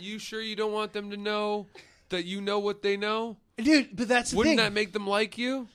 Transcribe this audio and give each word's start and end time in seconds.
You 0.00 0.18
sure 0.18 0.40
you 0.40 0.56
don't 0.56 0.72
want 0.72 0.92
them 0.92 1.10
to 1.10 1.16
know 1.16 1.66
that 2.08 2.24
you 2.24 2.40
know 2.40 2.58
what 2.58 2.82
they 2.82 2.96
know? 2.96 3.36
dude. 3.56 3.94
But 3.94 4.08
that's 4.08 4.30
the 4.30 4.36
Wouldn't 4.38 4.52
thing. 4.58 4.64
that 4.64 4.72
make 4.72 4.92
them 4.92 5.06
like 5.06 5.36
you? 5.38 5.68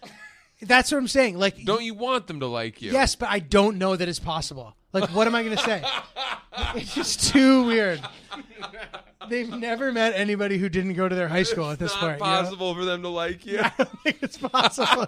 that's 0.61 0.91
what 0.91 0.97
I'm 0.97 1.07
saying. 1.07 1.37
Like, 1.37 1.63
Don't 1.65 1.83
you 1.83 1.93
want 1.93 2.27
them 2.27 2.39
to 2.39 2.47
like 2.47 2.81
you? 2.81 2.91
yes, 2.91 3.15
but 3.15 3.29
I 3.29 3.39
don't 3.39 3.77
know 3.77 3.95
that 3.95 4.07
it's 4.07 4.19
possible. 4.19 4.75
Like, 4.93 5.09
what 5.09 5.27
am 5.27 5.35
I 5.35 5.43
going 5.43 5.55
to 5.57 5.61
say? 5.63 5.83
it's 6.75 6.95
just 6.95 7.31
too 7.33 7.65
weird. 7.65 8.01
They've 9.29 9.49
never 9.49 9.91
met 9.91 10.13
anybody 10.15 10.57
who 10.57 10.69
didn't 10.69 10.93
go 10.93 11.09
to 11.09 11.15
their 11.15 11.27
high 11.27 11.43
school 11.43 11.69
at 11.69 11.79
this 11.79 11.91
It's 11.91 11.99
point. 11.99 12.19
not 12.19 12.25
you 12.25 12.31
know? 12.31 12.41
possible 12.43 12.75
for 12.75 12.85
them 12.85 13.01
to 13.01 13.09
like 13.09 13.45
you. 13.45 13.59
I 13.63 13.71
don't 13.77 14.01
think 14.03 14.17
it's 14.21 14.37
possible. 14.37 15.07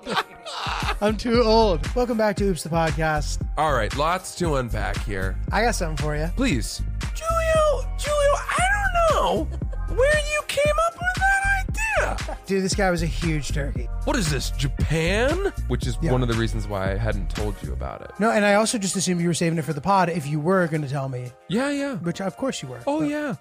I'm 1.02 1.16
too 1.18 1.42
old. 1.44 1.88
Welcome 1.96 2.18
back 2.18 2.36
to 2.38 2.44
Oops 2.46 2.62
the 2.64 2.70
podcast. 2.70 3.46
All 3.58 3.74
right, 3.74 3.96
lots 3.96 4.36
to 4.36 4.56
unpack 4.56 4.98
here. 5.06 5.38
I 5.52 5.62
got 5.62 5.76
something 5.76 6.04
for 6.04 6.16
you. 6.18 6.30
Please. 6.36 6.82
Julio, 7.16 7.88
Julio, 7.98 8.34
I 8.36 8.67
know 9.18 9.48
where 9.90 10.20
you 10.32 10.42
came 10.48 10.74
up 10.88 10.94
with 10.94 11.16
that 11.16 12.20
idea. 12.30 12.38
Dude, 12.46 12.64
this 12.64 12.76
guy 12.76 12.92
was 12.92 13.02
a 13.02 13.06
huge 13.08 13.50
turkey. 13.50 13.86
What 14.04 14.16
is 14.16 14.30
this, 14.30 14.52
Japan? 14.52 15.52
Which 15.68 15.88
is 15.88 15.98
Yeah. 16.02 16.12
one 16.12 16.22
of 16.22 16.28
the 16.28 16.36
reasons 16.36 16.68
why 16.68 16.92
I 16.92 16.96
hadn't 16.98 17.30
told 17.30 17.56
you 17.64 17.74
about 17.74 18.02
it. 18.02 18.12
No, 18.20 18.30
and 18.32 18.46
I 18.46 18.54
also 18.56 18.78
just 18.78 18.96
assumed 18.96 19.22
you 19.22 19.28
were 19.28 19.34
saving 19.34 19.58
it 19.60 19.66
for 19.66 19.74
the 19.74 19.82
pod 19.82 20.10
if 20.10 20.28
you 20.28 20.40
were 20.40 20.68
going 20.68 20.82
to 20.84 20.90
tell 20.90 21.10
me, 21.10 21.32
Yeah, 21.50 21.70
yeah. 21.72 21.96
which 21.96 22.22
of 22.22 22.38
course 22.38 22.62
you 22.62 22.70
were. 22.70 22.80
Oh, 22.88 23.00
But- 23.02 23.10
yeah. 23.10 23.36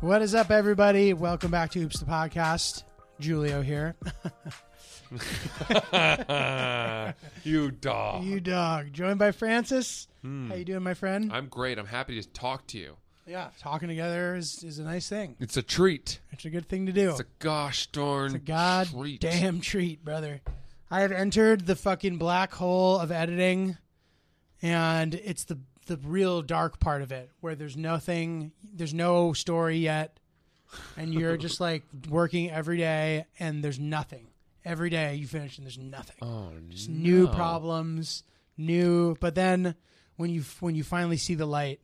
What 0.00 0.22
is 0.22 0.34
up, 0.34 0.50
everybody? 0.50 1.12
Welcome 1.12 1.50
back 1.50 1.70
to 1.72 1.80
Oops 1.80 1.98
the 1.98 2.06
podcast. 2.06 2.84
Julio 3.20 3.62
here. 3.62 3.96
you 7.44 7.70
dog. 7.72 8.24
you 8.24 8.40
dog. 8.40 8.92
Joined 8.92 9.18
by 9.18 9.32
Francis. 9.32 10.07
How 10.22 10.28
hmm. 10.28 10.52
you 10.52 10.64
doing, 10.64 10.82
my 10.82 10.94
friend? 10.94 11.30
I'm 11.32 11.46
great. 11.46 11.78
I'm 11.78 11.86
happy 11.86 12.20
to 12.20 12.28
talk 12.28 12.66
to 12.68 12.78
you. 12.78 12.96
yeah, 13.26 13.48
talking 13.60 13.88
together 13.88 14.34
is, 14.34 14.64
is 14.64 14.78
a 14.78 14.82
nice 14.82 15.08
thing. 15.08 15.36
It's 15.38 15.56
a 15.56 15.62
treat. 15.62 16.20
It's 16.32 16.44
a 16.44 16.50
good 16.50 16.68
thing 16.68 16.86
to 16.86 16.92
do. 16.92 17.10
It's 17.10 17.20
a 17.20 17.26
gosh 17.38 17.86
darn 17.88 18.26
It's 18.26 18.34
a 18.34 18.38
god 18.38 18.88
treat. 18.88 19.20
damn 19.20 19.60
treat, 19.60 20.04
brother. 20.04 20.40
I 20.90 21.02
have 21.02 21.12
entered 21.12 21.66
the 21.66 21.76
fucking 21.76 22.16
black 22.16 22.52
hole 22.54 22.98
of 22.98 23.12
editing, 23.12 23.76
and 24.62 25.14
it's 25.14 25.44
the 25.44 25.58
the 25.86 25.98
real 26.04 26.42
dark 26.42 26.78
part 26.78 27.02
of 27.02 27.12
it, 27.12 27.30
where 27.40 27.54
there's 27.54 27.76
nothing, 27.76 28.52
there's 28.74 28.94
no 28.94 29.32
story 29.32 29.78
yet, 29.78 30.20
and 30.96 31.14
you're 31.14 31.36
just 31.48 31.60
like 31.60 31.82
working 32.08 32.50
every 32.50 32.76
day, 32.76 33.24
and 33.38 33.64
there's 33.64 33.78
nothing. 33.78 34.28
Every 34.64 34.90
day 34.90 35.14
you 35.14 35.26
finish, 35.26 35.56
and 35.56 35.66
there's 35.66 35.78
nothing. 35.78 36.16
Oh, 36.20 36.50
Just 36.68 36.90
new 36.90 37.26
problems, 37.28 38.22
new. 38.56 39.16
But 39.18 39.34
then 39.34 39.74
when 40.18 40.30
you 40.30 40.42
when 40.60 40.74
you 40.74 40.84
finally 40.84 41.16
see 41.16 41.34
the 41.34 41.46
light, 41.46 41.80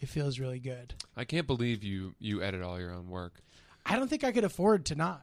it 0.00 0.08
feels 0.08 0.38
really 0.38 0.58
good. 0.58 0.94
I 1.16 1.24
can't 1.24 1.46
believe 1.46 1.82
you 1.82 2.14
you 2.18 2.42
edit 2.42 2.60
all 2.60 2.78
your 2.78 2.92
own 2.92 3.08
work. 3.08 3.40
I 3.86 3.96
don't 3.96 4.08
think 4.08 4.24
I 4.24 4.32
could 4.32 4.44
afford 4.44 4.84
to 4.86 4.94
not. 4.94 5.22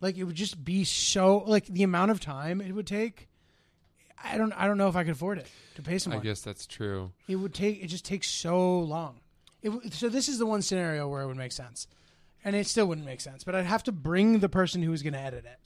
Like 0.00 0.16
it 0.16 0.24
would 0.24 0.36
just 0.36 0.64
be 0.64 0.84
so 0.84 1.38
like 1.38 1.66
the 1.66 1.82
amount 1.82 2.12
of 2.12 2.20
time 2.20 2.60
it 2.60 2.72
would 2.72 2.86
take. 2.86 3.28
I 4.24 4.38
don't 4.38 4.52
I 4.52 4.66
don't 4.66 4.78
know 4.78 4.88
if 4.88 4.96
I 4.96 5.02
could 5.02 5.12
afford 5.12 5.38
it 5.38 5.48
to 5.74 5.82
pay 5.82 5.98
someone. 5.98 6.20
I 6.20 6.24
guess 6.24 6.40
that's 6.40 6.66
true. 6.66 7.12
It 7.28 7.36
would 7.36 7.52
take 7.52 7.82
it 7.82 7.88
just 7.88 8.04
takes 8.04 8.30
so 8.30 8.78
long. 8.80 9.20
It, 9.60 9.92
so 9.92 10.08
this 10.08 10.28
is 10.28 10.38
the 10.38 10.46
one 10.46 10.62
scenario 10.62 11.08
where 11.08 11.22
it 11.22 11.26
would 11.26 11.36
make 11.36 11.52
sense, 11.52 11.86
and 12.44 12.54
it 12.56 12.66
still 12.66 12.86
wouldn't 12.86 13.06
make 13.06 13.20
sense. 13.20 13.44
But 13.44 13.54
I'd 13.54 13.66
have 13.66 13.82
to 13.84 13.92
bring 13.92 14.38
the 14.38 14.48
person 14.48 14.82
who 14.82 14.90
was 14.90 15.02
going 15.02 15.12
to 15.12 15.20
edit 15.20 15.44
it. 15.44 15.58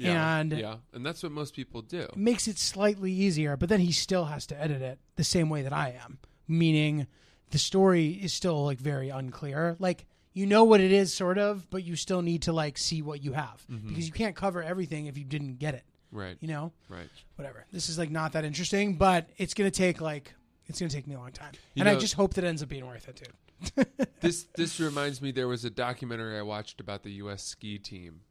Yeah, 0.00 0.38
And- 0.38 0.52
yeah, 0.52 0.76
and 0.92 1.04
that's 1.04 1.22
what 1.22 1.32
most 1.32 1.54
people 1.54 1.82
do. 1.82 2.08
Makes 2.16 2.48
it 2.48 2.58
slightly 2.58 3.12
easier, 3.12 3.56
but 3.56 3.68
then 3.68 3.80
he 3.80 3.92
still 3.92 4.26
has 4.26 4.46
to 4.46 4.60
edit 4.60 4.82
it 4.82 4.98
the 5.16 5.24
same 5.24 5.48
way 5.50 5.62
that 5.62 5.72
I 5.72 5.90
am, 6.02 6.18
meaning 6.48 7.06
the 7.50 7.58
story 7.58 8.10
is 8.10 8.32
still 8.32 8.64
like 8.64 8.78
very 8.78 9.08
unclear. 9.08 9.76
Like 9.78 10.06
you 10.32 10.46
know 10.46 10.64
what 10.64 10.80
it 10.80 10.92
is, 10.92 11.12
sort 11.12 11.38
of, 11.38 11.68
but 11.70 11.84
you 11.84 11.96
still 11.96 12.22
need 12.22 12.42
to 12.42 12.52
like 12.52 12.78
see 12.78 13.02
what 13.02 13.22
you 13.22 13.32
have 13.32 13.64
mm-hmm. 13.70 13.88
because 13.88 14.06
you 14.06 14.12
can't 14.12 14.36
cover 14.36 14.62
everything 14.62 15.06
if 15.06 15.18
you 15.18 15.24
didn't 15.24 15.58
get 15.58 15.74
it. 15.74 15.84
Right, 16.12 16.36
You 16.40 16.48
know, 16.48 16.72
right. 16.88 17.08
whatever. 17.36 17.66
This 17.72 17.88
is 17.88 17.96
like 17.96 18.10
not 18.10 18.32
that 18.32 18.44
interesting, 18.44 18.94
but 18.96 19.28
it's 19.36 19.54
gonna 19.54 19.70
take 19.70 20.00
like 20.00 20.34
it's 20.66 20.80
gonna 20.80 20.90
take 20.90 21.06
me 21.06 21.14
a 21.14 21.18
long 21.18 21.32
time, 21.32 21.52
You 21.74 21.80
and 21.80 21.88
I 21.88 21.96
just 21.96 22.14
hope 22.14 22.34
that 22.34 22.44
it 22.44 22.48
ends 22.48 22.62
up 22.62 22.68
being 22.68 22.86
worth 22.86 23.08
it 23.08 23.16
too. 23.16 23.84
this 24.20 24.46
this 24.56 24.80
reminds 24.80 25.20
me. 25.20 25.30
There 25.32 25.48
was 25.48 25.64
a 25.64 25.70
documentary 25.70 26.38
I 26.38 26.42
watched 26.42 26.80
about 26.80 27.02
the 27.02 27.10
U.S. 27.12 27.44
ski 27.44 27.78
team, 27.78 28.22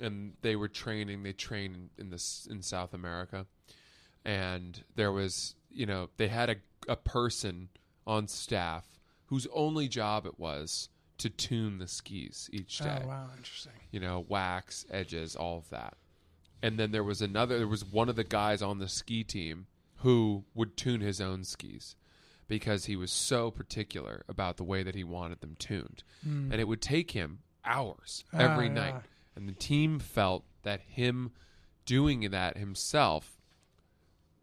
and 0.00 0.34
they 0.42 0.56
were 0.56 0.68
training. 0.68 1.22
They 1.22 1.32
trained 1.32 1.90
in 1.98 2.10
this 2.10 2.46
in 2.50 2.62
South 2.62 2.94
America, 2.94 3.46
and 4.24 4.82
there 4.94 5.12
was 5.12 5.54
you 5.70 5.86
know 5.86 6.10
they 6.16 6.28
had 6.28 6.50
a 6.50 6.56
a 6.88 6.96
person 6.96 7.68
on 8.06 8.26
staff 8.28 8.84
whose 9.26 9.46
only 9.54 9.88
job 9.88 10.24
it 10.26 10.38
was 10.38 10.88
to 11.18 11.28
tune 11.28 11.78
the 11.78 11.88
skis 11.88 12.48
each 12.52 12.78
day. 12.78 13.00
Oh 13.04 13.08
wow, 13.08 13.26
interesting. 13.36 13.72
you 13.90 14.00
know, 14.00 14.24
wax, 14.28 14.86
edges, 14.90 15.36
all 15.36 15.58
of 15.58 15.68
that. 15.70 15.94
And 16.62 16.78
then 16.78 16.90
there 16.92 17.04
was 17.04 17.20
another, 17.22 17.58
there 17.58 17.68
was 17.68 17.84
one 17.84 18.08
of 18.08 18.16
the 18.16 18.24
guys 18.24 18.62
on 18.62 18.78
the 18.78 18.88
ski 18.88 19.22
team 19.22 19.66
who 19.98 20.44
would 20.54 20.76
tune 20.76 21.00
his 21.00 21.20
own 21.20 21.44
skis 21.44 21.94
because 22.48 22.86
he 22.86 22.96
was 22.96 23.12
so 23.12 23.50
particular 23.50 24.24
about 24.28 24.56
the 24.56 24.64
way 24.64 24.82
that 24.82 24.94
he 24.94 25.04
wanted 25.04 25.40
them 25.40 25.54
tuned. 25.58 26.02
And 26.24 26.54
it 26.54 26.66
would 26.66 26.80
take 26.82 27.10
him 27.12 27.40
hours 27.64 28.24
every 28.32 28.68
Ah, 28.68 28.72
night. 28.72 28.94
yeah. 28.94 29.00
And 29.38 29.48
the 29.48 29.52
team 29.52 30.00
felt 30.00 30.42
that 30.64 30.80
him 30.80 31.30
doing 31.86 32.28
that 32.30 32.58
himself 32.58 33.38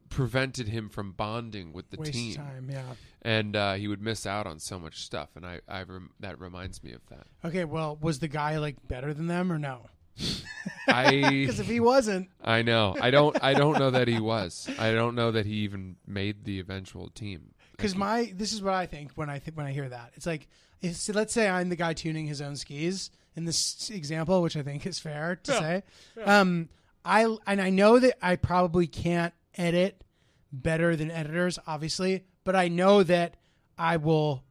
prevented 0.10 0.70
him 0.70 0.88
from 0.88 1.12
bonding 1.12 1.74
with 1.74 1.90
the 1.90 1.98
Waste 1.98 2.14
team 2.14 2.36
time, 2.36 2.70
yeah. 2.72 2.94
and 3.22 3.56
uh, 3.56 3.74
he 3.74 3.90
would 3.90 4.02
miss 4.02 4.26
out 4.26 4.48
on 4.48 4.60
so 4.60 4.80
much 4.80 5.02
stuff 5.02 5.30
and 5.36 5.46
I, 5.46 5.60
I 5.68 5.84
rem- 5.84 6.12
that 6.22 6.40
reminds 6.40 6.82
me 6.82 6.94
of 6.94 7.02
that 7.10 7.28
Okay, 7.44 7.66
well, 7.66 7.98
was 8.00 8.20
the 8.20 8.30
guy 8.30 8.58
like 8.58 8.88
better 8.88 9.14
than 9.14 9.28
them 9.28 9.52
or 9.52 9.60
no? 9.60 9.88
I 10.88 11.16
Because 11.30 11.60
if 11.60 11.68
he 11.68 11.82
wasn't, 11.82 12.30
I 12.42 12.62
know. 12.62 12.96
I 13.02 13.12
don't. 13.12 13.36
I 13.44 13.54
don't 13.54 13.78
know 13.78 13.92
that 13.92 14.08
he 14.08 14.20
was. 14.20 14.70
I 14.80 14.94
don't 14.94 15.14
know 15.14 15.32
that 15.32 15.46
he 15.46 15.56
even 15.56 15.98
made 16.08 16.46
the 16.46 16.60
eventual 16.62 17.10
team. 17.10 17.52
because 17.76 17.96
my 17.96 18.32
this 18.34 18.54
is 18.54 18.62
what 18.62 18.74
I 18.74 18.86
think 18.86 19.12
when 19.16 19.30
I 19.30 19.40
think 19.40 19.58
when 19.58 19.66
I 19.66 19.74
hear 19.74 19.90
that 19.90 20.12
it's 20.14 20.26
like 20.26 20.48
if, 20.82 20.96
so 20.96 21.14
let's 21.14 21.34
say 21.34 21.48
I'm 21.50 21.70
the 21.70 21.76
guy 21.76 21.94
tuning 21.94 22.28
his 22.28 22.42
own 22.42 22.56
skis 22.56 23.10
in 23.36 23.46
this 23.46 23.90
example, 23.90 24.42
which 24.42 24.56
I 24.56 24.62
think 24.64 24.86
is 24.86 25.00
fair 25.00 25.40
to 25.44 25.52
say. 25.52 25.84
Um, 26.24 26.70
I 27.04 27.26
and 27.48 27.62
I 27.62 27.70
know 27.70 28.00
that 28.00 28.18
I 28.22 28.36
probably 28.36 28.88
can't 28.88 29.34
edit 29.58 30.04
better 30.52 30.96
than 30.96 31.12
editors, 31.12 31.60
obviously, 31.68 32.24
but 32.44 32.56
I 32.56 32.68
know 32.68 33.04
that 33.04 33.36
I 33.78 33.98
will 33.98 34.44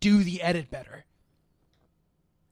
do 0.00 0.24
the 0.24 0.42
edit 0.42 0.70
better. 0.70 1.04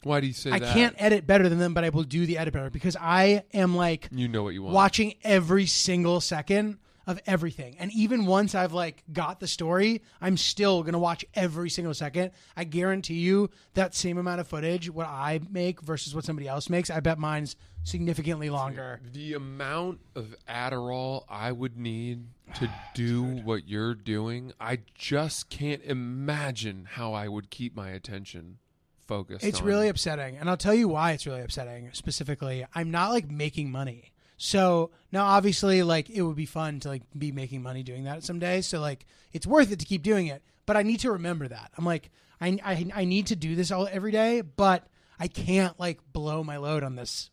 Why 0.04 0.20
do 0.20 0.26
you 0.26 0.32
say 0.32 0.50
that? 0.50 0.56
I 0.56 0.58
that? 0.60 0.74
can't 0.74 0.94
edit 0.98 1.26
better 1.26 1.48
than 1.48 1.58
them, 1.58 1.74
but 1.74 1.84
I 1.84 1.90
will 1.90 2.02
do 2.02 2.26
the 2.26 2.38
edit 2.38 2.52
better 2.54 2.70
because 2.70 2.96
I 3.00 3.44
am 3.52 3.76
like 3.76 4.08
You 4.10 4.26
know 4.28 4.42
what 4.42 4.54
you 4.54 4.62
want. 4.62 4.74
watching 4.74 5.14
every 5.22 5.66
single 5.66 6.20
second 6.20 6.78
of 7.06 7.20
everything. 7.26 7.76
And 7.78 7.90
even 7.92 8.26
once 8.26 8.54
I've 8.54 8.72
like 8.72 9.02
got 9.12 9.40
the 9.40 9.46
story, 9.48 10.02
I'm 10.20 10.36
still 10.36 10.82
going 10.82 10.92
to 10.92 10.98
watch 10.98 11.24
every 11.34 11.70
single 11.70 11.94
second. 11.94 12.30
I 12.56 12.64
guarantee 12.64 13.14
you 13.20 13.50
that 13.74 13.94
same 13.94 14.18
amount 14.18 14.40
of 14.40 14.48
footage 14.48 14.90
what 14.90 15.06
I 15.06 15.40
make 15.50 15.80
versus 15.80 16.14
what 16.14 16.24
somebody 16.24 16.48
else 16.48 16.70
makes, 16.70 16.90
I 16.90 17.00
bet 17.00 17.18
mine's 17.18 17.56
significantly 17.84 18.48
longer. 18.48 19.00
the 19.12 19.34
amount 19.34 19.98
of 20.14 20.36
Adderall 20.48 21.24
I 21.28 21.50
would 21.50 21.76
need 21.76 22.26
to 22.54 22.70
do 22.94 23.22
what 23.22 23.66
you're 23.68 23.94
doing. 23.94 24.52
I 24.60 24.78
just 24.94 25.50
can't 25.50 25.82
imagine 25.82 26.86
how 26.92 27.12
I 27.12 27.26
would 27.28 27.50
keep 27.50 27.74
my 27.74 27.90
attention 27.90 28.58
focused. 29.08 29.44
It's 29.44 29.60
on- 29.60 29.66
really 29.66 29.88
upsetting. 29.88 30.36
And 30.36 30.48
I'll 30.48 30.56
tell 30.56 30.74
you 30.74 30.86
why 30.86 31.10
it's 31.12 31.26
really 31.26 31.42
upsetting 31.42 31.90
specifically. 31.92 32.64
I'm 32.74 32.90
not 32.92 33.10
like 33.10 33.28
making 33.30 33.72
money. 33.72 34.11
So 34.42 34.90
now 35.12 35.24
obviously 35.24 35.84
like 35.84 36.10
it 36.10 36.20
would 36.20 36.34
be 36.34 36.46
fun 36.46 36.80
to 36.80 36.88
like 36.88 37.02
be 37.16 37.30
making 37.30 37.62
money 37.62 37.84
doing 37.84 38.04
that 38.04 38.24
someday. 38.24 38.60
So 38.60 38.80
like 38.80 39.06
it's 39.32 39.46
worth 39.46 39.70
it 39.70 39.78
to 39.78 39.84
keep 39.86 40.02
doing 40.02 40.26
it. 40.26 40.42
But 40.66 40.76
I 40.76 40.82
need 40.82 40.98
to 41.00 41.12
remember 41.12 41.46
that. 41.46 41.70
I'm 41.78 41.84
like 41.84 42.10
I 42.40 42.58
I, 42.64 42.86
I 42.92 43.04
need 43.04 43.28
to 43.28 43.36
do 43.36 43.54
this 43.54 43.70
all 43.70 43.86
every 43.88 44.10
day, 44.10 44.40
but 44.40 44.84
I 45.20 45.28
can't 45.28 45.78
like 45.78 46.00
blow 46.12 46.42
my 46.42 46.56
load 46.56 46.82
on 46.82 46.96
this 46.96 47.30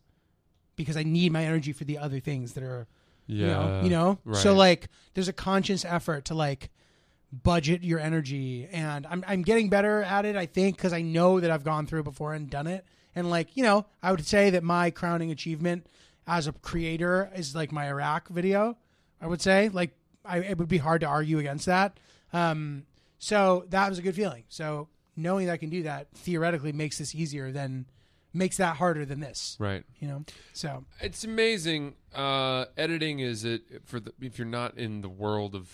because 0.76 0.96
I 0.96 1.02
need 1.02 1.32
my 1.32 1.44
energy 1.44 1.74
for 1.74 1.84
the 1.84 1.98
other 1.98 2.20
things 2.20 2.54
that 2.54 2.64
are 2.64 2.88
yeah. 3.26 3.48
you 3.48 3.48
know, 3.48 3.82
you 3.86 3.90
know? 3.90 4.36
So 4.36 4.54
like 4.54 4.88
there's 5.16 5.30
a 5.30 5.34
conscious 5.34 5.86
effort 5.86 6.26
to 6.26 6.36
like 6.36 6.70
budget 7.32 7.84
your 7.84 8.00
energy 8.00 8.70
and 8.72 9.08
I'm 9.08 9.26
I'm 9.28 9.42
getting 9.42 9.70
better 9.70 10.04
at 10.04 10.26
it 10.26 10.36
I 10.36 10.46
think 10.46 10.78
cuz 10.78 10.94
I 10.94 11.02
know 11.02 11.40
that 11.40 11.50
I've 11.50 11.64
gone 11.64 11.88
through 11.88 12.02
it 12.02 12.06
before 12.06 12.36
and 12.36 12.52
done 12.52 12.68
it 12.68 12.86
and 13.16 13.32
like, 13.32 13.58
you 13.58 13.64
know, 13.64 13.88
I 14.04 14.12
would 14.12 14.26
say 14.26 14.52
that 14.52 14.64
my 14.64 14.92
crowning 14.92 15.32
achievement 15.32 15.88
as 16.28 16.48
a 16.48 16.52
creator 16.52 17.32
is 17.36 17.56
like 17.56 17.72
my 17.72 17.88
Iraq 17.88 18.30
video. 18.30 18.78
I 19.22 19.28
would 19.28 19.42
say 19.42 19.70
like 19.70 19.92
I 20.26 20.40
it 20.40 20.58
would 20.58 20.70
be 20.70 20.78
hard 20.78 21.02
to 21.02 21.08
argue 21.08 21.40
against 21.40 21.66
that. 21.66 22.00
Um 22.34 22.86
so 23.18 23.66
that 23.70 23.90
was 23.90 24.00
a 24.00 24.02
good 24.02 24.16
feeling. 24.16 24.44
So 24.50 24.88
knowing 25.16 25.48
that 25.48 25.54
I 25.54 25.58
can 25.58 25.70
do 25.70 25.84
that 25.84 26.08
theoretically 26.16 26.72
makes 26.72 26.98
this 26.98 27.14
easier 27.14 27.52
than 27.52 27.86
makes 28.34 28.58
that 28.58 28.78
harder 28.78 29.06
than 29.06 29.20
this, 29.20 29.58
right. 29.60 29.84
you 30.00 30.08
know. 30.08 30.24
So 30.54 30.86
It's 31.02 31.24
amazing. 31.24 31.96
Uh, 32.14 32.66
editing 32.78 33.20
is 33.20 33.44
it 33.44 33.64
for 33.86 34.00
the 34.00 34.14
if 34.22 34.38
you're 34.38 34.48
not 34.48 34.78
in 34.78 35.02
the 35.02 35.10
world 35.10 35.56
of 35.56 35.70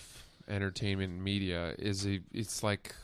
entertainment 0.48 1.12
and 1.12 1.22
media 1.22 1.74
is 1.78 2.06
a 2.06 2.20
it's 2.32 2.62
like 2.62 2.94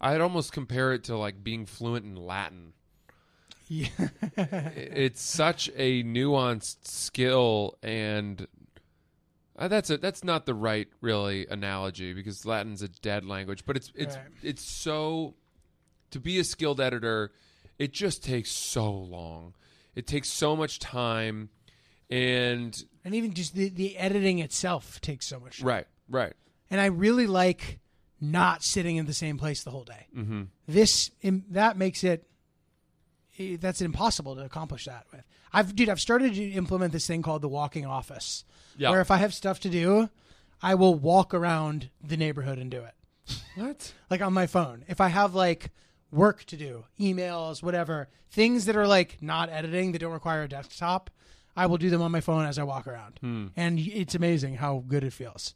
I'd 0.00 0.20
almost 0.20 0.52
compare 0.52 0.92
it 0.92 1.04
to 1.04 1.16
like 1.16 1.42
being 1.42 1.66
fluent 1.66 2.04
in 2.04 2.16
Latin. 2.16 2.72
Yeah. 3.72 3.88
it's 4.76 5.22
such 5.22 5.70
a 5.76 6.02
nuanced 6.04 6.86
skill 6.86 7.78
and 7.82 8.46
uh, 9.58 9.68
that's 9.68 9.90
a, 9.90 9.96
that's 9.98 10.24
not 10.24 10.46
the 10.46 10.54
right 10.54 10.88
really 11.00 11.46
analogy 11.46 12.12
because 12.14 12.44
Latin's 12.46 12.82
a 12.82 12.88
dead 12.88 13.24
language, 13.24 13.64
but 13.66 13.76
it's 13.76 13.92
it's 13.94 14.16
Right. 14.16 14.24
it's 14.42 14.64
so 14.64 15.34
to 16.10 16.20
be 16.20 16.38
a 16.38 16.44
skilled 16.44 16.80
editor, 16.80 17.32
it 17.78 17.92
just 17.92 18.22
takes 18.24 18.50
so 18.50 18.90
long. 18.92 19.54
It 19.94 20.06
takes 20.06 20.28
so 20.28 20.56
much 20.56 20.78
time 20.78 21.50
and 22.10 22.84
and 23.04 23.14
even 23.14 23.34
just 23.34 23.54
the, 23.54 23.68
the 23.68 23.96
editing 23.98 24.38
itself 24.38 25.00
takes 25.00 25.26
so 25.26 25.38
much. 25.40 25.58
time. 25.58 25.68
right, 25.68 25.86
right. 26.08 26.32
And 26.70 26.80
I 26.80 26.86
really 26.86 27.26
like 27.26 27.78
not 28.20 28.62
sitting 28.62 28.96
in 28.96 29.06
the 29.06 29.12
same 29.14 29.36
place 29.36 29.62
the 29.64 29.70
whole 29.70 29.84
day. 29.84 30.06
Mhm. 30.16 30.48
This 30.66 31.10
that 31.50 31.76
makes 31.76 32.04
it 32.04 32.26
that's 33.60 33.80
impossible 33.80 34.36
to 34.36 34.44
accomplish 34.44 34.84
that 34.86 35.06
with. 35.12 35.22
I've 35.52 35.74
dude, 35.74 35.88
I've 35.88 36.00
started 36.00 36.34
to 36.34 36.50
implement 36.52 36.92
this 36.92 37.06
thing 37.06 37.22
called 37.22 37.42
the 37.42 37.48
walking 37.48 37.86
office. 37.86 38.44
Yeah. 38.76 38.90
Where 38.90 39.00
if 39.00 39.10
I 39.10 39.18
have 39.18 39.34
stuff 39.34 39.60
to 39.60 39.68
do, 39.68 40.08
I 40.62 40.74
will 40.74 40.94
walk 40.94 41.34
around 41.34 41.90
the 42.02 42.16
neighborhood 42.16 42.58
and 42.58 42.70
do 42.70 42.82
it. 42.82 42.94
What? 43.54 43.92
like 44.10 44.22
on 44.22 44.32
my 44.32 44.46
phone. 44.46 44.84
If 44.88 45.00
I 45.00 45.08
have 45.08 45.34
like 45.34 45.70
work 46.10 46.44
to 46.44 46.56
do, 46.56 46.84
emails, 47.00 47.62
whatever, 47.62 48.08
things 48.30 48.64
that 48.66 48.76
are 48.76 48.86
like 48.86 49.18
not 49.20 49.50
editing 49.50 49.92
that 49.92 49.98
don't 49.98 50.12
require 50.12 50.42
a 50.42 50.48
desktop, 50.48 51.10
I 51.56 51.66
will 51.66 51.78
do 51.78 51.90
them 51.90 52.02
on 52.02 52.12
my 52.12 52.20
phone 52.20 52.46
as 52.46 52.58
I 52.58 52.62
walk 52.62 52.86
around. 52.86 53.18
Hmm. 53.20 53.46
And 53.56 53.78
it's 53.78 54.14
amazing 54.14 54.56
how 54.56 54.84
good 54.86 55.04
it 55.04 55.12
feels. 55.12 55.54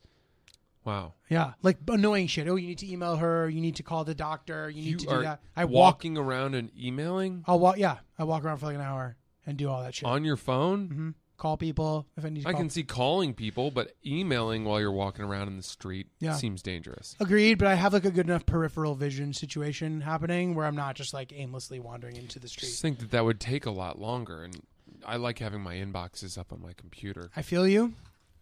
Wow. 0.86 1.14
Yeah, 1.28 1.52
like 1.62 1.78
annoying 1.88 2.28
shit. 2.28 2.48
Oh, 2.48 2.54
you 2.56 2.68
need 2.68 2.78
to 2.78 2.90
email 2.90 3.16
her. 3.16 3.50
You 3.50 3.60
need 3.60 3.76
to 3.76 3.82
call 3.82 4.04
the 4.04 4.14
doctor. 4.14 4.70
You 4.70 4.82
need 4.82 4.90
You 4.90 4.96
to 4.98 5.06
do 5.06 5.22
that. 5.22 5.40
I 5.56 5.64
walk. 5.66 5.72
walking 5.96 6.16
around 6.16 6.54
and 6.54 6.70
emailing 6.78 7.42
I'll 7.46 7.58
walk. 7.58 7.76
Yeah, 7.78 7.98
I 8.18 8.24
walk 8.24 8.44
around 8.44 8.58
for 8.58 8.66
like 8.66 8.76
an 8.76 8.80
hour 8.80 9.16
and 9.44 9.58
do 9.58 9.68
all 9.68 9.82
that 9.82 9.94
shit. 9.96 10.08
on 10.08 10.24
your 10.24 10.36
phone? 10.36 10.86
hmm 10.88 11.10
Call 11.38 11.58
people 11.58 12.06
if 12.16 12.24
I 12.24 12.30
need 12.30 12.44
to. 12.44 12.48
I 12.48 12.54
can 12.54 12.70
see 12.70 12.82
calling 12.82 13.34
people, 13.34 13.70
but 13.70 13.92
emailing 14.06 14.64
while 14.64 14.80
you're 14.80 14.90
walking 14.90 15.22
around 15.22 15.48
in 15.48 15.58
the 15.58 15.62
street 15.62 16.06
Yeah. 16.18 16.32
seems 16.32 16.62
dangerous. 16.62 17.14
Agreed, 17.20 17.58
but 17.58 17.68
I 17.68 17.74
have 17.74 17.92
like 17.92 18.06
a 18.06 18.10
good 18.10 18.24
enough 18.26 18.46
peripheral 18.46 18.94
vision 18.94 19.34
situation 19.34 20.00
happening 20.00 20.54
where 20.54 20.64
I'm 20.64 20.74
not 20.76 20.94
just 20.94 21.12
like 21.12 21.34
aimlessly 21.34 21.78
wandering 21.78 22.16
into 22.16 22.38
the 22.38 22.48
street. 22.48 22.68
just 22.70 22.80
think 22.80 23.00
that 23.00 23.10
that 23.10 23.22
would 23.26 23.38
take 23.38 23.66
a 23.66 23.70
lot 23.70 23.98
longer, 23.98 24.44
and 24.44 24.58
I 25.04 25.16
like 25.16 25.38
having 25.40 25.60
my 25.60 25.74
inboxes 25.74 26.38
up 26.38 26.54
on 26.54 26.62
my 26.62 26.72
computer. 26.72 27.28
I 27.36 27.42
feel 27.42 27.68
you, 27.68 27.92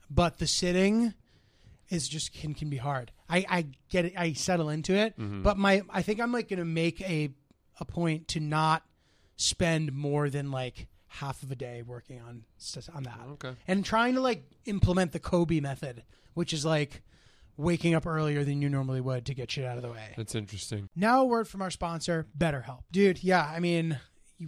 but 0.08 0.38
the 0.38 0.46
sitting 0.46 1.14
is 1.90 2.08
just 2.08 2.32
can 2.32 2.54
can 2.54 2.70
be 2.70 2.76
hard. 2.76 3.12
I 3.28 3.44
I 3.48 3.66
get 3.90 4.04
it. 4.06 4.14
I 4.16 4.32
settle 4.32 4.68
into 4.70 4.94
it, 4.94 5.18
Mm-hmm. 5.18 5.42
but 5.42 5.56
my 5.58 5.82
I 5.90 6.02
think 6.02 6.20
I'm 6.20 6.32
like 6.32 6.48
gonna 6.48 6.64
make 6.64 7.00
a 7.02 7.30
a 7.80 7.84
point 7.84 8.28
to 8.28 8.40
not 8.40 8.82
spend 9.36 9.92
more 9.92 10.30
than 10.30 10.50
like 10.50 10.86
half 11.08 11.42
of 11.42 11.50
a 11.50 11.56
day 11.56 11.82
working 11.82 12.20
on 12.20 12.44
on 12.94 13.02
that, 13.04 13.20
Okay. 13.32 13.52
and 13.68 13.84
trying 13.84 14.14
to 14.14 14.20
like 14.20 14.44
implement 14.66 15.12
the 15.12 15.20
Kobe 15.20 15.60
method, 15.60 16.02
which 16.34 16.52
is 16.52 16.64
like 16.64 17.02
waking 17.56 17.94
up 17.94 18.04
earlier 18.06 18.42
than 18.44 18.60
you 18.60 18.68
normally 18.68 19.00
would 19.00 19.24
to 19.26 19.34
get 19.34 19.50
shit 19.50 19.64
out 19.64 19.76
of 19.76 19.82
the 19.82 19.90
way. 19.90 20.12
That's 20.16 20.34
interesting. 20.34 20.88
Now, 20.96 21.22
a 21.22 21.24
word 21.24 21.46
from 21.46 21.62
our 21.62 21.70
sponsor, 21.70 22.26
BetterHelp. 22.36 22.80
Dude, 22.90 23.22
yeah, 23.22 23.44
I 23.48 23.60
mean, 23.60 23.98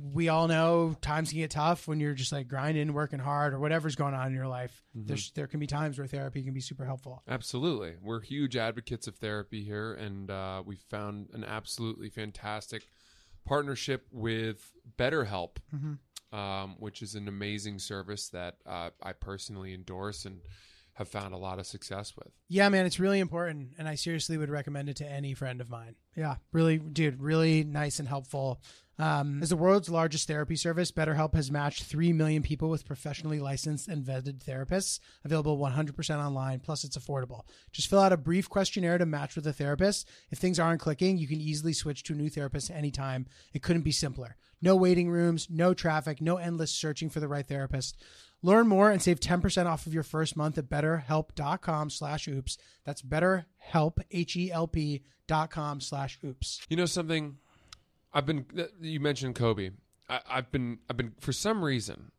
we 0.01 0.29
all 0.29 0.49
know 0.49 0.97
times 1.01 1.31
can 1.31 1.39
get 1.39 1.51
tough 1.51 1.87
when 1.89 2.01
you're 2.01 2.15
just 2.15 2.33
like 2.33 2.49
grinding, 2.49 2.93
working 2.93 3.19
hard, 3.19 3.55
or 3.55 3.59
whatever's 3.59 3.97
going 3.97 4.15
on 4.15 4.29
in 4.29 4.35
your 4.35 4.49
life. 4.49 4.83
There's 4.95 5.31
there 5.33 5.47
can 5.47 5.61
be 5.61 5.67
times 5.67 5.99
where 5.99 6.07
therapy 6.07 6.43
can 6.43 6.55
be 6.55 6.61
super 6.61 6.85
helpful. 6.85 7.23
Absolutely. 7.29 7.95
We're 8.03 8.21
huge 8.21 8.57
advocates 8.57 9.07
of 9.07 9.17
therapy 9.17 9.65
here, 9.65 9.95
and 9.95 10.31
uh, 10.31 10.63
we 10.65 10.77
found 10.77 11.29
an 11.33 11.45
absolutely 11.45 12.11
fantastic 12.11 12.89
partnership 13.47 14.07
with 14.11 14.73
BetterHelp, 14.99 15.59
um, 16.33 16.77
which 16.79 17.03
is 17.03 17.15
an 17.15 17.29
amazing 17.29 17.79
service 17.79 18.29
that 18.31 18.57
uh, 18.67 18.91
I 19.03 19.13
personally 19.13 19.73
endorse 19.73 20.25
and 20.25 20.41
have 20.95 21.09
found 21.09 21.35
a 21.35 21.37
lot 21.37 21.59
of 21.59 21.67
success 21.67 22.15
with. 22.17 22.33
Yeah, 22.49 22.69
man, 22.71 22.87
it's 22.87 22.99
really 22.99 23.21
important, 23.21 23.75
and 23.79 23.87
I 23.87 23.97
seriously 23.97 24.39
would 24.39 24.49
recommend 24.49 24.89
it 24.89 24.97
to 24.97 25.07
any 25.07 25.35
friend 25.35 25.61
of 25.61 25.69
mine. 25.69 25.95
Yeah, 26.17 26.37
really, 26.53 26.79
dude, 26.79 27.21
really 27.21 27.65
nice 27.65 27.99
and 27.99 28.09
helpful. 28.09 28.63
Um, 28.99 29.43
as 29.43 29.51
the 29.51 29.57
world's 29.57 29.91
largest 29.91 30.27
therapy 30.27 30.57
service, 30.57 30.91
BetterHelp 30.91 31.35
has 31.35 31.51
matched 31.51 31.85
3 31.85 32.13
million 32.15 32.43
people 32.43 32.71
with 32.71 32.87
professionally 32.87 33.41
licensed 33.41 33.89
and 33.89 34.05
vetted 34.05 34.43
therapists, 34.45 35.01
available 35.25 35.59
100% 35.59 36.25
online, 36.25 36.61
plus 36.61 36.83
it's 36.83 36.97
affordable. 36.97 37.43
Just 37.73 37.89
fill 37.89 38.01
out 38.01 38.13
a 38.13 38.17
brief 38.17 38.49
questionnaire 38.49 38.97
to 38.99 39.05
match 39.05 39.37
with 39.37 39.47
a 39.47 39.53
therapist. 39.53 40.09
If 40.31 40.39
things 40.39 40.59
aren't 40.59 40.81
clicking, 40.81 41.19
you 41.19 41.29
can 41.29 41.41
easily 41.41 41.75
switch 41.75 42.03
to 42.05 42.15
a 42.15 42.17
new 42.17 42.31
therapist 42.31 42.71
anytime. 42.71 43.27
It 43.53 43.63
couldn't 43.63 43.83
be 43.83 43.93
simpler. 43.93 44.37
No 44.63 44.75
waiting 44.75 45.11
rooms, 45.11 45.49
no 45.51 45.75
traffic, 45.75 46.23
no 46.23 46.39
endless 46.39 46.71
searching 46.71 47.11
for 47.11 47.21
the 47.21 47.29
right 47.29 47.47
therapist. 47.47 48.03
Learn 48.43 48.69
more 48.69 48.91
and 48.91 49.03
save 49.03 49.21
10% 49.21 49.67
off 49.67 49.87
of 49.87 49.95
your 49.95 50.03
first 50.03 50.37
month 50.37 50.57
at 50.57 50.71
betterhelp.com 50.71 51.91
slash 51.91 52.29
oops. 52.29 52.57
That's 52.85 53.03
betterhelp, 53.03 53.99
H-E-L-P 54.11 55.03
dot 55.27 55.51
com 55.51 55.81
slash 55.81 56.19
oops. 56.25 56.61
You 56.69 56.77
know 56.77 56.87
something? 56.87 57.39
I've 58.17 58.25
been. 58.25 58.47
Uh, 58.59 58.63
you 58.81 58.99
mentioned 58.99 59.35
Kobe. 59.35 59.71
I, 60.09 60.21
I've 60.27 60.51
been. 60.51 60.79
I've 60.89 60.97
been 60.97 61.13
for 61.21 61.33
some 61.33 61.63
reason. 61.63 62.13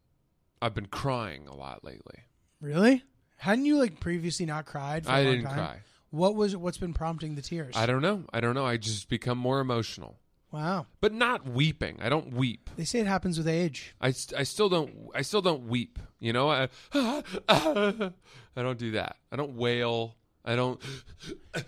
I've 0.61 0.75
been 0.75 0.85
crying 0.85 1.47
a 1.47 1.55
lot 1.55 1.83
lately. 1.83 2.19
Really? 2.61 3.03
Hadn't 3.37 3.65
you 3.65 3.79
like 3.79 3.99
previously 3.99 4.45
not 4.45 4.65
cried 4.65 5.05
for 5.05 5.11
a 5.11 5.15
I 5.15 5.23
long 5.23 5.33
didn't 5.33 5.45
time? 5.45 5.55
cry. 5.55 5.79
What 6.11 6.35
was 6.35 6.55
what's 6.55 6.77
been 6.77 6.93
prompting 6.93 7.33
the 7.33 7.41
tears? 7.41 7.75
I 7.75 7.87
don't 7.87 8.03
know. 8.03 8.25
I 8.31 8.41
don't 8.41 8.53
know. 8.53 8.65
I 8.65 8.77
just 8.77 9.09
become 9.09 9.39
more 9.39 9.59
emotional, 9.59 10.19
wow. 10.51 10.85
but 11.01 11.13
not 11.13 11.49
weeping. 11.49 11.97
I 11.99 12.09
don't 12.09 12.31
weep. 12.31 12.69
They 12.77 12.85
say 12.85 12.99
it 12.99 13.07
happens 13.07 13.39
with 13.39 13.47
age. 13.47 13.95
I, 13.99 14.11
st- 14.11 14.39
I 14.39 14.43
still 14.43 14.69
don't. 14.69 15.09
I 15.15 15.23
still 15.23 15.41
don't 15.41 15.67
weep. 15.67 15.97
You 16.19 16.31
know. 16.31 16.49
I 16.49 16.69
I 16.93 18.11
don't 18.55 18.77
do 18.77 18.91
that. 18.91 19.17
I 19.31 19.35
don't 19.35 19.55
wail. 19.55 20.15
I 20.47 20.55
don't. 20.55 20.79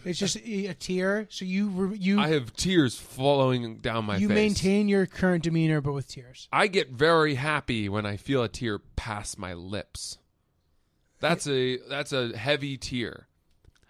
It's 0.05 0.17
just 0.17 0.37
a 0.37 0.73
tear. 0.73 1.27
So 1.29 1.43
you 1.43 1.93
you 1.99 2.17
I 2.17 2.29
have 2.29 2.53
tears 2.53 2.97
flowing 2.97 3.79
down 3.79 4.05
my 4.05 4.15
you 4.15 4.29
face. 4.29 4.35
maintain 4.35 4.87
your 4.87 5.05
current 5.05 5.43
demeanor 5.43 5.81
but 5.81 5.91
with 5.91 6.07
tears. 6.07 6.47
I 6.51 6.67
get 6.67 6.89
very 6.89 7.35
happy 7.35 7.89
when 7.89 8.05
I 8.05 8.15
feel 8.15 8.41
a 8.41 8.47
tear 8.47 8.79
pass 8.79 9.37
my 9.37 9.53
lips. 9.53 10.17
That's 11.19 11.45
a 11.47 11.77
that's 11.89 12.13
a 12.13 12.37
heavy 12.37 12.77
tear. 12.77 13.27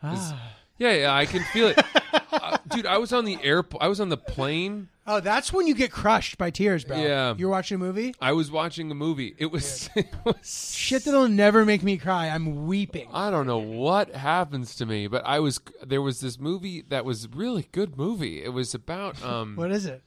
Ah. 0.02 0.54
Yeah, 0.80 0.94
yeah, 0.94 1.14
I 1.14 1.26
can 1.26 1.44
feel 1.44 1.68
it. 1.68 1.80
uh, 2.32 2.58
dude, 2.70 2.86
I 2.86 2.98
was 2.98 3.14
on 3.14 3.26
the 3.26 3.38
airport. 3.44 3.84
I 3.84 3.90
was 3.90 4.00
on 4.00 4.10
the 4.10 4.18
plane. 4.18 4.88
Oh, 5.12 5.20
that's 5.20 5.52
when 5.52 5.66
you 5.66 5.74
get 5.74 5.92
crushed 5.92 6.38
by 6.38 6.52
tears, 6.52 6.86
bro. 6.86 6.96
Yeah. 7.02 7.34
You're 7.36 7.50
watching 7.50 7.76
a 7.76 7.80
movie? 7.80 8.14
I 8.22 8.34
was 8.34 8.52
watching 8.52 8.92
a 8.92 8.94
movie. 8.94 9.34
It 9.40 9.48
was, 9.48 9.90
it 9.96 10.08
was 10.24 10.76
Shit 10.76 11.04
that'll 11.06 11.28
never 11.28 11.66
make 11.66 11.82
me 11.82 11.98
cry. 11.98 12.28
I'm 12.30 12.68
weeping. 12.68 13.10
I 13.12 13.32
don't 13.32 13.48
know 13.48 13.58
what 13.58 14.14
happens 14.14 14.76
to 14.76 14.86
me, 14.86 15.08
but 15.08 15.26
I 15.26 15.40
was 15.40 15.60
there 15.84 16.04
was 16.04 16.22
this 16.22 16.40
movie 16.40 16.84
that 16.90 17.06
was 17.06 17.26
a 17.26 17.30
really 17.30 17.68
good 17.72 17.98
movie. 17.98 18.44
It 18.44 18.54
was 18.54 18.76
about 18.76 19.24
um 19.34 19.56
What 19.56 19.72
is 19.72 19.88
it? 19.88 20.04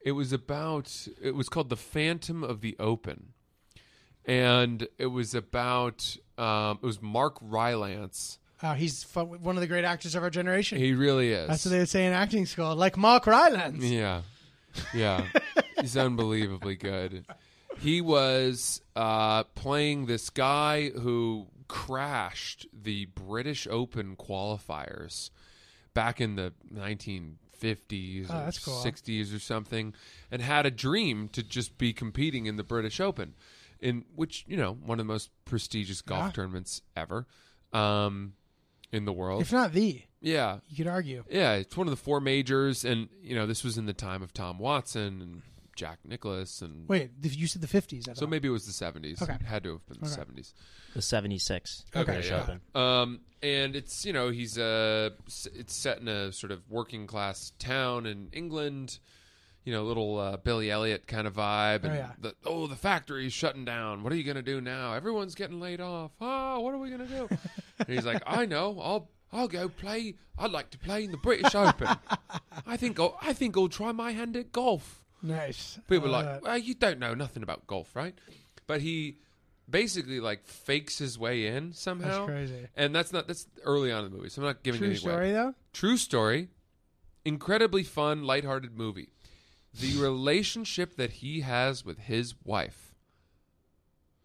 it 0.00 0.12
was 0.12 0.32
about 0.32 1.06
it 1.20 1.34
was 1.34 1.50
called 1.50 1.68
The 1.68 1.76
Phantom 1.76 2.42
of 2.42 2.62
the 2.62 2.76
Open. 2.80 3.34
And 4.24 4.88
it 4.96 5.08
was 5.08 5.34
about 5.34 6.16
um 6.38 6.78
it 6.82 6.86
was 6.86 7.02
Mark 7.02 7.36
Rylance. 7.42 8.38
Oh, 8.62 8.72
he's 8.74 9.02
fu- 9.04 9.20
one 9.24 9.56
of 9.56 9.60
the 9.62 9.66
great 9.66 9.84
actors 9.84 10.14
of 10.14 10.22
our 10.22 10.30
generation. 10.30 10.78
He 10.78 10.92
really 10.92 11.30
is. 11.32 11.48
That's 11.48 11.64
what 11.64 11.70
they 11.72 11.78
would 11.78 11.88
say 11.88 12.06
in 12.06 12.12
acting 12.12 12.44
school, 12.46 12.74
like 12.76 12.96
Mark 12.96 13.26
Rylance. 13.26 13.82
Yeah. 13.84 14.22
Yeah. 14.94 15.24
He's 15.80 15.96
unbelievably 15.96 16.76
good. 16.76 17.24
He 17.78 18.00
was 18.02 18.82
uh, 18.94 19.44
playing 19.44 20.06
this 20.06 20.28
guy 20.30 20.90
who 20.90 21.46
crashed 21.68 22.66
the 22.72 23.06
British 23.06 23.66
Open 23.70 24.14
qualifiers 24.16 25.30
back 25.94 26.20
in 26.20 26.36
the 26.36 26.52
1950s 26.74 28.26
Oh, 28.30 28.34
or 28.34 28.50
cool. 28.64 28.82
60s 28.84 29.34
or 29.34 29.38
something 29.38 29.94
and 30.30 30.42
had 30.42 30.66
a 30.66 30.70
dream 30.70 31.28
to 31.28 31.42
just 31.42 31.78
be 31.78 31.92
competing 31.92 32.46
in 32.46 32.56
the 32.56 32.62
British 32.64 33.00
Open 33.00 33.34
in 33.80 34.04
which, 34.14 34.44
you 34.46 34.56
know, 34.56 34.74
one 34.74 35.00
of 35.00 35.06
the 35.06 35.12
most 35.12 35.30
prestigious 35.44 36.02
golf 36.02 36.26
Yeah. 36.26 36.30
tournaments 36.32 36.82
ever 36.96 37.26
um, 37.72 38.34
in 38.92 39.04
the 39.04 39.12
world. 39.12 39.42
If 39.42 39.52
not 39.52 39.72
the, 39.72 40.02
yeah. 40.20 40.58
you 40.68 40.76
could 40.76 40.86
argue. 40.86 41.24
Yeah, 41.30 41.54
it's 41.54 41.76
one 41.76 41.86
of 41.86 41.90
the 41.92 41.96
four 42.02 42.20
majors, 42.20 42.84
and 42.84 43.08
you 43.22 43.34
know 43.34 43.46
this 43.46 43.62
was 43.64 43.78
in 43.78 43.86
the 43.86 43.92
time 43.92 44.22
of 44.22 44.32
Tom 44.32 44.58
Watson 44.58 45.20
and 45.22 45.42
Jack 45.76 45.98
Nicklaus, 46.04 46.60
and 46.60 46.88
Wait, 46.88 47.22
th- 47.22 47.34
you 47.36 47.46
said 47.46 47.62
the 47.62 47.68
50s. 47.68 48.16
So 48.16 48.26
maybe 48.26 48.48
it 48.48 48.50
was 48.50 48.66
the 48.66 48.72
seventies. 48.72 49.22
Okay. 49.22 49.34
It 49.34 49.42
had 49.42 49.64
to 49.64 49.72
have 49.72 49.86
been 49.86 49.98
the 50.00 50.06
Okay. 50.06 50.14
seventies. 50.14 50.52
The 50.94 51.02
76. 51.02 51.84
Okay, 51.94 52.04
British 52.04 52.30
yeah. 52.30 52.42
Open. 52.42 52.60
Um, 52.74 53.20
and 53.42 53.74
it's 53.76 54.04
you 54.04 54.12
know 54.12 54.28
he's 54.30 54.58
uh 54.58 55.10
it's 55.54 55.74
set 55.74 55.98
in 56.00 56.08
a 56.08 56.32
sort 56.32 56.50
of 56.52 56.68
working 56.68 57.06
class 57.06 57.52
town 57.58 58.06
in 58.06 58.28
England. 58.32 58.98
You 59.64 59.74
know, 59.74 59.84
little 59.84 60.18
uh, 60.18 60.36
Billy 60.38 60.70
Elliot 60.70 61.06
kind 61.06 61.26
of 61.26 61.34
vibe, 61.34 61.84
and 61.84 61.92
Oh, 61.92 61.94
yeah. 61.94 62.10
the 62.18 62.34
oh 62.46 62.66
the 62.66 62.76
factory's 62.76 63.32
shutting 63.34 63.64
down. 63.66 64.02
What 64.02 64.12
are 64.12 64.16
you 64.16 64.24
gonna 64.24 64.42
do 64.42 64.60
now? 64.60 64.94
Everyone's 64.94 65.34
getting 65.34 65.60
laid 65.60 65.80
off. 65.82 66.12
Oh, 66.20 66.60
what 66.60 66.74
are 66.74 66.78
we 66.78 66.90
gonna 66.90 67.06
do? 67.06 67.28
and 67.80 67.88
he's 67.88 68.06
like, 68.06 68.22
I 68.26 68.46
know. 68.46 68.78
I'll 68.80 69.08
I'll 69.32 69.48
go 69.48 69.68
play. 69.68 70.14
I'd 70.38 70.50
like 70.50 70.70
to 70.70 70.78
play 70.78 71.04
in 71.04 71.10
the 71.10 71.16
British 71.16 71.54
Open. 71.54 71.88
I 72.66 72.76
think 72.76 72.98
I'll, 72.98 73.16
I 73.20 73.32
think 73.32 73.56
I'll 73.56 73.68
try 73.68 73.92
my 73.92 74.12
hand 74.12 74.36
at 74.36 74.52
golf. 74.52 75.04
Nice. 75.22 75.78
People 75.88 76.08
are 76.08 76.12
like, 76.12 76.24
that. 76.24 76.42
well, 76.42 76.58
you 76.58 76.74
don't 76.74 76.98
know 76.98 77.14
nothing 77.14 77.42
about 77.42 77.66
golf, 77.66 77.94
right? 77.94 78.14
But 78.66 78.80
he 78.80 79.18
basically 79.68 80.20
like 80.20 80.46
fakes 80.46 80.98
his 80.98 81.18
way 81.18 81.46
in 81.46 81.72
somehow. 81.72 82.26
That's 82.26 82.30
crazy. 82.30 82.66
And 82.76 82.94
that's 82.94 83.12
not 83.12 83.26
that's 83.26 83.46
early 83.64 83.92
on 83.92 84.04
in 84.04 84.10
the 84.10 84.16
movie, 84.16 84.28
so 84.28 84.42
I'm 84.42 84.46
not 84.46 84.62
giving 84.62 84.78
True 84.78 84.88
any 84.88 84.96
away. 84.96 85.02
True 85.02 85.10
story 85.12 85.32
though. 85.32 85.54
True 85.72 85.96
story. 85.96 86.48
Incredibly 87.24 87.82
fun, 87.82 88.24
lighthearted 88.24 88.76
movie. 88.76 89.12
The 89.78 90.00
relationship 90.00 90.96
that 90.96 91.12
he 91.12 91.42
has 91.42 91.84
with 91.84 91.98
his 91.98 92.34
wife. 92.44 92.94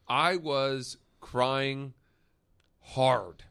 I 0.08 0.38
was 0.38 0.98
crying 1.20 1.94
hard. 2.86 3.44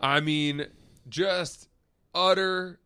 I 0.00 0.20
mean, 0.20 0.66
just 1.08 1.68
utter 2.14 2.78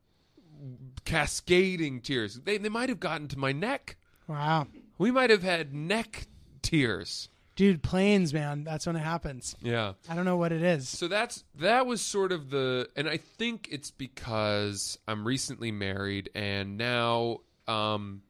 cascading 1.05 2.01
tears. 2.01 2.41
They 2.45 2.59
they 2.59 2.69
might 2.69 2.89
have 2.89 3.01
gotten 3.01 3.29
to 3.29 3.39
my 3.39 3.53
neck. 3.53 3.97
Wow, 4.29 4.69
We 4.99 5.11
might 5.11 5.31
have 5.31 5.43
had 5.43 5.75
neck 5.75 6.27
tears. 6.63 7.29
dude, 7.57 7.83
planes, 7.83 8.33
man. 8.33 8.65
That's 8.65 8.87
when 8.87 8.97
it 8.97 9.01
happens. 9.01 9.55
Yeah. 9.61 9.93
I 10.09 10.15
don't 10.15 10.25
know 10.25 10.37
what 10.39 10.53
it 10.53 10.63
is. 10.63 10.89
So 10.89 11.07
that's 11.09 11.45
that 11.57 11.87
was 11.87 12.01
sort 12.01 12.33
of 12.33 12.51
the 12.51 12.89
and 12.97 13.09
I 13.09 13.17
think 13.19 13.69
it's 13.71 13.91
because 13.91 14.99
I'm 15.07 15.27
recently 15.27 15.71
married 15.73 16.31
and 16.35 16.79
now 16.79 17.39
um 17.69 18.23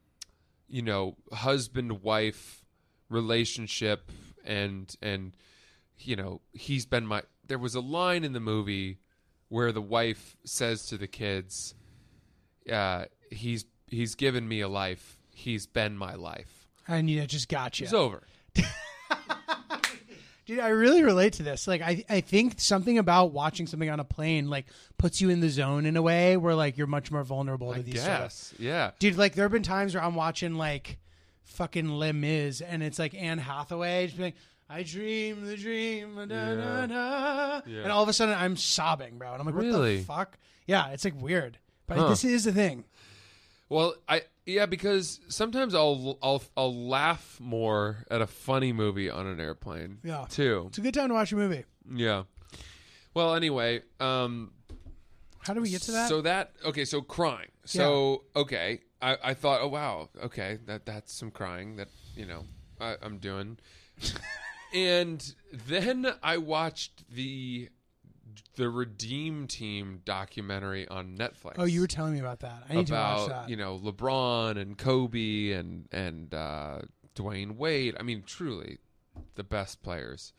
you 0.69 0.83
know 0.83 1.17
husband 1.33 2.03
wife 2.03 2.65
relationship 3.11 4.11
and 4.45 4.95
and 5.03 5.37
you 5.99 6.17
know 6.17 6.41
he's 6.53 6.87
been 6.87 7.07
my 7.07 7.23
there 7.53 7.59
was 7.59 7.75
a 7.75 7.81
line 7.83 8.25
in 8.25 8.33
the 8.33 8.41
movie 8.41 8.97
where 9.51 9.73
the 9.73 9.83
wife 9.83 10.39
says 10.43 10.87
to 10.87 10.97
the 10.97 11.07
kids 11.07 11.75
uh 12.73 13.05
he's 13.31 13.67
he's 13.89 14.15
given 14.15 14.49
me 14.49 14.63
a 14.63 14.69
life 14.69 15.19
he's 15.35 15.67
been 15.67 15.95
my 15.95 16.15
life 16.15 16.67
And 16.89 17.11
you 17.11 17.27
just 17.27 17.51
got 17.51 17.79
you. 17.79 17.85
it's 17.85 17.93
over 17.93 18.23
Dude, 20.47 20.61
I 20.61 20.71
really 20.71 21.03
relate 21.05 21.35
to 21.35 21.43
this. 21.45 21.69
Like, 21.69 21.83
I, 21.83 22.05
I 22.09 22.21
think 22.21 22.59
something 22.59 22.99
about 22.99 23.33
watching 23.33 23.67
something 23.69 23.89
on 23.89 24.01
a 24.01 24.05
plane 24.05 24.49
like 24.51 24.67
puts 24.99 25.21
you 25.21 25.29
in 25.31 25.41
the 25.41 25.49
zone 25.51 25.85
in 25.87 25.97
a 25.97 26.03
way 26.03 26.37
where 26.39 26.55
like 26.55 26.79
you're 26.79 26.87
much 26.87 27.13
more 27.13 27.23
vulnerable 27.23 27.73
to 27.75 27.81
I 27.81 27.83
these. 27.83 28.03
Sort 28.03 28.21
of, 28.23 28.55
yeah 28.59 28.93
dude, 28.99 29.17
like 29.19 29.35
there 29.35 29.45
have 29.45 29.53
been 29.53 29.63
times 29.63 29.95
where 29.95 30.03
I'm 30.03 30.15
watching 30.15 30.55
like 30.55 30.99
fucking 31.45 31.89
Les 31.91 32.13
Mis 32.13 32.61
and 32.63 32.83
it's 32.83 32.99
like 32.99 33.15
Anne 33.15 33.39
Hathaway 33.39 34.07
just 34.07 34.17
being 34.17 34.29
like, 34.29 34.37
"I 34.73 34.83
dream 34.83 35.45
the 35.47 35.57
dream," 35.57 36.17
da, 36.17 36.55
da, 36.55 36.87
da. 36.87 37.61
Yeah. 37.67 37.83
and 37.83 37.93
all 37.93 38.03
of 38.03 38.09
a 38.09 38.13
sudden 38.13 38.35
I'm 38.35 38.57
sobbing, 38.57 39.19
bro. 39.19 39.33
And 39.33 39.41
I'm 39.41 39.47
like, 39.47 39.55
"What 39.55 39.65
Really? 39.65 39.99
the 39.99 40.05
fuck?" 40.05 40.39
Yeah, 40.67 40.89
it's 40.89 41.05
like 41.05 41.21
weird, 41.21 41.59
but 41.87 41.99
Huh. 41.99 42.09
this 42.09 42.25
is 42.25 42.45
the 42.45 42.53
thing. 42.53 42.85
Well, 43.69 43.95
I 44.09 44.23
yeah, 44.47 44.67
because 44.67 45.21
sometimes 45.29 45.75
I'll 45.75 46.19
I'll 46.23 46.43
I'll 46.57 46.89
laugh 46.89 47.39
more 47.41 48.05
at 48.11 48.21
a 48.21 48.27
funny 48.27 48.73
movie 48.73 49.09
on 49.11 49.27
an 49.27 49.41
airplane. 49.41 49.99
Yeah. 50.05 50.27
Too. 50.29 50.65
It's 50.69 50.79
a 50.79 50.83
good 50.83 50.95
time 50.95 51.09
to 51.09 51.15
watch 51.15 51.33
a 51.33 51.37
movie. 51.37 51.65
Yeah. 51.95 52.25
Well, 53.15 53.35
anyway, 53.35 53.83
um 54.01 54.53
How 55.41 55.55
do 55.55 55.61
we 55.61 55.71
get 55.71 55.83
to 55.83 55.93
that? 55.93 56.09
So 56.09 56.21
that 56.23 56.53
okay, 56.65 56.85
so 56.85 57.01
crying. 57.03 57.49
So 57.65 58.25
okay, 58.37 58.81
I 59.01 59.17
I 59.23 59.35
thought, 59.35 59.61
oh 59.63 59.69
wow, 59.69 60.09
okay, 60.25 60.59
that 60.67 60.85
that's 60.87 61.13
some 61.13 61.31
crying 61.31 61.77
that 61.77 61.89
you 62.17 62.27
know 62.27 62.45
I, 62.81 62.97
I'm 63.03 63.19
doing, 63.19 63.59
and 64.73 65.35
then 65.53 66.13
I 66.23 66.39
watched 66.39 67.05
the 67.11 67.69
the 68.57 68.69
Redeem 68.69 69.47
Team 69.47 70.01
documentary 70.05 70.87
on 70.89 71.17
Netflix. 71.17 71.55
oh, 71.59 71.65
you 71.65 71.81
were 71.81 71.87
telling 71.87 72.13
me 72.13 72.21
about 72.21 72.41
that. 72.41 72.65
I 72.69 72.75
need 72.75 72.87
to 72.89 72.93
watch 72.95 73.27
about 73.27 73.29
that. 73.29 73.49
you 73.49 73.57
know 73.57 73.79
LeBron 73.79 74.61
and 74.61 74.77
Kobe 74.77 75.53
and 75.53 75.89
and 75.93 76.33
uh, 76.35 76.81
Dwyane 77.15 77.57
Wade. 77.57 77.97
I 77.99 78.03
mean, 78.03 78.23
truly 78.27 78.79
the 79.35 79.45
best 79.45 79.83
players. 79.83 80.33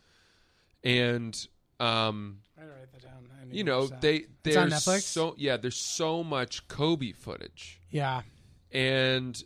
And 0.84 1.36
um, 1.80 2.40
I 2.58 2.62
write 2.64 2.92
that 2.92 3.02
down. 3.04 3.28
I 3.42 3.46
need 3.46 3.56
you 3.58 3.64
to 3.64 3.70
know 3.70 3.88
they 3.88 4.26
there's 4.44 4.58
on 4.58 4.70
Netflix? 4.70 5.02
so 5.04 5.34
yeah 5.38 5.58
there's 5.58 5.80
so 5.80 6.24
much 6.24 6.68
Kobe 6.68 7.12
footage 7.14 7.80
yeah, 7.90 8.22
and 8.72 9.42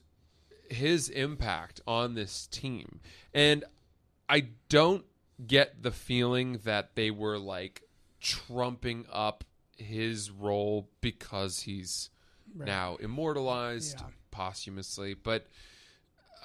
his 0.70 1.10
impact 1.10 1.82
on 1.88 2.16
this 2.16 2.48
team. 2.48 3.00
And 3.34 3.64
I 4.30 4.50
don't 4.70 5.06
get 5.46 5.84
the 5.84 5.92
feeling 5.92 6.60
that 6.64 6.96
they 6.96 7.12
were 7.12 7.38
like 7.38 7.84
trumping 8.20 9.06
up 9.12 9.44
his 9.78 10.32
role 10.32 10.90
because 11.02 11.62
he's 11.62 12.10
Right. 12.56 12.66
now 12.66 12.96
immortalized 12.98 14.00
Yeah. 14.00 14.08
posthumously, 14.32 15.14
but 15.14 15.48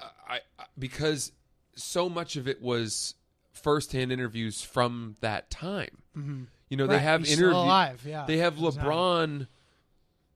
uh, 0.01 0.09
I 0.27 0.41
I- 0.59 0.65
because 0.77 1.31
so 1.75 2.09
much 2.09 2.35
of 2.35 2.47
it 2.47 2.61
was 2.61 3.15
firsthand 3.51 4.11
interviews 4.11 4.61
from 4.61 5.15
that 5.21 5.49
time. 5.49 6.03
Mhm. 6.15 6.47
You 6.69 6.77
know, 6.77 6.85
Right, 6.85 6.97
they 6.97 6.99
have 7.03 7.21
he's 7.21 7.39
interviews. 7.39 8.05
Yeah, 8.05 8.25
They 8.25 8.37
have 8.37 8.57
at 8.57 8.61
the 8.61 8.71
time. 8.71 8.85
LeBron. 8.85 9.47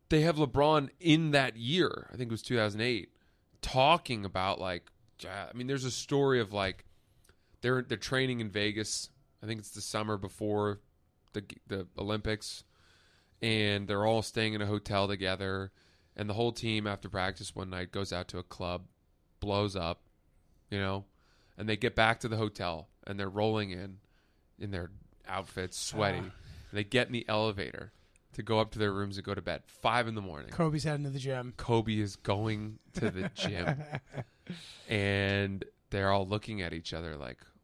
They 0.09 0.21
have 0.21 0.37
LeBron 0.37 0.89
in 0.99 1.31
that 1.31 1.57
year. 1.57 2.07
I 2.11 2.17
think 2.17 2.29
it 2.29 2.33
was 2.33 2.41
2008, 2.41 3.11
talking 3.61 4.23
about 4.25 4.59
like. 4.59 4.89
I 5.27 5.51
mean, 5.53 5.67
there's 5.67 5.83
a 5.83 5.91
story 5.91 6.39
of 6.39 6.53
like 6.53 6.85
they're 7.67 7.81
they're 7.81 7.97
training 7.97 8.39
in 8.39 8.49
Vegas. 8.49 9.09
I 9.43 9.45
think 9.45 9.59
it's 9.59 9.71
the 9.71 9.81
summer 9.81 10.15
before 10.17 10.79
the 11.33 11.43
the 11.67 11.85
Olympics, 11.97 12.63
and 13.41 13.87
they're 13.87 14.05
all 14.05 14.21
staying 14.21 14.53
in 14.53 14.61
a 14.61 14.65
hotel 14.65 15.07
together. 15.07 15.71
And 16.15 16.29
the 16.29 16.33
whole 16.33 16.53
team 16.53 16.87
after 16.87 17.09
practice 17.09 17.53
one 17.53 17.69
night 17.69 17.91
goes 17.91 18.11
out 18.11 18.29
to 18.29 18.39
a 18.39 18.43
club, 18.43 18.85
blows 19.39 19.75
up, 19.75 20.01
you 20.71 20.79
know, 20.79 21.05
and 21.57 21.69
they 21.69 21.77
get 21.77 21.93
back 21.93 22.21
to 22.21 22.27
the 22.27 22.37
hotel 22.37 22.87
and 23.05 23.19
they're 23.19 23.29
rolling 23.29 23.69
in 23.69 23.97
in 24.57 24.71
their 24.71 24.89
outfits, 25.27 25.77
sweaty. 25.77 26.19
Ah. 26.19 26.31
And 26.71 26.77
they 26.77 26.83
get 26.83 27.07
in 27.07 27.13
the 27.13 27.25
elevator 27.27 27.91
to 28.33 28.43
go 28.43 28.59
up 28.59 28.71
to 28.71 28.79
their 28.79 28.91
rooms 28.91 29.17
and 29.17 29.25
go 29.25 29.35
to 29.35 29.41
bed. 29.41 29.61
Five 29.65 30.07
in 30.07 30.15
the 30.15 30.21
morning. 30.21 30.49
Kobe's 30.51 30.85
heading 30.85 31.03
to 31.03 31.09
the 31.11 31.19
gym. 31.19 31.53
Kobe 31.57 31.99
is 31.99 32.15
going 32.15 32.79
to 32.93 33.11
the 33.11 33.29
gym, 33.35 33.83
and 34.89 35.63
they're 35.89 36.11
all 36.11 36.27
looking 36.27 36.61
at 36.61 36.73
each 36.73 36.93
other 36.93 37.15
like, 37.15 37.37
"What 37.39 37.53
the 37.53 37.56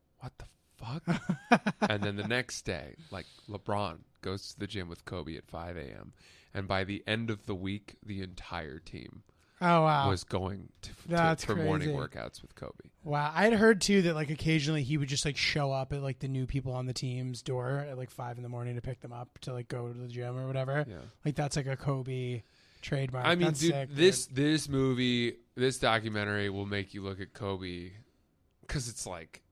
fuck?" 0.83 1.61
and 1.89 2.03
then 2.03 2.15
the 2.15 2.27
next 2.27 2.63
day, 2.63 2.95
like 3.11 3.25
LeBron 3.49 3.99
goes 4.21 4.53
to 4.53 4.59
the 4.59 4.67
gym 4.67 4.89
with 4.89 5.05
Kobe 5.05 5.35
at 5.37 5.45
5 5.47 5.77
a.m. 5.77 6.13
And 6.53 6.67
by 6.67 6.83
the 6.83 7.03
end 7.07 7.29
of 7.29 7.45
the 7.45 7.55
week, 7.55 7.95
the 8.05 8.21
entire 8.21 8.79
team 8.79 9.23
Oh 9.61 9.83
wow, 9.83 10.09
was 10.09 10.23
going 10.23 10.69
to, 10.81 10.89
to 11.09 11.45
for 11.45 11.55
morning 11.55 11.89
workouts 11.89 12.41
with 12.41 12.53
Kobe. 12.53 12.73
wow. 13.03 13.31
I 13.33 13.45
had 13.45 13.53
heard 13.53 13.79
too 13.79 14.01
that 14.03 14.13
like 14.13 14.29
occasionally 14.29 14.83
he 14.83 14.97
would 14.97 15.07
just 15.07 15.23
like 15.23 15.37
show 15.37 15.71
up 15.71 15.93
at 15.93 16.01
like 16.01 16.19
the 16.19 16.27
new 16.27 16.45
people 16.45 16.73
on 16.73 16.85
the 16.85 16.93
team's 16.93 17.41
door 17.41 17.85
at 17.89 17.97
like 17.97 18.09
five 18.09 18.35
in 18.37 18.43
the 18.43 18.49
morning 18.49 18.75
to 18.75 18.81
pick 18.81 18.99
them 18.99 19.13
up 19.13 19.39
to 19.41 19.53
like 19.53 19.69
go 19.69 19.87
to 19.87 19.93
the 19.97 20.07
gym 20.07 20.37
or 20.37 20.47
whatever. 20.47 20.85
Yeah. 20.87 20.97
Like 21.23 21.35
that's 21.35 21.55
like 21.55 21.67
a 21.67 21.77
Kobe 21.77 22.41
trademark. 22.81 23.25
I 23.25 23.35
mean, 23.35 23.47
That's 23.47 23.61
dude, 23.61 23.71
sick, 23.71 23.89
this 23.93 24.25
this 24.25 24.67
movie, 24.67 25.37
this 25.55 25.79
documentary 25.79 26.49
will 26.49 26.65
make 26.65 26.93
you 26.93 27.01
look 27.01 27.21
at 27.21 27.33
Kobe 27.33 27.91
because 28.61 28.89
it's 28.89 29.07
like 29.07 29.42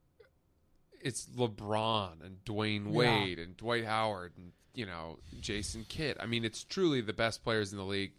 it's 1.03 1.25
LeBron 1.35 2.23
and 2.25 2.43
Dwyane 2.45 2.85
Yeah. 2.85 2.91
Wade 2.91 3.39
and 3.39 3.55
Dwight 3.57 3.85
Howard 3.85 4.33
and 4.37 4.51
you 4.73 4.85
know 4.85 5.19
Jason 5.39 5.85
Kidd. 5.89 6.17
I 6.19 6.25
mean, 6.25 6.45
it's 6.45 6.63
truly 6.63 7.01
the 7.01 7.13
best 7.13 7.43
players 7.43 7.71
in 7.71 7.77
the 7.77 7.85
league 7.85 8.13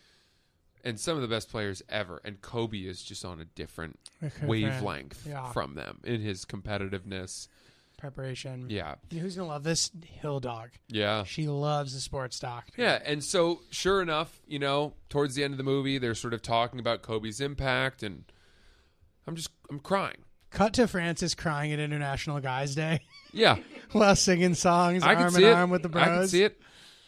and 0.85 0.99
some 0.99 1.15
of 1.17 1.23
the 1.23 1.29
best 1.29 1.49
players 1.49 1.83
ever. 1.89 2.21
And 2.25 2.41
Kobe 2.43 2.79
is 2.81 3.03
just 3.03 3.25
on 3.25 3.41
a 3.41 3.45
different 3.45 3.99
wavelength 4.43 5.27
Yeah. 5.27 5.53
from 5.53 5.75
them 5.75 6.01
in 6.05 6.21
his 6.21 6.45
competitiveness. 6.45 7.49
preparation. 7.99 8.67
Yeah, 8.69 8.97
who's 9.13 9.37
gonna 9.37 9.47
love 9.47 9.63
this? 9.63 9.93
Hill 10.05 10.41
Dog. 10.41 10.71
yeah. 10.89 11.23
She 11.23 11.47
loves 11.47 11.95
the 11.95 12.01
sports 12.01 12.41
doc. 12.41 12.67
Yeah, 12.77 13.01
and 13.05 13.23
so 13.23 13.61
sure 13.71 14.03
enough, 14.03 14.41
you 14.45 14.59
know, 14.59 14.95
towards 15.09 15.37
the 15.37 15.45
end 15.45 15.55
of 15.55 15.59
the 15.59 15.63
movie, 15.63 15.99
they're 15.99 16.17
sort 16.17 16.35
of 16.35 16.43
talking 16.43 16.81
about 16.81 17.03
Kobe's 17.03 17.41
impact, 17.41 18.03
and 18.03 18.25
I'm 19.25 19.37
just 19.37 19.51
I'm 19.71 19.79
crying. 19.79 20.25
Cut 20.53 20.75
to 20.75 20.87
Francis 20.87 21.35
crying 21.35 21.73
at 21.73 21.79
International 21.79 22.39
Guys 22.41 22.75
Day 22.75 23.01
Yeah, 23.33 23.57
while 23.93 24.15
singing 24.17 24.55
songs 24.55 25.03
I 25.03 25.15
can 25.15 25.25
arm 25.25 25.31
see 25.33 25.45
in 25.45 25.49
it. 25.51 25.53
arm 25.55 25.71
with 25.71 25.83
the 25.83 25.89
bros. 25.89 26.03
I 26.05 26.07
can 26.09 26.29
see 26.29 26.45
it. 26.45 26.61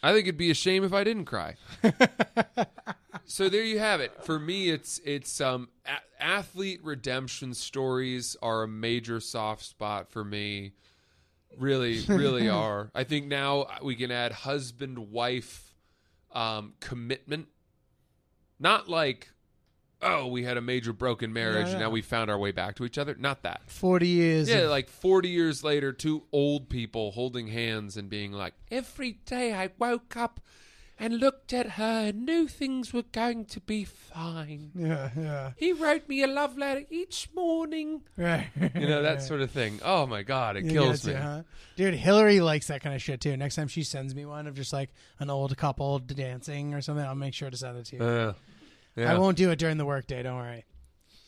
I 0.03 0.11
think 0.13 0.27
it'd 0.27 0.37
be 0.37 0.51
a 0.51 0.55
shame 0.55 0.83
if 0.83 0.93
I 0.93 1.03
didn't 1.03 1.25
cry. 1.25 1.55
so 3.25 3.49
there 3.49 3.63
you 3.63 3.79
have 3.79 4.01
it. 4.01 4.23
For 4.23 4.37
me, 4.39 4.69
it's 4.69 4.99
it's 5.05 5.39
um 5.41 5.69
a- 5.85 6.23
athlete 6.23 6.79
redemption 6.83 7.53
stories 7.53 8.35
are 8.41 8.63
a 8.63 8.67
major 8.67 9.19
soft 9.19 9.63
spot 9.63 10.11
for 10.11 10.23
me. 10.23 10.73
Really, 11.57 12.01
really 12.07 12.49
are. 12.49 12.91
I 12.93 13.03
think 13.03 13.27
now 13.27 13.67
we 13.83 13.95
can 13.95 14.11
add 14.11 14.31
husband 14.31 15.11
wife 15.11 15.73
um, 16.33 16.73
commitment. 16.79 17.47
Not 18.59 18.87
like, 18.89 19.29
oh, 20.01 20.27
we 20.27 20.43
had 20.43 20.57
a 20.57 20.61
major 20.61 20.93
broken 20.93 21.33
marriage 21.33 21.67
Yeah, 21.67 21.71
and 21.73 21.79
now 21.81 21.89
we 21.89 22.01
found 22.01 22.29
our 22.29 22.37
way 22.37 22.51
back 22.51 22.75
to 22.75 22.85
each 22.85 22.97
other. 22.97 23.15
Not 23.17 23.43
that. 23.43 23.61
Forty 23.67 24.07
years. 24.07 24.49
Yeah, 24.49 24.57
of- 24.59 24.69
like 24.69 24.89
40 24.89 25.29
years 25.29 25.63
later, 25.63 25.91
two 25.93 26.23
old 26.31 26.69
people 26.69 27.11
holding 27.11 27.47
hands 27.47 27.97
and 27.97 28.09
being 28.09 28.31
like, 28.31 28.53
every 28.71 29.13
day 29.25 29.53
I 29.53 29.69
woke 29.79 30.15
up 30.15 30.39
and 30.97 31.17
looked 31.19 31.51
at 31.51 31.71
her 31.71 32.07
and 32.07 32.25
knew 32.25 32.47
things 32.47 32.93
were 32.93 33.03
going 33.03 33.43
to 33.43 33.59
be 33.59 33.83
fine. 33.83 34.71
Yeah, 34.73 35.09
yeah. 35.17 35.51
He 35.57 35.73
wrote 35.73 36.07
me 36.07 36.23
a 36.23 36.27
love 36.27 36.57
letter 36.57 36.85
each 36.89 37.27
morning. 37.35 38.01
Right. 38.17 38.47
You 38.73 38.87
know, 38.87 39.01
that 39.01 39.21
sort 39.27 39.41
of 39.41 39.51
thing. 39.51 39.81
Oh 39.83 40.05
my 40.05 40.23
God, 40.23 40.55
it 40.55 40.65
It 40.65 40.69
kills 40.71 41.03
gets 41.03 41.07
me. 41.07 41.13
huh? 41.15 41.41
Dude, 41.75 41.95
Hillary 41.95 42.39
likes 42.39 42.67
that 42.67 42.81
kind 42.81 42.95
of 42.95 43.01
shit 43.01 43.19
too. 43.19 43.35
Next 43.35 43.55
time 43.55 43.67
she 43.67 43.83
sends 43.83 44.15
me 44.15 44.25
one 44.25 44.47
of 44.47 44.55
just 44.55 44.71
like 44.71 44.89
an 45.19 45.29
old 45.29 45.57
couple 45.57 45.99
dancing 45.99 46.73
or 46.73 46.79
something, 46.81 47.05
I'll 47.05 47.13
make 47.13 47.33
sure 47.33 47.49
to 47.49 47.57
send 47.57 47.77
it 47.77 47.85
to 47.87 47.95
you. 47.97 48.01
Uh, 48.01 48.33
yeah. 48.95 49.13
I 49.13 49.17
won't 49.17 49.37
do 49.37 49.51
it 49.51 49.59
during 49.59 49.77
the 49.77 49.85
workday. 49.85 50.23
Don't 50.23 50.37
worry. 50.37 50.65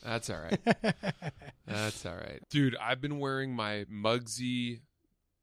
That's 0.04 0.30
all 0.30 0.40
right. 0.40 0.60
That's 1.68 2.06
all 2.06 2.16
right. 2.16 2.42
Dude, 2.50 2.76
I've 2.78 3.02
been 3.02 3.20
wearing 3.20 3.54
my 3.56 3.86
Mugsy 3.92 4.82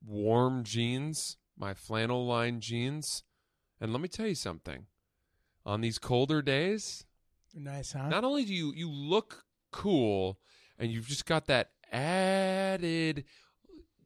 warm 0.06 0.64
jeans, 0.64 1.36
my 1.58 1.74
flannel 1.74 2.26
line 2.26 2.60
jeans. 2.60 3.24
And 3.80 3.92
let 3.92 4.00
me 4.00 4.08
tell 4.08 4.26
you 4.26 4.34
something. 4.34 4.86
On 5.66 5.80
these 5.80 5.98
colder 5.98 6.40
days, 6.42 7.04
Nice, 7.54 7.92
huh? 7.92 8.08
not 8.08 8.24
only 8.24 8.44
do 8.44 8.52
you 8.52 8.72
you 8.74 8.90
look 8.90 9.44
cool 9.70 10.38
and 10.78 10.90
you've 10.90 11.06
just 11.06 11.24
got 11.26 11.46
that 11.46 11.70
added 11.92 13.24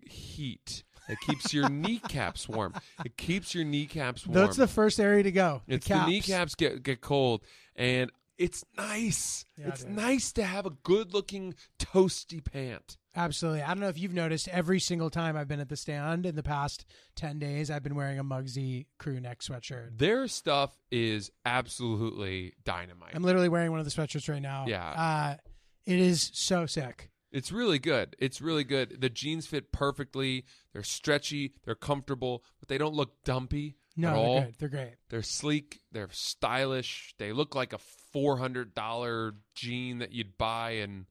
heat 0.06 0.84
that 1.08 1.20
keeps 1.20 1.52
your 1.52 1.68
kneecaps 1.68 2.48
warm. 2.48 2.74
It 3.04 3.16
keeps 3.16 3.54
your 3.54 3.64
kneecaps 3.64 4.26
warm. 4.26 4.34
That's 4.34 4.56
the 4.56 4.68
first 4.68 5.00
area 5.00 5.22
to 5.22 5.32
go. 5.32 5.62
It's 5.66 5.86
the, 5.86 5.94
the, 5.94 6.06
kneecaps 6.06 6.54
get 6.54 6.82
get 6.82 7.00
cold, 7.00 7.42
and 7.76 8.10
it's 8.38 8.64
nice. 8.76 9.44
Yeah, 9.56 9.68
it's 9.68 9.84
dude. 9.84 9.96
nice 9.96 10.32
to 10.32 10.44
have 10.44 10.64
a 10.64 10.70
good 10.70 11.12
looking 11.12 11.54
toasty 11.78 12.44
pant. 12.44 12.96
Absolutely. 13.16 13.62
I 13.62 13.68
don't 13.68 13.80
know 13.80 13.88
if 13.88 13.98
you've 13.98 14.14
noticed 14.14 14.46
every 14.48 14.78
single 14.78 15.10
time 15.10 15.36
I've 15.36 15.48
been 15.48 15.58
at 15.58 15.68
the 15.68 15.76
stand 15.76 16.24
in 16.24 16.36
the 16.36 16.42
past 16.42 16.86
10 17.16 17.40
days, 17.40 17.68
I've 17.68 17.82
been 17.82 17.96
wearing 17.96 18.20
a 18.20 18.24
Mugsy 18.24 18.86
crew 18.98 19.18
neck 19.18 19.40
sweatshirt. 19.40 19.98
Their 19.98 20.28
stuff 20.28 20.78
is 20.92 21.32
absolutely 21.44 22.52
dynamite. 22.64 23.10
I'm 23.14 23.24
literally 23.24 23.48
wearing 23.48 23.72
one 23.72 23.80
of 23.80 23.86
the 23.86 23.90
sweatshirts 23.90 24.28
right 24.28 24.40
now. 24.40 24.66
Yeah. 24.68 24.88
Uh, 24.90 25.36
it 25.84 25.98
is 25.98 26.30
so 26.32 26.66
sick. 26.66 27.10
It's 27.30 27.52
really 27.52 27.78
good. 27.78 28.16
It's 28.18 28.40
really 28.40 28.64
good. 28.64 29.00
The 29.00 29.10
jeans 29.10 29.46
fit 29.46 29.70
perfectly. 29.72 30.44
They're 30.72 30.82
stretchy. 30.82 31.52
They're 31.64 31.74
comfortable, 31.74 32.42
but 32.58 32.68
they 32.68 32.78
don't 32.78 32.94
look 32.94 33.22
dumpy 33.24 33.76
No, 33.96 34.08
at 34.08 34.12
they're 34.14 34.24
all. 34.24 34.40
good. 34.40 34.54
They're 34.58 34.68
great. 34.68 34.94
They're 35.10 35.22
sleek. 35.22 35.80
They're 35.92 36.08
stylish. 36.10 37.14
They 37.18 37.32
look 37.32 37.54
like 37.54 37.72
a 37.72 37.78
four 38.12 38.38
hundred 38.38 38.74
dollar 38.74 39.34
jean 39.54 39.98
that 39.98 40.12
you'd 40.12 40.38
buy 40.38 40.70
in 40.72 41.06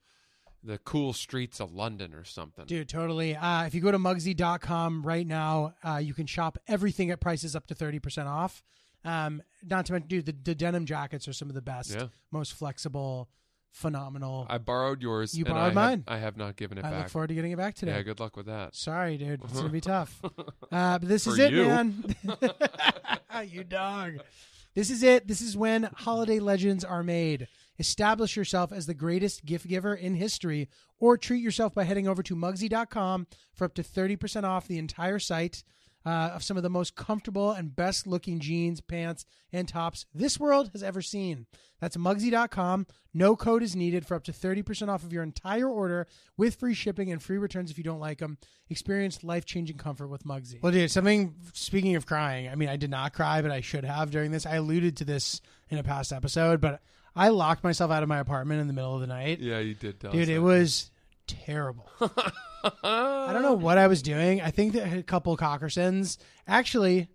the 0.63 0.79
cool 0.79 1.13
streets 1.13 1.59
of 1.61 1.71
London 1.71 2.13
or 2.15 2.23
something. 2.23 2.65
Dude, 2.65 2.89
totally. 2.89 3.35
Uh, 3.35 3.65
if 3.65 3.75
you 3.75 3.79
go 3.81 3.91
to 3.91 3.99
Mugsy.com 3.99 5.03
right 5.03 5.25
now, 5.25 5.75
uh, 5.83 5.97
you 5.97 6.13
can 6.15 6.25
shop 6.25 6.57
everything 6.67 7.11
at 7.11 7.21
prices 7.21 7.55
up 7.55 7.67
to 7.67 7.75
30% 7.75 8.25
off. 8.25 8.63
Um, 9.05 9.43
not 9.63 9.85
to 9.85 9.93
mention, 9.93 10.07
dude, 10.09 10.25
the, 10.25 10.31
the 10.43 10.55
denim 10.55 10.85
jackets 10.85 11.27
are 11.27 11.31
some 11.33 11.47
of 11.47 11.55
the 11.55 11.61
best, 11.61 11.91
Yeah. 11.93 12.07
most 12.31 12.53
flexible, 12.53 13.29
phenomenal. 13.71 14.45
I 14.49 14.57
borrowed 14.57 15.01
yours. 15.01 15.33
You 15.37 15.45
and 15.45 15.53
borrowed 15.53 15.61
I 15.63 15.65
have- 15.67 15.75
mine. 15.75 16.03
I 16.07 16.17
have 16.17 16.37
not 16.37 16.55
given 16.55 16.77
it 16.77 16.85
I 16.85 16.91
back. 16.91 16.99
look 17.03 17.09
forward 17.09 17.27
to 17.27 17.33
getting 17.35 17.51
it 17.51 17.57
back 17.57 17.75
today. 17.75 17.93
Yeah, 17.93 18.01
good 18.01 18.19
luck 18.19 18.35
with 18.37 18.47
that. 18.47 18.75
Sorry, 18.75 19.17
dude. 19.17 19.41
It's 19.43 19.53
gonna 19.53 19.69
be 19.69 19.81
tough. 19.81 20.21
Uh, 20.69 20.99
but 20.99 21.07
this 21.07 21.23
For 21.23 21.31
is 21.31 21.39
it, 21.39 21.53
you. 21.53 21.63
man. 21.65 22.15
you 23.47 23.63
dog. 23.63 24.19
This 24.75 24.89
is 24.91 25.01
it. 25.01 25.27
This 25.27 25.39
is 25.41 25.55
when 25.55 25.83
holiday 25.95 26.39
legends 26.39 26.83
are 26.83 27.03
made. 27.03 27.47
Establish 27.79 28.35
yourself 28.35 28.71
as 28.73 28.85
the 28.85 28.93
greatest 28.93 29.45
gift 29.45 29.65
giver 29.67 29.93
in 29.95 30.15
history, 30.15 30.67
or 30.99 31.17
treat 31.17 31.41
yourself 31.41 31.73
by 31.73 31.83
heading 31.85 32.07
over 32.07 32.21
to 32.23 32.35
Mugsy.com 32.35 33.27
for 33.53 33.65
up 33.65 33.75
to 33.75 33.83
30% 33.83 34.43
off 34.43 34.67
the 34.67 34.77
entire 34.77 35.19
site 35.19 35.63
uh, 36.05 36.31
of 36.33 36.43
some 36.43 36.57
of 36.57 36.63
the 36.63 36.69
most 36.69 36.95
comfortable 36.95 37.51
and 37.51 37.75
best 37.75 38.07
looking 38.07 38.39
jeans, 38.39 38.81
pants, 38.81 39.25
and 39.51 39.67
tops 39.67 40.05
this 40.13 40.39
world 40.39 40.69
has 40.71 40.83
ever 40.83 41.01
seen. 41.01 41.45
That's 41.79 41.97
Mugsy.com. 41.97 42.87
No 43.13 43.35
code 43.35 43.63
is 43.63 43.75
needed 43.75 44.05
for 44.05 44.15
up 44.15 44.23
to 44.25 44.31
30% 44.31 44.89
off 44.89 45.03
of 45.03 45.11
your 45.11 45.23
entire 45.23 45.67
order 45.67 46.07
with 46.37 46.55
free 46.55 46.73
shipping 46.73 47.11
and 47.11 47.21
free 47.21 47.37
returns 47.37 47.71
if 47.71 47.77
you 47.77 47.83
don't 47.83 47.99
like 47.99 48.19
them. 48.19 48.37
Experience 48.69 49.23
life 49.23 49.45
changing 49.45 49.77
comfort 49.77 50.07
with 50.07 50.23
Mugsy. 50.23 50.61
Well, 50.61 50.71
dude, 50.71 50.91
something, 50.91 51.35
speaking 51.53 51.95
of 51.95 52.05
crying, 52.05 52.47
I 52.47 52.55
mean, 52.55 52.69
I 52.69 52.77
did 52.77 52.89
not 52.89 53.13
cry, 53.13 53.41
but 53.41 53.51
I 53.51 53.61
should 53.61 53.83
have 53.83 54.11
during 54.11 54.31
this. 54.31 54.45
I 54.45 54.55
alluded 54.55 54.97
to 54.97 55.05
this 55.05 55.41
in 55.69 55.77
a 55.77 55.83
past 55.83 56.13
episode, 56.13 56.61
but 56.61 56.81
I 57.15 57.29
locked 57.29 57.63
myself 57.63 57.91
out 57.91 58.03
of 58.03 58.09
my 58.09 58.19
apartment 58.19 58.61
in 58.61 58.67
the 58.67 58.73
middle 58.73 58.93
of 58.93 59.01
the 59.01 59.07
night. 59.07 59.39
Yeah, 59.39 59.59
you 59.59 59.73
did 59.73 59.99
tell 59.99 60.11
Dude, 60.11 60.23
us 60.23 60.29
it 60.29 60.39
was 60.39 60.91
terrible. 61.27 61.89
I 62.83 63.29
don't 63.31 63.41
know 63.41 63.53
what 63.53 63.77
I 63.77 63.87
was 63.87 64.01
doing. 64.01 64.41
I 64.41 64.51
think 64.51 64.73
that 64.73 64.83
I 64.83 64.87
had 64.87 64.99
a 64.99 65.03
couple 65.03 65.35
Cockersons. 65.37 66.17
Actually, 66.47 67.09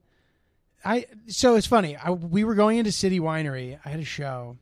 I 0.84 1.06
so 1.26 1.56
it's 1.56 1.66
funny. 1.66 1.96
I, 1.96 2.10
we 2.10 2.44
were 2.44 2.54
going 2.54 2.78
into 2.78 2.92
City 2.92 3.20
Winery. 3.20 3.78
I 3.84 3.88
had 3.88 4.00
a 4.00 4.04
show. 4.04 4.56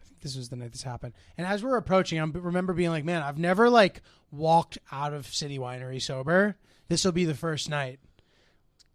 I 0.00 0.04
think 0.06 0.20
this 0.20 0.36
was 0.36 0.48
the 0.48 0.56
night 0.56 0.72
this 0.72 0.82
happened. 0.82 1.14
And 1.36 1.46
as 1.46 1.62
we're 1.62 1.76
approaching, 1.76 2.18
I 2.20 2.24
remember 2.24 2.72
being 2.72 2.90
like, 2.90 3.04
"Man, 3.04 3.22
I've 3.22 3.38
never 3.38 3.70
like 3.70 4.02
walked 4.30 4.78
out 4.90 5.12
of 5.12 5.26
City 5.26 5.58
Winery 5.58 6.00
sober. 6.00 6.56
This 6.88 7.04
will 7.04 7.12
be 7.12 7.24
the 7.24 7.34
first 7.34 7.68
night." 7.68 8.00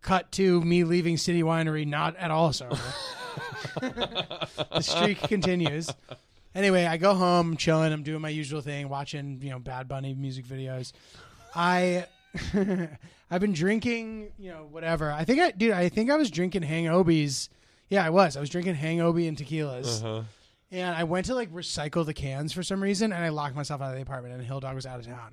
Cut 0.02 0.34
to 0.34 0.60
me 0.62 0.84
leaving 0.84 1.16
City 1.16 1.44
Winery 1.44 1.88
not 1.88 2.18
at 2.18 2.30
all 2.30 2.52
sober. 2.52 2.78
the 3.80 4.82
streak 4.82 5.18
continues. 5.22 5.90
Anyway, 6.56 6.86
I 6.86 6.98
go 6.98 7.14
home, 7.16 7.58
chilling. 7.58 7.92
I'm 7.92 8.04
doing 8.04 8.22
my 8.22 8.30
usual 8.30 8.62
thing, 8.62 8.90
watching 8.90 9.40
you 9.42 9.50
know 9.50 9.60
Bad 9.60 9.88
Bunny 9.88 10.14
music 10.14 10.46
videos. 10.46 10.92
I 11.56 12.06
I've 13.32 13.42
been 13.42 13.54
drinking, 13.54 14.32
you 14.38 14.52
know, 14.52 14.68
whatever. 14.70 15.12
I 15.12 15.24
think 15.26 15.40
I, 15.42 15.52
dude, 15.52 15.72
I 15.72 15.90
think 15.90 16.10
I 16.12 16.16
was 16.16 16.30
drinking 16.32 16.64
Hangobis. 16.64 17.50
Yeah, 17.90 18.06
I 18.06 18.10
was. 18.10 18.38
I 18.38 18.40
was 18.40 18.50
drinking 18.50 18.76
Hangobi 18.76 19.28
and 19.28 19.38
tequilas, 19.38 20.04
Uh-huh. 20.04 20.24
and 20.72 20.96
I 20.96 21.04
went 21.04 21.26
to 21.28 21.36
like 21.36 21.52
recycle 21.52 22.06
the 22.06 22.14
cans 22.14 22.54
for 22.54 22.64
some 22.64 22.82
reason, 22.82 23.12
and 23.14 23.24
I 23.24 23.30
locked 23.30 23.56
myself 23.56 23.82
out 23.82 23.90
of 23.92 23.96
the 23.96 24.02
apartment. 24.02 24.34
And 24.36 24.44
Hill 24.44 24.60
Dog 24.60 24.76
was 24.76 24.86
out 24.86 25.00
of 25.00 25.06
town. 25.06 25.32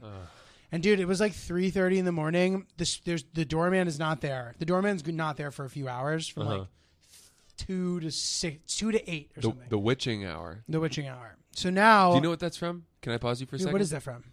And 0.72 0.82
dude, 0.82 1.00
it 1.00 1.06
was 1.08 1.20
like 1.20 1.32
three 1.32 1.70
thirty 1.70 1.98
in 1.98 2.04
the 2.04 2.12
morning. 2.12 2.66
This 2.76 3.00
there's 3.00 3.24
the 3.34 3.44
doorman 3.44 3.88
is 3.88 3.98
not 3.98 4.20
there. 4.20 4.54
The 4.58 4.64
doorman's 4.66 5.06
not 5.06 5.36
there 5.36 5.50
for 5.50 5.64
a 5.64 5.70
few 5.70 5.88
hours, 5.88 6.28
from 6.28 6.42
Uh-huh. 6.46 6.58
like 6.60 6.68
two 7.66 8.00
to 8.00 8.10
six, 8.10 8.76
two 8.76 8.90
to 8.92 9.10
eight 9.10 9.30
or 9.36 9.40
The, 9.40 9.48
something. 9.48 9.68
the 9.68 9.78
witching 9.78 10.24
hour. 10.24 10.62
The 10.68 10.80
witching 10.80 11.06
hour. 11.08 11.36
So 11.52 11.68
now, 11.70 12.10
Do 12.10 12.16
you 12.16 12.20
know 12.22 12.30
what 12.30 12.40
that's 12.40 12.56
from? 12.56 12.84
Can 13.02 13.12
I 13.12 13.18
pause 13.18 13.40
you 13.40 13.46
for 13.46 13.56
a 13.56 13.58
Dude, 13.58 13.64
second? 13.64 13.72
what 13.72 13.82
is 13.82 13.90
that 13.90 14.02
from? 14.02 14.24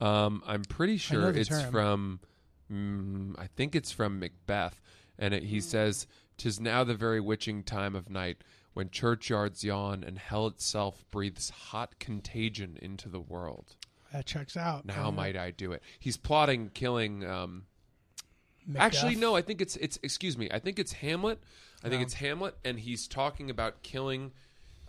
Um, 0.00 0.42
I'm 0.46 0.62
pretty 0.62 0.96
sure 0.98 1.30
it's 1.30 1.48
term. 1.48 1.70
from. 1.72 2.20
Mm, 2.72 3.34
I 3.38 3.46
think 3.46 3.74
it's 3.74 3.92
from 3.92 4.18
Macbeth, 4.18 4.80
and 5.18 5.32
it, 5.32 5.44
he 5.44 5.60
says, 5.60 6.06
"Tis 6.36 6.60
now 6.60 6.84
the 6.84 6.94
very 6.94 7.20
witching 7.20 7.62
time 7.62 7.94
of 7.94 8.10
night, 8.10 8.42
when 8.74 8.90
churchyards 8.90 9.64
yawn 9.64 10.04
and 10.04 10.18
hell 10.18 10.46
itself 10.48 11.04
breathes 11.10 11.48
hot 11.50 11.98
contagion 11.98 12.76
into 12.82 13.08
the 13.08 13.20
world. 13.20 13.76
That 14.12 14.26
checks 14.26 14.56
out. 14.56 14.84
Now 14.84 15.10
might 15.10 15.36
I 15.36 15.50
do 15.50 15.72
it?" 15.72 15.82
He's 15.98 16.16
plotting 16.16 16.70
killing. 16.74 17.24
Um. 17.24 17.64
Actually, 18.76 19.14
no. 19.14 19.36
I 19.36 19.42
think 19.42 19.60
it's 19.60 19.76
it's. 19.76 19.98
Excuse 20.02 20.36
me. 20.36 20.48
I 20.52 20.58
think 20.58 20.78
it's 20.78 20.92
Hamlet. 20.94 21.40
I 21.84 21.88
think 21.88 22.02
it's 22.02 22.14
Hamlet, 22.14 22.56
and 22.64 22.78
he's 22.80 23.06
talking 23.06 23.50
about 23.50 23.82
killing 23.82 24.32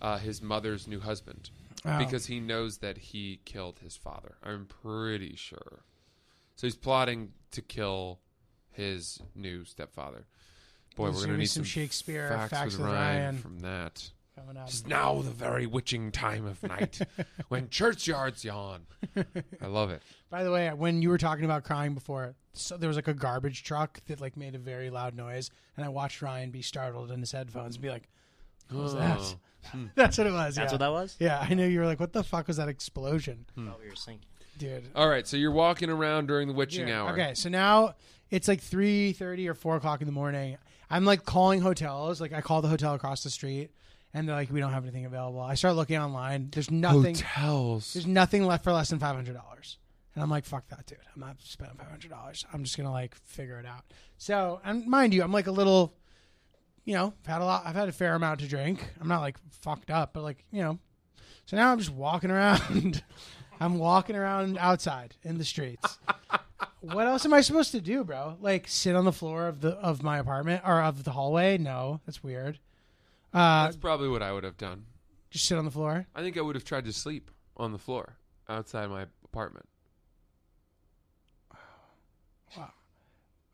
uh, 0.02 0.17
his 0.17 0.41
mother's 0.41 0.88
new 0.88 1.00
husband 1.00 1.50
Oh. 1.86 2.00
because 2.00 2.26
he 2.26 2.39
knows 2.39 2.80
that 2.80 2.97
he 2.97 3.39
killed 3.45 3.80
his 3.84 3.95
father. 3.95 4.36
I'm 4.43 4.65
pretty 4.65 5.36
sure. 5.36 5.84
So 6.56 6.65
he's 6.65 6.76
plotting 6.76 7.34
to 7.52 7.62
kill 7.62 8.19
his 8.71 9.19
new 9.36 9.63
stepfather. 9.63 10.26
Boy, 10.95 11.06
There's 11.06 11.15
we're 11.15 11.21
gonna 11.21 11.28
gonna 11.28 11.38
be 11.38 11.41
need 11.43 11.47
some 11.47 11.62
some 11.63 11.65
Shakespeare 11.65 12.30
facts, 12.30 12.50
facts 12.50 12.71
with 12.73 12.80
with 12.82 12.88
Ryan, 12.89 13.15
Ryan. 13.23 13.38
from 13.38 13.60
that. 13.60 14.10
Coming 14.38 14.58
up. 14.58 14.67
It's 14.67 14.86
now 14.86 15.21
the 15.21 15.32
very 15.32 15.65
witching 15.65 16.12
time 16.12 16.45
of 16.45 16.62
night 16.63 17.00
when 17.50 17.69
churchyards 17.69 18.43
yawn. 18.43 18.82
I 19.62 19.67
love 19.67 19.89
it. 19.89 20.02
By 20.30 20.43
the 20.43 20.52
way, 20.52 20.69
when 20.69 21.02
you 21.02 21.10
were 21.10 21.17
talking 21.17 21.45
about 21.45 21.63
crying 21.63 21.93
before, 21.93 22.36
so 22.54 22.78
there 22.78 22.88
was 22.88 22.97
like 22.97 23.08
a 23.08 23.13
garbage 23.13 23.63
truck 23.63 24.00
that 24.08 24.21
like 24.21 24.38
made 24.38 24.56
a 24.56 24.60
very 24.60 24.89
loud 24.89 25.15
noise, 25.15 25.50
and 25.76 25.86
I 25.86 25.89
watched 25.89 26.21
Ryan 26.21 26.52
be 26.52 26.62
startled 26.62 27.12
in 27.12 27.19
his 27.19 27.32
headphones 27.32 27.76
and 27.76 27.82
be 27.82 27.89
like, 27.89 28.10
"What 28.69 28.84
was 28.84 28.93
that?" 28.95 29.19
Oh. 29.19 29.80
That's 29.95 30.17
what 30.17 30.28
it 30.28 30.34
was. 30.34 30.56
That's 30.56 30.71
yeah. 30.71 30.73
what 30.73 30.80
that 30.80 30.91
was? 30.91 31.15
Yeah, 31.19 31.45
I 31.47 31.54
knew 31.54 31.67
you 31.67 31.80
were 31.80 31.86
like, 31.86 32.00
"What 32.00 32.13
the 32.13 32.23
fuck 32.23 32.47
was 32.47 32.58
that 32.58 32.69
explosion. 32.69 33.45
Oh, 33.58 33.76
we 33.82 33.89
were 33.89 33.95
syncing. 33.95 34.19
dude?" 34.58 34.89
All 34.95 35.10
right, 35.10 35.28
so 35.28 35.38
you're 35.38 35.52
walking 35.52 35.89
around 35.89 36.28
during 36.28 36.47
the 36.47 36.54
witching 36.54 36.86
Dude, 36.86 36.95
hour. 36.95 37.12
Okay, 37.12 37.34
so 37.34 37.50
now 37.50 37.95
it's 38.30 38.47
like 38.47 38.62
three 38.62 39.13
thirty 39.13 39.47
or 39.47 39.54
four 39.54 39.76
o'clock 39.76 40.02
in 40.02 40.06
the 40.06 40.13
morning. 40.13 40.58
I'm 40.89 41.06
like 41.06 41.26
calling 41.26 41.62
hotels. 41.62 42.21
Like 42.21 42.34
I 42.34 42.41
call 42.41 42.62
the 42.62 42.69
hotel 42.69 42.93
across 42.93 43.23
the 43.23 43.30
street, 43.30 43.71
and 44.13 44.28
they're 44.28 44.36
like, 44.36 44.52
"We 44.52 44.60
don't 44.60 44.74
have 44.74 44.84
anything 44.84 45.06
available." 45.06 45.39
I 45.41 45.56
start 45.56 45.76
looking 45.76 45.98
online. 45.98 46.50
There's 46.52 46.72
nothing. 46.72 47.15
Hotels. 47.15 47.93
There's 47.93 48.08
nothing 48.08 48.43
left 48.43 48.63
for 48.63 48.72
less 48.72 48.89
than 48.89 49.00
five 49.00 49.15
hundred 49.15 49.36
dollars. 49.36 49.78
And 50.15 50.24
I'm 50.24 50.32
like, 50.32 50.46
fuck 50.46 50.67
that, 50.70 50.88
dude. 50.88 50.98
I'm 51.13 51.22
not 51.22 51.36
spending 51.39 51.78
five 51.78 51.89
hundred 51.89 52.10
dollars. 52.10 52.46
I'm 52.52 52.63
just 52.63 52.76
gonna 52.78 52.91
like 52.91 53.15
figure 53.15 53.60
it 53.60 53.65
out. 53.65 53.84
So, 54.17 54.60
and 54.63 54.86
mind 54.88 55.13
you, 55.13 55.22
I'm 55.22 55.32
like 55.32 55.48
a 55.48 55.52
little, 55.52 55.93
you 56.86 56.96
know, 56.96 57.13
I've 57.22 57.28
had 57.28 57.41
a 57.41 57.46
lot. 57.46 57.63
I've 57.65 57.76
had 57.76 57.89
a 57.89 57.91
fair 57.91 58.15
amount 58.15 58.39
to 58.39 58.48
drink. 58.48 58.84
I'm 59.00 59.08
not 59.08 59.22
like 59.22 59.38
fucked 59.62 59.91
up, 59.91 60.13
but 60.13 60.24
like 60.24 60.43
you 60.52 60.62
know. 60.62 60.80
So 61.46 61.56
now 61.56 61.72
I'm 61.72 61.78
just 61.80 61.91
walking 61.91 62.32
around. 62.32 63.04
I'm 63.60 63.80
walking 63.80 64.15
around 64.15 64.58
outside 64.60 65.15
in 65.24 65.39
the 65.39 65.46
streets, 65.46 65.98
what 66.82 67.08
else 67.08 67.26
am 67.26 67.34
I 67.34 67.41
supposed 67.41 67.72
to 67.72 67.82
do, 67.82 68.04
bro? 68.04 68.38
Like 68.39 68.67
sit 68.67 68.96
on 68.96 69.06
the 69.06 69.12
floor 69.12 69.48
of 69.48 69.62
the 69.62 69.72
of 69.72 70.04
my 70.04 70.20
apartment 70.20 70.62
or 70.65 70.82
of 70.82 71.04
the 71.04 71.12
hallway? 71.12 71.58
No, 71.58 72.02
that's 72.06 72.24
weird. 72.24 72.60
Uh, 73.38 73.63
That's 73.65 73.76
probably 73.78 74.10
what 74.10 74.21
I 74.23 74.32
would 74.32 74.43
have 74.43 74.58
done. 74.58 74.86
just 75.30 75.45
sit 75.45 75.58
on 75.58 75.65
the 75.65 75.71
floor. 75.71 76.08
I 76.15 76.21
think 76.21 76.38
I 76.38 76.41
would 76.41 76.56
have 76.56 76.63
tried 76.63 76.86
to 76.86 76.93
sleep 76.93 77.30
on 77.58 77.71
the 77.71 77.78
floor 77.78 78.15
outside 78.50 78.89
my 78.89 79.06
apartment. 79.26 79.67
Wow. 82.58 82.71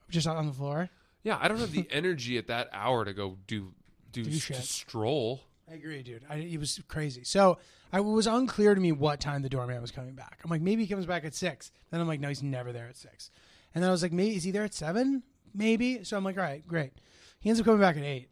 Just 0.10 0.28
out 0.28 0.38
on 0.38 0.46
the 0.48 0.54
floor. 0.54 0.90
Yeah, 1.24 1.38
I 1.42 1.48
don't 1.48 1.60
have 1.60 1.72
the 1.72 1.88
energy 1.92 2.38
at 2.38 2.48
that 2.48 2.70
hour 2.74 3.06
to 3.06 3.14
go 3.14 3.38
do 3.48 3.74
do, 4.12 4.24
Do 4.24 4.30
s- 4.32 4.38
shit. 4.42 4.56
to 4.58 4.62
stroll. 4.62 5.42
I 5.70 5.76
agree, 5.76 6.04
dude. 6.04 6.24
I, 6.30 6.36
it 6.36 6.60
was 6.60 6.80
crazy. 6.88 7.24
So 7.24 7.58
I 7.92 7.98
it 8.00 8.04
was 8.04 8.28
unclear 8.28 8.76
to 8.76 8.82
me 8.82 8.92
what 8.92 9.20
time 9.20 9.42
the 9.42 9.50
doorman 9.50 9.82
was 9.82 9.92
coming 9.92 10.14
back. 10.14 10.40
I'm 10.44 10.52
like, 10.52 10.62
maybe 10.62 10.84
he 10.84 10.94
comes 10.94 11.06
back 11.06 11.24
at 11.26 11.34
six. 11.34 11.72
Then 11.90 12.02
I'm 12.02 12.08
like, 12.08 12.20
no, 12.20 12.28
he's 12.28 12.44
never 12.44 12.72
there 12.72 12.88
at 12.88 12.98
six. 12.98 13.32
And 13.74 13.82
then 13.84 13.90
I 13.90 13.92
was 13.92 14.04
like, 14.04 14.12
maybe 14.12 14.36
is 14.36 14.44
he 14.44 14.52
there 14.52 14.64
at 14.66 14.74
seven? 14.74 15.24
Maybe. 15.56 16.04
So 16.04 16.18
I'm 16.18 16.24
like, 16.24 16.38
all 16.38 16.44
right, 16.44 16.66
great. 16.68 16.92
He 17.40 17.50
ends 17.50 17.60
up 17.60 17.66
coming 17.66 17.82
back 17.82 17.98
at 17.98 18.04
eight. 18.04 18.30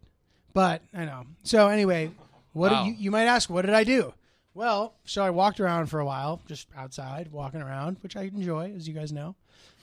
But 0.53 0.81
I 0.93 1.05
know. 1.05 1.25
So 1.43 1.67
anyway, 1.67 2.11
what 2.53 2.71
Wow. 2.71 2.83
did 2.83 2.89
you, 2.91 2.95
you 3.05 3.11
might 3.11 3.25
ask, 3.25 3.49
what 3.49 3.65
did 3.65 3.73
I 3.73 3.83
do? 3.83 4.13
Well, 4.53 4.95
so 5.05 5.23
I 5.23 5.29
walked 5.29 5.59
around 5.61 5.85
for 5.87 5.99
a 5.99 6.05
while, 6.05 6.41
just 6.45 6.67
outside, 6.75 7.31
walking 7.31 7.61
around, 7.61 7.97
which 8.01 8.17
I 8.17 8.23
enjoy, 8.23 8.73
as 8.75 8.85
you 8.87 8.93
guys 8.93 9.11
know. 9.13 9.35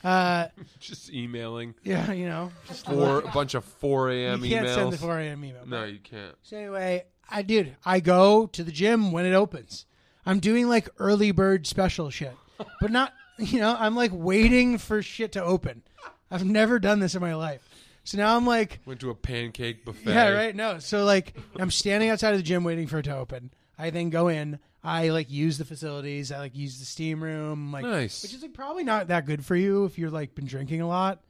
Uh, 0.04 0.48
Just 0.80 1.10
emailing 1.12 1.74
yeah, 1.82 2.12
you 2.12 2.26
know, 2.26 2.52
just 2.68 2.86
four 2.86 3.18
a 3.18 3.28
bunch 3.32 3.54
of 3.54 3.64
four 3.64 4.10
a.m. 4.10 4.44
you 4.44 4.50
can't 4.50 4.66
emails. 4.68 4.74
send 4.76 4.92
the 4.92 4.98
4 4.98 5.18
a.m. 5.18 5.44
email. 5.44 5.66
no, 5.66 5.84
you 5.84 5.98
can't. 5.98 6.36
So 6.44 6.56
anyway, 6.56 7.04
I 7.28 7.42
did. 7.42 7.76
I 7.84 7.98
go 7.98 8.46
to 8.46 8.62
the 8.62 8.70
gym 8.70 9.10
when 9.10 9.26
it 9.26 9.34
opens. 9.34 9.86
I'm 10.24 10.38
doing 10.38 10.68
like 10.68 10.88
early 11.00 11.32
bird 11.32 11.66
special 11.66 12.10
shit, 12.10 12.36
but 12.80 12.92
not 12.92 13.12
you 13.38 13.58
know. 13.58 13.74
I'm 13.76 13.96
like 13.96 14.12
waiting 14.14 14.78
for 14.78 15.02
shit 15.02 15.32
to 15.32 15.42
open. 15.42 15.82
I've 16.30 16.44
never 16.44 16.78
done 16.78 17.00
this 17.00 17.16
in 17.16 17.20
my 17.20 17.34
life. 17.34 17.68
So 18.08 18.16
now 18.16 18.34
I'm 18.36 18.46
like, 18.46 18.80
Went 18.86 19.00
to 19.00 19.10
a 19.10 19.14
pancake 19.14 19.84
buffet. 19.84 20.08
yeah, 20.10 20.30
right. 20.30 20.56
No, 20.56 20.78
so 20.78 21.04
like 21.04 21.36
I'm 21.58 21.70
standing 21.70 22.08
outside 22.08 22.30
of 22.32 22.38
the 22.38 22.42
gym 22.42 22.64
waiting 22.64 22.86
for 22.86 23.00
it 23.00 23.02
to 23.02 23.14
open. 23.14 23.50
I 23.78 23.90
then 23.90 24.08
go 24.08 24.28
in. 24.28 24.58
I 24.82 25.10
like 25.10 25.30
use 25.30 25.58
the 25.58 25.66
facilities. 25.66 26.32
I 26.32 26.38
like 26.38 26.56
use 26.56 26.78
the 26.78 26.86
steam 26.86 27.22
room. 27.22 27.70
Like, 27.70 27.84
Nice. 27.84 28.22
which 28.22 28.32
is 28.32 28.40
like 28.40 28.54
probably 28.54 28.82
not 28.82 29.08
that 29.08 29.26
good 29.26 29.44
for 29.44 29.54
you 29.54 29.84
if 29.84 29.98
you're 29.98 30.08
like 30.08 30.34
been 30.34 30.46
drinking 30.46 30.80
a 30.80 30.88
lot. 30.88 31.20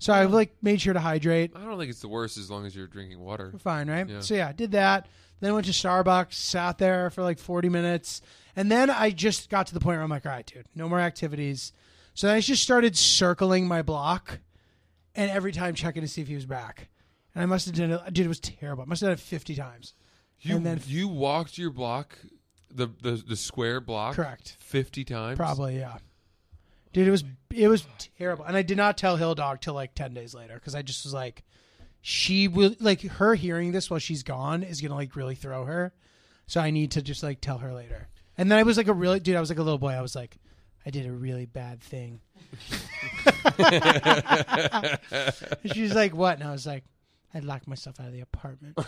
So 0.00 0.12
I've 0.12 0.32
like 0.32 0.52
made 0.62 0.80
sure 0.80 0.94
to 0.94 0.98
hydrate. 0.98 1.52
I 1.54 1.60
don't 1.62 1.78
think 1.78 1.90
it's 1.90 2.00
the 2.00 2.08
worst 2.08 2.38
as 2.38 2.50
long 2.50 2.66
as 2.66 2.74
you're 2.74 2.88
drinking 2.88 3.20
water. 3.20 3.50
We're 3.52 3.60
fine, 3.60 3.88
right? 3.88 4.08
Yeah. 4.08 4.18
So 4.18 4.34
yeah, 4.34 4.48
I 4.48 4.52
did 4.52 4.72
that. 4.72 5.06
Then 5.38 5.54
went 5.54 5.66
to 5.66 5.72
Starbucks, 5.72 6.32
sat 6.32 6.78
there 6.78 7.08
for 7.10 7.22
like 7.22 7.38
40 7.38 7.68
minutes, 7.68 8.20
and 8.56 8.68
then 8.68 8.90
I 8.90 9.10
just 9.10 9.48
got 9.48 9.68
to 9.68 9.74
the 9.74 9.80
point 9.80 9.98
where 9.98 10.02
I'm 10.02 10.10
like, 10.10 10.26
all 10.26 10.32
right, 10.32 10.44
dude, 10.44 10.66
no 10.74 10.88
more 10.88 10.98
activities. 10.98 11.72
So 12.14 12.26
then 12.26 12.34
I 12.34 12.40
just 12.40 12.64
started 12.64 12.96
circling 12.96 13.68
my 13.68 13.82
block, 13.82 14.40
and 15.16 15.30
every 15.30 15.52
time 15.52 15.74
checking 15.74 16.02
to 16.02 16.08
see 16.08 16.20
if 16.22 16.28
he 16.28 16.34
was 16.34 16.46
back. 16.46 16.88
And 17.34 17.42
I 17.42 17.46
must 17.46 17.66
have 17.66 17.74
done 17.74 17.90
it. 17.90 18.12
Dude, 18.14 18.24
it 18.26 18.28
was 18.28 18.40
terrible. 18.40 18.82
I 18.82 18.86
must 18.86 19.00
have 19.02 19.08
done 19.08 19.14
it 19.14 19.20
50 19.20 19.54
times. 19.56 19.94
You 20.40 20.56
And 20.56 20.64
then- 20.66 20.80
you 20.86 21.08
walked 21.08 21.58
your 21.58 21.70
block, 21.70 22.16
the 22.70 22.88
the 23.02 23.12
the 23.12 23.36
square 23.36 23.80
block, 23.80 24.14
Correct. 24.16 24.56
fifty 24.60 25.02
times. 25.04 25.36
Probably, 25.38 25.78
yeah. 25.78 25.98
Dude, 26.92 27.08
it 27.08 27.10
was 27.10 27.24
it 27.54 27.68
was 27.68 27.86
terrible, 28.18 28.44
and 28.44 28.56
I 28.56 28.62
did 28.62 28.76
not 28.76 28.98
tell 28.98 29.16
Hill 29.16 29.34
Dog 29.34 29.60
till 29.60 29.72
like 29.74 29.94
10 29.94 30.12
days 30.14 30.34
later 30.34 30.54
because 30.54 30.74
I 30.74 30.82
just 30.82 31.04
was 31.04 31.14
like, 31.14 31.42
she 32.02 32.48
will 32.48 32.74
like 32.80 33.00
her 33.02 33.34
hearing 33.34 33.72
this 33.72 33.88
while 33.90 33.98
she's 34.00 34.22
gone 34.22 34.62
is 34.62 34.80
gonna 34.80 34.94
like 34.94 35.16
really 35.16 35.34
throw 35.34 35.64
her. 35.64 35.92
So 36.46 36.60
I 36.60 36.70
need 36.70 36.90
to 36.92 37.02
just 37.02 37.22
like 37.22 37.40
tell 37.40 37.58
her 37.58 37.72
later. 37.72 38.08
And 38.38 38.50
then 38.50 38.58
I 38.58 38.62
was 38.62 38.76
like 38.76 38.88
a 38.88 38.92
really 38.92 39.20
dude. 39.20 39.36
I 39.36 39.40
was 39.40 39.48
like 39.50 39.58
a 39.58 39.62
little 39.62 39.78
boy. 39.78 39.92
I 39.92 40.02
was 40.02 40.14
like, 40.14 40.36
I 40.84 40.90
did 40.90 41.06
a 41.06 41.12
really 41.12 41.46
bad 41.46 41.80
thing. 41.80 42.20
She's 45.72 45.94
like, 45.94 46.14
what? 46.14 46.38
And 46.38 46.48
I 46.48 46.52
was 46.52 46.66
like, 46.66 46.84
I 47.34 47.40
locked 47.40 47.68
myself 47.68 48.00
out 48.00 48.06
of 48.06 48.12
the 48.12 48.20
apartment. 48.20 48.78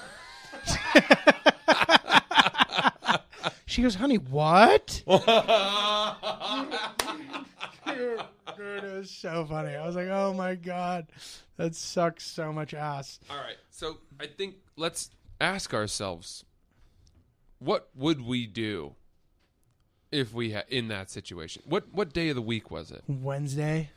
she 3.66 3.83
goes, 3.83 3.94
honey, 3.94 4.18
what? 4.18 5.03
dude, 8.59 8.85
it 8.85 8.97
was 8.97 9.11
so 9.11 9.47
funny. 9.49 9.75
I 9.75 9.87
was 9.87 9.97
like, 9.97 10.09
oh 10.09 10.35
my 10.35 10.55
god, 10.55 11.07
that 11.57 11.75
sucks 11.75 12.27
so 12.27 12.53
much 12.53 12.75
ass. 12.75 13.21
All 13.31 13.37
right. 13.37 13.57
So 13.71 13.99
I 14.21 14.27
think 14.27 14.57
let's 14.77 15.11
ask 15.40 15.73
ourselves, 15.73 16.44
what 17.59 17.88
would 17.94 18.21
we 18.21 18.47
do 18.47 18.94
if 20.11 20.33
we 20.33 20.51
had 20.51 20.64
in 20.68 20.88
that 20.88 21.11
situation? 21.11 21.62
What 21.66 21.92
what 21.92 22.12
day 22.12 22.29
of 22.29 22.37
the 22.37 22.42
week 22.42 22.71
was 22.71 22.90
it? 22.90 23.03
Wednesday. 23.07 23.90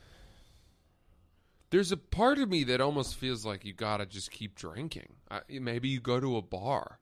There's 1.72 1.90
a 1.90 1.96
part 1.96 2.38
of 2.38 2.48
me 2.48 2.62
that 2.64 2.80
almost 2.80 3.16
feels 3.16 3.44
like 3.44 3.64
you 3.64 3.72
gotta 3.72 4.06
just 4.06 4.30
keep 4.30 4.54
drinking. 4.54 5.14
I, 5.30 5.40
maybe 5.48 5.88
you 5.88 6.00
go 6.00 6.20
to 6.20 6.36
a 6.36 6.42
bar 6.42 7.00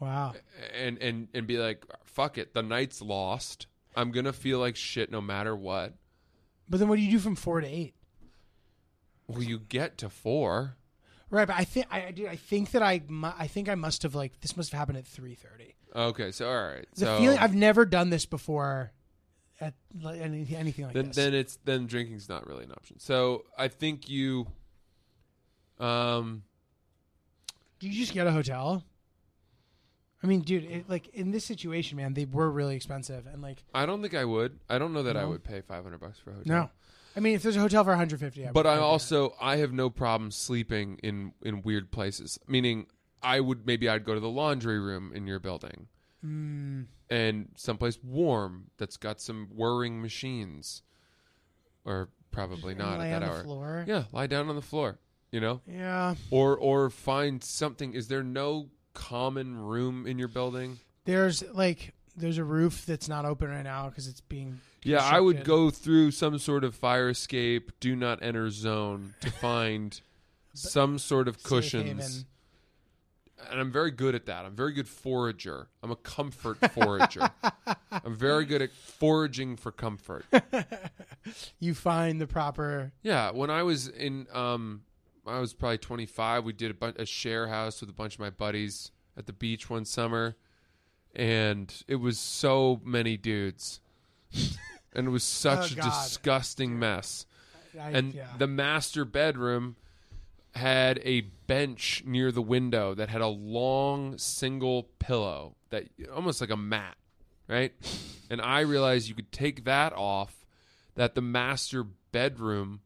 Wow. 0.00 0.34
and 0.74 0.96
and 1.02 1.28
and 1.34 1.46
be 1.46 1.58
like, 1.58 1.84
fuck 2.04 2.38
it, 2.38 2.54
the 2.54 2.62
night's 2.62 3.02
lost. 3.02 3.66
I'm 3.96 4.10
gonna 4.12 4.32
feel 4.32 4.60
like 4.60 4.76
shit 4.76 5.10
no 5.10 5.20
matter 5.20 5.54
what. 5.56 5.94
But 6.68 6.78
then 6.78 6.88
what 6.88 6.96
do 6.96 7.02
you 7.02 7.10
do 7.10 7.18
from 7.18 7.34
four 7.36 7.60
to 7.60 7.66
eight? 7.66 7.94
Well, 9.26 9.42
you 9.42 9.58
get 9.58 9.98
to 9.98 10.08
four. 10.08 10.76
Right, 11.30 11.46
but 11.46 11.56
I 11.56 11.64
think 11.64 11.86
I 11.90 12.06
I 12.06 12.10
do. 12.12 12.26
I 12.26 12.36
think 12.36 12.70
that 12.70 12.82
I 12.82 13.02
mu- 13.08 13.32
I 13.38 13.46
think 13.48 13.68
I 13.68 13.74
must 13.74 14.02
have 14.04 14.14
like 14.14 14.40
this 14.40 14.56
must 14.56 14.70
have 14.72 14.78
happened 14.78 14.98
at 14.98 15.06
three 15.06 15.34
thirty. 15.34 15.74
Okay, 15.94 16.30
so 16.30 16.48
all 16.48 16.68
right. 16.68 16.86
The 16.94 17.00
so 17.04 17.18
feeling 17.18 17.38
I've 17.38 17.54
never 17.54 17.84
done 17.84 18.10
this 18.10 18.24
before. 18.26 18.92
At 19.60 19.74
like, 20.00 20.20
any, 20.20 20.46
anything 20.54 20.84
like 20.84 20.94
then 20.94 21.08
this. 21.08 21.16
then 21.16 21.34
it's 21.34 21.58
then 21.64 21.86
drinking's 21.86 22.28
not 22.28 22.46
really 22.46 22.64
an 22.64 22.70
option. 22.70 22.98
So 23.00 23.44
I 23.56 23.68
think 23.68 24.08
you 24.08 24.46
um 25.80 26.44
do 27.80 27.88
you 27.88 27.94
just 27.94 28.12
get 28.12 28.26
a 28.26 28.32
hotel? 28.32 28.84
I 30.22 30.26
mean, 30.26 30.40
dude, 30.40 30.64
it, 30.64 30.88
like 30.90 31.08
in 31.14 31.30
this 31.30 31.44
situation, 31.44 31.96
man, 31.96 32.14
they 32.14 32.24
were 32.24 32.50
really 32.50 32.74
expensive, 32.74 33.26
and 33.26 33.40
like 33.40 33.62
I 33.72 33.86
don't 33.86 34.02
think 34.02 34.14
I 34.14 34.24
would. 34.24 34.58
I 34.68 34.78
don't 34.78 34.92
know 34.92 35.04
that 35.04 35.16
I 35.16 35.24
would 35.24 35.44
pay 35.44 35.60
500 35.60 35.98
bucks 36.00 36.18
for 36.18 36.30
a 36.30 36.34
hotel. 36.34 36.56
no, 36.56 36.70
I 37.16 37.20
mean, 37.20 37.34
if 37.34 37.42
there's 37.42 37.56
a 37.56 37.60
hotel 37.60 37.84
for 37.84 37.90
150, 37.90 38.48
But 38.52 38.66
I 38.66 38.74
do 38.74 38.80
that. 38.80 38.84
also 38.84 39.34
I 39.40 39.56
have 39.56 39.72
no 39.72 39.90
problem 39.90 40.30
sleeping 40.30 40.98
in 41.02 41.32
in 41.42 41.62
weird 41.62 41.90
places. 41.92 42.38
Meaning 42.48 42.86
I 43.22 43.40
would 43.40 43.66
maybe 43.66 43.88
I'd 43.88 44.04
go 44.04 44.14
to 44.14 44.20
the 44.20 44.28
laundry 44.28 44.78
room 44.80 45.12
in 45.14 45.26
your 45.26 45.38
building. 45.38 45.86
Mm, 46.24 46.86
And 47.10 47.48
someplace 47.56 47.98
warm 48.02 48.70
that's 48.76 48.96
got 48.96 49.20
some 49.20 49.46
whirring 49.54 50.02
machines. 50.02 50.82
Or 51.84 52.08
probably 52.30 52.72
and 52.72 52.80
not 52.80 53.00
at 53.00 53.20
that 53.20 53.22
hour. 53.28 53.42
floor. 53.44 53.84
Yeah, 53.86 54.04
lie 54.12 54.26
down 54.26 54.48
on 54.48 54.56
the 54.56 54.62
floor, 54.62 54.98
you 55.30 55.40
know? 55.40 55.60
yeah. 55.66 56.14
Or 56.30 56.56
or 56.56 56.90
find 56.90 57.42
something 57.42 57.94
is 57.94 58.08
there 58.08 58.22
no 58.22 58.68
common 58.94 59.56
room 59.56 60.06
in 60.06 60.18
your 60.18 60.28
building? 60.28 60.78
There's 61.04 61.42
like 61.54 61.94
there's 62.16 62.36
a 62.38 62.44
roof 62.44 62.84
that's 62.84 63.08
not 63.08 63.24
open 63.24 63.48
right 63.48 63.62
now 63.62 63.88
because 63.88 64.08
it's 64.08 64.20
being 64.20 64.60
Yeah, 64.82 65.02
I 65.02 65.20
would 65.20 65.44
go 65.44 65.70
through 65.70 66.10
some 66.10 66.38
sort 66.38 66.64
of 66.64 66.74
fire 66.74 67.08
escape, 67.08 67.72
do 67.80 67.94
not 67.96 68.22
enter 68.22 68.50
zone 68.50 69.14
to 69.20 69.30
find 69.30 69.98
some 70.52 70.98
sort 70.98 71.28
of 71.28 71.42
cushions. 71.42 72.24
And 73.50 73.60
I'm 73.60 73.70
very 73.70 73.90
good 73.90 74.14
at 74.14 74.26
that. 74.26 74.44
I'm 74.44 74.52
a 74.52 74.54
very 74.54 74.72
good 74.72 74.88
forager. 74.88 75.68
I'm 75.82 75.90
a 75.90 75.96
comfort 75.96 76.58
forager. 76.72 77.28
I'm 77.90 78.16
very 78.16 78.44
good 78.44 78.62
at 78.62 78.72
foraging 78.72 79.56
for 79.56 79.72
comfort. 79.72 80.24
You 81.60 81.74
find 81.74 82.20
the 82.22 82.26
proper. 82.26 82.92
Yeah, 83.02 83.32
when 83.32 83.50
I 83.50 83.62
was 83.62 83.88
in 83.88 84.26
um 84.32 84.82
I 85.26 85.40
was 85.40 85.52
probably 85.52 85.76
25, 85.76 86.44
we 86.44 86.54
did 86.54 86.70
a, 86.70 86.74
bun- 86.74 86.94
a 86.98 87.04
share 87.04 87.48
house 87.48 87.82
with 87.82 87.90
a 87.90 87.92
bunch 87.92 88.14
of 88.14 88.20
my 88.20 88.30
buddies 88.30 88.92
at 89.14 89.26
the 89.26 89.34
beach 89.34 89.68
one 89.68 89.84
summer 89.84 90.36
and 91.14 91.82
it 91.86 91.96
was 91.96 92.18
so 92.18 92.80
many 92.82 93.18
dudes. 93.18 93.80
and 94.94 95.08
it 95.08 95.10
was 95.10 95.24
such 95.24 95.72
Oh, 95.72 95.74
a 95.74 95.76
God. 95.82 95.84
disgusting 95.84 96.78
mess. 96.78 97.26
I, 97.78 97.90
and 97.90 98.14
yeah. 98.14 98.28
the 98.38 98.46
master 98.46 99.04
bedroom 99.04 99.76
had 100.58 101.00
a 101.04 101.20
bench 101.46 102.02
near 102.04 102.30
the 102.30 102.42
window 102.42 102.94
that 102.94 103.08
had 103.08 103.20
a 103.20 103.26
long 103.26 104.16
single 104.18 104.84
pillow 104.98 105.56
that 105.70 105.84
almost 106.14 106.40
like 106.40 106.50
a 106.50 106.56
mat 106.56 106.96
right 107.48 107.72
and 108.30 108.40
i 108.40 108.60
realized 108.60 109.08
you 109.08 109.14
could 109.14 109.32
take 109.32 109.64
that 109.64 109.92
off 109.94 110.44
that 110.94 111.14
the 111.14 111.22
master 111.22 111.84
bedroom 112.12 112.80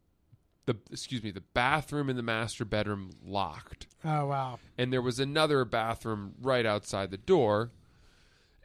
the 0.66 0.76
excuse 0.90 1.22
me 1.22 1.30
the 1.30 1.42
bathroom 1.54 2.08
in 2.08 2.16
the 2.16 2.22
master 2.22 2.64
bedroom 2.64 3.10
locked 3.24 3.86
oh 4.04 4.26
wow! 4.26 4.58
and 4.78 4.92
there 4.92 5.02
was 5.02 5.18
another 5.18 5.64
bathroom 5.64 6.34
right 6.40 6.64
outside 6.66 7.10
the 7.10 7.16
door 7.18 7.70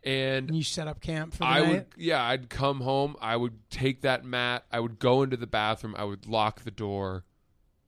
and 0.04 0.50
And 0.50 0.56
you 0.56 0.64
set 0.64 0.88
up 0.88 1.02
camp 1.02 1.34
for 1.34 1.40
the 1.40 1.46
I 1.46 1.60
night. 1.60 1.70
would, 1.70 1.86
yeah, 1.98 2.24
I'd 2.24 2.50
come 2.50 2.82
home. 2.82 3.16
I 3.20 3.36
would 3.36 3.68
take 3.70 4.02
that 4.02 4.24
mat. 4.24 4.64
I 4.72 4.80
would 4.80 5.00
go 5.00 5.24
into 5.24 5.36
the 5.38 5.48
bathroom. 5.48 5.96
I 5.98 6.04
would 6.06 6.28
lock 6.28 6.62
the 6.64 6.72
door, 6.72 7.26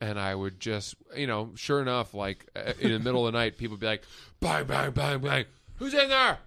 and 0.01 0.19
I 0.19 0.33
would 0.33 0.59
just, 0.59 0.95
you 1.15 1.27
know, 1.27 1.51
sure 1.55 1.81
enough, 1.81 2.13
like 2.13 2.47
uh, 2.55 2.73
in 2.79 2.91
the 2.91 2.99
middle 2.99 3.27
of 3.27 3.33
the 3.33 3.37
night, 3.37 3.57
people 3.57 3.73
would 3.73 3.81
be 3.81 3.87
like, 3.87 4.03
bang, 4.39 4.65
bang, 4.65 4.91
bang, 4.91 5.19
bang. 5.19 5.45
Who's 5.75 5.93
in 5.93 6.09
there? 6.09 6.39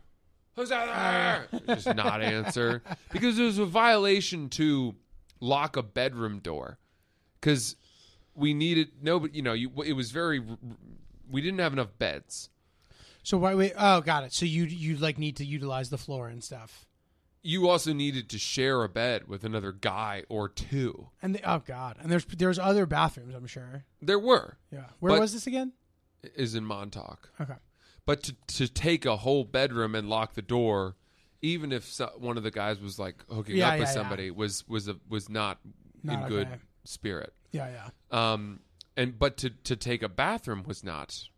Who's 0.56 0.70
in 0.70 0.78
there? 0.78 1.46
just 1.66 1.94
not 1.94 2.22
answer 2.22 2.82
because 3.10 3.38
it 3.38 3.44
was 3.44 3.58
a 3.58 3.66
violation 3.66 4.48
to 4.50 4.94
lock 5.40 5.76
a 5.76 5.82
bedroom 5.82 6.38
door 6.38 6.78
because 7.40 7.76
we 8.34 8.54
needed 8.54 8.90
no, 9.02 9.18
but 9.20 9.34
you 9.34 9.42
know, 9.42 9.52
you 9.52 9.70
it 9.84 9.94
was 9.94 10.10
very. 10.10 10.42
We 11.30 11.40
didn't 11.40 11.60
have 11.60 11.72
enough 11.72 11.98
beds. 11.98 12.50
So 13.22 13.38
why? 13.38 13.54
Wait, 13.54 13.72
oh, 13.78 14.00
got 14.00 14.24
it. 14.24 14.32
So 14.32 14.44
you 14.44 14.64
you 14.64 14.96
like 14.96 15.18
need 15.18 15.36
to 15.36 15.44
utilize 15.44 15.90
the 15.90 15.98
floor 15.98 16.28
and 16.28 16.42
stuff. 16.42 16.86
You 17.44 17.68
also 17.68 17.92
needed 17.92 18.28
to 18.30 18.38
share 18.38 18.84
a 18.84 18.88
bed 18.88 19.26
with 19.26 19.42
another 19.44 19.72
guy 19.72 20.22
or 20.28 20.48
two. 20.48 21.08
And 21.20 21.34
the, 21.34 21.42
oh 21.50 21.58
god, 21.66 21.96
and 22.00 22.10
there's 22.10 22.24
there's 22.24 22.58
other 22.58 22.86
bathrooms. 22.86 23.34
I'm 23.34 23.46
sure. 23.46 23.84
There 24.00 24.18
were 24.18 24.58
Yeah. 24.70 24.84
Where 25.00 25.12
But- 25.12 25.20
was 25.20 25.32
this 25.32 25.46
again? 25.46 25.72
is 26.36 26.54
in 26.54 26.64
Montauk. 26.64 27.30
Okay. 27.40 27.54
But 28.06 28.22
to 28.24 28.36
to 28.58 28.68
take 28.68 29.04
a 29.06 29.16
whole 29.18 29.44
bedroom 29.44 29.94
and 29.96 30.08
lock 30.08 30.34
the 30.34 30.42
door, 30.42 30.94
even 31.40 31.72
if 31.72 31.84
so, 31.84 32.12
one 32.18 32.36
of 32.36 32.44
the 32.44 32.50
guys 32.52 32.80
was 32.80 32.98
like 32.98 33.24
hooking 33.28 33.56
Yeah, 33.56 33.68
up 33.70 33.72
with 33.78 33.80
yeah, 33.82 33.86
yeah. 33.88 33.92
somebody, 33.92 34.30
was 34.30 34.66
was 34.68 34.86
a, 34.88 34.96
was 35.08 35.28
not, 35.28 35.58
Not 36.04 36.22
in 36.24 36.28
good 36.28 36.46
okay. 36.46 36.56
spirit. 36.84 37.32
Yeah, 37.50 37.68
yeah. 37.70 38.32
Um, 38.32 38.60
and 38.96 39.18
but 39.18 39.36
to 39.38 39.50
to 39.50 39.74
take 39.76 40.02
a 40.04 40.08
bathroom 40.08 40.62
was 40.64 40.84
not 40.84 41.28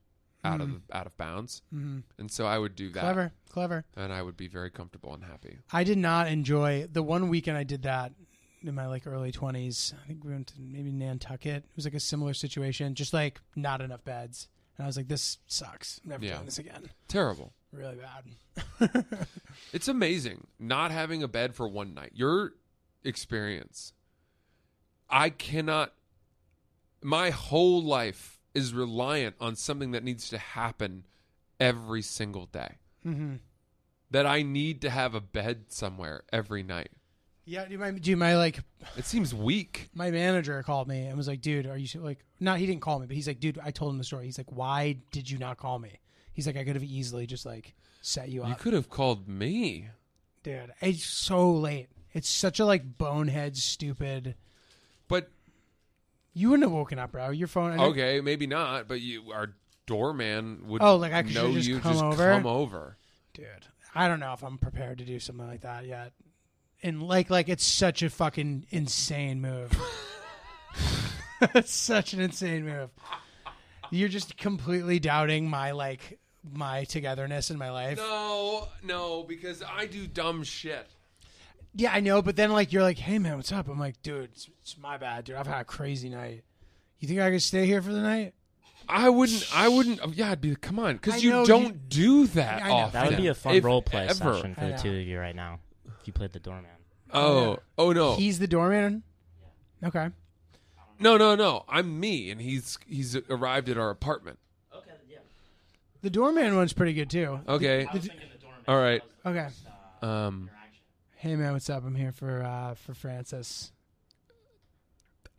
out 0.45 0.61
of 0.61 0.83
out 0.93 1.07
of 1.07 1.17
bounds, 1.17 1.63
hmm 1.71 2.01
and 2.19 2.31
so 2.31 2.47
I 2.47 2.59
would 2.59 2.77
do 2.77 2.91
that, 2.91 3.01
Clever, 3.01 3.33
clever. 3.51 3.85
and 3.97 4.13
I 4.13 4.23
would 4.23 4.37
be 4.37 4.47
very 4.49 4.71
comfortable 4.71 5.15
and 5.15 5.25
happy. 5.25 5.59
I 5.73 5.85
did 5.85 5.99
not 5.99 6.29
enjoy 6.29 6.87
the 6.93 7.03
one 7.03 7.29
weekend 7.29 7.57
I 7.57 7.65
did 7.65 7.83
that 7.83 8.13
in 8.63 8.75
my 8.75 8.87
like 8.87 9.07
early 9.07 9.33
20s. 9.33 9.93
I 10.03 10.07
think 10.07 10.25
we 10.25 10.33
went 10.33 10.47
to 10.49 10.55
maybe 10.61 10.91
Nantucket. 10.93 11.65
It 11.65 11.77
was 11.77 11.85
like 11.85 11.95
a 11.95 12.01
similar 12.01 12.33
situation, 12.35 12.95
just 12.95 13.13
like 13.13 13.41
not 13.57 13.81
enough 13.81 14.05
beds. 14.05 14.49
And 14.77 14.85
I 14.85 14.87
was 14.89 14.97
like, 14.97 15.07
this 15.09 15.39
sucks. 15.47 16.01
I'm 16.03 16.11
never 16.11 16.25
Yeah. 16.25 16.33
doing 16.35 16.45
this 16.47 16.59
again. 16.59 16.91
Terrible. 17.09 17.53
Really 17.73 17.97
bad. 17.97 19.05
It's 19.73 19.89
amazing 19.89 20.47
not 20.59 20.91
having 20.93 21.23
a 21.23 21.29
bed 21.29 21.55
for 21.55 21.67
one 21.69 21.95
night. 21.95 22.13
Your 22.15 22.53
experience. 23.05 23.93
I 25.11 25.31
cannot. 25.31 25.93
My 27.03 27.31
whole 27.31 27.83
life 27.83 28.34
is 28.55 28.73
reliant 28.73 29.35
on 29.41 29.57
something 29.57 29.91
that 29.93 30.05
needs 30.05 30.29
to 30.31 30.39
happen 30.39 31.05
every 31.61 32.03
single 32.03 32.47
day. 32.47 32.77
hmm 33.03 33.35
That 34.11 34.27
I 34.27 34.43
need 34.43 34.81
to 34.83 34.91
have 34.91 35.15
a 35.15 35.21
bed 35.21 35.67
somewhere 35.69 36.23
every 36.33 36.63
night. 36.63 36.91
Yeah, 37.47 37.67
do 37.67 37.77
my 37.77 37.91
do 37.91 38.17
my 38.17 38.37
like 38.37 38.61
It 38.97 39.05
seems 39.05 39.35
weak. 39.35 39.91
my 39.95 40.11
manager 40.11 40.63
called 40.63 40.89
me 40.89 41.07
and 41.07 41.17
was 41.17 41.29
like, 41.29 41.41
dude, 41.43 41.67
are 41.67 41.77
you 41.77 41.87
like 42.01 42.19
not 42.41 42.59
he 42.59 42.67
didn't 42.67 42.81
call 42.81 42.99
me, 43.01 43.07
but 43.07 43.17
he's 43.17 43.27
like, 43.29 43.41
dude, 43.41 43.59
I 43.63 43.71
told 43.71 43.93
him 43.93 43.99
the 43.99 44.05
story. 44.05 44.25
He's 44.25 44.39
like, 44.39 44.51
why 44.51 44.97
did 45.11 45.29
you 45.31 45.37
not 45.39 45.59
call 45.59 45.79
me? 45.79 45.91
He's 46.33 46.47
like, 46.47 46.57
I 46.57 46.65
could 46.65 46.75
have 46.75 46.85
easily 46.85 47.27
just 47.27 47.45
like 47.45 47.75
set 48.01 48.29
you 48.31 48.43
up." 48.43 48.49
You 48.49 48.55
could 48.55 48.73
have 48.73 48.89
called 48.89 49.29
me. 49.29 49.89
Dude, 50.43 50.73
it's 50.81 51.05
so 51.05 51.51
late. 51.53 51.89
It's 52.15 52.29
such 52.29 52.61
a 52.61 52.65
like 52.65 52.97
bonehead 52.99 53.57
stupid 53.57 54.37
But 55.09 55.29
you 56.35 56.51
wouldn't 56.51 56.65
have 56.69 56.73
woken 56.73 56.99
up, 56.99 57.13
bro. 57.13 57.31
Your 57.31 57.49
phone 57.49 57.79
okay, 57.81 58.21
maybe 58.21 58.47
not. 58.47 58.89
But 58.89 59.01
you, 59.01 59.33
our 59.33 59.55
doorman 59.87 60.67
would. 60.67 60.83
Oh, 60.83 60.97
like 60.97 61.13
I 61.13 61.23
should 61.25 61.35
know 61.35 61.53
just 61.53 61.69
you 61.69 61.79
come 61.81 61.93
just 61.93 62.05
over? 62.05 62.33
come 62.33 62.47
over. 62.47 62.97
dude 63.33 63.47
i 63.95 64.09
don't 64.09 64.19
know 64.19 64.33
if 64.33 64.43
i'm 64.43 64.59
prepared 64.59 64.99
to 64.99 65.05
do 65.05 65.21
something 65.21 65.47
like 65.47 65.61
that 65.61 65.87
yet 65.87 66.13
and 66.83 67.01
like 67.03 67.31
like 67.31 67.49
it's 67.49 67.65
such 67.65 68.03
a 68.03 68.11
fucking 68.11 68.67
insane 68.71 69.41
move 69.41 69.71
it's 71.55 71.73
such 71.73 72.13
an 72.13 72.21
insane 72.21 72.65
move 72.65 72.91
you're 73.91 74.09
just 74.09 74.37
completely 74.37 74.99
doubting 74.99 75.49
my 75.49 75.71
like 75.73 76.19
my 76.53 76.85
togetherness 76.85 77.51
in 77.51 77.59
my 77.59 77.71
life 77.71 77.99
No, 77.99 78.69
no, 78.83 79.23
because 79.23 79.63
I 79.63 79.87
do 79.87 80.07
dumb 80.07 80.43
shit. 80.43 80.89
Yeah 81.75 81.93
i 81.93 82.01
know 82.01 82.23
but 82.23 82.37
then 82.37 82.53
like 82.53 82.73
you're 82.73 82.83
like 82.83 82.99
hey 82.99 83.19
man 83.19 83.37
what's 83.37 83.53
up 83.53 83.69
i'm 83.69 83.79
like 83.79 84.01
dude 84.03 84.25
it's, 84.25 84.49
it's 84.63 84.79
my 84.79 84.97
bad 84.97 85.25
dude 85.25 85.37
i've 85.37 85.47
had 85.47 85.61
a 85.61 85.65
crazy 85.65 86.09
night 86.09 86.43
you 87.01 87.09
think 87.09 87.21
i 87.21 87.31
could 87.31 87.43
stay 87.43 87.67
here 87.67 87.83
for 87.83 87.93
the 87.93 88.01
night 88.01 88.35
I 88.87 89.09
wouldn't. 89.09 89.49
I 89.55 89.67
wouldn't. 89.67 90.15
Yeah, 90.15 90.31
I'd 90.33 90.43
be. 90.43 90.55
Come 90.57 90.79
on, 90.79 90.91
I 90.91 90.93
because 90.93 91.25
you 91.25 91.31
know, 91.31 91.47
don't 91.47 91.69
you- 91.69 91.73
do 91.89 92.27
that 92.27 92.63
I 92.63 92.69
know. 92.69 92.75
often. 92.75 92.93
That 92.93 93.09
would 93.09 93.17
be 93.17 93.29
a 93.29 93.35
fun 93.35 93.55
if 93.55 93.65
role 93.65 93.81
play 93.81 94.03
ever. 94.03 94.13
session 94.35 94.55
for 94.55 94.61
I 94.61 94.65
the 94.65 94.71
know. 94.73 94.77
two 94.77 94.91
of 94.91 95.07
you 95.07 95.19
right 95.19 95.35
now. 95.35 95.61
If 96.03 96.07
you 96.07 96.13
played 96.13 96.33
the 96.33 96.39
doorman. 96.39 96.67
Oh, 97.11 97.61
oh 97.79 97.93
no, 97.93 98.17
he's 98.17 98.39
the 98.41 98.47
doorman 98.47 99.03
okay 99.83 100.11
no, 101.01 101.17
no, 101.17 101.35
no. 101.35 101.65
I'm 101.67 101.99
me, 101.99 102.31
and 102.31 102.41
he's 102.43 102.79
he's 102.87 103.17
arrived 103.31 103.71
at 103.71 103.79
our 103.79 103.89
apartment. 103.89 104.39
Okay, 104.77 104.91
yeah. 105.09 105.19
the 106.03 106.11
doorman 106.11 106.55
one's 106.55 106.75
pretty 106.75 106.93
good 106.93 107.09
too 107.09 107.41
Okay, 107.49 107.87
was 107.91 108.03
thinking 108.07 108.29
the 108.33 108.39
doorman. 108.39 108.65
all 108.69 108.77
right. 108.79 109.03
okay 109.25 109.49
Um, 110.03 110.51
hey 111.25 111.37
man 111.37 111.55
what's 111.55 111.71
up 111.71 111.83
i'm 111.87 111.95
here 111.95 112.13
for 112.13 112.43
uh 112.43 112.75
for 112.75 112.93
francis 112.93 113.73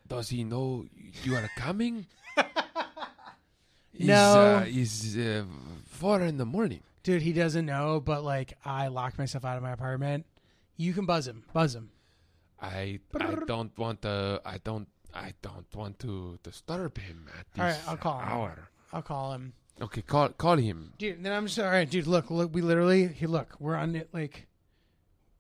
does 0.08 0.30
he 0.30 0.44
know 0.44 0.86
you 1.24 1.36
are 1.36 1.50
coming? 1.58 2.06
No. 3.98 4.64
It's, 4.68 5.16
uh, 5.16 5.16
it's 5.16 5.18
uh, 5.18 5.46
four 5.88 6.22
in 6.22 6.36
the 6.36 6.46
morning. 6.46 6.82
Dude, 7.04 7.22
he 7.22 7.32
doesn't 7.32 7.66
know, 7.66 8.02
but 8.02 8.26
like 8.26 8.58
I 8.66 8.90
locked 8.90 9.18
myself 9.18 9.46
out 9.46 9.56
of 9.56 9.64
my 9.64 9.72
apartment. 9.72 10.26
You 10.76 10.92
can 10.92 11.06
buzz 11.06 11.28
him. 11.28 11.46
Buzz 11.54 11.76
him. 11.76 11.92
I 12.62 13.00
I 13.18 13.36
don't 13.48 13.72
want 13.78 14.02
to. 14.02 14.42
I 14.46 14.58
don't. 14.58 14.90
I 15.14 15.34
don't 15.42 15.66
want 15.74 16.00
to 16.00 16.38
disturb 16.44 16.98
him 16.98 17.30
at 17.40 17.46
this 17.54 17.62
All 17.62 17.66
right, 17.66 17.80
I'll 17.88 17.96
call 17.98 18.20
him. 18.20 18.28
hour. 18.28 18.70
I'll 18.92 19.02
call 19.02 19.32
him. 19.32 19.54
Okay, 19.82 20.02
call 20.02 20.28
call 20.30 20.58
him. 20.58 20.92
Dude, 20.98 21.24
then 21.24 21.32
I'm 21.32 21.48
just 21.48 21.60
all 21.60 21.72
right, 21.72 21.90
dude, 21.90 22.06
look, 22.06 22.30
look, 22.30 22.54
we 22.54 22.62
literally 22.62 23.08
he 23.08 23.28
look, 23.28 23.56
we're 23.62 23.78
on 23.78 23.96
it 23.96 24.10
like 24.12 24.48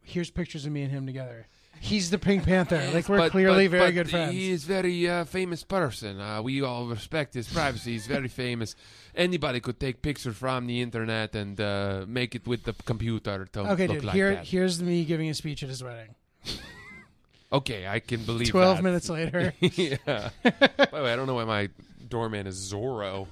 here's 0.05 0.29
pictures 0.31 0.65
of 0.65 0.71
me 0.71 0.83
and 0.83 0.91
him 0.91 1.05
together. 1.05 1.47
He's 1.81 2.09
the 2.09 2.17
Pink 2.17 2.45
Panther. 2.45 2.81
Like 2.93 3.09
we're 3.09 3.17
But- 3.17 3.31
clearly 3.31 3.67
but- 3.67 3.77
very 3.77 3.87
but 3.87 3.93
good 3.93 4.09
friends. 4.09 4.33
He 4.33 4.51
is 4.51 4.63
very 4.63 5.09
uh, 5.09 5.25
famous 5.25 5.63
person. 5.63 6.19
Uh, 6.21 6.41
we 6.41 6.61
all 6.61 6.87
respect 6.87 7.33
his 7.33 7.51
privacy. 7.51 7.91
He's 7.93 8.07
very 8.07 8.27
famous. 8.43 8.75
Anybody 9.13 9.59
could 9.59 9.79
take 9.79 10.01
pictures 10.01 10.35
from 10.37 10.67
the 10.67 10.81
internet 10.81 11.35
and 11.35 11.59
uh, 11.59 12.05
make 12.07 12.33
it 12.35 12.47
with 12.47 12.63
the 12.63 12.73
computer 12.85 13.45
to 13.53 13.59
Okay, 13.71 13.87
look 13.87 13.97
dude, 13.97 14.05
like 14.05 14.15
here 14.15 14.35
that. 14.35 14.45
here's 14.47 14.81
me 14.81 15.03
giving 15.05 15.29
a 15.29 15.33
speech 15.33 15.63
at 15.63 15.69
his 15.69 15.83
wedding. 15.83 16.15
Okay, 17.51 17.87
I 17.87 17.99
can 17.99 18.23
believe. 18.23 18.49
Twelve 18.49 18.77
that. 18.77 18.83
minutes 18.83 19.07
later. 19.07 19.53
yeah. 19.61 20.29
By 20.43 20.51
the 20.73 20.89
way, 21.03 21.13
I 21.13 21.15
don't 21.15 21.27
know 21.27 21.35
why 21.35 21.45
my 21.45 21.69
doorman 22.09 22.47
is 22.47 22.73
Zorro. 22.73 23.27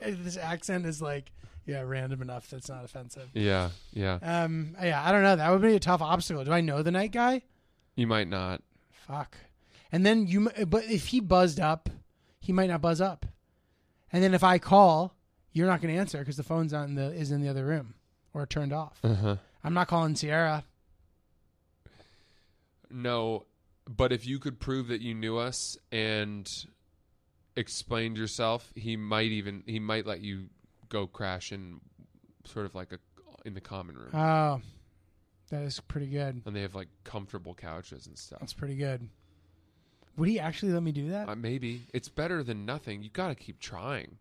this 0.00 0.36
accent 0.38 0.86
is 0.86 1.02
like 1.02 1.32
yeah, 1.66 1.82
random 1.82 2.22
enough 2.22 2.48
that's 2.48 2.68
not 2.68 2.84
offensive. 2.84 3.28
Yeah, 3.34 3.70
yeah. 3.92 4.18
Um 4.22 4.76
yeah, 4.80 5.02
I 5.04 5.12
don't 5.12 5.22
know. 5.22 5.36
That 5.36 5.50
would 5.50 5.62
be 5.62 5.74
a 5.74 5.80
tough 5.80 6.02
obstacle. 6.02 6.44
Do 6.44 6.52
I 6.52 6.60
know 6.60 6.82
the 6.82 6.90
night 6.90 7.12
guy? 7.12 7.42
You 7.94 8.06
might 8.06 8.28
not. 8.28 8.62
Fuck. 9.06 9.36
And 9.92 10.04
then 10.04 10.26
you, 10.26 10.50
but 10.66 10.84
if 10.84 11.06
he 11.06 11.20
buzzed 11.20 11.60
up, 11.60 11.88
he 12.40 12.52
might 12.52 12.68
not 12.68 12.80
buzz 12.80 13.00
up. 13.00 13.24
And 14.12 14.22
then 14.22 14.34
if 14.34 14.44
I 14.44 14.58
call, 14.58 15.14
you're 15.52 15.66
not 15.66 15.80
going 15.80 15.94
to 15.94 15.98
answer 15.98 16.18
because 16.18 16.36
the 16.36 16.42
phone's 16.42 16.72
not 16.72 16.88
in 16.88 16.94
the 16.94 17.12
is 17.12 17.30
in 17.30 17.40
the 17.40 17.48
other 17.48 17.64
room 17.64 17.94
or 18.34 18.46
turned 18.46 18.72
off. 18.72 18.98
Uh-huh. 19.02 19.36
I'm 19.64 19.74
not 19.74 19.88
calling 19.88 20.14
Sierra. 20.14 20.64
No, 22.90 23.46
but 23.88 24.12
if 24.12 24.26
you 24.26 24.38
could 24.38 24.60
prove 24.60 24.88
that 24.88 25.00
you 25.00 25.14
knew 25.14 25.38
us 25.38 25.76
and 25.90 26.50
explained 27.56 28.16
yourself, 28.16 28.72
he 28.74 28.96
might 28.96 29.32
even 29.32 29.62
he 29.66 29.80
might 29.80 30.06
let 30.06 30.20
you 30.20 30.46
go 30.88 31.06
crash 31.06 31.52
in 31.52 31.80
sort 32.44 32.66
of 32.66 32.74
like 32.74 32.92
a 32.92 32.98
in 33.44 33.54
the 33.54 33.60
common 33.60 33.96
room. 33.96 34.10
Oh, 34.14 34.60
that 35.50 35.62
is 35.62 35.80
pretty 35.80 36.08
good. 36.08 36.42
and 36.44 36.54
they 36.56 36.62
have 36.62 36.74
like 36.74 36.88
comfortable 37.04 37.54
couches 37.54 38.06
and 38.06 38.18
stuff. 38.18 38.40
That's 38.40 38.52
pretty 38.52 38.76
good. 38.76 39.08
Would 40.16 40.28
he 40.28 40.40
actually 40.40 40.72
let 40.72 40.82
me 40.82 40.92
do 40.92 41.10
that? 41.10 41.28
Uh, 41.28 41.34
maybe 41.36 41.82
it's 41.92 42.08
better 42.08 42.42
than 42.42 42.64
nothing. 42.64 43.02
You 43.02 43.10
got 43.10 43.28
to 43.28 43.34
keep 43.34 43.60
trying. 43.60 44.16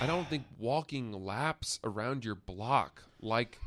I 0.00 0.06
don't 0.06 0.28
think 0.28 0.44
walking 0.58 1.12
laps 1.12 1.80
around 1.84 2.24
your 2.24 2.34
block 2.34 3.02
like 3.20 3.58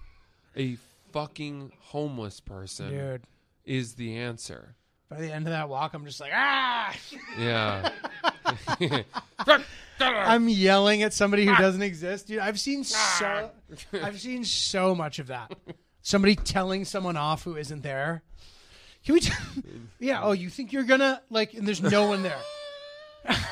a 0.56 0.78
fucking 1.12 1.72
homeless 1.80 2.40
person 2.40 2.90
Dude, 2.90 3.24
is 3.66 3.96
the 3.96 4.16
answer. 4.18 4.76
by 5.10 5.20
the 5.20 5.32
end 5.32 5.48
of 5.48 5.52
that 5.52 5.68
walk, 5.70 5.94
I'm 5.94 6.06
just 6.06 6.20
like, 6.20 6.32
ah! 6.34 6.96
Yeah. 7.38 7.90
I'm 10.00 10.50
yelling 10.50 11.04
at 11.04 11.14
somebody 11.14 11.46
who 11.46 11.56
doesn't 11.56 11.82
exist. 11.82 12.28
Dude, 12.28 12.40
I've 12.40 12.60
seen 12.60 12.84
so 12.84 13.52
I've 13.94 14.20
seen 14.20 14.44
so 14.44 14.94
much 14.96 15.20
of 15.20 15.28
that. 15.28 15.54
Somebody 16.02 16.36
telling 16.36 16.86
someone 16.86 17.18
off 17.18 17.44
who 17.44 17.56
isn't 17.56 17.82
there. 17.82 18.24
Can 19.06 19.14
we? 19.14 19.20
T- 19.22 19.34
yeah. 20.00 20.22
Oh, 20.24 20.34
you 20.34 20.50
think 20.50 20.74
you're 20.74 20.84
gonna 20.84 21.22
like? 21.30 21.54
And 21.54 21.68
there's 21.68 21.82
no 21.82 22.08
one 22.08 22.24
there. 22.24 22.40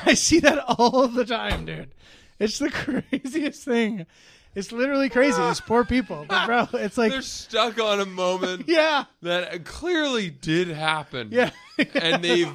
I 0.04 0.14
see 0.14 0.40
that 0.40 0.58
all 0.78 1.08
the 1.08 1.24
time, 1.24 1.64
dude. 1.64 1.90
It's 2.38 2.58
the 2.58 2.70
craziest 2.70 3.64
thing. 3.64 4.06
It's 4.54 4.70
literally 4.70 5.08
crazy. 5.08 5.40
These 5.42 5.60
poor 5.60 5.84
people, 5.84 6.26
but 6.28 6.46
bro. 6.46 6.68
It's 6.74 6.96
like, 6.96 7.10
They're 7.10 7.22
stuck 7.22 7.80
on 7.80 8.00
a 8.00 8.06
moment 8.06 8.68
yeah, 8.68 9.04
that 9.22 9.64
clearly 9.64 10.30
did 10.30 10.68
happen. 10.68 11.30
yeah. 11.32 11.50
and 11.94 12.22
they've 12.22 12.52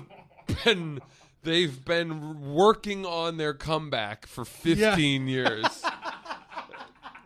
been 0.63 1.01
they've 1.43 1.83
been 1.85 2.53
working 2.53 3.05
on 3.05 3.37
their 3.37 3.53
comeback 3.53 4.25
for 4.27 4.45
15 4.45 5.27
years. 5.29 5.83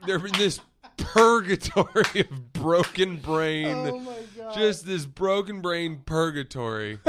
They're 0.06 0.26
in 0.26 0.34
this 0.34 0.60
purgatory 0.98 2.22
of 2.22 2.54
broken 2.54 3.18
brain. 3.18 3.68
Oh 3.68 4.00
my 4.00 4.18
god. 4.38 4.56
Just 4.56 4.86
this 4.86 5.06
broken 5.06 5.62
brain 5.62 6.02
purgatory. 6.06 7.00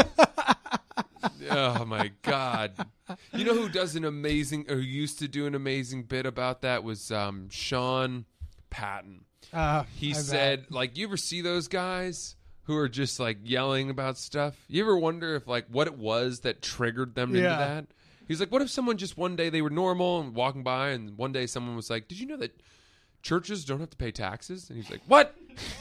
oh 1.51 1.85
my 1.85 2.11
god! 2.23 2.87
You 3.33 3.45
know 3.45 3.55
who 3.55 3.69
does 3.69 3.97
an 3.97 4.05
amazing, 4.05 4.67
or 4.71 4.77
who 4.77 4.81
used 4.83 5.19
to 5.21 5.29
do 5.29 5.47
an 5.47 5.55
amazing 5.55 6.05
bit 6.05 6.27
about 6.27 6.63
that 6.63 6.85
was 6.85 7.11
um, 7.11 7.49
Sean 7.51 8.25
Patton. 8.71 9.25
Uh, 9.53 9.85
He 9.97 10.11
I 10.11 10.15
bet. 10.15 10.23
said, 10.25 10.67
like, 10.71 10.97
you 10.97 11.07
ever 11.07 11.17
see 11.17 11.41
those 11.41 11.69
guys 11.69 12.37
who 12.65 12.77
are 12.77 12.89
just 12.89 13.19
like 13.21 13.39
yelling 13.45 13.91
about 13.91 14.17
stuff? 14.19 14.57
You 14.69 14.83
ever 14.83 14.97
wonder 14.97 15.35
if 15.37 15.47
like 15.47 15.67
what 15.71 15.87
it 15.87 15.97
was 15.99 16.41
that 16.41 16.63
triggered 16.63 17.15
them 17.15 17.31
into 17.31 17.43
Yeah. 17.43 17.57
that? 17.59 17.87
He's 18.27 18.41
like, 18.41 18.51
what 18.51 18.63
if 18.63 18.71
someone 18.71 18.97
just 18.97 19.17
one 19.19 19.37
day 19.37 19.51
they 19.51 19.61
were 19.63 19.69
normal 19.71 20.21
and 20.21 20.35
walking 20.35 20.63
by, 20.63 20.91
and 20.91 21.17
one 21.19 21.33
day 21.33 21.47
someone 21.47 21.77
was 21.77 21.91
like, 21.91 22.09
"Did 22.09 22.19
you 22.19 22.27
know 22.27 22.39
that 22.39 22.59
churches 23.23 23.65
don't 23.67 23.81
have 23.81 23.91
to 23.91 23.97
pay 23.99 24.11
taxes?" 24.11 24.71
And 24.71 24.79
he's 24.79 24.91
like, 24.91 25.03
"What? 25.07 25.35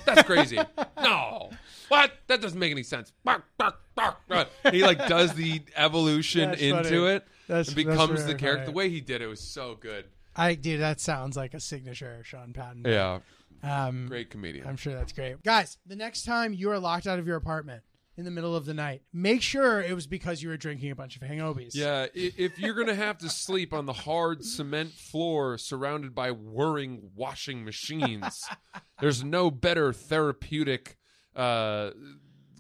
That's 0.05 0.23
crazy. 0.23 0.59
no, 1.01 1.51
what? 1.87 2.11
That 2.27 2.41
doesn't 2.41 2.59
make 2.59 2.71
any 2.71 2.83
sense." 2.83 3.13
Bark, 3.23 3.45
bark, 3.57 3.79
bark, 3.95 4.17
bark. 4.27 4.49
He 4.71 4.83
like 4.83 5.07
does 5.07 5.33
the 5.35 5.61
evolution 5.77 6.49
That's 6.49 6.61
into 6.61 6.83
funny. 6.83 6.97
it 6.97 7.27
That's- 7.47 7.67
and 7.69 7.77
that's 7.77 7.97
becomes 7.97 8.25
the 8.25 8.35
character. 8.35 8.65
funny. 8.65 8.65
The 8.65 8.71
way 8.77 8.89
he 8.89 8.99
did 8.99 9.21
it 9.21 9.27
was 9.27 9.39
so 9.39 9.75
good. 9.79 10.03
I 10.35 10.55
dude, 10.55 10.81
that 10.81 10.99
sounds 10.99 11.35
like 11.37 11.53
a 11.53 11.59
signature 11.59 12.21
Sean 12.23 12.53
Patton. 12.53 12.83
Yeah, 12.85 13.19
Um, 13.63 14.07
great 14.07 14.29
comedian. 14.29 14.67
I'm 14.67 14.77
sure 14.77 14.93
that's 14.93 15.13
great. 15.13 15.41
Guys, 15.43 15.77
the 15.85 15.95
next 15.95 16.25
time 16.25 16.53
you 16.53 16.69
are 16.71 16.79
locked 16.79 17.07
out 17.07 17.19
of 17.19 17.27
your 17.27 17.37
apartment 17.37 17.83
in 18.15 18.25
the 18.25 18.31
middle 18.31 18.55
of 18.55 18.65
the 18.65 18.73
night, 18.73 19.01
make 19.11 19.41
sure 19.41 19.81
it 19.81 19.93
was 19.95 20.05
because 20.05 20.43
you 20.43 20.49
were 20.49 20.57
drinking 20.57 20.91
a 20.91 20.95
bunch 20.95 21.15
of 21.15 21.23
Hangobis. 21.23 21.71
Yeah, 21.73 22.07
if 22.13 22.59
you're 22.59 22.75
gonna 22.75 22.93
have 22.95 23.17
to 23.19 23.29
sleep 23.29 23.73
on 23.73 23.85
the 23.85 23.93
hard 23.93 24.43
cement 24.43 24.91
floor 24.93 25.57
surrounded 25.57 26.13
by 26.13 26.31
whirring 26.31 27.09
washing 27.15 27.63
machines, 27.65 28.43
there's 28.99 29.23
no 29.23 29.49
better 29.49 29.93
therapeutic, 29.93 30.97
uh, 31.35 31.91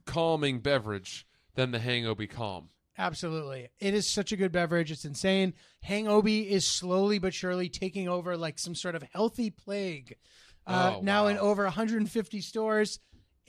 calming 0.05 0.59
beverage 0.59 1.27
than 1.55 1.71
the 1.71 1.79
Hangobi 1.79 2.29
Calm. 2.29 2.69
Absolutely. 2.97 3.69
It 3.79 3.93
is 3.93 4.07
such 4.07 4.31
a 4.31 4.37
good 4.37 4.51
beverage. 4.51 4.91
It's 4.91 5.05
insane. 5.05 5.53
Hangobi 5.87 6.47
is 6.47 6.67
slowly 6.67 7.17
but 7.19 7.33
surely 7.33 7.67
taking 7.69 8.07
over 8.07 8.37
like 8.37 8.59
some 8.59 8.75
sort 8.75 8.95
of 8.95 9.03
healthy 9.13 9.49
plague. 9.49 10.15
Uh, 10.67 10.93
Oh, 10.97 11.01
now 11.01 11.23
wow. 11.23 11.29
in 11.29 11.37
over 11.39 11.63
150 11.63 12.41
stores. 12.41 12.99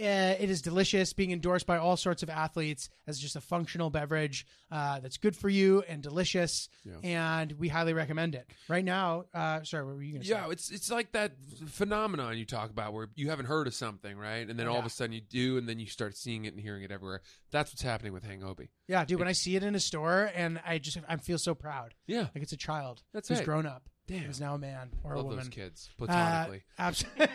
Uh, 0.01 0.35
it 0.41 0.51
is 0.51 0.61
delicious, 0.61 1.13
being 1.13 1.31
endorsed 1.31 1.67
by 1.67 1.77
all 1.77 1.97
sorts 1.97 2.25
of 2.25 2.29
athletes 2.31 2.89
as 3.07 3.19
just 3.19 3.37
a 3.37 3.41
functional 3.41 3.91
beverage 3.91 4.45
uh, 4.73 4.99
that's 4.99 5.19
good 5.19 5.37
for 5.37 5.49
you 5.49 5.85
and 5.89 6.03
delicious. 6.03 6.69
And 7.05 7.53
we 7.53 7.69
highly 7.69 7.93
recommend 7.93 8.35
it. 8.35 8.49
Right 8.69 8.85
now, 8.85 9.27
uh, 9.33 9.63
sorry, 9.63 9.85
what 9.87 9.95
were 9.95 10.03
you 10.03 10.13
going 10.15 10.23
to 10.23 10.27
say? 10.29 10.35
Yeah, 10.35 10.51
it's 10.51 10.71
it's 10.71 10.91
like 10.91 11.13
that 11.13 11.33
phenomenon 11.69 12.37
you 12.39 12.45
talk 12.45 12.71
about 12.71 12.93
where 12.93 13.09
you 13.15 13.31
haven't 13.31 13.47
heard 13.47 13.67
of 13.69 13.75
something, 13.75 14.17
right? 14.17 14.49
And 14.49 14.59
then 14.59 14.67
all 14.67 14.79
of 14.81 14.85
a 14.87 14.91
sudden 14.91 15.13
you 15.13 15.21
do, 15.21 15.59
and 15.59 15.69
then 15.69 15.79
you 15.79 15.87
start 15.87 16.17
seeing 16.17 16.45
it 16.45 16.55
and 16.55 16.61
hearing 16.61 16.83
it 16.83 16.91
everywhere. 16.91 17.21
That's 17.53 17.71
what's 17.73 17.83
happening 17.83 18.13
with 18.13 18.25
Hangobi. 18.25 18.69
Yeah, 18.89 19.05
dude, 19.05 19.21
when 19.21 19.29
I 19.29 19.33
see 19.33 19.55
it 19.55 19.63
in 19.63 19.75
a 19.77 19.81
store 19.81 20.31
and 20.35 20.61
I 20.67 20.79
just 20.79 20.99
I 21.09 21.17
feel 21.19 21.39
so 21.39 21.55
proud. 21.55 21.95
Yeah, 22.09 22.27
Like 22.35 22.43
it's 22.43 22.53
a 22.53 22.57
child 22.57 23.03
That's 23.13 23.29
who's 23.29 23.41
grown 23.43 23.65
up. 23.67 23.89
Damn. 24.07 24.25
Who's 24.25 24.41
now 24.41 24.55
a 24.55 24.59
man 24.59 24.91
or 25.03 25.15
a 25.15 25.17
love 25.17 25.27
woman. 25.27 25.39
those 25.39 25.49
kids 25.49 25.89
Uh, 25.99 26.05
platonically. 26.05 26.63
absolutely. 26.79 27.27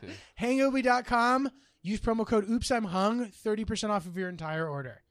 Hangobi.com. 0.40 1.50
Use 1.82 2.00
promo 2.00 2.26
code 2.26 2.48
Oops 2.48 2.70
I'm 2.70 2.84
Hung. 2.84 3.26
30% 3.26 3.90
off 3.90 4.06
of 4.06 4.16
your 4.16 4.28
entire 4.28 4.68
order. 4.68 5.02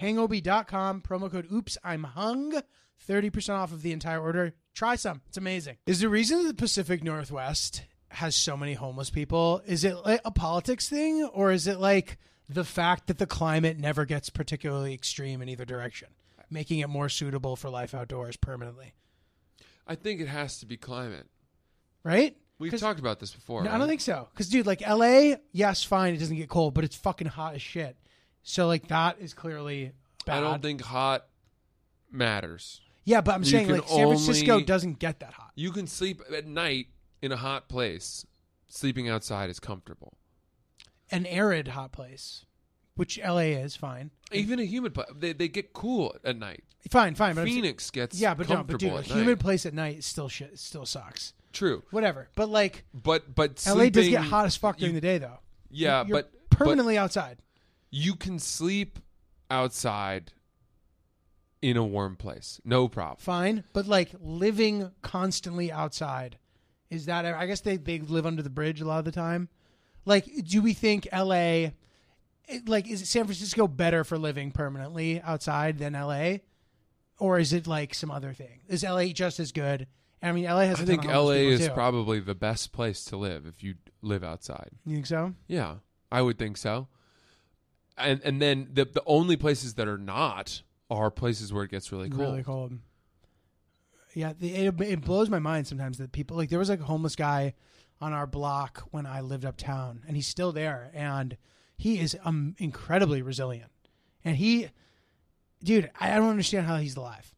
Hangobi.com. 0.00 1.02
Promo 1.02 1.30
code 1.30 1.48
Oops 1.52 1.76
I'm 1.82 2.04
Hung. 2.04 2.62
30% 3.08 3.54
off 3.54 3.72
of 3.72 3.82
the 3.82 3.92
entire 3.92 4.20
order. 4.20 4.54
Try 4.74 4.96
some. 4.96 5.22
It's 5.28 5.36
amazing. 5.36 5.78
Is 5.86 6.00
the 6.00 6.08
reason 6.08 6.46
the 6.46 6.54
Pacific 6.54 7.02
Northwest 7.02 7.82
has 8.10 8.36
so 8.36 8.56
many 8.56 8.74
homeless 8.74 9.10
people, 9.10 9.62
is 9.66 9.84
it 9.84 9.96
like 10.04 10.20
a 10.24 10.30
politics 10.30 10.88
thing 10.88 11.24
or 11.24 11.50
is 11.50 11.66
it 11.66 11.80
like 11.80 12.18
the 12.48 12.64
fact 12.64 13.06
that 13.06 13.18
the 13.18 13.26
climate 13.26 13.78
never 13.78 14.04
gets 14.04 14.30
particularly 14.30 14.92
extreme 14.92 15.40
in 15.40 15.48
either 15.48 15.64
direction, 15.64 16.08
making 16.50 16.80
it 16.80 16.88
more 16.88 17.08
suitable 17.08 17.56
for 17.56 17.70
life 17.70 17.94
outdoors 17.94 18.36
permanently? 18.36 18.92
I 19.86 19.94
think 19.94 20.20
it 20.20 20.28
has 20.28 20.58
to 20.60 20.66
be 20.66 20.76
climate. 20.76 21.26
Right? 22.04 22.36
We've 22.62 22.78
talked 22.80 23.00
about 23.00 23.18
this 23.18 23.32
before. 23.32 23.64
No, 23.64 23.72
I 23.72 23.78
don't 23.78 23.88
think 23.88 24.00
so. 24.00 24.28
Because, 24.32 24.48
dude, 24.48 24.66
like 24.66 24.80
LA, 24.80 25.34
yes, 25.50 25.82
fine, 25.82 26.14
it 26.14 26.18
doesn't 26.18 26.36
get 26.36 26.48
cold, 26.48 26.74
but 26.74 26.84
it's 26.84 26.96
fucking 26.96 27.26
hot 27.26 27.54
as 27.54 27.62
shit. 27.62 27.96
So, 28.42 28.66
like, 28.66 28.88
that 28.88 29.18
is 29.20 29.34
clearly 29.34 29.92
bad. 30.26 30.38
I 30.38 30.40
don't 30.40 30.62
think 30.62 30.80
hot 30.82 31.26
matters. 32.10 32.80
yeah, 33.04 33.20
but 33.20 33.34
I'm 33.34 33.42
you 33.42 33.50
saying, 33.50 33.66
can 33.66 33.76
like, 33.76 33.88
San 33.88 34.06
Francisco 34.06 34.52
only- 34.52 34.64
doesn't 34.64 34.98
get 34.98 35.20
that 35.20 35.32
hot. 35.34 35.50
You 35.54 35.72
can 35.72 35.86
sleep 35.86 36.22
at 36.34 36.46
night 36.46 36.86
in 37.20 37.32
a 37.32 37.36
hot 37.36 37.68
place. 37.68 38.26
Sleeping 38.68 39.08
outside 39.08 39.50
is 39.50 39.60
comfortable. 39.60 40.14
An 41.10 41.26
arid 41.26 41.68
hot 41.68 41.92
place, 41.92 42.46
which 42.94 43.18
LA 43.18 43.52
is, 43.58 43.76
fine. 43.76 44.10
Even 44.32 44.58
a 44.58 44.64
humid 44.64 44.94
place, 44.94 45.08
they, 45.14 45.32
they 45.34 45.48
get 45.48 45.72
cool 45.74 46.16
at 46.24 46.38
night. 46.38 46.64
Fine, 46.90 47.14
fine. 47.16 47.34
But 47.34 47.42
I'm 47.42 47.46
Phoenix 47.48 47.90
gets 47.90 48.18
yeah, 48.18 48.34
but 48.34 48.48
no, 48.48 48.56
but 48.56 48.68
comfortable 48.68 48.96
dude, 48.96 49.10
a 49.10 49.12
at 49.12 49.18
humid 49.18 49.40
place 49.40 49.66
at 49.66 49.74
night 49.74 50.02
still 50.04 50.28
shit, 50.28 50.58
still 50.58 50.86
sucks. 50.86 51.34
True, 51.52 51.82
Whatever. 51.90 52.28
But, 52.34 52.48
like, 52.48 52.84
but 52.94 53.34
but 53.34 53.62
LA 53.66 53.84
does 53.90 54.08
get 54.08 54.14
sleeping- 54.20 54.22
hot 54.22 54.46
as 54.46 54.56
fuck 54.56 54.78
during 54.78 54.94
you- 54.94 55.00
the 55.00 55.06
day, 55.06 55.18
though. 55.18 55.38
Yeah, 55.70 56.04
You're 56.06 56.16
but 56.18 56.32
but 56.48 56.58
permanently 56.58 56.98
outside. 56.98 57.38
you 57.90 58.14
can 58.14 58.38
sleep 58.38 58.98
outside 59.50 60.32
in 61.60 61.76
a 61.76 61.84
warm 61.84 62.16
place, 62.16 62.60
no 62.64 62.88
problem. 62.88 63.18
Fine. 63.20 63.64
But, 63.72 63.86
like, 63.86 64.12
living 64.20 64.90
constantly 65.02 65.70
outside, 65.70 66.38
is 66.90 67.06
that, 67.06 67.24
I 67.24 67.46
guess 67.46 67.60
they, 67.60 67.76
they 67.76 68.00
live 68.00 68.26
under 68.26 68.42
the 68.42 68.50
bridge 68.50 68.80
a 68.80 68.84
lot 68.84 68.98
of 68.98 69.04
the 69.04 69.12
time. 69.12 69.48
Like, 70.04 70.26
do 70.44 70.60
we 70.60 70.72
think 70.74 71.06
LA, 71.12 71.70
like, 72.66 72.88
is 72.90 73.08
San 73.08 73.24
Francisco 73.24 73.68
better 73.68 74.02
for 74.04 74.18
living 74.18 74.50
permanently 74.50 75.20
outside 75.22 75.78
than 75.78 75.92
LA? 75.94 76.38
Or 77.18 77.38
is 77.38 77.52
it 77.52 77.66
like 77.68 77.94
some 77.94 78.10
other 78.10 78.32
thing? 78.32 78.62
Is 78.68 78.82
LA 78.82 79.06
just 79.12 79.38
as 79.38 79.52
good? 79.52 79.86
I 80.22 80.32
mean, 80.32 80.44
LA 80.44 80.60
has. 80.60 80.80
I 80.80 80.84
think 80.84 81.04
of 81.04 81.10
LA 81.10 81.30
is 81.32 81.66
too. 81.66 81.72
probably 81.72 82.20
the 82.20 82.34
best 82.34 82.72
place 82.72 83.04
to 83.06 83.16
live 83.16 83.44
if 83.46 83.62
you 83.62 83.74
live 84.02 84.22
outside. 84.22 84.70
You 84.86 84.94
think 84.94 85.06
so? 85.06 85.34
Yeah, 85.48 85.76
I 86.10 86.22
would 86.22 86.38
think 86.38 86.56
so. 86.56 86.88
And 87.98 88.20
and 88.24 88.40
then 88.40 88.68
the 88.72 88.84
the 88.84 89.02
only 89.04 89.36
places 89.36 89.74
that 89.74 89.88
are 89.88 89.98
not 89.98 90.62
are 90.90 91.10
places 91.10 91.52
where 91.52 91.64
it 91.64 91.70
gets 91.70 91.90
really 91.90 92.08
cold. 92.08 92.20
Really 92.20 92.42
cold. 92.42 92.72
Yeah, 94.14 94.34
the, 94.38 94.54
it, 94.54 94.80
it 94.80 95.00
blows 95.00 95.30
my 95.30 95.38
mind 95.38 95.66
sometimes 95.66 95.98
that 95.98 96.12
people 96.12 96.36
like 96.36 96.50
there 96.50 96.58
was 96.58 96.68
like 96.68 96.80
a 96.80 96.84
homeless 96.84 97.16
guy 97.16 97.54
on 98.00 98.12
our 98.12 98.26
block 98.26 98.84
when 98.90 99.06
I 99.06 99.20
lived 99.20 99.44
uptown, 99.44 100.02
and 100.06 100.16
he's 100.16 100.26
still 100.26 100.52
there, 100.52 100.90
and 100.94 101.36
he 101.76 101.98
is 101.98 102.16
um 102.24 102.54
incredibly 102.58 103.22
resilient, 103.22 103.72
and 104.24 104.36
he, 104.36 104.68
dude, 105.64 105.90
I 105.98 106.10
don't 106.10 106.30
understand 106.30 106.66
how 106.66 106.76
he's 106.76 106.96
alive. 106.96 107.34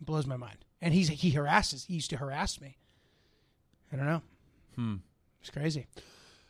It 0.00 0.06
blows 0.06 0.26
my 0.26 0.36
mind, 0.36 0.63
and 0.84 0.92
he's 0.92 1.08
he 1.08 1.30
harasses. 1.30 1.86
He 1.86 1.94
used 1.94 2.10
to 2.10 2.18
harass 2.18 2.60
me. 2.60 2.76
I 3.90 3.96
don't 3.96 4.06
know. 4.06 4.22
Hmm. 4.76 4.94
It's 5.40 5.50
crazy. 5.50 5.86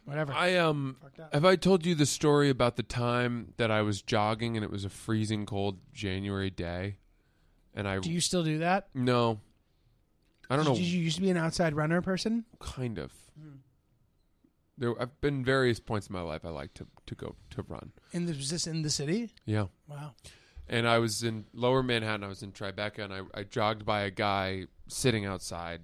Whatever. 0.04 0.32
I 0.34 0.56
um 0.56 0.96
have 1.32 1.44
I 1.44 1.56
told 1.56 1.86
you 1.86 1.94
the 1.94 2.04
story 2.04 2.50
about 2.50 2.76
the 2.76 2.82
time 2.82 3.54
that 3.56 3.70
I 3.70 3.82
was 3.82 4.02
jogging 4.02 4.56
and 4.56 4.64
it 4.64 4.70
was 4.70 4.84
a 4.84 4.90
freezing 4.90 5.46
cold 5.46 5.78
January 5.94 6.50
day, 6.50 6.98
and 7.74 7.88
I 7.88 8.00
do 8.00 8.10
you 8.10 8.20
still 8.20 8.42
do 8.42 8.58
that? 8.58 8.88
no, 8.92 9.40
I 10.50 10.56
don't 10.56 10.64
know, 10.66 10.74
Did 10.74 10.84
you 10.84 11.00
used 11.00 11.16
to 11.16 11.22
be 11.22 11.30
an 11.30 11.36
outside 11.36 11.74
runner 11.74 12.02
person? 12.02 12.44
kind 12.58 12.98
of. 12.98 13.12
Hmm. 13.40 13.56
There, 14.76 15.00
I've 15.00 15.20
been 15.20 15.44
various 15.44 15.78
points 15.78 16.08
in 16.08 16.12
my 16.12 16.22
life 16.22 16.44
I 16.44 16.48
like 16.48 16.74
to 16.74 16.86
to 17.06 17.14
go 17.14 17.36
to 17.50 17.64
run. 17.68 17.92
In 18.12 18.26
the, 18.26 18.32
was 18.32 18.50
this 18.50 18.66
in 18.66 18.82
the 18.82 18.90
city? 18.90 19.30
Yeah. 19.46 19.66
Wow. 19.88 20.14
And 20.68 20.88
I 20.88 20.98
was 20.98 21.22
in 21.22 21.46
Lower 21.52 21.82
Manhattan. 21.82 22.24
I 22.24 22.28
was 22.28 22.42
in 22.42 22.52
Tribeca, 22.52 23.04
and 23.04 23.12
I, 23.12 23.20
I 23.34 23.42
jogged 23.42 23.84
by 23.84 24.02
a 24.02 24.10
guy 24.10 24.66
sitting 24.88 25.24
outside 25.24 25.82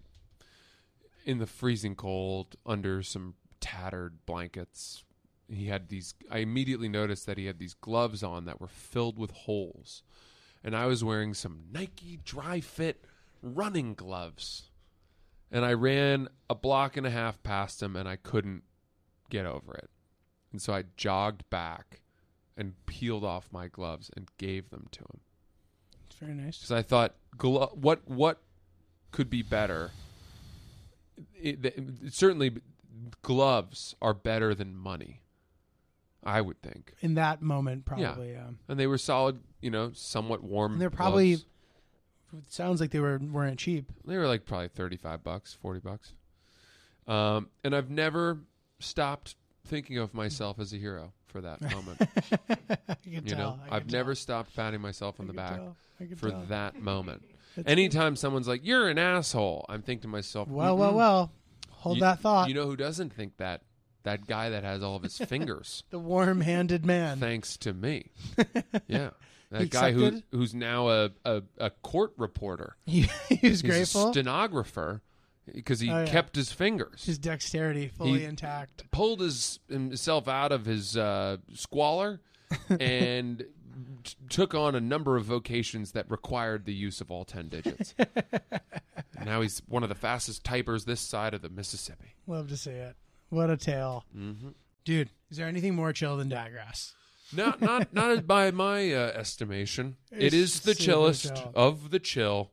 in 1.25 1.39
the 1.39 1.47
freezing 1.47 1.95
cold 1.95 2.57
under 2.65 3.03
some 3.03 3.35
tattered 3.61 4.25
blankets. 4.27 5.05
He 5.49 5.67
had 5.67 5.89
these. 5.89 6.15
I 6.31 6.39
immediately 6.39 6.89
noticed 6.89 7.27
that 7.27 7.39
he 7.39 7.47
had 7.47 7.59
these 7.59 7.75
gloves 7.75 8.23
on 8.23 8.45
that 8.47 8.61
were 8.61 8.69
filled 8.69 9.19
with 9.19 9.31
holes, 9.33 10.03
and 10.65 10.75
I 10.75 10.87
was 10.87 11.05
wearing 11.05 11.35
some 11.35 11.65
Nike 11.73 12.21
Dry 12.25 12.61
Fit 12.61 13.05
running 13.43 13.95
gloves. 13.95 14.65
And 15.53 15.65
I 15.65 15.73
ran 15.73 16.29
a 16.49 16.55
block 16.55 16.97
and 16.97 17.05
a 17.05 17.11
half 17.11 17.43
past 17.43 17.83
him, 17.83 17.97
and 17.97 18.09
I 18.09 18.15
couldn't 18.15 18.63
get 19.31 19.47
over 19.47 19.75
it. 19.75 19.91
And 20.53 20.63
so 20.63 20.73
I 20.73 20.85
jogged 20.97 21.49
back 21.51 22.03
and 22.57 22.75
peeled 22.87 23.25
off 23.25 23.49
my 23.53 23.69
gloves 23.69 24.11
and 24.17 24.29
gave 24.39 24.71
them 24.71 24.87
to 24.93 25.01
him 25.01 25.21
It's 26.07 26.17
very 26.17 26.35
nice. 26.35 26.59
because 26.59 26.73
I 26.73 26.83
thought, 26.83 27.15
glo- 27.37 27.73
what 27.75 28.01
what 28.09 28.41
could 29.13 29.31
be 29.31 29.43
better? 29.43 29.91
It, 31.35 31.65
it- 31.65 32.13
certainly, 32.13 32.53
gloves 33.23 33.95
are 34.01 34.15
better 34.15 34.55
than 34.55 34.77
money. 34.77 35.23
I 36.23 36.43
would 36.43 36.61
think, 36.61 36.93
In 37.01 37.15
that 37.15 37.41
moment, 37.41 37.87
probably. 37.87 38.33
Yeah. 38.33 38.49
and 38.69 38.79
they 38.79 38.87
were 38.87 38.99
solid. 38.99 39.41
You 39.63 39.71
know, 39.71 39.93
somewhat 39.95 40.43
warm. 40.45 40.73
And 40.73 40.81
they're 40.81 40.91
probably. 40.91 41.31
gloves. 41.37 41.45
It 42.47 42.53
sounds 42.53 42.81
like 42.81 42.91
they 42.91 43.01
were 43.01 43.19
weren't 43.19 43.59
cheap. 43.59 43.91
they 44.05 44.17
were 44.19 44.27
like 44.29 44.45
probably 44.45 44.69
thirty 44.69 44.97
five 44.99 45.25
bucks, 45.25 45.57
forty 45.61 45.81
bucks. 45.81 46.13
Um, 47.09 47.49
and 47.65 47.75
I've 47.75 47.91
never 47.91 48.39
stopped 48.81 49.35
thinking 49.71 49.97
of 49.99 50.13
myself 50.13 50.59
as 50.59 50.73
a 50.73 50.77
hero 50.77 51.13
for 51.29 51.41
that 51.41 51.61
moment. 51.73 52.01
You 53.05 53.21
tell. 53.23 53.39
know, 53.39 53.59
I've 53.71 53.91
never 53.91 54.15
stopped 54.15 54.55
patting 54.55 54.81
myself 54.81 55.19
on 55.21 55.27
the 55.27 55.33
back. 55.33 55.61
For 56.17 56.31
tell. 56.31 56.45
that 56.49 56.81
moment. 56.81 57.23
Anytime 57.67 58.15
someone's 58.17 58.47
like, 58.47 58.65
"You're 58.65 58.89
an 58.89 58.99
asshole," 58.99 59.65
I'm 59.69 59.83
thinking 59.83 60.03
to 60.03 60.09
myself, 60.09 60.49
Well, 60.49 60.77
well, 60.77 60.95
well. 60.95 61.33
Hold 61.71 61.97
You- 61.97 62.03
that 62.03 62.21
thought. 62.21 62.49
You 62.49 62.55
know 62.55 62.67
who 62.67 62.77
doesn't 62.77 63.13
think 63.15 63.37
that? 63.39 63.63
That 64.03 64.27
guy 64.27 64.49
that 64.51 64.65
has 64.65 64.83
all 64.83 64.97
of 64.97 65.03
his 65.03 65.19
fingers, 65.19 65.83
the 65.91 65.99
warm-handed 65.99 66.87
man. 66.87 67.19
thanks 67.19 67.57
to 67.59 67.75
me. 67.75 68.11
Yeah, 68.89 69.11
that 69.51 69.61
He 69.63 69.69
guy 69.69 69.93
who 69.93 70.23
who's 70.33 70.55
now 70.55 70.89
a, 70.89 71.11
a, 71.25 71.43
a 71.59 71.69
court 71.71 72.13
reporter. 72.17 72.77
he, 72.87 73.03
he 73.29 73.35
was 73.49 73.61
He's 73.61 73.63
grateful. 73.63 74.09
a 74.09 74.13
stenographer 74.13 75.03
because 75.53 75.81
he 75.81 75.91
Oh, 75.91 76.01
yeah. 76.05 76.07
kept 76.11 76.37
his 76.37 76.53
fingers. 76.53 77.05
His 77.05 77.19
dexterity 77.19 77.89
fully 77.89 78.21
He- 78.21 78.25
intact. 78.25 78.91
pulled 78.91 79.21
his 79.21 79.59
himself 79.69 80.29
out 80.29 80.53
of 80.53 80.65
his 80.67 80.97
uh, 80.97 81.39
squalor 81.55 82.21
and 82.81 83.45
t- 84.05 84.15
took 84.29 84.55
on 84.55 84.75
a 84.75 84.81
number 84.81 85.17
of 85.17 85.25
vocations 85.25 85.93
that 85.93 86.11
required 86.11 86.65
the 86.65 86.75
use 86.75 87.01
of 87.01 87.11
all 87.11 87.25
10 87.25 87.49
digits. 87.49 87.95
now 89.25 89.41
he's 89.41 89.63
one 89.69 89.83
of 89.83 89.89
the 89.89 89.95
fastest 89.95 90.45
typers 90.45 90.85
this 90.85 91.01
side 91.01 91.35
of 91.35 91.43
the 91.43 91.49
Mississippi. 91.49 92.15
Love 92.27 92.49
to 92.49 92.57
see 92.57 92.71
it. 92.71 92.97
What 93.29 93.51
a 93.51 93.57
tale, 93.57 94.05
hmm 94.13 94.33
dude. 94.85 95.11
Is 95.31 95.37
there 95.37 95.47
anything 95.47 95.75
more 95.77 95.93
chill 95.93 96.17
than 96.17 96.29
Dadgrass? 96.31 96.95
Not 97.33 97.61
not 97.61 97.93
not 97.95 98.27
by 98.27 98.51
my 98.51 98.93
uh, 98.93 99.13
estimation. 99.15 99.97
It's 100.11 100.35
it 100.35 100.35
is 100.35 100.61
the 100.61 100.75
chillest 100.75 101.37
chill. 101.37 101.53
of 101.55 101.91
the 101.91 102.01
chill. 102.01 102.51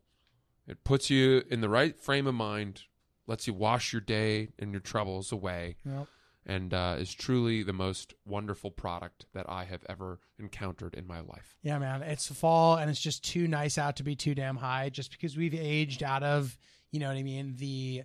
It 0.68 0.84
puts 0.84 1.09
you 1.09 1.43
in 1.49 1.61
the 1.61 1.70
right 1.70 1.97
frame 1.99 2.28
of 2.28 2.36
mind, 2.36 2.84
lets 3.26 3.47
you 3.47 3.53
wash 3.53 3.93
your 3.93 4.01
day 4.01 4.49
and 4.59 4.72
your 4.72 4.82
troubles 4.82 5.32
away. 5.32 5.78
Yep. 5.86 6.07
and 6.45 6.74
uh, 6.74 6.95
is 6.97 7.13
truly 7.13 7.61
the 7.61 7.74
most 7.74 8.13
wonderful 8.26 8.72
product 8.72 9.26
that 9.34 9.45
I 9.49 9.65
have 9.65 9.84
ever 9.89 10.20
encountered 10.39 10.93
in 10.93 11.05
my 11.05 11.20
life. 11.20 11.57
Yeah, 11.61 11.78
man. 11.78 12.01
It's 12.03 12.28
fall 12.28 12.78
and 12.78 12.89
it's 12.89 13.01
just 13.01 13.24
too 13.24 13.47
nice 13.49 13.78
out 13.78 13.97
to 13.97 14.03
be 14.03 14.15
too 14.15 14.34
damn 14.34 14.55
high. 14.55 14.89
Just 14.89 15.11
because 15.11 15.36
we've 15.36 15.53
aged 15.53 16.03
out 16.03 16.24
of, 16.24 16.57
you 16.91 16.99
know 17.01 17.07
what 17.07 17.18
I 17.18 17.24
mean, 17.24 17.55
the 17.57 18.03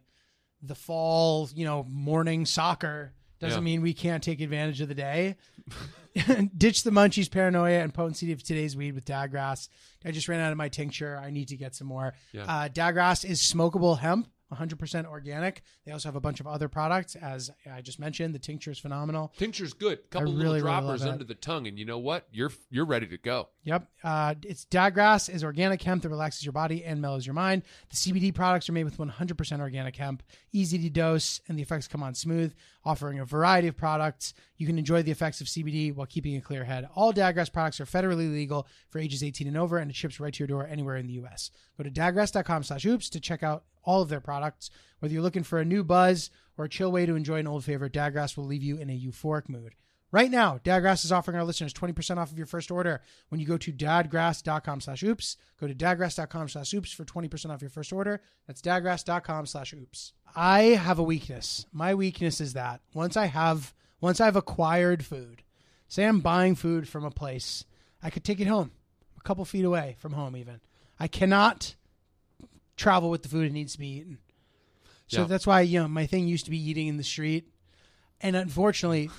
the 0.60 0.74
fall, 0.74 1.48
you 1.54 1.64
know, 1.64 1.84
morning 1.88 2.44
soccer 2.46 3.12
doesn't 3.42 3.58
Yeah. 3.60 3.64
mean 3.64 3.82
we 3.82 3.92
can't 3.92 4.22
take 4.22 4.40
advantage 4.40 4.80
of 4.80 4.88
the 4.88 4.94
day. 4.94 5.36
Ditch 6.56 6.82
the 6.84 6.90
munchies, 6.90 7.30
paranoia, 7.30 7.80
and 7.80 7.92
potency 7.92 8.32
of 8.32 8.42
today's 8.42 8.76
weed 8.76 8.94
with 8.94 9.04
Dadgrass. 9.04 9.68
I 10.04 10.10
just 10.10 10.28
ran 10.28 10.40
out 10.40 10.52
of 10.52 10.58
my 10.58 10.68
tincture. 10.68 11.16
I 11.22 11.30
need 11.30 11.48
to 11.48 11.56
get 11.56 11.74
some 11.74 11.86
more. 11.88 12.14
Yeah. 12.32 12.42
Uh, 12.44 12.68
Dadgrass 12.68 13.24
is 13.28 13.40
smokable 13.40 13.98
hemp, 13.98 14.28
100% 14.52 15.06
organic. 15.06 15.62
They 15.84 15.92
also 15.92 16.08
have 16.08 16.16
a 16.16 16.20
bunch 16.20 16.40
of 16.40 16.46
other 16.46 16.68
products, 16.68 17.16
as 17.16 17.50
I 17.70 17.80
just 17.80 17.98
mentioned. 17.98 18.34
The 18.34 18.38
tincture 18.38 18.70
is 18.70 18.78
phenomenal. 18.78 19.32
Tincture's 19.36 19.72
good. 19.72 20.10
Couple 20.10 20.32
really, 20.32 20.44
really 20.44 20.62
little 20.62 20.80
droppers 20.80 21.02
it. 21.02 21.08
under 21.08 21.24
the 21.24 21.34
tongue, 21.34 21.66
and 21.66 21.78
you 21.78 21.84
know 21.84 21.98
what? 21.98 22.26
You're 22.32 22.52
you're 22.70 22.84
ready 22.84 23.06
to 23.06 23.18
go. 23.18 23.48
Yep. 23.64 23.86
Uh, 24.02 24.34
it's 24.42 24.64
Dadgrass 24.64 25.32
is 25.32 25.44
organic 25.44 25.82
hemp 25.82 26.02
that 26.02 26.08
relaxes 26.08 26.44
your 26.44 26.52
body 26.52 26.84
and 26.84 27.00
mellows 27.00 27.26
your 27.26 27.34
mind. 27.34 27.62
The 27.90 27.96
CBD 27.96 28.34
products 28.34 28.68
are 28.68 28.72
made 28.72 28.84
with 28.84 28.98
100% 28.98 29.60
organic 29.60 29.96
hemp, 29.96 30.22
easy 30.52 30.78
to 30.78 30.90
dose, 30.90 31.40
and 31.48 31.58
the 31.58 31.62
effects 31.62 31.88
come 31.88 32.02
on 32.02 32.14
smooth, 32.14 32.52
offering 32.84 33.20
a 33.20 33.24
variety 33.24 33.68
of 33.68 33.76
products. 33.76 34.34
You 34.56 34.66
can 34.66 34.78
enjoy 34.78 35.02
the 35.02 35.10
effects 35.10 35.40
of 35.40 35.46
CBD 35.46 35.94
while 35.94 36.06
keeping 36.06 36.36
a 36.36 36.40
clear 36.40 36.64
head. 36.64 36.88
All 36.94 37.12
Dadgrass 37.12 37.52
products 37.52 37.80
are 37.80 37.86
federally 37.86 38.32
legal 38.32 38.66
for 38.90 38.98
ages 38.98 39.22
18 39.22 39.46
and 39.46 39.56
over, 39.56 39.78
and 39.78 39.90
it 39.90 39.96
ships 39.96 40.20
right 40.20 40.32
to 40.32 40.38
your 40.38 40.48
door 40.48 40.66
anywhere 40.66 40.96
in 40.96 41.06
the 41.06 41.14
U.S. 41.14 41.50
Go 41.82 41.88
to 41.88 42.00
dadgrass.com 42.00 42.62
slash 42.62 42.84
oops 42.86 43.10
to 43.10 43.20
check 43.20 43.42
out 43.42 43.64
all 43.82 44.02
of 44.02 44.08
their 44.08 44.20
products. 44.20 44.70
Whether 45.00 45.14
you're 45.14 45.22
looking 45.22 45.42
for 45.42 45.58
a 45.58 45.64
new 45.64 45.82
buzz 45.82 46.30
or 46.56 46.66
a 46.66 46.68
chill 46.68 46.92
way 46.92 47.06
to 47.06 47.16
enjoy 47.16 47.40
an 47.40 47.48
old 47.48 47.64
favorite, 47.64 47.92
Dadgrass 47.92 48.36
will 48.36 48.44
leave 48.44 48.62
you 48.62 48.76
in 48.76 48.88
a 48.88 48.98
euphoric 48.98 49.48
mood. 49.48 49.74
Right 50.12 50.30
now, 50.30 50.60
Dadgrass 50.62 51.04
is 51.04 51.10
offering 51.10 51.36
our 51.38 51.44
listeners 51.44 51.72
20% 51.72 52.18
off 52.18 52.30
of 52.30 52.36
your 52.36 52.46
first 52.46 52.70
order 52.70 53.02
when 53.30 53.40
you 53.40 53.46
go 53.46 53.56
to 53.56 53.72
dadgrass.com 53.72 54.80
slash 54.80 55.02
oops. 55.02 55.38
Go 55.58 55.66
to 55.66 55.74
dadgrass.com 55.74 56.48
slash 56.50 56.72
oops 56.74 56.92
for 56.92 57.04
20% 57.04 57.50
off 57.50 57.62
your 57.62 57.70
first 57.70 57.92
order. 57.92 58.20
That's 58.46 58.62
dadgrass.com 58.62 59.46
slash 59.46 59.72
oops. 59.72 60.12
I 60.36 60.62
have 60.62 61.00
a 61.00 61.02
weakness. 61.02 61.66
My 61.72 61.94
weakness 61.94 62.40
is 62.40 62.52
that 62.52 62.82
once 62.94 63.16
I 63.16 63.26
have, 63.26 63.74
once 64.00 64.20
I've 64.20 64.36
acquired 64.36 65.04
food, 65.04 65.42
say 65.88 66.04
I'm 66.04 66.20
buying 66.20 66.54
food 66.54 66.88
from 66.88 67.04
a 67.04 67.10
place, 67.10 67.64
I 68.02 68.10
could 68.10 68.22
take 68.22 68.38
it 68.38 68.46
home, 68.46 68.70
a 69.18 69.22
couple 69.22 69.44
feet 69.44 69.64
away 69.64 69.96
from 69.98 70.12
home 70.12 70.36
even. 70.36 70.60
I 70.98 71.08
cannot 71.08 71.74
travel 72.76 73.10
with 73.10 73.22
the 73.22 73.28
food 73.28 73.46
it 73.46 73.52
needs 73.52 73.72
to 73.72 73.78
be 73.78 73.88
eaten. 73.88 74.18
So 75.08 75.22
Yeah. 75.22 75.26
that's 75.26 75.46
why, 75.46 75.60
you 75.62 75.80
know, 75.80 75.88
my 75.88 76.06
thing 76.06 76.26
used 76.26 76.44
to 76.46 76.50
be 76.50 76.58
eating 76.58 76.86
in 76.88 76.96
the 76.96 77.04
street. 77.04 77.46
And 78.20 78.34
unfortunately, 78.36 79.10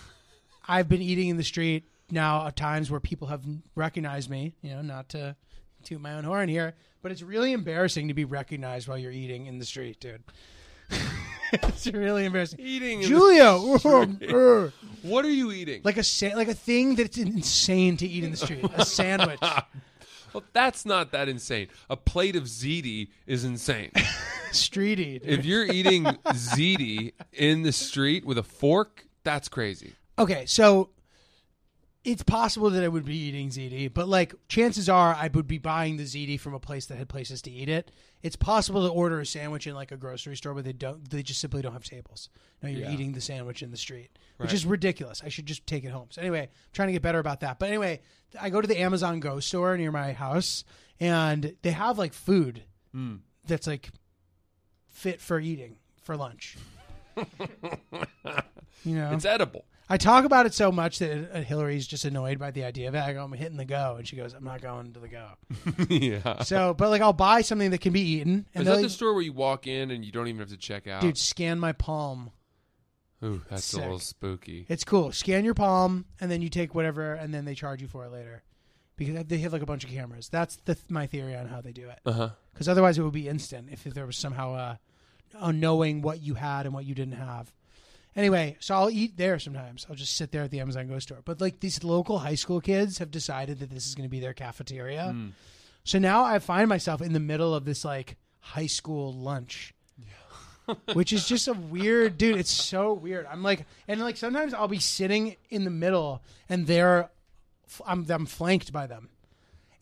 I've 0.67 0.87
been 0.89 1.01
eating 1.01 1.27
in 1.29 1.37
the 1.37 1.43
street 1.43 1.87
now 2.09 2.47
at 2.47 2.55
times 2.55 2.89
where 2.89 2.99
people 2.99 3.27
have 3.27 3.43
recognized 3.75 4.29
me, 4.29 4.55
you 4.61 4.71
know, 4.71 4.81
not 4.81 5.09
to 5.09 5.35
toot 5.83 5.99
my 6.01 6.13
own 6.13 6.23
horn 6.23 6.47
here, 6.49 6.73
but 7.01 7.11
it's 7.11 7.21
really 7.21 7.51
embarrassing 7.51 8.07
to 8.07 8.13
be 8.13 8.23
recognized 8.25 8.87
while 8.87 8.97
you're 8.97 9.11
eating 9.11 9.45
in 9.45 9.59
the 9.59 9.65
street, 9.65 9.99
dude. 9.99 10.23
it's 11.53 11.87
really 11.87 12.25
embarrassing. 12.25 12.59
Eating. 12.59 13.01
in 13.03 13.09
Julio, 13.09 13.77
the 13.77 13.79
street. 14.19 14.71
what 15.03 15.25
are 15.25 15.29
you 15.29 15.51
eating? 15.51 15.81
like 15.83 15.97
a 15.97 16.03
sa- 16.03 16.35
like 16.35 16.47
a 16.47 16.53
thing 16.53 16.95
that's 16.95 17.17
insane 17.17 17.97
to 17.97 18.07
eat 18.07 18.23
in 18.23 18.31
the 18.31 18.37
street, 18.37 18.63
a 18.73 18.85
sandwich. 18.85 19.39
well, 20.33 20.43
that's 20.53 20.85
not 20.85 21.11
that 21.11 21.29
insane. 21.29 21.67
A 21.89 21.95
plate 21.97 22.35
of 22.35 22.43
ziti 22.43 23.09
is 23.27 23.43
insane. 23.43 23.91
Streety. 24.51 25.19
dude. 25.21 25.25
if 25.25 25.45
you're 25.45 25.65
eating 25.65 26.03
ziti 26.05 27.13
in 27.31 27.63
the 27.63 27.71
street 27.71 28.25
with 28.25 28.37
a 28.37 28.43
fork, 28.43 29.05
that's 29.23 29.47
crazy. 29.49 29.93
Okay, 30.19 30.45
so 30.45 30.89
it's 32.03 32.21
possible 32.21 32.69
that 32.69 32.83
I 32.83 32.87
would 32.89 33.05
be 33.05 33.15
eating 33.17 33.49
ziti, 33.49 33.91
but 33.91 34.07
like 34.09 34.35
chances 34.49 34.89
are 34.89 35.15
I 35.15 35.29
would 35.33 35.47
be 35.47 35.57
buying 35.57 35.95
the 35.97 36.03
ziti 36.03 36.37
from 36.39 36.53
a 36.53 36.59
place 36.59 36.85
that 36.87 36.97
had 36.97 37.07
places 37.07 37.41
to 37.43 37.51
eat 37.51 37.69
it. 37.69 37.91
It's 38.21 38.35
possible 38.35 38.85
to 38.85 38.93
order 38.93 39.19
a 39.21 39.25
sandwich 39.25 39.67
in 39.67 39.73
like 39.73 39.91
a 39.91 39.97
grocery 39.97 40.35
store, 40.35 40.53
but 40.53 40.65
they 40.65 40.73
don't. 40.73 41.09
They 41.09 41.23
just 41.23 41.39
simply 41.39 41.61
don't 41.61 41.73
have 41.73 41.83
tables. 41.85 42.29
No, 42.61 42.69
you're 42.69 42.81
Yeah. 42.81 42.91
eating 42.93 43.13
the 43.13 43.21
sandwich 43.21 43.63
in 43.63 43.71
the 43.71 43.77
street, 43.77 44.17
which 44.37 44.47
Right. 44.49 44.53
is 44.53 44.65
ridiculous. 44.65 45.21
I 45.23 45.29
should 45.29 45.45
just 45.45 45.65
take 45.65 45.83
it 45.85 45.91
home. 45.91 46.07
So 46.11 46.21
anyway, 46.21 46.41
I'm 46.41 46.49
trying 46.73 46.89
to 46.89 46.93
get 46.93 47.01
better 47.01 47.19
about 47.19 47.39
that. 47.39 47.57
But 47.57 47.69
anyway, 47.69 48.01
I 48.39 48.49
go 48.49 48.61
to 48.61 48.67
the 48.67 48.79
Amazon 48.79 49.19
Go 49.19 49.39
store 49.39 49.75
near 49.77 49.91
my 49.91 50.13
house, 50.13 50.63
and 50.99 51.55
they 51.61 51.71
have 51.71 51.97
like 51.97 52.13
food 52.13 52.63
Mm. 52.95 53.19
that's 53.47 53.65
like 53.67 53.89
fit 54.91 55.19
for 55.19 55.39
eating 55.39 55.77
for 56.03 56.15
lunch. 56.15 56.57
you 58.85 58.95
know, 58.95 59.11
It's 59.13 59.25
edible. 59.25 59.65
I 59.89 59.97
talk 59.97 60.23
about 60.25 60.45
it 60.45 60.53
so 60.53 60.71
much 60.71 60.99
that 60.99 61.29
uh, 61.35 61.41
Hillary's 61.41 61.85
just 61.85 62.05
annoyed 62.05 62.39
by 62.39 62.51
the 62.51 62.63
idea 62.63 62.87
of 62.87 62.95
it. 62.95 62.99
I 62.99 63.13
go, 63.13 63.23
I'm 63.23 63.31
hitting 63.33 63.57
the 63.57 63.65
go, 63.65 63.95
and 63.97 64.07
she 64.07 64.15
goes, 64.15 64.33
I'm 64.33 64.43
not 64.45 64.61
going 64.61 64.93
to 64.93 64.99
the 64.99 65.07
go. 65.09 65.27
yeah. 65.89 66.41
So, 66.43 66.73
but 66.73 66.89
like, 66.89 67.01
I'll 67.01 67.13
buy 67.13 67.41
something 67.41 67.71
that 67.71 67.81
can 67.81 67.91
be 67.93 68.01
eaten, 68.01 68.45
and 68.55 68.65
Is 68.67 68.73
that 68.75 68.81
the 68.81 68.89
store 68.89 69.13
where 69.13 69.21
you 69.23 69.33
walk 69.33 69.67
in 69.67 69.91
and 69.91 70.03
you 70.05 70.11
don't 70.11 70.27
even 70.27 70.39
have 70.39 70.49
to 70.49 70.57
check 70.57 70.87
out? 70.87 71.01
dude, 71.01 71.17
scan 71.17 71.59
my 71.59 71.73
palm. 71.73 72.31
Ooh, 73.23 73.41
that's 73.49 73.65
sick. 73.65 73.79
a 73.79 73.83
little 73.83 73.99
spooky. 73.99 74.65
It's 74.67 74.83
cool. 74.83 75.11
Scan 75.11 75.45
your 75.45 75.53
palm, 75.53 76.05
and 76.19 76.29
then 76.29 76.41
you 76.41 76.49
take 76.49 76.75
whatever, 76.75 77.13
and 77.13 77.33
then 77.33 77.45
they 77.45 77.55
charge 77.55 77.81
you 77.81 77.87
for 77.87 78.05
it 78.05 78.11
later, 78.11 78.43
because 78.95 79.25
they 79.25 79.37
have 79.39 79.53
like 79.53 79.61
a 79.61 79.65
bunch 79.65 79.83
of 79.83 79.89
cameras. 79.89 80.29
That's 80.29 80.57
the 80.65 80.77
my 80.89 81.07
theory 81.07 81.35
on 81.35 81.47
how 81.47 81.61
they 81.61 81.71
do 81.71 81.89
it. 81.89 81.99
Uh 82.05 82.11
huh. 82.11 82.29
Because 82.53 82.67
otherwise, 82.67 82.97
it 82.97 83.03
would 83.03 83.13
be 83.13 83.27
instant 83.27 83.69
if 83.71 83.83
there 83.83 84.05
was 84.05 84.17
somehow 84.17 84.53
a, 84.53 84.79
a 85.39 85.53
knowing 85.53 86.01
what 86.01 86.21
you 86.21 86.35
had 86.35 86.65
and 86.65 86.73
what 86.75 86.85
you 86.85 86.93
didn't 86.93 87.15
have. 87.15 87.51
Anyway, 88.15 88.57
so 88.59 88.75
I'll 88.75 88.91
eat 88.91 89.17
there 89.17 89.39
sometimes. 89.39 89.87
I'll 89.89 89.95
just 89.95 90.15
sit 90.15 90.31
there 90.31 90.43
at 90.43 90.51
the 90.51 90.59
Amazon 90.59 90.87
Go 90.87 90.99
store. 90.99 91.19
But 91.25 91.41
like 91.41 91.59
these 91.61 91.83
local 91.83 92.19
high 92.19 92.35
school 92.35 92.61
kids 92.61 92.99
have 92.99 93.09
decided 93.09 93.59
that 93.59 93.71
this 93.71 93.87
is 93.87 93.95
going 93.95 94.07
to 94.07 94.11
be 94.11 94.19
their 94.19 94.33
cafeteria. 94.33 95.13
Mm. 95.15 95.31
So 95.83 95.97
now 95.97 96.23
I 96.23 96.39
find 96.39 96.69
myself 96.69 97.01
in 97.01 97.13
the 97.13 97.19
middle 97.19 97.55
of 97.55 97.65
this 97.65 97.83
like 97.83 98.17
high 98.39 98.67
school 98.67 99.13
lunch. 99.13 99.73
Which 100.93 101.13
is 101.13 101.27
just 101.27 101.47
a 101.47 101.53
weird 101.53 102.17
dude. 102.17 102.37
It's 102.37 102.51
so 102.51 102.93
weird. 102.93 103.25
I'm 103.29 103.43
like, 103.43 103.65
and 103.87 103.99
like 104.01 104.17
sometimes 104.17 104.53
I'll 104.53 104.67
be 104.67 104.79
sitting 104.79 105.35
in 105.49 105.63
the 105.63 105.71
middle, 105.71 106.21
and 106.49 106.67
they're, 106.67 107.09
I'm 107.85 108.05
I'm 108.09 108.25
flanked 108.25 108.71
by 108.71 108.87
them, 108.87 109.09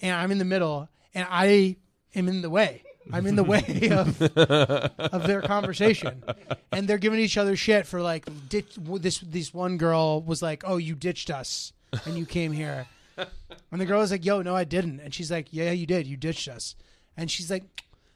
and 0.01 0.15
I'm 0.15 0.32
in 0.32 0.38
the 0.38 0.45
middle, 0.45 0.89
and 1.13 1.27
I 1.29 1.77
am 2.15 2.27
in 2.27 2.41
the 2.41 2.49
way. 2.49 2.84
I'm 3.11 3.25
in 3.25 3.36
the 3.36 3.43
way 3.43 3.89
of 3.91 4.21
of 4.21 5.27
their 5.27 5.41
conversation, 5.41 6.23
and 6.71 6.88
they're 6.88 6.99
giving 6.99 7.19
each 7.19 7.38
other 7.38 7.55
shit 7.55 7.88
for 7.88 8.01
like 8.01 8.27
ditch, 8.47 8.77
this. 8.77 9.19
This 9.19 9.53
one 9.53 9.77
girl 9.77 10.21
was 10.21 10.41
like, 10.41 10.63
"Oh, 10.65 10.77
you 10.77 10.93
ditched 10.95 11.32
us, 11.32 11.73
and 12.05 12.15
you 12.17 12.25
came 12.27 12.51
here," 12.51 12.86
and 13.17 13.82
the 13.82 13.86
girl 13.86 13.99
was 14.01 14.11
like, 14.11 14.23
"Yo, 14.23 14.43
no, 14.43 14.55
I 14.55 14.65
didn't," 14.65 14.99
and 14.99 15.13
she's 15.13 15.32
like, 15.32 15.47
"Yeah, 15.51 15.71
you 15.71 15.88
did. 15.88 16.05
You 16.05 16.15
ditched 16.15 16.47
us," 16.47 16.75
and 17.17 17.29
she's 17.29 17.49
like, 17.49 17.63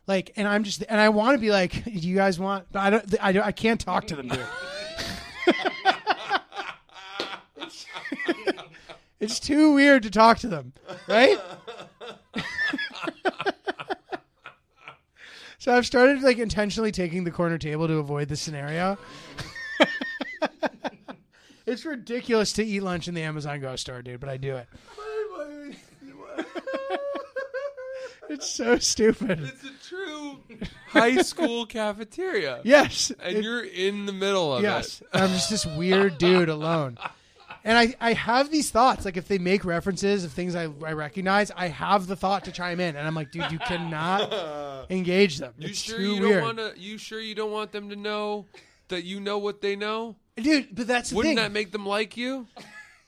"Like," 0.07 0.33
and 0.35 0.47
I'm 0.47 0.63
just, 0.63 0.83
and 0.87 0.99
I 0.99 1.09
want 1.09 1.35
to 1.35 1.39
be 1.39 1.51
like, 1.51 1.83
"Do 1.85 1.91
you 1.91 2.15
guys 2.15 2.39
want?" 2.39 2.65
But 2.71 2.79
I 2.79 2.89
don't. 2.89 3.15
I 3.21 3.31
don't. 3.31 3.45
I 3.45 3.51
can't 3.51 3.79
talk 3.79 4.07
to 4.07 4.15
them, 4.15 4.27
dude. 4.27 4.39
it's, 7.57 7.85
it's 9.19 9.39
too 9.39 9.73
weird 9.73 10.03
to 10.03 10.11
talk 10.11 10.39
to 10.39 10.47
them, 10.47 10.73
right? 11.07 11.39
So 15.57 15.75
I've 15.75 15.87
started 15.87 16.21
like 16.21 16.37
intentionally 16.37 16.91
taking 16.91 17.23
the 17.23 17.31
corner 17.31 17.57
table 17.57 17.87
to 17.87 17.95
avoid 17.95 18.27
the 18.27 18.35
scenario. 18.35 18.99
it's 21.65 21.83
ridiculous 21.83 22.53
to 22.53 22.63
eat 22.63 22.81
lunch 22.81 23.07
in 23.07 23.15
the 23.15 23.23
Amazon 23.23 23.59
Go 23.61 23.75
store, 23.75 24.03
dude, 24.03 24.19
but 24.19 24.29
I 24.29 24.37
do 24.37 24.57
it. 24.57 24.67
It's 28.29 28.49
so 28.49 28.77
stupid. 28.77 29.39
It's 29.39 29.63
high 30.95 31.17
school 31.21 31.65
cafeteria. 31.65 32.61
Yes. 32.63 33.11
And 33.19 33.37
it- 33.37 33.43
you're 33.43 33.63
in 33.63 34.05
the 34.05 34.13
middle 34.13 34.55
of 34.55 34.63
yes. 34.63 35.01
it. 35.01 35.07
I'm 35.13 35.29
just 35.29 35.49
this 35.49 35.65
weird 35.65 36.17
dude 36.19 36.49
alone. 36.49 36.97
And 37.63 37.77
I, 37.77 37.95
I 37.99 38.13
have 38.13 38.51
these 38.51 38.69
thoughts. 38.69 39.05
Like 39.05 39.17
if 39.17 39.27
they 39.27 39.37
make 39.39 39.65
references 39.65 40.23
of 40.23 40.31
things 40.31 40.55
I, 40.55 40.63
I 40.85 40.93
recognize, 40.93 41.51
I 41.55 41.67
have 41.69 42.05
the 42.07 42.15
thought 42.15 42.45
to 42.45 42.51
chime 42.51 42.79
in. 42.79 42.95
And 42.95 43.07
I'm 43.07 43.15
like, 43.15 43.31
dude, 43.31 43.51
you 43.51 43.57
cannot 43.59 44.85
engage 44.91 45.39
them. 45.39 45.53
You 45.57 45.69
it's 45.69 45.79
sure 45.79 45.97
too 45.97 46.03
you 46.15 46.21
weird. 46.21 46.43
don't 46.43 46.57
want 46.57 46.75
to? 46.75 46.79
You 46.79 46.97
sure 46.97 47.19
you 47.19 47.33
don't 47.35 47.51
want 47.51 47.71
them 47.71 47.89
to 47.89 47.95
know 47.95 48.45
that 48.89 49.03
you 49.03 49.19
know 49.19 49.39
what 49.39 49.61
they 49.61 49.75
know? 49.75 50.15
Dude, 50.37 50.75
but 50.75 50.85
that's 50.85 51.09
the 51.09 51.15
Wouldn't 51.15 51.37
thing. 51.37 51.43
that 51.43 51.51
make 51.51 51.71
them 51.71 51.85
like 51.87 52.17
you? 52.17 52.47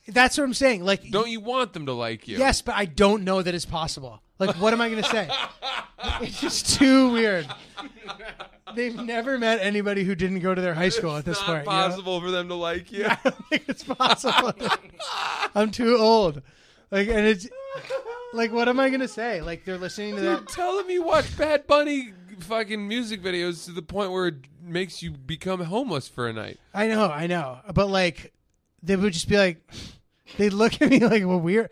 that's 0.08 0.38
what 0.38 0.46
I'm 0.46 0.54
saying. 0.54 0.84
Like 0.84 1.12
Don't 1.12 1.30
you 1.30 1.40
want 1.42 1.74
them 1.74 1.86
to 1.86 1.94
like 1.94 2.28
you? 2.28 2.38
Yes, 2.40 2.62
but 2.64 2.74
I 2.76 2.86
don't 2.86 3.24
know 3.24 3.42
that 3.44 3.54
it's 3.54 3.66
possible. 3.66 4.22
Like, 4.40 4.56
what 4.58 4.74
am 4.74 4.82
I 4.82 4.90
going 4.90 5.02
to 5.04 5.10
say? 5.10 5.30
It's 6.22 6.40
just 6.40 6.78
too 6.78 7.12
weird. 7.12 7.48
They've 8.76 8.96
never 8.96 9.38
met 9.40 9.60
anybody 9.62 10.04
who 10.04 10.14
didn't 10.14 10.40
go 10.40 10.54
to 10.54 10.62
their 10.62 10.74
high 10.76 10.90
school 10.90 11.16
at 11.16 11.26
this 11.26 11.38
It's 11.38 11.46
point. 11.46 11.66
not 11.66 11.72
you 11.74 11.78
know? 11.82 11.88
possible 11.90 12.22
for 12.22 12.32
them 12.32 12.48
to 12.50 12.54
like 12.56 12.92
you. 12.92 13.06
I 13.10 13.18
don't 13.24 13.46
think 13.50 13.64
it's 13.68 13.84
possible. 13.84 14.54
I'm 15.56 15.72
too 15.72 15.98
old. 15.98 16.42
Like, 16.92 17.08
and 17.08 17.26
it's 17.26 17.48
like, 18.34 18.52
what 18.52 18.70
am 18.70 18.80
I 18.80 18.90
going 18.90 19.02
to 19.02 19.08
say? 19.08 19.42
Like, 19.42 19.66
they're 19.66 19.78
listening 19.78 20.16
to 20.16 20.22
Dude, 20.22 20.38
that. 20.40 20.48
tell 20.50 20.78
them 20.78 20.90
you 20.90 21.04
watch 21.04 21.36
Bad 21.38 21.66
Bunny 21.66 22.14
fucking 22.40 22.88
music 22.88 23.22
videos 23.24 23.66
to 23.66 23.72
the 23.72 23.82
point 23.82 24.12
where 24.12 24.28
it 24.28 24.36
makes 24.62 25.02
you 25.02 25.12
become 25.12 25.62
homeless 25.62 26.08
for 26.08 26.28
a 26.28 26.34
night. 26.34 26.60
I 26.74 26.88
know, 26.88 27.10
I 27.10 27.26
know, 27.26 27.60
but 27.74 27.88
like, 27.90 28.34
they 28.84 28.96
would 28.96 29.14
just 29.14 29.28
be 29.30 29.38
like, 29.38 29.68
they'd 30.38 30.54
look 30.54 30.80
at 30.82 30.90
me 30.90 31.00
like, 31.00 31.26
well, 31.26 31.40
weird. 31.40 31.70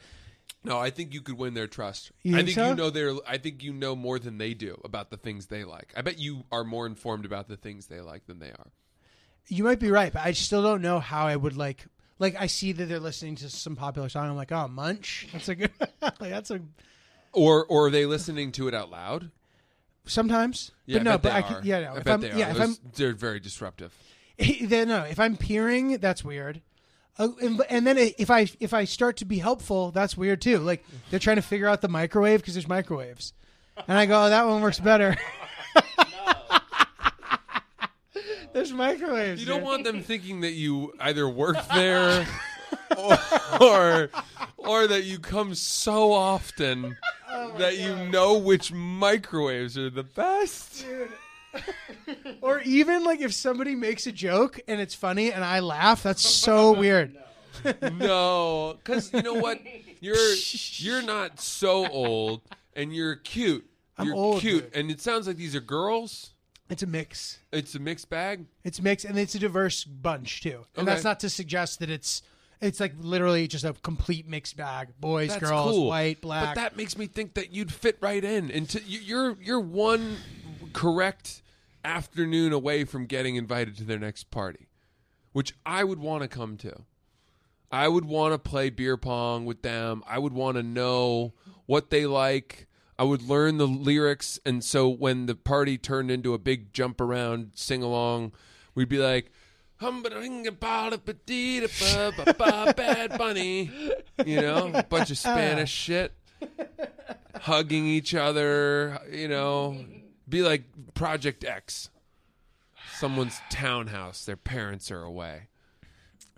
No, 0.66 0.80
I 0.80 0.90
think 0.90 1.14
you 1.14 1.22
could 1.22 1.38
win 1.38 1.54
their 1.54 1.68
trust. 1.68 2.12
You 2.24 2.34
I 2.34 2.38
think 2.38 2.48
think 2.50 2.56
so? 2.56 2.70
you 2.70 2.76
know 2.76 2.90
their. 2.90 3.14
I 3.28 3.38
think 3.38 3.64
you 3.64 3.72
know 3.74 3.96
more 3.96 4.20
than 4.20 4.38
they 4.38 4.54
do 4.54 4.80
about 4.84 5.10
the 5.12 5.18
things 5.18 5.46
they 5.48 5.64
like. 5.64 5.94
I 5.96 6.02
bet 6.02 6.18
you 6.20 6.44
are 6.52 6.64
more 6.64 6.86
informed 6.86 7.26
about 7.26 7.48
the 7.48 7.58
things 7.58 7.88
they 7.88 8.02
like 8.02 8.26
than 8.28 8.40
they 8.40 8.50
are. 8.50 8.68
You 9.48 9.64
might 9.64 9.80
be 9.80 9.92
right, 9.92 10.12
but 10.12 10.26
I 10.26 10.32
still 10.32 10.64
don't 10.64 10.82
know 10.82 11.00
how 11.00 11.28
I 11.28 11.36
would 11.36 11.56
like. 11.56 11.86
Like, 12.18 12.36
I 12.40 12.48
see 12.48 12.72
that 12.72 12.86
they're 12.86 13.00
listening 13.00 13.36
to 13.38 13.50
some 13.50 13.76
popular 13.76 14.10
song. 14.10 14.30
I'm 14.30 14.36
like, 14.36 14.52
oh, 14.52 14.68
Munch. 14.68 15.28
That's 15.34 15.50
a 15.50 15.56
good. 15.56 15.72
like, 16.02 16.32
that's 16.32 16.50
a 16.50 16.62
Or, 17.34 17.66
or 17.66 17.88
are 17.88 17.90
they 17.92 18.06
listening 18.06 18.52
to 18.54 18.68
it 18.68 18.74
out 18.74 18.90
loud? 18.90 19.32
sometimes. 20.08 20.72
Yeah, 20.86 21.00
but 21.00 21.04
no, 21.04 21.12
I 21.12 21.18
bet 21.18 21.22
but 21.24 21.30
they 21.30 21.36
I 21.36 21.40
are. 21.40 21.60
can, 21.60 21.68
yeah, 21.68 21.80
no. 21.82 21.94
I 21.94 21.98
if 21.98 22.04
bet 22.04 22.14
I'm, 22.14 22.22
they 22.22 22.32
are. 22.32 22.38
yeah, 22.38 22.52
if 22.52 22.58
Those- 22.58 22.80
I'm, 22.80 22.92
they're 22.96 23.14
very 23.14 23.40
disruptive. 23.40 23.94
then 24.62 24.88
no, 24.90 25.04
if 25.04 25.20
I'm 25.20 25.36
peering, 25.38 25.98
that's 25.98 26.24
weird. 26.24 26.62
Uh, 27.18 27.30
and, 27.42 27.62
and 27.70 27.88
then 27.88 27.98
if 27.98 28.30
I 28.30 28.48
if 28.60 28.74
I 28.74 28.84
start 28.86 29.18
to 29.18 29.26
be 29.26 29.38
helpful, 29.38 29.92
that's 29.92 30.18
weird 30.18 30.42
too. 30.42 30.60
Like 30.60 30.84
they're 31.10 31.20
trying 31.20 31.38
to 31.38 31.42
figure 31.42 31.68
out 31.68 31.82
the 31.82 31.88
microwave 31.88 32.42
because 32.42 32.56
there's 32.56 32.68
microwaves, 32.68 33.34
and 33.88 33.98
I 33.98 34.06
go, 34.06 34.26
oh, 34.26 34.30
that 34.30 34.46
one 34.48 34.62
works 34.62 34.80
better. 34.80 35.16
there's 38.54 38.74
microwaves. 38.74 39.40
You 39.40 39.48
don't 39.48 39.60
dude. 39.60 39.66
want 39.66 39.84
them 39.84 40.02
thinking 40.04 40.42
that 40.42 40.52
you 40.52 40.94
either 41.00 41.28
work 41.28 41.58
there 41.74 42.28
or, 42.98 43.18
or 43.62 44.10
or 44.58 44.88
that 44.88 45.04
you 45.04 45.20
come 45.20 45.56
so 45.56 46.12
often 46.12 46.98
Oh 47.30 47.54
that 47.58 47.78
you 47.78 47.96
know 48.10 48.38
which 48.38 48.72
microwaves 48.72 49.78
are 49.78 49.90
the 49.90 50.04
best. 50.04 50.86
Or 52.42 52.60
even 52.62 53.04
like 53.04 53.22
if 53.22 53.34
somebody 53.34 53.76
makes 53.76 54.06
a 54.08 54.12
joke 54.12 54.60
and 54.68 54.80
it's 54.80 54.94
funny 54.96 55.32
and 55.32 55.44
I 55.44 55.60
laugh, 55.60 56.04
that's 56.04 56.22
so 56.28 56.72
weird. 56.78 57.16
No, 57.92 58.78
because 58.84 59.12
you 59.14 59.22
know 59.24 59.34
what? 59.36 59.60
You're 60.02 60.36
you're 60.76 61.02
not 61.02 61.40
so 61.40 61.88
old, 61.88 62.42
and 62.76 62.94
you're 62.94 63.16
cute. 63.16 63.66
I'm 63.98 64.08
You're 64.08 64.16
old, 64.16 64.42
cute, 64.42 64.66
dude. 64.72 64.76
and 64.80 64.92
it 64.92 65.02
sounds 65.02 65.26
like 65.26 65.38
these 65.38 65.56
are 65.56 65.62
girls. 65.62 66.32
It's 66.70 66.84
a 66.84 66.88
mix. 66.88 67.40
It's 67.52 67.74
a 67.76 67.80
mixed 67.80 68.10
bag. 68.10 68.46
It's 68.64 68.80
mixed 68.82 69.06
and 69.06 69.18
it's 69.18 69.34
a 69.36 69.40
diverse 69.40 69.84
bunch 69.84 70.42
too. 70.42 70.66
And 70.76 70.84
Okay. 70.84 70.86
that's 70.86 71.04
not 71.04 71.22
to 71.22 71.30
suggest 71.30 71.80
that 71.80 71.90
it's 71.90 72.22
it's 72.62 72.80
like 72.80 72.94
literally 73.00 73.48
just 73.48 73.64
a 73.64 73.74
complete 73.82 74.28
mixed 74.28 74.58
bag. 74.58 74.90
Boys, 75.00 75.30
That's 75.30 75.44
girls, 75.50 75.72
cool. 75.72 75.88
white, 75.88 76.22
black. 76.22 76.54
But 76.56 76.62
that 76.62 76.78
makes 76.78 76.98
me 76.98 77.08
think 77.08 77.34
that 77.36 77.52
you'd 77.54 77.72
fit 77.72 77.98
right 78.02 78.24
in. 78.24 78.52
And 78.52 78.72
you- 78.86 79.00
you're 79.00 79.38
you're 79.42 79.60
one 79.62 80.18
correct 80.74 81.42
afternoon 81.86 82.52
away 82.52 82.84
from 82.84 83.06
getting 83.06 83.36
invited 83.36 83.78
to 83.78 83.84
their 83.84 84.00
next 84.00 84.32
party, 84.32 84.68
which 85.32 85.54
I 85.66 85.84
would 85.84 86.00
want 86.00 86.24
to 86.24 86.28
come 86.28 86.58
to. 86.58 86.82
I 87.72 87.88
would 87.88 88.06
want 88.06 88.34
to 88.34 88.40
play 88.40 88.70
beer 88.70 88.98
pong 88.98 89.46
with 89.46 89.62
them. 89.62 90.04
I 90.08 90.20
would 90.20 90.34
want 90.34 90.58
to 90.58 90.64
know 90.64 91.34
what 91.66 91.90
they 91.90 92.06
like. 92.06 92.68
I 92.98 93.04
would 93.04 93.22
learn 93.22 93.58
the 93.58 93.68
lyrics, 93.68 94.40
and 94.46 94.64
so 94.64 94.88
when 94.88 95.26
the 95.26 95.36
party 95.36 95.78
turned 95.78 96.10
into 96.10 96.34
a 96.34 96.38
big 96.38 96.72
jump 96.72 97.02
around 97.02 97.52
sing 97.54 97.84
along, 97.84 98.32
we'd 98.74 98.88
be 98.88 99.00
like, 99.00 99.32
"Hum 99.78 100.02
ba 100.02 100.10
ding 100.10 100.44
ba 100.44 100.90
da 100.92 100.98
ba 100.98 101.14
dee 101.14 101.60
da 101.60 101.68
ba 101.80 102.14
ba 102.16 102.34
ba 102.34 102.74
bad 102.76 103.18
bunny," 103.18 103.70
you 104.26 104.40
know, 104.40 104.72
a 104.74 104.84
bunch 104.84 105.12
of 105.12 105.18
Spanish 105.18 105.72
shit, 105.72 106.14
hugging 107.42 107.86
each 107.86 108.16
other, 108.16 109.02
you 109.12 109.28
know, 109.28 109.84
be 110.28 110.42
like 110.42 110.64
Project 110.94 111.44
X, 111.44 111.90
someone's 112.94 113.40
townhouse. 113.50 114.26
Their 114.26 114.38
parents 114.38 114.92
are 114.92 115.02
away. 115.04 115.48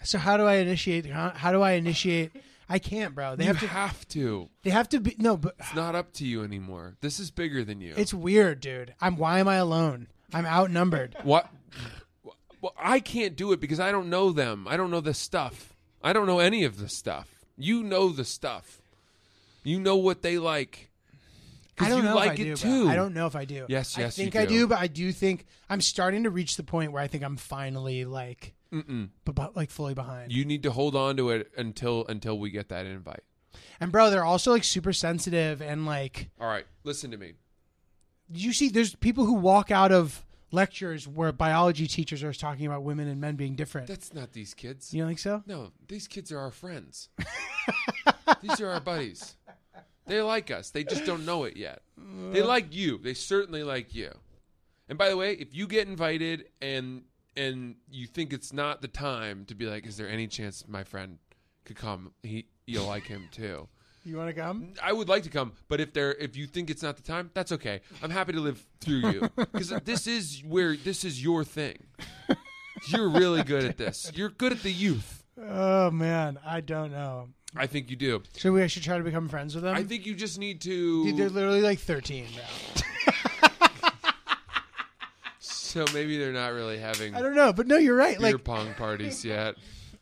so 0.04 0.18
how 0.18 0.38
do 0.38 0.46
I 0.46 0.56
initiate? 0.56 1.06
How, 1.08 1.30
how 1.30 1.52
do 1.52 1.62
I 1.62 1.74
initiate? 1.74 2.32
I 2.70 2.80
can't, 2.80 3.16
bro. 3.16 3.36
They 3.36 3.46
you 3.46 3.54
have 3.54 3.60
to. 3.62 3.68
have 3.68 4.08
to. 4.10 4.50
They 4.64 4.72
have 4.72 4.90
to 4.90 5.00
be 5.00 5.16
no, 5.18 5.38
but 5.38 5.56
It's 5.60 5.74
not 5.74 5.96
up 5.96 6.12
to 6.14 6.26
you 6.26 6.44
anymore. 6.44 6.98
This 7.00 7.20
is 7.20 7.32
bigger 7.32 7.64
than 7.64 7.80
you. 7.80 7.94
it's 7.96 8.14
weird, 8.14 8.60
dude. 8.60 8.94
I'm. 9.00 9.16
Why 9.16 9.40
am 9.40 9.48
I 9.48 9.56
alone? 9.56 10.08
I'm 10.34 10.46
outnumbered. 10.46 11.16
what? 11.24 11.50
Well, 12.60 12.74
I 12.78 13.00
can't 13.00 13.36
do 13.36 13.52
it 13.54 13.60
because 13.62 13.80
I 13.80 13.92
don't 13.92 14.10
know 14.10 14.32
them. 14.32 14.68
I 14.68 14.76
don't 14.78 14.92
know 14.92 15.00
the 15.00 15.14
stuff. 15.14 15.74
I 16.04 16.12
don't 16.12 16.28
know 16.28 16.40
any 16.40 16.64
of 16.64 16.80
the 16.80 16.90
stuff. 16.90 17.46
You 17.56 17.84
know 17.84 18.10
the 18.10 18.26
stuff. 18.26 18.82
You 19.64 19.80
know 19.80 19.96
what 19.96 20.22
they 20.22 20.38
like. 20.38 20.87
I 21.80 21.90
don't 21.90 22.00
you 22.00 22.10
know 22.10 22.16
like 22.16 22.40
if 22.40 22.46
I 22.46 22.50
it 22.50 22.56
do. 22.56 22.56
too. 22.56 22.90
I 22.90 22.96
don't 22.96 23.14
know 23.14 23.28
if 23.28 23.36
I 23.36 23.46
do. 23.46 23.66
Yes, 23.70 23.98
I 23.98 24.02
yes, 24.02 24.18
you 24.18 24.26
think 24.26 24.36
I 24.36 24.46
do. 24.46 24.60
do, 24.60 24.68
but 24.68 24.80
I 24.80 24.88
do 24.88 25.12
think 25.12 25.46
I'm 25.70 25.82
starting 25.82 26.24
to 26.24 26.30
reach 26.30 26.58
the 26.58 26.64
point 26.64 26.92
where 26.92 27.02
I 27.02 27.08
think 27.08 27.24
I'm 27.24 27.38
finally 27.38 28.04
like, 28.06 28.54
Mm-mm. 28.74 29.10
but, 29.26 29.56
like 29.56 29.70
fully 29.70 29.94
behind. 29.94 30.32
You 30.32 30.44
need 30.46 30.64
to 30.64 30.72
hold 30.72 30.96
on 30.96 31.18
to 31.18 31.30
it 31.30 31.52
until 31.58 32.06
until 32.08 32.40
we 32.40 32.50
get 32.50 32.70
that 32.70 32.86
invite. 32.86 33.24
and 33.80 33.92
bro, 33.92 34.10
they're 34.10 34.26
also 34.26 34.52
like 34.52 34.64
super 34.64 34.94
sensitive 34.94 35.62
and 35.62 35.86
like. 35.86 36.30
All 36.40 36.48
right, 36.48 36.66
listen 36.84 37.12
to 37.12 37.18
me. 37.18 37.34
Did 38.32 38.44
you 38.44 38.54
see? 38.54 38.70
There's 38.70 38.96
people 38.96 39.26
who 39.26 39.34
walk 39.34 39.72
out 39.72 39.92
of 39.92 40.26
lectures 40.52 41.08
where 41.08 41.32
biology 41.32 41.88
teachers 41.88 42.24
are 42.24 42.34
talking 42.34 42.66
about 42.66 42.82
women 42.84 43.08
and 43.08 43.20
men 43.22 43.36
being 43.36 43.56
different. 43.56 43.88
That's 43.88 44.14
not 44.14 44.32
these 44.34 44.54
kids. 44.54 44.94
you 44.94 45.02
don't 45.02 45.10
think 45.10 45.20
so? 45.20 45.44
No, 45.46 45.72
these 45.88 46.08
kids 46.08 46.32
are 46.32 46.40
our 46.40 46.52
friends. 46.52 47.10
these 48.42 48.60
are 48.62 48.70
our 48.70 48.80
buddies. 48.80 49.36
They 50.08 50.22
like 50.22 50.52
us. 50.52 50.70
They 50.72 50.84
just 50.84 51.06
don't 51.06 51.26
know 51.26 51.44
it 51.44 51.58
yet. 51.58 51.82
They 52.32 52.42
like 52.42 52.74
you. 52.74 52.98
They 52.98 53.14
certainly 53.14 53.64
like 53.64 53.94
you. 53.94 54.12
And 54.90 54.98
by 54.98 55.10
the 55.10 55.18
way, 55.18 55.34
if 55.34 55.54
you 55.54 55.68
get 55.68 55.88
invited 55.88 56.46
and 56.62 57.04
and 57.36 57.76
you 57.92 58.08
think 58.08 58.34
it's 58.34 58.52
not 58.52 58.82
the 58.82 58.88
time 58.88 59.46
to 59.46 59.56
be 59.56 59.66
like, 59.66 59.86
is 59.86 59.98
there 59.98 60.10
any 60.10 60.28
chance 60.28 60.64
my 60.68 60.84
friend 60.84 61.20
could 61.66 61.76
come? 61.76 62.14
He 62.24 62.48
you'll 62.66 62.88
like 62.88 63.04
him 63.04 63.28
too. 63.32 63.68
You 64.04 64.16
want 64.16 64.34
to 64.34 64.42
come? 64.42 64.74
I 64.82 64.94
would 64.94 65.10
like 65.10 65.24
to 65.24 65.30
come, 65.30 65.52
but 65.68 65.82
if 65.82 65.92
there 65.92 66.14
if 66.14 66.38
you 66.38 66.48
think 66.48 66.70
it's 66.70 66.82
not 66.82 66.96
the 66.96 67.04
time, 67.04 67.30
that's 67.34 67.52
okay. 67.52 67.82
I'm 68.02 68.10
happy 68.10 68.32
to 68.34 68.40
live 68.40 68.66
through 68.80 69.12
you 69.12 69.30
because 69.36 69.70
this 69.84 70.08
is 70.08 70.42
where 70.48 70.78
this 70.78 71.04
is 71.04 71.22
your 71.22 71.44
thing. 71.44 71.78
You're 72.88 73.10
really 73.10 73.44
good 73.44 73.66
at 73.66 73.78
this. 73.78 74.12
You're 74.16 74.30
good 74.30 74.54
at 74.54 74.64
the 74.64 74.72
youth. 74.72 75.26
Oh 75.38 75.92
man, 75.92 76.40
I 76.46 76.62
don't 76.62 76.92
know. 76.92 77.30
I 77.60 77.68
think 77.68 77.90
you 77.90 77.96
do. 77.96 78.24
So 78.34 78.52
we 78.52 78.68
should 78.68 78.84
try 78.84 78.98
to 78.98 79.04
become 79.04 79.28
friends 79.30 79.56
with 79.56 79.64
them. 79.64 79.76
I 79.76 79.84
think 79.84 80.06
you 80.06 80.16
just 80.16 80.38
need 80.40 80.62
to. 80.62 81.04
Dude, 81.06 81.18
they're 81.18 81.30
literally 81.30 81.62
like 81.62 81.80
13 81.80 82.26
now. 82.36 83.12
so 85.40 85.86
maybe 85.94 86.18
they're 86.18 86.34
not 86.34 86.54
really 86.54 86.78
having 86.78 87.16
I 87.16 87.22
don't 87.22 87.36
know, 87.36 87.54
but 87.54 87.68
no, 87.68 87.78
you're 87.78 87.96
right. 87.96 88.18
beer 88.20 88.34
Like, 88.34 88.44
pong 88.44 88.74
parties 88.76 89.24
yet. 89.24 89.56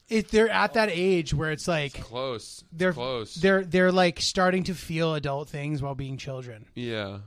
if 0.10 0.30
they're 0.32 0.50
at 0.50 0.74
that 0.74 0.90
age 0.92 1.34
where 1.34 1.52
it's 1.52 1.68
like 1.68 1.94
Close. 2.02 2.64
They're 2.72 2.94
close. 2.94 3.36
they're 3.36 3.64
they're 3.64 3.92
like 3.92 4.20
starting 4.22 4.64
to 4.66 4.74
feel 4.76 5.16
adult 5.16 5.50
things 5.50 5.82
while 5.82 5.96
being 5.96 6.18
children, 6.18 6.66
yeah. 6.76 7.20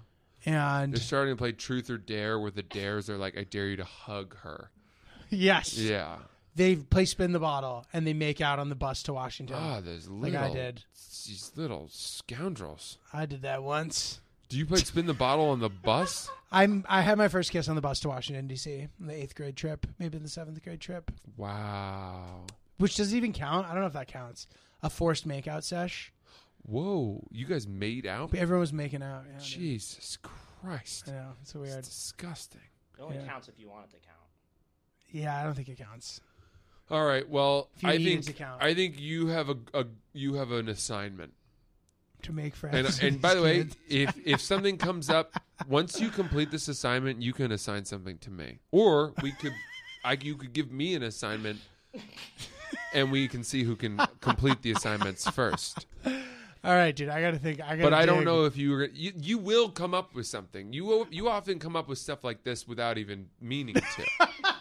and 0.46 0.92
They're 0.92 1.00
starting 1.00 1.34
to 1.34 1.38
play 1.38 1.52
truth 1.52 1.90
or 1.90 1.98
dare, 1.98 2.38
where 2.38 2.50
the 2.50 2.62
dares 2.62 3.10
are 3.10 3.16
like, 3.18 3.36
"I 3.36 3.44
dare 3.44 3.66
you 3.66 3.76
to 3.76 3.84
hug 3.84 4.36
her." 4.38 4.70
yes, 5.30 5.76
Yeah. 5.76 6.16
They 6.58 6.76
play 6.76 7.06
spin 7.06 7.32
the 7.32 7.38
bottle 7.38 7.86
and 7.92 8.06
they 8.06 8.12
make 8.12 8.40
out 8.42 8.58
on 8.58 8.68
the 8.68 8.74
bus 8.74 9.02
to 9.04 9.14
Washington. 9.14 9.56
Ah, 9.58 9.80
those 9.80 10.06
Like 10.08 10.32
little, 10.34 10.50
I 10.50 10.52
did. 10.54 10.84
these 11.26 11.50
little 11.56 11.88
scoundrels. 11.90 12.98
I 13.12 13.24
did 13.26 13.40
that 13.42 13.62
once. 13.62 14.20
Do 14.50 14.56
you 14.58 14.66
play 14.66 14.78
spin 14.78 15.06
the 15.06 15.14
bottle 15.14 15.48
on 15.50 15.60
the 15.60 15.68
bus? 15.70 16.28
I'm 16.52 16.84
I 16.88 17.02
had 17.02 17.18
my 17.18 17.28
first 17.28 17.50
kiss 17.50 17.68
on 17.68 17.74
the 17.76 17.80
bus 17.82 18.00
to 18.00 18.08
Washington 18.08 18.46
D.C. 18.46 18.88
on 19.00 19.06
the 19.06 19.14
eighth 19.14 19.34
grade 19.34 19.56
trip, 19.56 19.86
maybe 19.98 20.16
the 20.18 20.28
seventh 20.28 20.62
grade 20.62 20.80
trip, 20.80 21.10
Wow. 21.36 22.44
which 22.78 22.96
doesn't 22.96 23.16
even 23.16 23.32
count. 23.32 23.66
I 23.66 23.72
don't 23.72 23.80
know 23.80 23.86
if 23.86 23.92
that 23.94 24.08
counts. 24.08 24.46
A 24.82 24.88
forced 24.90 25.26
makeout 25.28 25.64
sesh. 25.64 26.12
Whoa. 26.62 27.26
You 27.30 27.46
guys 27.46 27.66
made 27.66 28.06
out? 28.06 28.34
Everyone 28.34 28.60
was 28.60 28.72
making 28.72 29.02
out. 29.02 29.24
Yeah, 29.26 29.38
dude. 29.38 29.42
Jesus 29.46 30.18
Christ. 30.62 31.08
I 31.08 31.12
know 31.12 31.30
it's 31.42 31.52
so 31.52 31.60
weird. 31.60 31.78
It's 31.78 31.88
disgusting. 31.88 32.60
It 32.98 33.02
only 33.02 33.16
Yeah. 33.16 33.26
counts 33.26 33.48
if 33.48 33.58
you 33.58 33.68
want 33.68 33.84
it 33.86 33.90
to 33.90 33.96
count. 34.06 34.16
Yeah, 35.10 35.38
I 35.38 35.44
don't 35.44 35.54
think 35.54 35.68
it 35.68 35.78
counts. 35.78 36.20
All 36.90 37.04
right. 37.04 37.28
Well, 37.28 37.68
If 37.76 37.82
you 37.82 37.88
I 37.90 37.96
need 37.98 38.24
think 38.24 38.36
count. 38.38 38.62
I 38.62 38.74
think 38.74 38.98
you 39.00 39.26
have 39.28 39.48
a, 39.50 39.56
a 39.74 39.86
you 40.12 40.34
have 40.34 40.50
an 40.52 40.68
assignment. 40.68 41.32
To 42.22 42.32
make 42.32 42.56
friends. 42.56 42.74
And 42.76 42.86
with 42.86 43.02
and 43.02 43.20
by 43.22 43.34
the 43.34 43.40
these 43.40 43.44
way, 43.44 43.56
kids. 43.64 43.76
if 43.88 44.26
if 44.26 44.40
something 44.40 44.76
comes 44.78 45.08
up, 45.10 45.34
once 45.68 46.00
you 46.00 46.08
complete 46.10 46.50
this 46.50 46.66
assignment, 46.68 47.22
you 47.22 47.32
can 47.32 47.52
assign 47.52 47.84
something 47.84 48.18
to 48.18 48.30
me, 48.30 48.58
or 48.72 49.12
we 49.22 49.32
could, 49.32 49.52
I 50.04 50.16
you 50.20 50.34
could 50.36 50.52
give 50.52 50.72
me 50.72 50.94
an 50.94 51.02
assignment, 51.04 51.60
and 52.92 53.12
we 53.12 53.28
can 53.28 53.44
see 53.44 53.62
who 53.62 53.76
can 53.76 54.00
complete 54.20 54.62
the 54.62 54.72
assignments 54.72 55.28
first. 55.30 55.86
all 56.04 56.74
right, 56.74 56.96
dude, 56.96 57.08
I 57.08 57.20
gotta 57.20 57.38
think. 57.38 57.60
I 57.60 57.76
gotta. 57.76 57.82
But 57.82 57.94
I 57.94 58.04
don't 58.04 58.18
dig. 58.18 58.26
know 58.26 58.46
if 58.46 58.56
you 58.56 58.72
were 58.72 58.86
you, 58.92 59.12
you 59.14 59.38
will 59.38 59.68
come 59.68 59.94
up 59.94 60.12
with 60.14 60.26
something. 60.26 60.72
You 60.72 60.84
will- 60.86 61.06
you 61.12 61.28
often 61.28 61.58
come 61.60 61.76
up 61.76 61.86
with 61.86 61.98
stuff 61.98 62.24
like 62.24 62.42
this 62.42 62.66
without 62.66 62.98
even 62.98 63.28
meaning 63.40 63.74
to. 63.76 64.28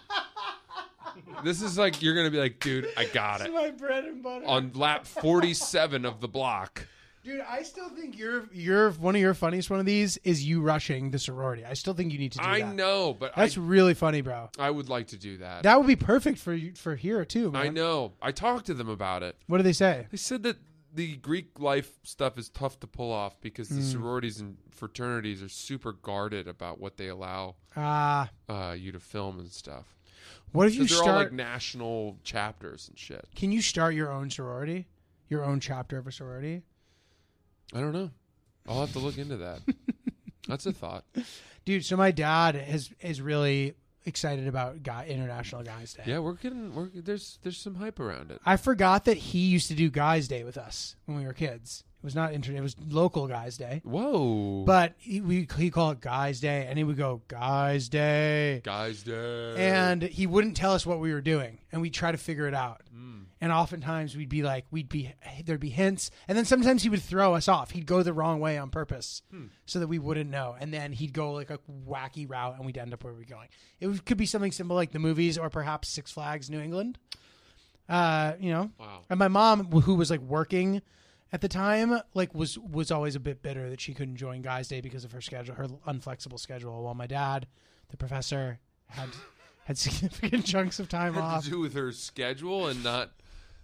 this 1.43 1.61
is 1.61 1.77
like 1.77 2.01
you're 2.01 2.15
gonna 2.15 2.31
be 2.31 2.39
like, 2.39 2.59
dude, 2.59 2.87
I 2.97 3.05
got 3.05 3.39
This 3.39 3.47
it 3.47 3.49
is 3.51 3.55
my 3.55 3.71
bread 3.71 4.05
and 4.05 4.21
butter. 4.23 4.45
on 4.45 4.71
lap 4.75 5.05
47 5.05 6.05
of 6.05 6.21
the 6.21 6.27
block. 6.27 6.87
Dude, 7.23 7.41
I 7.41 7.63
still 7.63 7.89
think 7.89 8.17
you're 8.17 8.47
you're 8.53 8.91
one 8.91 9.13
of 9.15 9.19
your 9.21 9.33
funniest 9.33 9.69
one 9.69 9.79
of 9.81 9.85
these 9.85 10.15
is 10.23 10.45
you 10.45 10.61
rushing 10.61 11.11
the 11.11 11.19
sorority. 11.19 11.65
I 11.65 11.73
still 11.73 11.93
think 11.93 12.13
you 12.13 12.19
need 12.19 12.31
to 12.33 12.37
do 12.37 12.43
I 12.45 12.61
that. 12.61 12.73
know, 12.73 13.13
but 13.19 13.35
That's 13.35 13.57
I, 13.57 13.61
really 13.61 13.93
funny, 13.93 14.21
bro. 14.21 14.49
I 14.57 14.69
would 14.71 14.87
like 14.87 15.07
to 15.07 15.17
do 15.17 15.37
that. 15.39 15.63
That 15.63 15.77
would 15.77 15.87
be 15.87 15.97
perfect 15.97 16.39
for 16.39 16.53
you 16.53 16.71
for 16.75 16.95
here 16.95 17.25
too, 17.25 17.51
man. 17.51 17.61
I 17.61 17.69
know. 17.69 18.13
I 18.21 18.31
talked 18.31 18.67
to 18.67 18.73
them 18.73 18.87
about 18.87 19.23
it. 19.23 19.35
What 19.47 19.57
do 19.57 19.63
they 19.63 19.73
say? 19.73 20.07
They 20.09 20.15
said 20.17 20.43
that 20.43 20.55
the 20.93 21.17
Greek 21.17 21.59
life 21.59 21.91
stuff 22.03 22.37
is 22.37 22.47
tough 22.47 22.79
to 22.79 22.87
pull 22.87 23.11
off 23.11 23.41
because 23.41 23.67
Hmm. 23.67 23.75
the 23.75 23.81
sororities 23.83 24.39
and 24.39 24.55
fraternities 24.71 25.43
are 25.43 25.49
super 25.49 25.91
guarded 25.91 26.47
about 26.47 26.79
what 26.79 26.95
they 26.95 27.09
allow 27.09 27.55
Ah, 27.75 28.29
uh, 28.47 28.73
you 28.77 28.93
to 28.93 28.99
film 29.01 29.37
and 29.39 29.51
stuff. 29.51 29.96
What 30.51 30.67
if 30.67 30.75
you 30.75 30.85
they're 30.85 31.01
all 31.01 31.15
like 31.15 31.31
national 31.31 32.17
chapters 32.23 32.87
and 32.87 32.97
shit. 32.97 33.25
can 33.35 33.51
you 33.51 33.61
start 33.61 33.93
your 33.93 34.11
own 34.11 34.29
sorority, 34.29 34.87
your 35.29 35.43
own 35.43 35.59
chapter 35.59 35.97
of 35.97 36.07
a 36.07 36.11
sorority? 36.11 36.63
I 37.73 37.79
don't 37.79 37.93
know. 37.93 38.11
I'll 38.67 38.81
have 38.81 38.93
to 38.93 38.99
look 38.99 39.17
into 39.17 39.37
that. 39.37 39.59
That's 40.47 40.65
a 40.65 40.71
thought. 40.71 41.03
Dude, 41.65 41.85
so 41.85 41.97
my 41.97 42.11
dad 42.11 42.55
is 42.55 42.89
is 43.01 43.21
really 43.21 43.75
excited 44.05 44.47
about 44.47 44.83
guy, 44.83 45.05
International 45.07 45.63
Guys 45.63 45.93
Day. 45.93 46.03
Yeah, 46.05 46.19
we're 46.19 46.33
getting. 46.33 46.73
We're 46.73 46.89
there's 46.93 47.39
there's 47.43 47.57
some 47.57 47.75
hype 47.75 47.99
around 47.99 48.31
it. 48.31 48.39
I 48.45 48.57
forgot 48.57 49.05
that 49.05 49.17
he 49.17 49.39
used 49.39 49.67
to 49.67 49.75
do 49.75 49.89
Guys 49.89 50.27
Day 50.27 50.43
with 50.43 50.57
us 50.57 50.95
when 51.05 51.17
we 51.17 51.25
were 51.25 51.33
kids. 51.33 51.83
It 51.99 52.03
was 52.05 52.13
not 52.15 52.31
inter. 52.31 52.53
It 52.53 52.61
was 52.61 52.75
local 52.89 53.27
Guys 53.27 53.57
Day, 53.57 53.81
Whoa, 53.83 54.63
but 54.65 54.93
he, 54.97 55.19
we 55.19 55.47
he 55.57 55.71
called 55.71 55.97
it 55.97 56.01
Guys 56.01 56.39
Day, 56.39 56.67
and 56.69 56.77
he 56.77 56.83
would 56.83 56.95
go 56.95 57.21
Guys 57.27 57.89
Day, 57.89 58.61
guys, 58.63 59.01
day. 59.03 59.55
and 59.57 60.03
he 60.03 60.27
wouldn't 60.27 60.55
tell 60.55 60.73
us 60.73 60.85
what 60.85 60.99
we 60.99 61.11
were 61.11 61.21
doing, 61.21 61.57
and 61.71 61.81
we'd 61.81 61.95
try 61.95 62.11
to 62.11 62.17
figure 62.17 62.47
it 62.47 62.53
out. 62.53 62.81
Mm. 62.95 63.25
And 63.41 63.51
oftentimes 63.51 64.15
we'd 64.15 64.29
be 64.29 64.41
like, 64.43 64.65
we'd 64.71 64.89
be 64.89 65.11
there'd 65.43 65.59
be 65.59 65.69
hints, 65.69 66.11
and 66.27 66.37
then 66.37 66.45
sometimes 66.45 66.83
he 66.83 66.89
would 66.89 67.01
throw 67.01 67.33
us 67.33 67.47
off. 67.47 67.71
He'd 67.71 67.87
go 67.87 68.03
the 68.03 68.13
wrong 68.13 68.39
way 68.39 68.59
on 68.59 68.69
purpose, 68.69 69.23
so 69.65 69.79
that 69.79 69.87
we 69.87 69.97
wouldn't 69.97 70.29
know. 70.29 70.55
And 70.59 70.71
then 70.71 70.91
he'd 70.93 71.13
go 71.13 71.33
like 71.33 71.49
a 71.49 71.57
wacky 71.87 72.29
route, 72.29 72.57
and 72.57 72.65
we'd 72.65 72.77
end 72.77 72.93
up 72.93 73.03
where 73.03 73.13
we're 73.13 73.25
going. 73.25 73.47
It 73.79 73.87
was- 73.87 74.01
could 74.01 74.17
be 74.17 74.27
something 74.27 74.51
simple 74.51 74.75
like 74.75 74.91
the 74.91 74.99
movies, 74.99 75.37
or 75.39 75.49
perhaps 75.49 75.89
Six 75.89 76.11
Flags 76.11 76.49
New 76.49 76.59
England. 76.59 76.99
Uh, 77.89 78.33
you 78.39 78.51
know, 78.51 78.69
wow. 78.79 78.99
and 79.09 79.17
my 79.17 79.29
mom, 79.29 79.65
who 79.71 79.95
was 79.95 80.11
like 80.11 80.19
working 80.19 80.81
at 81.31 81.41
the 81.41 81.47
time, 81.47 81.99
like 82.13 82.33
was 82.33 82.57
was 82.57 82.91
always 82.91 83.15
a 83.15 83.19
bit 83.19 83.41
bitter 83.41 83.69
that 83.69 83.81
she 83.81 83.93
couldn't 83.93 84.15
join 84.17 84.41
Guys 84.41 84.67
Day 84.67 84.81
because 84.81 85.03
of 85.03 85.11
her 85.11 85.21
schedule, 85.21 85.55
her 85.55 85.67
unflexible 85.87 86.39
schedule. 86.39 86.83
While 86.83 86.93
my 86.95 87.07
dad, 87.07 87.47
the 87.89 87.97
professor, 87.97 88.59
had 88.87 89.09
had 89.65 89.77
significant 89.77 90.45
chunks 90.45 90.79
of 90.79 90.87
time 90.89 91.13
Had 91.15 91.23
off. 91.23 91.43
to 91.45 91.49
do 91.49 91.59
with 91.59 91.73
her 91.73 91.91
schedule 91.91 92.67
and 92.67 92.83
not 92.83 93.11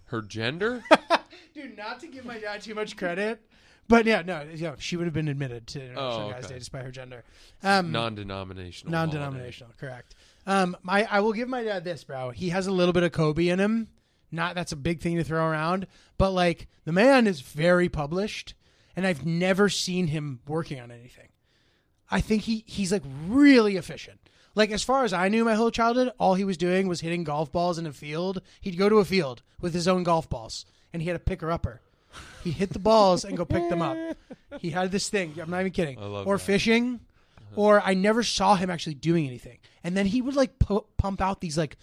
her 0.06 0.20
gender. 0.22 0.82
Dude, 1.54 1.76
not 1.76 2.00
to 2.00 2.06
give 2.08 2.24
my 2.24 2.38
dad 2.38 2.60
too 2.62 2.74
much 2.74 2.96
credit, 2.96 3.40
but 3.88 4.04
yeah, 4.06 4.22
no, 4.22 4.44
yeah, 4.54 4.74
she 4.78 4.96
would 4.96 5.06
have 5.06 5.14
been 5.14 5.28
admitted 5.28 5.66
to 5.68 5.80
International 5.80 6.20
Oh, 6.28 6.30
Guys 6.30 6.44
okay. 6.44 6.54
Day 6.54 6.58
despite 6.58 6.84
her 6.84 6.90
gender. 6.90 7.22
Um, 7.62 7.92
Non-denominational. 7.92 8.90
non-denominational, 8.90 9.72
correct. 9.78 10.14
Um, 10.46 10.76
my 10.82 11.06
I 11.10 11.20
will 11.20 11.32
give 11.32 11.48
my 11.48 11.62
dad 11.62 11.84
this, 11.84 12.04
bro. 12.04 12.30
He 12.30 12.50
has 12.50 12.66
a 12.66 12.72
little 12.72 12.92
bit 12.92 13.02
of 13.04 13.12
Kobe 13.12 13.48
in 13.48 13.58
him. 13.58 13.88
Not 14.34 14.54
that's 14.54 14.72
a 14.72 14.76
big 14.76 15.00
thing 15.00 15.16
to 15.16 15.24
throw 15.24 15.46
around, 15.46 15.86
but 16.18 16.30
like 16.30 16.68
the 16.84 16.92
man 16.92 17.26
is 17.26 17.40
very 17.40 17.88
published, 17.88 18.54
and 18.96 19.06
I've 19.06 19.24
never 19.24 19.68
seen 19.68 20.08
him 20.08 20.40
working 20.46 20.80
on 20.80 20.90
anything. 20.90 21.28
I 22.10 22.20
think 22.20 22.42
he 22.42 22.64
he's 22.66 22.92
like 22.92 23.02
really 23.26 23.76
efficient. 23.76 24.20
Like 24.54 24.70
as 24.70 24.82
far 24.82 25.04
as 25.04 25.12
I 25.12 25.28
knew 25.28 25.44
my 25.44 25.54
whole 25.54 25.70
childhood, 25.70 26.12
all 26.18 26.34
he 26.34 26.44
was 26.44 26.56
doing 26.56 26.86
was 26.86 27.00
hitting 27.00 27.24
golf 27.24 27.50
balls 27.50 27.78
in 27.78 27.86
a 27.86 27.92
field. 27.92 28.40
He'd 28.60 28.78
go 28.78 28.88
to 28.88 28.98
a 28.98 29.04
field 29.04 29.42
with 29.60 29.74
his 29.74 29.88
own 29.88 30.02
golf 30.02 30.28
balls, 30.28 30.64
and 30.92 31.02
he 31.02 31.08
had 31.08 31.16
a 31.16 31.20
picker 31.20 31.50
upper. 31.50 31.80
He 32.44 32.52
hit 32.52 32.70
the 32.70 32.78
balls 32.78 33.24
and 33.24 33.36
go 33.36 33.44
pick 33.44 33.68
them 33.68 33.82
up. 33.82 33.96
He 34.60 34.70
had 34.70 34.92
this 34.92 35.08
thing. 35.08 35.34
I'm 35.40 35.50
not 35.50 35.60
even 35.60 35.72
kidding. 35.72 35.98
Or 35.98 36.36
that. 36.36 36.44
fishing, 36.44 37.00
or 37.56 37.80
I 37.80 37.94
never 37.94 38.22
saw 38.22 38.54
him 38.54 38.70
actually 38.70 38.94
doing 38.94 39.26
anything. 39.26 39.58
And 39.82 39.96
then 39.96 40.06
he 40.06 40.22
would 40.22 40.36
like 40.36 40.58
pu- 40.60 40.86
pump 40.96 41.20
out 41.20 41.40
these 41.40 41.58
like 41.58 41.76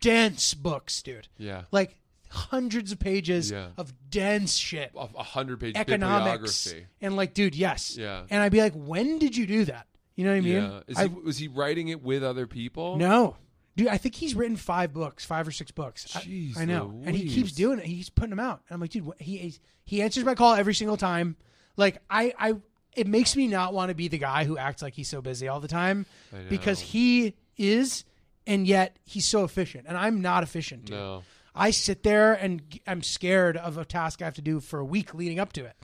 dense 0.00 0.54
books, 0.54 1.02
dude. 1.02 1.28
Yeah, 1.38 1.62
Like 1.70 1.96
hundreds 2.28 2.92
of 2.92 2.98
pages 2.98 3.50
Yeah. 3.50 3.68
of 3.78 3.92
dense 4.10 4.54
shit, 4.56 4.90
a, 4.96 5.08
a 5.16 5.22
hundred-page 5.22 5.76
economics, 5.76 6.64
bibliography. 6.64 6.86
and 7.00 7.16
like, 7.16 7.34
dude, 7.34 7.54
yes. 7.54 7.96
Yeah. 7.96 8.22
And 8.30 8.42
I'd 8.42 8.52
be 8.52 8.60
like, 8.60 8.74
when 8.74 9.18
did 9.18 9.36
you 9.36 9.46
do 9.46 9.64
that? 9.66 9.86
You 10.16 10.24
know 10.24 10.30
what 10.30 10.36
I 10.36 10.40
mean? 10.40 10.52
Yeah, 10.54 10.80
Is 10.88 10.96
I- 10.98 11.08
he, 11.08 11.14
was 11.14 11.38
he 11.38 11.48
writing 11.48 11.88
it 11.88 12.02
with 12.02 12.22
other 12.24 12.46
people? 12.46 12.96
no. 12.96 13.36
Dude, 13.76 13.88
I 13.88 13.98
think 13.98 14.14
he's 14.14 14.34
written 14.34 14.56
five 14.56 14.94
books, 14.94 15.26
five 15.26 15.46
or 15.46 15.50
six 15.50 15.70
books. 15.70 16.16
I- 16.16 16.20
Jeez 16.20 16.56
I, 16.56 16.64
know, 16.64 16.98
and 17.04 17.14
he 17.14 17.28
keeps 17.28 17.52
doing 17.52 17.78
it. 17.78 17.84
He's 17.84 18.08
putting 18.08 18.30
them 18.30 18.40
out. 18.40 18.62
And 18.70 18.74
I'm 18.76 18.80
like, 18.80 18.88
dude, 18.88 19.04
what, 19.04 19.20
he 19.20 19.52
he 19.84 20.00
answers 20.00 20.24
my 20.24 20.34
call 20.34 20.54
every 20.54 20.72
single 20.74 20.96
time. 20.96 21.36
Like, 21.76 21.98
I, 22.08 22.32
I, 22.38 22.54
it 22.94 23.06
makes 23.06 23.36
me 23.36 23.46
not 23.48 23.74
want 23.74 23.90
to 23.90 23.94
be 23.94 24.08
the 24.08 24.16
guy 24.16 24.44
who 24.44 24.56
acts 24.56 24.80
like 24.80 24.94
he's 24.94 25.08
so 25.10 25.20
busy 25.20 25.46
all 25.48 25.60
the 25.60 25.68
time 25.68 26.06
I 26.34 26.38
because 26.48 26.80
he 26.80 27.34
is, 27.58 28.04
and 28.46 28.66
yet 28.66 28.98
he's 29.04 29.26
so 29.26 29.44
efficient, 29.44 29.86
and 29.88 29.96
I'm 29.96 30.20
not 30.22 30.42
efficient. 30.42 30.86
Dude. 30.86 30.96
No. 30.96 31.22
I 31.54 31.70
sit 31.70 32.02
there 32.02 32.34
and 32.34 32.62
I'm 32.86 33.02
scared 33.02 33.56
of 33.56 33.78
a 33.78 33.84
task 33.84 34.20
I 34.20 34.26
have 34.26 34.34
to 34.34 34.42
do 34.42 34.60
for 34.60 34.78
a 34.78 34.84
week 34.84 35.14
leading 35.14 35.38
up 35.40 35.52
to 35.54 35.64
it. 35.64 35.74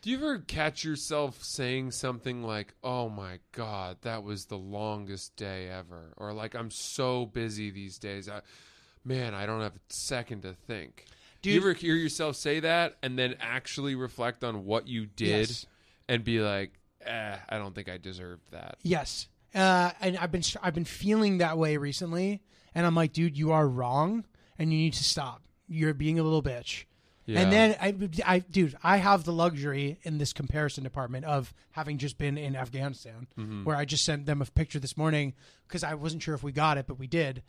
Do 0.00 0.10
you 0.10 0.16
ever 0.16 0.38
catch 0.38 0.84
yourself 0.84 1.42
saying 1.44 1.90
something 1.90 2.42
like, 2.42 2.72
"Oh 2.82 3.08
my 3.10 3.40
god, 3.52 3.98
that 4.02 4.22
was 4.22 4.46
the 4.46 4.56
longest 4.56 5.36
day 5.36 5.68
ever," 5.68 6.14
or 6.16 6.32
like, 6.32 6.54
"I'm 6.54 6.70
so 6.70 7.26
busy 7.26 7.70
these 7.70 7.98
days, 7.98 8.28
I, 8.28 8.40
man, 9.04 9.34
I 9.34 9.44
don't 9.44 9.60
have 9.60 9.74
a 9.76 9.80
second 9.88 10.42
to 10.42 10.54
think." 10.54 11.04
Do 11.42 11.50
you 11.50 11.58
ever 11.60 11.72
hear 11.72 11.94
yourself 11.94 12.36
say 12.36 12.60
that 12.60 12.96
and 13.02 13.18
then 13.18 13.36
actually 13.40 13.94
reflect 13.96 14.42
on 14.42 14.64
what 14.64 14.88
you 14.88 15.06
did 15.06 15.48
Yes. 15.48 15.66
and 16.08 16.24
be 16.24 16.40
like, 16.40 16.72
"Eh, 17.02 17.36
I 17.48 17.58
don't 17.58 17.74
think 17.74 17.88
I 17.88 17.98
deserved 17.98 18.50
that." 18.52 18.78
Yes, 18.82 19.28
uh, 19.54 19.90
and 20.00 20.16
I've 20.18 20.30
been 20.32 20.42
I've 20.62 20.74
been 20.74 20.84
feeling 20.84 21.38
that 21.38 21.56
way 21.58 21.76
recently, 21.76 22.42
and 22.74 22.84
I'm 22.86 22.94
like, 22.94 23.12
dude, 23.12 23.36
you 23.36 23.52
are 23.52 23.66
wrong, 23.68 24.24
and 24.58 24.72
you 24.72 24.78
need 24.78 24.94
to 24.94 25.04
stop. 25.04 25.42
You're 25.68 25.94
being 25.94 26.18
a 26.18 26.22
little 26.22 26.42
bitch. 26.42 26.84
Yeah. 27.26 27.40
And 27.40 27.52
then 27.52 27.76
I, 27.78 27.94
I, 28.26 28.38
dude, 28.38 28.74
I 28.82 28.96
have 28.96 29.24
the 29.24 29.32
luxury 29.34 29.98
in 30.02 30.16
this 30.16 30.32
comparison 30.32 30.82
department 30.82 31.26
of 31.26 31.52
having 31.72 31.98
just 31.98 32.16
been 32.16 32.38
in 32.38 32.56
Afghanistan, 32.56 33.26
Mm-hmm. 33.38 33.64
where 33.64 33.76
I 33.76 33.84
just 33.84 34.04
sent 34.06 34.24
them 34.24 34.40
a 34.40 34.46
picture 34.46 34.78
this 34.78 34.96
morning 34.96 35.34
because 35.66 35.84
I 35.84 35.92
wasn't 35.92 36.22
sure 36.22 36.34
if 36.34 36.42
we 36.42 36.52
got 36.52 36.78
it, 36.78 36.86
but 36.86 36.98
we 36.98 37.06
did. 37.06 37.42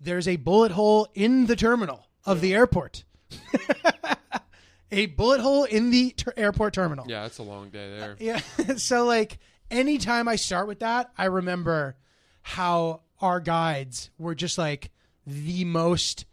There's 0.00 0.28
a 0.28 0.36
bullet 0.36 0.70
hole 0.70 1.08
in 1.14 1.46
the 1.46 1.56
terminal 1.56 2.06
of 2.24 2.40
the 2.42 2.54
airport. 2.54 3.02
a 4.92 5.06
bullet 5.06 5.40
hole 5.40 5.64
in 5.64 5.90
the 5.90 6.12
ter- 6.12 6.32
airport 6.36 6.74
terminal. 6.74 7.04
yeah, 7.08 7.26
it's 7.26 7.38
a 7.38 7.42
long 7.42 7.70
day 7.70 7.98
there. 7.98 8.16
Yeah. 8.20 8.38
so 8.76 9.04
like 9.04 9.38
anytime 9.70 10.28
I 10.28 10.36
start 10.36 10.66
with 10.66 10.80
that, 10.80 11.10
I 11.16 11.24
remember 11.26 11.96
how 12.42 13.00
our 13.20 13.40
guides 13.40 14.10
were 14.18 14.34
just 14.34 14.58
like 14.58 14.90
the 15.26 15.64
most 15.64 16.26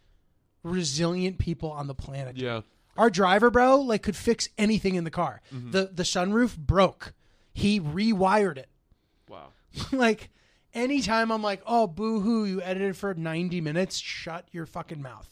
resilient 0.62 1.38
people 1.38 1.70
on 1.70 1.86
the 1.86 1.94
planet. 1.94 2.36
Yeah. 2.36 2.60
Our 2.96 3.10
driver, 3.10 3.50
bro, 3.50 3.80
like 3.80 4.02
could 4.02 4.16
fix 4.16 4.48
anything 4.58 4.94
in 4.94 5.04
the 5.04 5.10
car. 5.10 5.40
Mm-hmm. 5.54 5.70
The 5.70 5.90
the 5.92 6.02
sunroof 6.02 6.56
broke. 6.56 7.14
He 7.54 7.80
rewired 7.80 8.58
it. 8.58 8.68
Wow. 9.28 9.48
like 9.92 10.30
anytime 10.74 11.32
I'm 11.32 11.42
like, 11.42 11.62
"Oh, 11.66 11.86
boo-hoo, 11.86 12.44
you 12.44 12.60
edited 12.60 12.96
for 12.96 13.14
90 13.14 13.60
minutes. 13.62 13.98
Shut 13.98 14.46
your 14.52 14.66
fucking 14.66 15.00
mouth." 15.00 15.28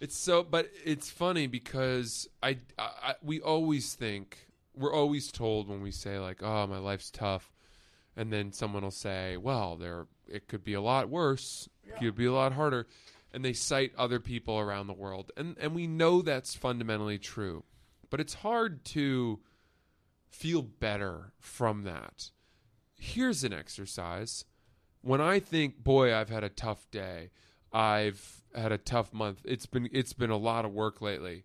It's 0.00 0.16
so, 0.16 0.42
but 0.44 0.70
it's 0.84 1.10
funny 1.10 1.46
because 1.46 2.28
I, 2.42 2.58
I, 2.78 2.90
I 3.02 3.14
we 3.22 3.40
always 3.40 3.94
think 3.94 4.47
we're 4.78 4.94
always 4.94 5.30
told 5.32 5.68
when 5.68 5.82
we 5.82 5.90
say 5.90 6.18
like, 6.18 6.42
"Oh, 6.42 6.66
my 6.66 6.78
life's 6.78 7.10
tough," 7.10 7.52
and 8.16 8.32
then 8.32 8.52
someone 8.52 8.82
will 8.82 8.90
say, 8.90 9.36
"Well, 9.36 9.76
there 9.76 10.06
it 10.28 10.48
could 10.48 10.64
be 10.64 10.74
a 10.74 10.80
lot 10.80 11.08
worse. 11.08 11.68
It 11.84 11.98
could 11.98 12.14
be 12.14 12.26
a 12.26 12.32
lot 12.32 12.52
harder," 12.52 12.86
and 13.32 13.44
they 13.44 13.52
cite 13.52 13.92
other 13.96 14.20
people 14.20 14.58
around 14.58 14.86
the 14.86 14.92
world, 14.94 15.32
and 15.36 15.56
and 15.58 15.74
we 15.74 15.86
know 15.86 16.22
that's 16.22 16.54
fundamentally 16.54 17.18
true, 17.18 17.64
but 18.10 18.20
it's 18.20 18.34
hard 18.34 18.84
to 18.86 19.40
feel 20.28 20.62
better 20.62 21.32
from 21.38 21.82
that. 21.82 22.30
Here's 22.94 23.44
an 23.44 23.52
exercise. 23.52 24.44
When 25.02 25.20
I 25.20 25.38
think, 25.38 25.82
boy, 25.82 26.14
I've 26.14 26.28
had 26.28 26.44
a 26.44 26.48
tough 26.48 26.90
day. 26.90 27.30
I've 27.72 28.42
had 28.54 28.72
a 28.72 28.78
tough 28.78 29.12
month. 29.12 29.40
It's 29.44 29.66
been 29.66 29.88
it's 29.92 30.12
been 30.12 30.30
a 30.30 30.36
lot 30.36 30.64
of 30.64 30.72
work 30.72 31.00
lately. 31.00 31.44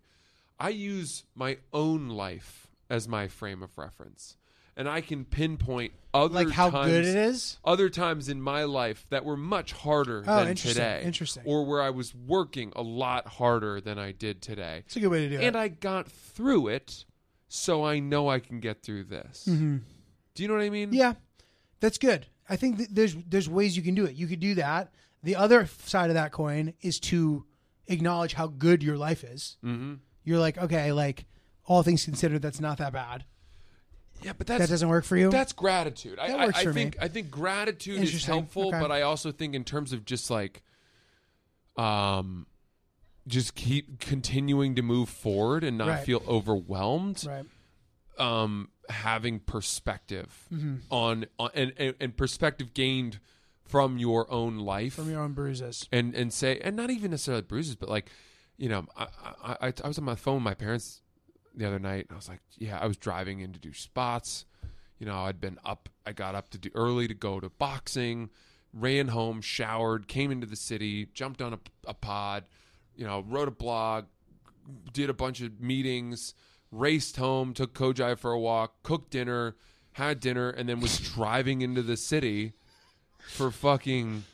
I 0.58 0.70
use 0.70 1.24
my 1.34 1.58
own 1.72 2.08
life 2.08 2.63
as 2.90 3.08
my 3.08 3.28
frame 3.28 3.62
of 3.62 3.76
reference. 3.78 4.36
And 4.76 4.88
I 4.88 5.02
can 5.02 5.24
pinpoint 5.24 5.92
other 6.12 6.34
Like 6.34 6.50
how 6.50 6.68
times, 6.68 6.90
good 6.90 7.04
it 7.04 7.14
is. 7.14 7.58
other 7.64 7.88
times 7.88 8.28
in 8.28 8.42
my 8.42 8.64
life 8.64 9.06
that 9.10 9.24
were 9.24 9.36
much 9.36 9.72
harder 9.72 10.24
Oh, 10.26 10.40
than 10.40 10.48
interesting, 10.48 10.82
today. 10.82 11.02
interesting. 11.04 11.42
Or 11.46 11.64
where 11.64 11.80
I 11.80 11.90
was 11.90 12.12
working 12.12 12.72
a 12.74 12.82
lot 12.82 13.28
harder 13.28 13.80
than 13.80 14.00
I 14.00 14.10
did 14.10 14.42
today. 14.42 14.82
It's 14.86 14.96
a 14.96 15.00
good 15.00 15.08
way 15.10 15.28
to 15.28 15.36
do 15.36 15.36
And 15.36 15.54
it. 15.54 15.58
I 15.58 15.68
got 15.68 16.10
through 16.10 16.68
it, 16.68 17.04
so 17.46 17.84
I 17.84 18.00
know 18.00 18.28
I 18.28 18.40
can 18.40 18.58
get 18.58 18.82
through 18.82 19.04
this. 19.04 19.46
Mhm. 19.48 19.82
Do 20.34 20.42
you 20.42 20.48
know 20.48 20.54
what 20.54 20.64
I 20.64 20.70
mean? 20.70 20.92
Yeah, 20.92 21.14
that's 21.78 21.98
good. 21.98 22.26
I 22.48 22.56
think 22.56 22.78
that 22.78 22.88
there's 22.92 23.14
there's 23.28 23.48
ways 23.48 23.76
you 23.76 23.82
can 23.84 23.94
do 23.94 24.04
it. 24.06 24.16
You 24.16 24.26
could 24.26 24.40
do 24.40 24.56
that. 24.56 24.92
The 25.22 25.36
other 25.36 25.66
side 25.84 26.10
of 26.10 26.14
that 26.14 26.32
coin 26.32 26.74
is 26.80 26.98
to 27.00 27.46
acknowledge 27.86 28.34
how 28.34 28.48
good 28.48 28.82
your 28.82 28.98
life 28.98 29.22
is. 29.22 29.56
Mm-hmm. 29.64 29.94
You're 30.24 30.40
like, 30.40 30.58
okay, 30.58 30.90
like 30.92 31.26
all 31.66 31.82
things 31.82 32.04
considered, 32.04 32.42
that's 32.42 32.60
not 32.60 32.78
that 32.78 32.92
bad. 32.92 33.24
Yeah, 34.22 34.32
but 34.36 34.46
That 34.46 34.68
doesn't 34.68 34.88
work 34.88 35.04
for 35.04 35.16
you. 35.16 35.30
that's 35.30 35.52
gratitude. 35.52 36.18
I, 36.18 36.28
That 36.28 36.40
I, 36.40 36.46
works 36.46 36.58
I 36.58 36.62
for 36.64 36.72
me. 36.72 36.82
think 36.82 36.96
I 37.00 37.08
think 37.08 37.30
gratitude 37.30 38.02
is 38.02 38.24
helpful, 38.24 38.68
Okay. 38.68 38.80
but 38.80 38.90
I 38.90 39.02
also 39.02 39.32
think 39.32 39.54
in 39.54 39.64
terms 39.64 39.92
of 39.92 40.04
just 40.04 40.30
like, 40.30 40.62
um, 41.76 42.46
just 43.26 43.54
keep 43.54 43.98
continuing 44.00 44.74
to 44.76 44.82
move 44.82 45.08
forward 45.08 45.64
and 45.64 45.78
not 45.78 45.88
Right. 45.88 46.04
feel 46.04 46.22
overwhelmed. 46.28 47.24
right. 47.26 47.46
Um, 48.18 48.68
having 48.88 49.40
perspective 49.40 50.46
Mm-hmm. 50.52 50.74
on, 50.90 51.26
on 51.38 51.50
and, 51.54 51.72
and 51.78 51.94
and 51.98 52.16
perspective 52.16 52.74
gained 52.74 53.18
from 53.64 53.96
your 53.98 54.30
own 54.30 54.58
life 54.58 54.94
From 54.94 55.10
your 55.10 55.20
own 55.22 55.32
bruises. 55.32 55.88
and 55.90 56.14
and 56.14 56.32
say 56.32 56.60
and 56.60 56.76
not 56.76 56.90
even 56.90 57.10
necessarily 57.10 57.42
bruises, 57.42 57.74
but 57.76 57.88
like, 57.88 58.10
you 58.56 58.68
know, 58.68 58.86
I 58.96 59.06
I, 59.42 59.56
I, 59.68 59.72
I 59.84 59.88
was 59.88 59.98
on 59.98 60.04
my 60.04 60.14
phone 60.14 60.36
with 60.36 60.44
my 60.44 60.54
parents 60.54 61.00
the 61.54 61.66
other 61.66 61.78
night, 61.78 62.06
and 62.08 62.12
I 62.12 62.16
was 62.16 62.28
like, 62.28 62.40
yeah, 62.58 62.78
I 62.80 62.86
was 62.86 62.96
driving 62.96 63.40
in 63.40 63.52
to 63.52 63.58
do 63.58 63.72
spots. 63.72 64.44
You 64.98 65.06
know, 65.06 65.16
I'd 65.24 65.40
been 65.40 65.58
up, 65.64 65.88
I 66.06 66.12
got 66.12 66.34
up 66.34 66.50
to 66.50 66.58
do 66.58 66.70
early 66.74 67.08
to 67.08 67.14
go 67.14 67.40
to 67.40 67.48
boxing, 67.50 68.30
ran 68.72 69.08
home, 69.08 69.40
showered, 69.40 70.08
came 70.08 70.30
into 70.30 70.46
the 70.46 70.56
city, 70.56 71.08
jumped 71.14 71.42
on 71.42 71.54
a, 71.54 71.58
a 71.86 71.94
pod, 71.94 72.44
you 72.96 73.06
know, 73.06 73.24
wrote 73.26 73.48
a 73.48 73.52
blog, 73.52 74.06
did 74.92 75.10
a 75.10 75.14
bunch 75.14 75.40
of 75.40 75.60
meetings, 75.60 76.34
raced 76.70 77.16
home, 77.16 77.54
took 77.54 77.74
Kojai 77.74 78.18
for 78.18 78.32
a 78.32 78.38
walk, 78.38 78.82
cooked 78.82 79.10
dinner, 79.10 79.56
had 79.92 80.20
dinner, 80.20 80.50
and 80.50 80.68
then 80.68 80.80
was 80.80 80.98
driving 81.14 81.62
into 81.62 81.82
the 81.82 81.96
city 81.96 82.54
for 83.28 83.50
fucking 83.50 84.24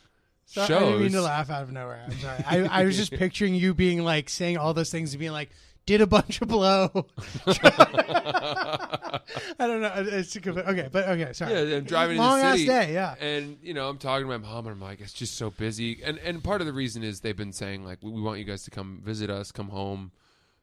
So 0.45 0.65
shows. 0.65 0.81
I 0.81 0.85
didn't 0.85 1.01
mean 1.01 1.11
to 1.13 1.21
laugh 1.21 1.49
out 1.49 1.63
of 1.63 1.71
nowhere. 1.71 2.03
I'm 2.05 2.19
sorry. 2.19 2.43
I, 2.45 2.81
I 2.81 2.83
was 2.85 2.97
just 2.97 3.11
picturing 3.17 3.55
you 3.55 3.73
being 3.73 4.03
like 4.03 4.29
saying 4.29 4.57
all 4.57 4.73
those 4.73 4.91
things 4.91 5.13
and 5.13 5.19
being 5.19 5.31
like, 5.31 5.49
did 5.85 6.01
a 6.01 6.07
bunch 6.07 6.41
of 6.41 6.47
blow. 6.47 7.07
I 7.47 9.19
don't 9.59 9.81
know. 9.81 9.91
It's 9.97 10.35
okay, 10.37 10.89
but 10.91 11.07
okay, 11.09 11.33
sorry. 11.33 11.53
Yeah, 11.69 11.77
I'm 11.77 11.83
driving 11.83 12.17
Long 12.17 12.39
in 12.39 12.45
the 12.45 12.51
ass 12.51 12.59
day, 12.65 12.93
yeah. 12.93 13.15
And 13.19 13.57
you 13.61 13.73
know, 13.73 13.89
I'm 13.89 13.97
talking 13.97 14.25
to 14.25 14.29
my 14.29 14.37
mom, 14.37 14.67
and 14.67 14.73
I'm 14.75 14.81
like, 14.81 15.01
it's 15.01 15.13
just 15.13 15.35
so 15.35 15.49
busy. 15.49 16.01
And 16.03 16.17
and 16.19 16.43
part 16.43 16.61
of 16.61 16.67
the 16.67 16.73
reason 16.73 17.03
is 17.03 17.19
they've 17.21 17.35
been 17.35 17.53
saying 17.53 17.83
like, 17.83 17.99
we, 18.01 18.11
we 18.11 18.21
want 18.21 18.39
you 18.39 18.45
guys 18.45 18.63
to 18.65 18.71
come 18.71 19.01
visit 19.03 19.29
us, 19.29 19.51
come 19.51 19.69
home 19.69 20.11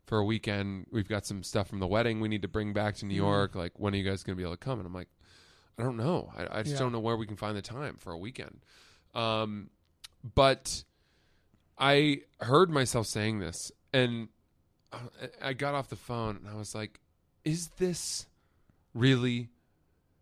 for 0.06 0.18
a 0.18 0.24
weekend. 0.24 0.86
We've 0.90 1.08
got 1.08 1.26
some 1.26 1.42
stuff 1.42 1.68
from 1.68 1.80
the 1.80 1.86
wedding 1.86 2.20
we 2.20 2.28
need 2.28 2.42
to 2.42 2.48
bring 2.48 2.72
back 2.72 2.96
to 2.96 3.04
New 3.06 3.14
Mm. 3.14 3.18
York. 3.18 3.54
Like, 3.54 3.72
when 3.78 3.94
are 3.94 3.96
you 3.96 4.04
guys 4.08 4.22
going 4.22 4.36
to 4.36 4.38
be 4.38 4.42
able 4.44 4.54
to 4.56 4.64
come? 4.64 4.78
And 4.78 4.86
I'm 4.86 4.94
like, 4.94 5.08
I 5.78 5.82
don't 5.82 5.96
know. 5.96 6.32
I, 6.36 6.58
I 6.60 6.62
just 6.62 6.74
Yeah. 6.74 6.78
don't 6.80 6.92
know 6.92 7.00
where 7.00 7.16
we 7.16 7.26
can 7.26 7.36
find 7.36 7.56
the 7.56 7.62
time 7.62 7.96
for 7.98 8.12
a 8.12 8.18
weekend. 8.18 8.60
Um, 9.14 9.68
but 10.34 10.84
I 11.78 12.22
heard 12.40 12.70
myself 12.70 13.06
saying 13.06 13.38
this, 13.40 13.70
and 13.92 14.28
I- 14.92 14.98
I 15.48 15.52
got 15.52 15.74
off 15.74 15.88
the 15.88 15.96
phone, 15.96 16.36
and 16.36 16.48
I 16.48 16.54
was 16.54 16.74
like, 16.74 17.00
is 17.44 17.68
this 17.78 18.26
really 18.94 19.48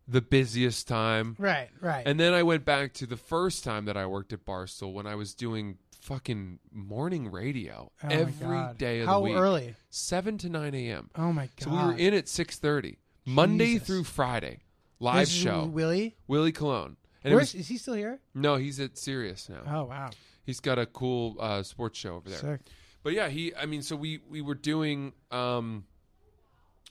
the 0.09 0.21
busiest 0.21 0.87
time? 0.89 1.37
Right, 1.39 1.69
right. 1.81 2.07
And 2.07 2.19
then 2.19 2.33
I 2.35 2.43
went 2.43 2.64
back 2.64 2.93
to 2.95 3.07
the 3.07 3.17
first 3.17 3.64
time 3.64 3.85
that 3.87 3.97
I 3.97 4.07
worked 4.07 4.33
at 4.33 4.45
Barstool 4.45 4.93
when 4.93 5.07
I 5.07 5.14
was 5.14 5.35
doing 5.35 5.79
fucking 6.01 6.61
morning 6.73 7.31
radio 7.33 7.91
Oh 8.05 8.09
every 8.09 8.75
day 8.79 9.01
of 9.01 9.07
How 9.09 9.14
the 9.19 9.25
week, 9.25 9.35
early? 9.37 9.75
seven 9.91 10.39
to 10.39 10.49
nine 10.49 10.73
a.m. 10.75 11.11
Oh 11.17 11.33
my 11.33 11.47
god. 11.59 11.64
So 11.64 11.71
we 11.71 11.77
were 11.79 11.99
in 11.99 12.14
at 12.14 12.29
six 12.29 12.59
thirty, 12.59 12.99
Monday 13.25 13.79
through 13.79 14.05
Friday, 14.05 14.61
live 15.01 15.27
This 15.27 15.31
show. 15.31 15.64
Willie. 15.64 16.17
Willie 16.29 16.53
Colon. 16.53 16.97
And 17.25 17.35
Where's 17.35 17.55
was, 17.55 17.62
is 17.62 17.69
he 17.69 17.77
still 17.79 17.95
here? 17.95 18.21
no, 18.35 18.55
he's 18.55 18.79
at 18.79 18.97
Sirius 18.97 19.49
now. 19.49 19.62
Oh 19.67 19.85
wow. 19.85 20.11
He's 20.45 20.61
got 20.61 20.79
a 20.79 20.87
cool 20.87 21.37
uh, 21.41 21.64
sports 21.64 21.99
show 21.99 22.14
over 22.14 22.29
there. 22.31 22.39
Sick. 22.39 22.61
But 23.07 23.14
yeah, 23.14 23.28
he. 23.28 23.54
I 23.54 23.66
mean, 23.66 23.82
so 23.82 23.94
we 23.94 24.18
we 24.28 24.40
were 24.40 24.57
doing. 24.57 25.12
Um, 25.30 25.84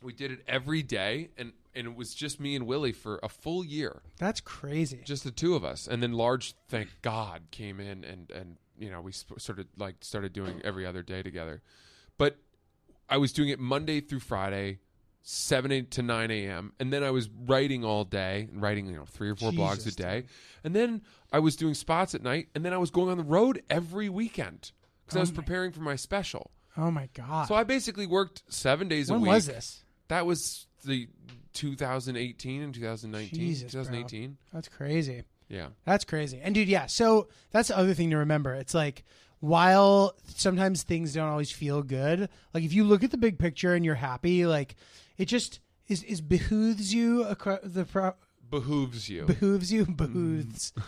we 0.01 0.13
did 0.13 0.31
it 0.31 0.45
every 0.47 0.81
day, 0.81 1.27
and 1.37 1.51
and 1.75 1.87
it 1.87 1.93
was 1.93 2.15
just 2.15 2.39
me 2.39 2.55
and 2.55 2.65
Willie 2.65 2.93
for 2.93 3.19
a 3.21 3.27
full 3.27 3.65
year, 3.65 4.01
That's 4.17 4.39
crazy. 4.39 5.01
just 5.03 5.25
the 5.25 5.31
two 5.31 5.55
of 5.55 5.65
us. 5.65 5.87
And 5.87 6.01
then 6.01 6.13
Large, 6.13 6.55
thank 6.69 6.87
God, 7.01 7.41
came 7.51 7.81
in, 7.81 8.05
and 8.05 8.31
and 8.31 8.55
you 8.79 8.89
know 8.89 9.01
we 9.01 9.11
sp- 9.11 9.41
sort 9.41 9.59
of 9.59 9.65
like 9.77 9.95
started 9.99 10.31
doing 10.31 10.61
every 10.63 10.85
other 10.85 11.03
day 11.03 11.21
together. 11.21 11.61
But 12.17 12.37
I 13.09 13.17
was 13.17 13.33
doing 13.33 13.49
it 13.49 13.59
Monday 13.59 13.99
through 13.99 14.21
Friday, 14.21 14.79
seven 15.21 15.85
to 15.85 16.01
nine 16.01 16.31
a.m. 16.31 16.71
And 16.79 16.93
then 16.93 17.03
I 17.03 17.11
was 17.11 17.27
writing 17.45 17.83
all 17.83 18.05
day, 18.05 18.47
and 18.49 18.61
writing 18.61 18.85
you 18.85 18.95
know 18.95 19.05
three 19.05 19.31
or 19.31 19.35
four 19.35 19.51
blogs 19.51 19.85
a 19.85 19.91
day. 19.91 20.23
And 20.63 20.73
then 20.73 21.01
I 21.33 21.39
was 21.39 21.57
doing 21.57 21.73
spots 21.73 22.15
at 22.15 22.23
night, 22.23 22.47
and 22.55 22.63
then 22.63 22.71
I 22.71 22.77
was 22.77 22.89
going 22.89 23.09
on 23.09 23.17
the 23.17 23.25
road 23.25 23.61
every 23.69 24.07
weekend 24.07 24.71
because 25.05 25.17
I 25.17 25.19
Oh 25.19 25.21
was 25.21 25.31
my- 25.31 25.35
preparing 25.35 25.71
for 25.71 25.81
my 25.81 25.95
special. 25.95 26.51
Oh 26.77 26.91
my 26.91 27.07
god. 27.13 27.47
So 27.47 27.55
I 27.55 27.63
basically 27.63 28.05
worked 28.07 28.43
seven 28.49 28.87
days 28.87 29.09
when 29.09 29.19
a 29.19 29.21
week. 29.21 29.27
When 29.29 29.35
was 29.35 29.45
this? 29.47 29.83
That 30.09 30.25
was 30.25 30.67
the 30.83 31.07
2018 31.53 32.61
and 32.61 32.73
2019. 32.73 33.39
Jesus, 33.39 33.71
bro. 33.73 33.83
2018. 33.83 34.37
That's 34.53 34.67
crazy. 34.67 35.23
Yeah. 35.47 35.67
That's 35.85 36.05
crazy. 36.05 36.39
And 36.41 36.53
dude, 36.55 36.67
yeah. 36.67 36.85
So 36.87 37.27
that's 37.51 37.69
the 37.69 37.77
other 37.77 37.93
thing 37.93 38.09
to 38.11 38.17
remember. 38.17 38.53
It's 38.55 38.73
like 38.73 39.03
while 39.39 40.15
sometimes 40.35 40.83
things 40.83 41.13
don't 41.13 41.29
always 41.29 41.51
feel 41.51 41.81
good, 41.83 42.29
like 42.53 42.63
if 42.63 42.73
you 42.73 42.83
look 42.83 43.03
at 43.03 43.11
the 43.11 43.17
big 43.17 43.37
picture 43.39 43.73
and 43.73 43.85
you're 43.85 43.95
happy, 43.95 44.45
like 44.45 44.75
it 45.17 45.25
just 45.25 45.59
is 45.87 46.03
is 46.03 46.19
behooves 46.21 46.93
you 46.93 47.25
acro- 47.25 47.59
the 47.63 47.85
pro- 47.85 48.15
Behooves 48.49 49.09
you. 49.09 49.25
behooves 49.25 49.71
you 49.71 49.85
mm. 49.85 49.97
behooves. 49.97 50.73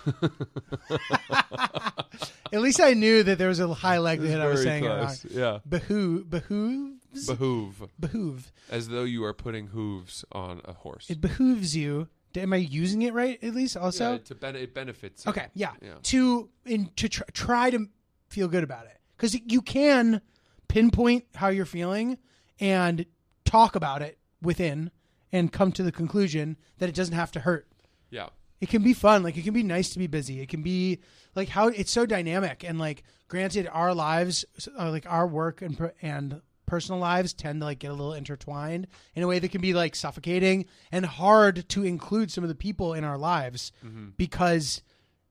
At 2.53 2.61
least 2.61 2.79
I 2.79 2.93
knew 2.93 3.23
that 3.23 3.37
there 3.37 3.49
was 3.49 3.59
a 3.59 3.73
high 3.73 3.97
likelihood 3.97 4.39
I 4.39 4.47
was 4.47 4.63
saying 4.63 4.85
it 4.85 4.89
wrong. 4.89 5.15
Yeah. 5.29 5.59
Behoo 5.67 6.23
behooves 6.29 7.27
Behoove. 7.27 7.89
behoove. 7.99 8.51
As 8.69 8.89
though 8.89 9.03
you 9.03 9.23
are 9.25 9.33
putting 9.33 9.67
hooves 9.67 10.23
on 10.31 10.61
a 10.65 10.73
horse. 10.73 11.09
It 11.09 11.21
behooves 11.21 11.75
you. 11.75 12.07
Am 12.35 12.53
I 12.53 12.57
using 12.57 13.01
it 13.01 13.13
right? 13.13 13.41
At 13.43 13.55
least 13.55 13.75
also. 13.75 14.13
yeah, 14.13 14.17
to 14.19 14.35
ben- 14.35 14.55
it 14.55 14.73
benefits 14.73 15.25
you. 15.25 15.31
Okay, 15.31 15.47
yeah. 15.55 15.71
Yeah. 15.81 15.93
To 16.03 16.49
in 16.65 16.91
to 16.97 17.09
tr- 17.09 17.23
try 17.33 17.71
to 17.71 17.87
feel 18.29 18.47
good 18.47 18.63
about 18.63 18.85
it 18.85 18.99
because 19.15 19.33
you 19.45 19.61
can 19.61 20.21
pinpoint 20.67 21.25
how 21.35 21.47
you're 21.47 21.65
feeling 21.65 22.19
and 22.59 23.05
talk 23.43 23.75
about 23.75 24.01
it 24.03 24.19
within 24.41 24.91
and 25.31 25.51
come 25.51 25.71
to 25.73 25.83
the 25.83 25.91
conclusion 25.91 26.57
that 26.77 26.89
it 26.89 26.95
doesn't 26.95 27.15
have 27.15 27.31
to 27.33 27.41
hurt. 27.41 27.67
Yeah. 28.09 28.27
It 28.59 28.69
can 28.69 28.81
be 28.81 28.93
fun, 28.93 29.21
like 29.23 29.37
it 29.37 29.43
can 29.43 29.53
be 29.53 29.63
nice 29.63 29.89
to 29.91 29.99
be 29.99 30.07
busy. 30.07 30.39
It 30.41 30.49
can 30.49 30.63
be 30.63 30.99
like 31.35 31.49
how 31.49 31.67
it's 31.67 31.91
so 31.91 32.05
dynamic 32.05 32.63
and 32.63 32.79
like 32.79 33.03
granted 33.27 33.67
our 33.71 33.93
lives 33.93 34.45
uh, 34.79 34.89
like 34.89 35.05
our 35.07 35.27
work 35.27 35.61
and 35.61 35.91
and 36.01 36.41
personal 36.65 36.99
lives 36.99 37.33
tend 37.33 37.61
to 37.61 37.65
like 37.65 37.79
get 37.79 37.91
a 37.91 37.93
little 37.93 38.13
intertwined 38.13 38.87
in 39.15 39.23
a 39.23 39.27
way 39.27 39.39
that 39.39 39.51
can 39.51 39.61
be 39.61 39.73
like 39.73 39.95
suffocating 39.95 40.65
and 40.91 41.05
hard 41.05 41.69
to 41.69 41.83
include 41.83 42.31
some 42.31 42.43
of 42.43 42.47
the 42.49 42.55
people 42.55 42.93
in 42.93 43.03
our 43.03 43.17
lives 43.17 43.71
because 44.17 44.81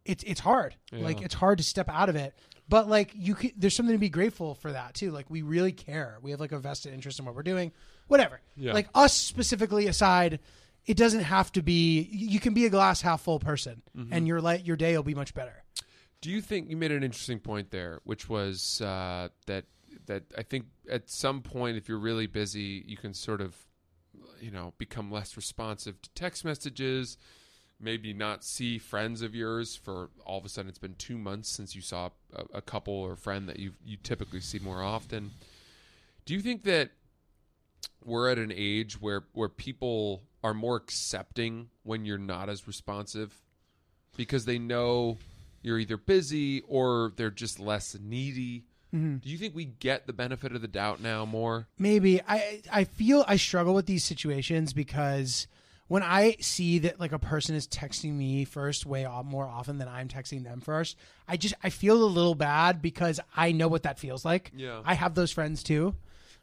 it's 0.04 0.22
it's 0.24 0.40
hard. 0.40 0.76
Like 0.92 1.20
it's 1.20 1.34
hard 1.34 1.58
to 1.58 1.64
step 1.64 1.88
out 1.88 2.08
of 2.08 2.16
it. 2.16 2.34
But 2.68 2.88
like 2.88 3.12
you 3.14 3.34
could, 3.34 3.52
there's 3.56 3.74
something 3.76 3.94
to 3.94 3.98
be 3.98 4.08
grateful 4.08 4.54
for 4.54 4.72
that 4.72 4.94
too. 4.94 5.10
Like 5.10 5.28
we 5.30 5.42
really 5.42 5.72
care. 5.72 6.18
We 6.22 6.30
have 6.30 6.40
like 6.40 6.52
a 6.52 6.58
vested 6.58 6.94
interest 6.94 7.18
in 7.18 7.24
what 7.24 7.34
we're 7.34 7.42
doing. 7.42 7.72
Whatever. 8.08 8.40
Yeah. 8.56 8.72
Like 8.72 8.88
us 8.94 9.14
specifically 9.14 9.86
aside, 9.86 10.38
it 10.86 10.96
doesn't 10.96 11.22
have 11.24 11.50
to 11.52 11.62
be. 11.62 12.08
You 12.12 12.40
can 12.40 12.54
be 12.54 12.66
a 12.66 12.70
glass 12.70 13.02
half 13.02 13.22
full 13.22 13.38
person, 13.38 13.82
Mm-hmm. 13.96 14.12
and 14.12 14.26
your 14.26 14.40
light 14.40 14.64
your 14.64 14.76
day 14.76 14.96
will 14.96 15.02
be 15.04 15.14
much 15.14 15.34
better. 15.34 15.64
Do 16.20 16.30
you 16.30 16.40
think 16.40 16.70
you 16.70 16.76
made 16.76 16.92
an 16.92 17.02
interesting 17.04 17.38
point 17.40 17.70
there, 17.70 18.00
which 18.04 18.28
was 18.28 18.80
uh, 18.80 19.28
that 19.46 19.64
that 20.06 20.24
I 20.38 20.42
think 20.42 20.66
at 20.90 21.10
some 21.10 21.42
point, 21.42 21.76
if 21.76 21.88
you're 21.88 21.98
really 21.98 22.26
busy, 22.26 22.84
you 22.86 22.96
can 22.96 23.12
sort 23.14 23.40
of 23.40 23.56
you 24.40 24.50
know, 24.50 24.72
become 24.78 25.10
less 25.10 25.34
responsive 25.36 26.00
to 26.02 26.10
text 26.10 26.44
messages, 26.44 27.16
maybe 27.80 28.12
not 28.12 28.44
see 28.44 28.78
friends 28.78 29.22
of 29.22 29.34
yours 29.34 29.74
for 29.76 30.10
all 30.26 30.38
of 30.38 30.44
a 30.44 30.48
sudden 30.48 30.68
it's 30.68 30.78
been 30.78 30.94
two 30.94 31.16
months 31.16 31.48
since 31.48 31.74
you 31.74 31.80
saw 31.80 32.10
a, 32.34 32.58
a 32.58 32.62
couple 32.62 32.92
or 32.94 33.16
friend 33.16 33.48
that 33.48 33.58
you 33.58 33.72
you 33.84 33.96
typically 34.02 34.40
see 34.40 34.58
more 34.58 34.82
often. 34.82 35.30
Do 36.26 36.34
you 36.34 36.40
think 36.40 36.64
that 36.64 36.90
we're 38.06 38.30
at 38.30 38.38
an 38.38 38.52
age 38.54 39.00
where 39.00 39.24
where 39.32 39.48
people 39.48 40.22
are 40.42 40.54
more 40.54 40.76
accepting 40.76 41.68
when 41.82 42.04
you're 42.04 42.18
not 42.18 42.48
as 42.48 42.66
responsive 42.66 43.42
because 44.16 44.44
they 44.44 44.58
know 44.58 45.18
you're 45.62 45.78
either 45.78 45.96
busy 45.96 46.62
or 46.68 47.12
they're 47.16 47.30
just 47.30 47.58
less 47.58 47.96
needy? 48.00 48.64
Mm-hmm. 48.94 49.16
Do 49.16 49.28
you 49.28 49.36
think 49.36 49.54
we 49.54 49.64
get 49.64 50.06
the 50.06 50.12
benefit 50.12 50.54
of 50.54 50.62
the 50.62 50.68
doubt 50.68 51.02
now 51.02 51.24
more? 51.24 51.66
maybe 51.78 52.22
I 52.26 52.62
I 52.72 52.84
feel 52.84 53.24
I 53.26 53.36
struggle 53.36 53.74
with 53.74 53.86
these 53.86 54.04
situations 54.04 54.72
because 54.72 55.48
when 55.88 56.02
I 56.02 56.36
see 56.40 56.80
that 56.80 56.98
like 56.98 57.12
a 57.12 57.18
person 57.18 57.54
is 57.54 57.66
texting 57.68 58.12
me 58.12 58.44
first 58.44 58.86
way 58.86 59.06
more 59.24 59.46
often 59.46 59.78
than 59.78 59.88
I'm 59.88 60.08
texting 60.08 60.44
them 60.44 60.60
first, 60.60 60.96
I 61.28 61.36
just 61.36 61.54
I 61.62 61.70
feel 61.70 62.02
a 62.02 62.06
little 62.06 62.34
bad 62.34 62.80
because 62.80 63.20
I 63.36 63.52
know 63.52 63.68
what 63.68 63.82
that 63.82 63.98
feels 63.98 64.24
like. 64.24 64.52
Yeah. 64.54 64.80
I 64.84 64.94
have 64.94 65.14
those 65.14 65.32
friends 65.32 65.62
too. 65.62 65.94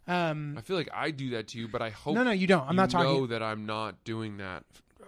Um, 0.07 0.55
I 0.57 0.61
feel 0.61 0.75
like 0.75 0.89
I 0.93 1.11
do 1.11 1.31
that 1.31 1.47
to 1.49 1.57
you, 1.57 1.67
but 1.67 1.81
I 1.81 1.89
hope 1.89 2.15
no, 2.15 2.23
no, 2.23 2.31
you 2.31 2.47
don't. 2.47 2.67
I'm 2.67 2.75
not 2.75 2.89
talking. 2.89 3.09
know 3.11 3.27
that 3.27 3.41
I'm 3.41 3.65
not 3.65 4.03
doing 4.03 4.37
that. 4.37 4.63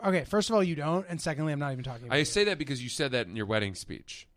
Okay, 0.05 0.23
first 0.25 0.49
of 0.49 0.55
all, 0.55 0.63
you 0.63 0.75
don't, 0.75 1.05
and 1.09 1.19
secondly, 1.19 1.51
I'm 1.53 1.59
not 1.59 1.71
even 1.71 1.83
talking. 1.83 2.05
About 2.07 2.15
I 2.15 2.19
you. 2.19 2.25
say 2.25 2.43
that 2.45 2.57
because 2.57 2.81
you 2.83 2.89
said 2.89 3.11
that 3.11 3.27
in 3.27 3.35
your 3.35 3.45
wedding 3.45 3.75
speech. 3.75 4.27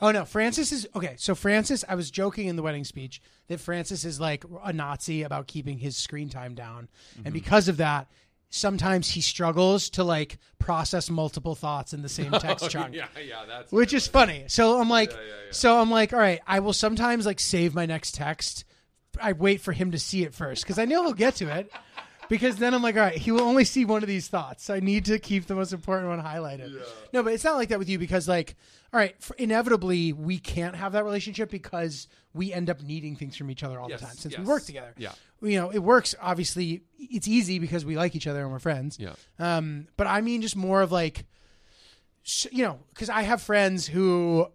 Oh 0.00 0.10
no, 0.10 0.24
Francis 0.24 0.72
is 0.72 0.88
okay. 0.96 1.14
So 1.16 1.34
Francis, 1.34 1.84
I 1.88 1.94
was 1.94 2.10
joking 2.10 2.48
in 2.48 2.56
the 2.56 2.62
wedding 2.62 2.84
speech 2.84 3.22
that 3.46 3.60
Francis 3.60 4.04
is 4.04 4.18
like 4.18 4.44
a 4.64 4.72
Nazi 4.72 5.22
about 5.22 5.46
keeping 5.46 5.78
his 5.78 5.96
screen 5.96 6.28
time 6.28 6.54
down, 6.54 6.88
Mm-hmm. 7.14 7.26
and 7.26 7.32
because 7.34 7.68
of 7.68 7.76
that, 7.76 8.08
sometimes 8.50 9.08
he 9.10 9.20
struggles 9.20 9.88
to 9.90 10.02
like 10.04 10.38
process 10.58 11.08
multiple 11.08 11.54
thoughts 11.54 11.92
in 11.92 12.02
the 12.02 12.08
same 12.08 12.32
text 12.40 12.68
chunk. 12.70 12.90
Oh, 12.92 12.96
yeah, 12.96 13.06
yeah, 13.24 13.44
that's 13.46 13.70
Which 13.72 13.94
is 13.94 14.06
funny. 14.08 14.44
So 14.48 14.80
I'm 14.80 14.90
like, 14.90 15.10
Yeah, 15.12 15.16
yeah, 15.18 15.26
yeah. 15.46 15.52
so 15.52 15.78
I'm 15.80 15.90
like, 15.90 16.12
all 16.12 16.18
right, 16.18 16.40
I 16.46 16.58
will 16.60 16.72
sometimes 16.74 17.24
like 17.24 17.38
save 17.40 17.74
my 17.74 17.86
next 17.86 18.14
text. 18.14 18.64
I 19.20 19.32
wait 19.32 19.60
for 19.60 19.72
him 19.72 19.90
to 19.92 19.98
see 19.98 20.22
it 20.24 20.34
first 20.34 20.62
because 20.62 20.78
I 20.78 20.84
know 20.84 21.02
he'll 21.04 21.12
get 21.12 21.36
to 21.36 21.48
it. 21.48 21.70
Because 22.28 22.56
then 22.56 22.72
I'm 22.72 22.82
like, 22.82 22.94
all 22.94 23.02
right, 23.02 23.16
he 23.16 23.30
will 23.30 23.42
only 23.42 23.64
see 23.64 23.84
one 23.84 24.02
of 24.02 24.08
these 24.08 24.26
thoughts. 24.26 24.64
So 24.64 24.72
I 24.72 24.80
need 24.80 25.04
to 25.06 25.18
keep 25.18 25.46
the 25.46 25.54
most 25.54 25.74
important 25.74 26.08
one 26.08 26.22
highlighted. 26.22 26.72
No, 27.12 27.22
but 27.22 27.34
it's 27.34 27.44
not 27.44 27.56
like 27.56 27.68
that 27.68 27.78
with 27.78 27.90
you 27.90 27.98
because, 27.98 28.26
like, 28.26 28.54
all 28.90 28.98
right, 28.98 29.14
inevitably 29.36 30.14
we 30.14 30.38
can't 30.38 30.74
have 30.74 30.92
that 30.92 31.04
relationship 31.04 31.50
because 31.50 32.08
we 32.32 32.50
end 32.50 32.70
up 32.70 32.80
needing 32.80 33.16
things 33.16 33.36
from 33.36 33.50
each 33.50 33.62
other 33.62 33.78
all 33.78 33.90
Yes, 33.90 34.00
the 34.00 34.06
time 34.06 34.16
since 34.16 34.38
we 34.38 34.44
work 34.44 34.64
together. 34.64 34.94
Yeah. 34.96 35.12
You 35.42 35.58
know, 35.58 35.70
it 35.70 35.80
works. 35.80 36.14
Obviously, 36.22 36.84
it's 36.98 37.28
easy 37.28 37.58
because 37.58 37.84
we 37.84 37.96
like 37.96 38.14
each 38.14 38.26
other 38.26 38.40
and 38.40 38.50
we're 38.50 38.60
friends. 38.60 38.98
Yeah. 38.98 39.12
Um, 39.38 39.88
but 39.98 40.06
I 40.06 40.22
mean, 40.22 40.40
just 40.40 40.56
more 40.56 40.80
of 40.80 40.90
like, 40.90 41.26
you 42.50 42.64
know, 42.64 42.78
because 42.94 43.10
I 43.10 43.22
have 43.22 43.42
friends 43.42 43.86
who 43.88 44.46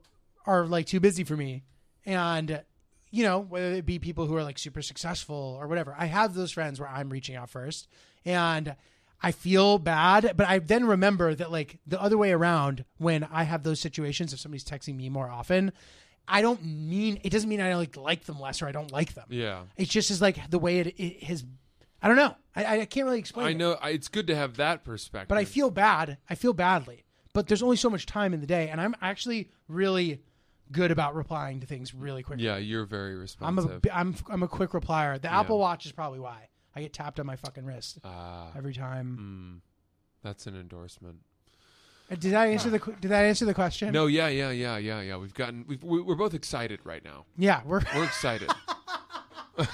are 0.47 0.65
like 0.65 0.87
too 0.87 1.01
busy 1.01 1.25
for 1.25 1.37
me, 1.37 1.63
and 2.05 2.63
you 3.11 3.23
know, 3.23 3.39
whether 3.39 3.73
it 3.73 3.85
be 3.85 3.99
people 3.99 4.25
who 4.25 4.35
are 4.35 4.43
like 4.43 4.59
super 4.59 4.81
successful 4.81 5.57
or 5.59 5.67
whatever, 5.67 5.95
I 5.97 6.05
have 6.05 6.33
those 6.33 6.51
friends 6.51 6.79
where 6.79 6.89
I'm 6.89 7.09
reaching 7.09 7.35
out 7.35 7.49
first, 7.49 7.87
and 8.25 8.75
I 9.21 9.31
feel 9.31 9.79
bad, 9.79 10.33
but 10.35 10.45
I 10.47 10.59
then 10.59 10.85
remember 10.85 11.33
that 11.33 11.51
like 11.51 11.79
the 11.87 12.01
other 12.01 12.17
way 12.17 12.31
around 12.31 12.85
when 12.97 13.23
I 13.23 13.43
have 13.43 13.63
those 13.63 13.79
situations, 13.79 14.33
if 14.33 14.39
somebody's 14.39 14.63
texting 14.65 14.95
me 14.95 15.09
more 15.09 15.29
often. 15.29 15.71
I 16.29 16.41
don't 16.41 16.61
mean 16.65 17.21
it 17.23 17.29
doesn't 17.29 17.47
mean 17.49 17.61
I 17.61 17.75
like 17.75 17.95
like 17.95 18.25
them 18.25 18.37
less 18.39 18.61
or 18.61 18.67
I 18.67 18.73
don't 18.73 18.91
like 18.91 19.13
them. 19.13 19.27
Yeah. 19.29 19.61
It's 19.77 19.89
just 19.89 20.11
is 20.11 20.21
like 20.21 20.49
the 20.49 20.59
way 20.59 20.79
it, 20.79 20.87
it 20.99 21.23
has. 21.23 21.45
I 22.01 22.09
don't 22.09 22.17
know. 22.17 22.35
I, 22.53 22.81
I 22.81 22.85
can't 22.85 23.05
really 23.05 23.19
explain. 23.19 23.47
I 23.47 23.53
know 23.53 23.77
I- 23.81 23.91
it's 23.91 24.09
good 24.09 24.27
to 24.27 24.35
have 24.35 24.57
that 24.57 24.83
perspective. 24.83 25.29
but 25.29 25.37
I 25.37 25.45
feel 25.45 25.71
bad. 25.71 26.17
I 26.29 26.35
feel 26.35 26.51
badly. 26.53 27.05
But 27.33 27.47
there's 27.47 27.63
only 27.63 27.77
so 27.77 27.89
much 27.89 28.05
time 28.05 28.33
in 28.33 28.41
the 28.41 28.45
day, 28.47 28.67
and 28.69 28.81
I'm 28.81 28.93
actually 29.01 29.51
really 29.69 30.21
good 30.71 30.91
about 30.91 31.15
replying 31.15 31.59
to 31.61 31.65
things 31.67 31.93
really 31.93 32.23
quickly. 32.23 32.45
Yeah, 32.45 32.57
you're 32.57 32.85
very 32.85 33.13
I'm 33.13 33.19
responsive. 33.19 33.85
a 33.85 33.95
I'm 33.97 34.15
I'm 34.29 34.43
a 34.43 34.47
quick 34.47 34.71
replier. 34.71 35.21
The 35.21 35.31
Apple 35.31 35.59
Watch 35.59 35.85
is 35.85 35.91
probably 35.91 36.19
why 36.19 36.49
I 36.75 36.81
get 36.81 36.93
tapped 36.93 37.19
on 37.19 37.25
my 37.25 37.35
fucking 37.35 37.65
wrist 37.65 37.99
Ah, 38.03 38.51
every 38.55 38.73
time. 38.73 39.61
mm, 39.63 40.23
that's 40.23 40.45
an 40.47 40.55
endorsement. 40.59 41.17
Uh, 42.11 42.15
Did 42.15 42.33
I 42.35 42.47
answer 42.47 42.69
the 42.69 42.79
qu- 42.79 42.95
Did 43.01 43.11
that 43.11 43.25
answer 43.25 43.43
the 43.45 43.53
question? 43.53 43.91
No, 43.91 44.05
yeah, 44.07 44.27
yeah, 44.29 44.51
yeah, 44.51 44.77
yeah, 44.77 45.01
yeah. 45.01 45.17
We've 45.17 45.33
gotten 45.33 45.65
we've, 45.67 45.83
we- 45.83 46.01
we're 46.01 46.15
both 46.15 46.33
excited 46.33 46.79
right 46.83 47.03
now. 47.03 47.25
Yeah, 47.37 47.61
we're 47.65 47.81
We're 47.95 48.03
excited. 48.05 48.49
we 49.57 49.65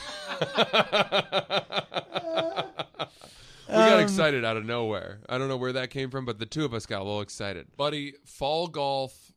got 3.68 4.00
excited 4.00 4.46
out 4.46 4.58
of 4.58 4.66
nowhere. 4.66 5.20
I 5.30 5.38
don't 5.38 5.48
know 5.48 5.58
where 5.58 5.74
that 5.74 5.90
came 5.90 6.10
from, 6.10 6.26
but 6.26 6.40
the 6.40 6.46
two 6.46 6.66
of 6.66 6.74
us 6.74 6.86
got 6.86 7.02
a 7.02 7.04
little 7.04 7.22
excited. 7.22 7.68
Buddy, 7.78 8.14
fall 8.26 8.68
golf, 8.68 9.33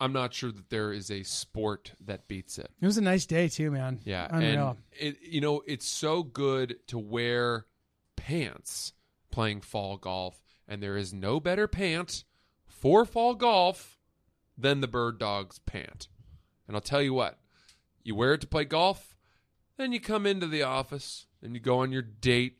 I'm 0.00 0.12
not 0.12 0.32
sure 0.32 0.52
that 0.52 0.70
there 0.70 0.92
is 0.92 1.10
a 1.10 1.22
sport 1.24 1.92
that 2.06 2.28
beats 2.28 2.58
it. 2.58 2.70
it 2.80 2.86
was 2.86 2.98
a 2.98 3.02
nice 3.02 3.26
day 3.26 3.48
too, 3.48 3.70
man. 3.70 4.00
Yeah, 4.04 4.28
unreal. 4.30 4.76
and 5.00 5.16
it 5.16 5.16
you 5.22 5.40
know 5.40 5.62
it's 5.66 5.86
so 5.86 6.22
good 6.22 6.76
to 6.88 6.98
wear 6.98 7.66
pants 8.16 8.92
playing 9.30 9.60
fall 9.62 9.96
golf, 9.96 10.42
and 10.66 10.82
there 10.82 10.96
is 10.96 11.12
no 11.12 11.40
better 11.40 11.66
pant 11.66 12.24
for 12.66 13.04
fall 13.04 13.34
golf 13.34 13.98
than 14.56 14.80
the 14.80 14.88
Bird 14.88 15.18
Dogs 15.18 15.58
pant. 15.60 16.08
And 16.66 16.76
I'll 16.76 16.80
tell 16.80 17.02
you 17.02 17.14
what, 17.14 17.38
you 18.02 18.14
wear 18.14 18.34
it 18.34 18.40
to 18.42 18.46
play 18.46 18.64
golf, 18.64 19.16
then 19.76 19.92
you 19.92 20.00
come 20.00 20.26
into 20.26 20.46
the 20.46 20.62
office 20.62 21.26
and 21.42 21.54
you 21.54 21.60
go 21.60 21.78
on 21.78 21.92
your 21.92 22.02
date. 22.02 22.58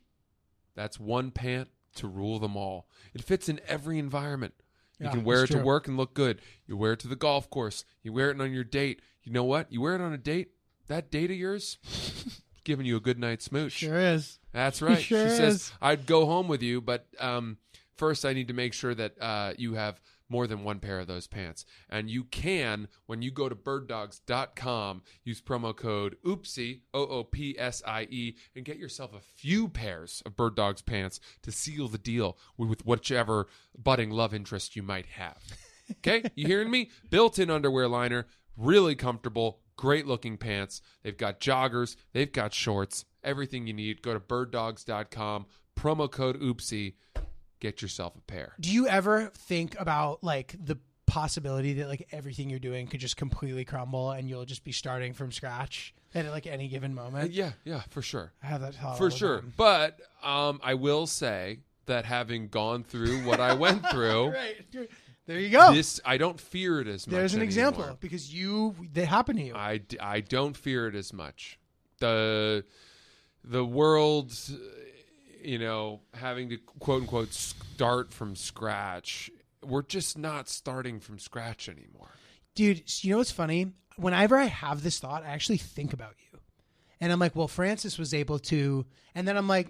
That's 0.75 0.99
one 0.99 1.31
pant 1.31 1.69
to 1.95 2.07
rule 2.07 2.39
them 2.39 2.55
all. 2.55 2.87
It 3.13 3.23
fits 3.23 3.49
in 3.49 3.59
every 3.67 3.99
environment. 3.99 4.53
You 4.99 5.05
Yeah, 5.05 5.11
can 5.11 5.23
wear 5.23 5.39
it 5.39 5.43
it's 5.43 5.51
to 5.51 5.57
true. 5.57 5.65
work 5.65 5.87
and 5.87 5.97
look 5.97 6.13
good. 6.13 6.41
You 6.67 6.75
wear 6.77 6.93
it 6.93 6.99
to 7.01 7.07
the 7.07 7.15
golf 7.15 7.49
course. 7.49 7.85
You 8.03 8.13
wear 8.13 8.29
it 8.31 8.39
on 8.41 8.51
your 8.53 8.63
date. 8.63 9.01
You 9.23 9.31
know 9.31 9.43
what? 9.45 9.71
You 9.71 9.81
wear 9.81 9.95
it 9.95 10.01
on 10.01 10.13
a 10.13 10.17
date. 10.17 10.49
That 10.87 11.09
date 11.11 11.29
of 11.31 11.37
yours, 11.37 11.77
giving 12.63 12.85
you 12.85 12.97
a 12.97 12.99
good 12.99 13.19
night 13.19 13.41
smooch. 13.41 13.73
Sure 13.73 13.97
is. 13.97 14.39
That's 14.51 14.81
right. 14.81 14.99
Sure 15.01 15.29
she 15.29 15.35
says, 15.35 15.55
is. 15.55 15.71
I'd 15.81 16.05
go 16.05 16.25
home 16.25 16.47
with 16.47 16.61
you, 16.63 16.81
but 16.81 17.05
um, 17.19 17.57
first 17.95 18.25
I 18.25 18.33
need 18.33 18.47
to 18.47 18.53
make 18.53 18.73
sure 18.73 18.93
that 18.95 19.13
uh, 19.21 19.53
you 19.57 19.75
have 19.75 20.01
more 20.29 20.47
than 20.47 20.63
one 20.63 20.79
pair 20.79 20.99
of 20.99 21.07
those 21.07 21.27
pants. 21.27 21.65
And 21.89 22.09
you 22.09 22.23
can, 22.23 22.87
when 23.07 23.21
you 23.21 23.31
go 23.31 23.49
to 23.49 23.55
birddogs.com, 23.55 25.01
use 25.23 25.41
promo 25.41 25.75
code 25.75 26.15
OOPSIE, 26.25 26.81
O 26.93 27.05
O 27.05 27.23
P 27.23 27.55
S 27.57 27.81
I 27.85 28.03
E, 28.09 28.35
and 28.55 28.63
get 28.65 28.77
yourself 28.77 29.13
a 29.13 29.19
few 29.19 29.67
pairs 29.67 30.21
of 30.25 30.35
Bird 30.35 30.55
Dogs 30.55 30.81
pants 30.81 31.19
to 31.41 31.51
seal 31.51 31.87
the 31.87 31.97
deal 31.97 32.37
with 32.57 32.85
whichever 32.85 33.47
budding 33.77 34.11
love 34.11 34.33
interest 34.33 34.75
you 34.75 34.83
might 34.83 35.07
have. 35.07 35.41
Okay? 35.91 36.23
You 36.35 36.47
hearing 36.47 36.71
me? 36.71 36.91
Built 37.09 37.39
in 37.39 37.49
underwear 37.49 37.87
liner, 37.87 38.27
really 38.55 38.95
comfortable, 38.95 39.59
great 39.75 40.05
looking 40.05 40.37
pants. 40.37 40.81
They've 41.03 41.17
got 41.17 41.39
joggers, 41.39 41.95
they've 42.13 42.31
got 42.31 42.53
shorts, 42.53 43.05
everything 43.23 43.67
you 43.67 43.73
need. 43.73 44.01
Go 44.01 44.13
to 44.13 44.19
birddogs.com, 44.19 45.45
promo 45.77 46.11
code 46.11 46.39
oopsie, 46.39 46.93
get 47.59 47.81
yourself 47.81 48.15
a 48.15 48.21
pair. 48.21 48.53
Do 48.59 48.71
you 48.71 48.87
ever 48.87 49.31
think 49.35 49.79
about 49.79 50.23
like 50.23 50.55
the 50.63 50.77
possibility 51.05 51.73
that 51.73 51.87
like 51.87 52.07
everything 52.11 52.49
you're 52.49 52.59
doing 52.59 52.85
could 52.87 52.99
just 52.99 53.17
completely 53.17 53.65
crumble 53.65 54.11
and 54.11 54.29
you'll 54.29 54.45
just 54.45 54.63
be 54.63 54.71
starting 54.71 55.13
from 55.13 55.31
scratch 55.31 55.93
at 56.13 56.25
like 56.29 56.45
any 56.47 56.67
given 56.67 56.91
Uh, 56.91 57.01
moment? 57.03 57.31
yeah, 57.31 57.51
yeah, 57.65 57.81
for 57.89 58.01
sure. 58.01 58.31
I 58.43 58.47
have 58.47 58.61
that 58.61 58.75
thought 58.75 58.97
For 58.97 59.09
sure. 59.11 59.43
But 59.57 59.99
um, 60.23 60.59
I 60.63 60.75
will 60.75 61.07
say 61.07 61.59
that 61.87 62.05
having 62.05 62.47
gone 62.49 62.83
through 62.83 63.23
what 63.25 63.39
I 63.39 63.53
went 63.55 63.83
through, 63.91 64.29
Right. 64.29 64.55
There 65.25 65.39
you 65.39 65.49
go. 65.49 65.73
this 65.73 65.99
I 66.05 66.17
don't 66.17 66.39
fear 66.39 66.79
it 66.81 66.87
as 66.87 67.05
much. 67.05 67.11
There's 67.15 67.33
an 67.35 67.41
example 67.43 67.97
because 67.99 68.33
you 68.33 68.75
they 68.93 69.05
happen 69.05 69.35
to 69.37 69.43
you. 69.43 69.55
I 69.55 69.81
I 69.99 70.21
don't 70.21 70.55
fear 70.57 70.87
it 70.87 70.95
as 70.95 71.13
much. 71.13 71.59
The 71.99 72.65
the 73.43 73.63
world, 73.63 74.31
uh, 74.51 74.55
you 75.43 75.59
know, 75.59 76.01
having 76.13 76.49
to 76.49 76.57
quote 76.79 77.01
unquote 77.03 77.33
start 77.33 78.11
from 78.13 78.35
scratch. 78.35 79.29
We're 79.65 79.81
just 79.83 80.17
not 80.17 80.47
starting 80.49 80.99
from 80.99 81.19
scratch 81.19 81.67
anymore. 81.69 82.09
Dude, 82.55 82.83
you 83.03 83.11
know 83.11 83.17
what's 83.17 83.31
funny? 83.31 83.73
Whenever 83.97 84.37
I 84.37 84.45
have 84.45 84.81
this 84.83 84.99
thought, 84.99 85.23
I 85.23 85.27
actually 85.29 85.57
think 85.57 85.93
about 85.93 86.13
you. 86.31 86.39
And 87.01 87.11
I'm 87.11 87.19
like, 87.19 87.35
well, 87.35 87.47
Francis 87.47 87.97
was 87.97 88.13
able 88.13 88.39
to 88.39 88.85
and 89.15 89.27
then 89.27 89.37
I'm 89.37 89.47
like, 89.47 89.67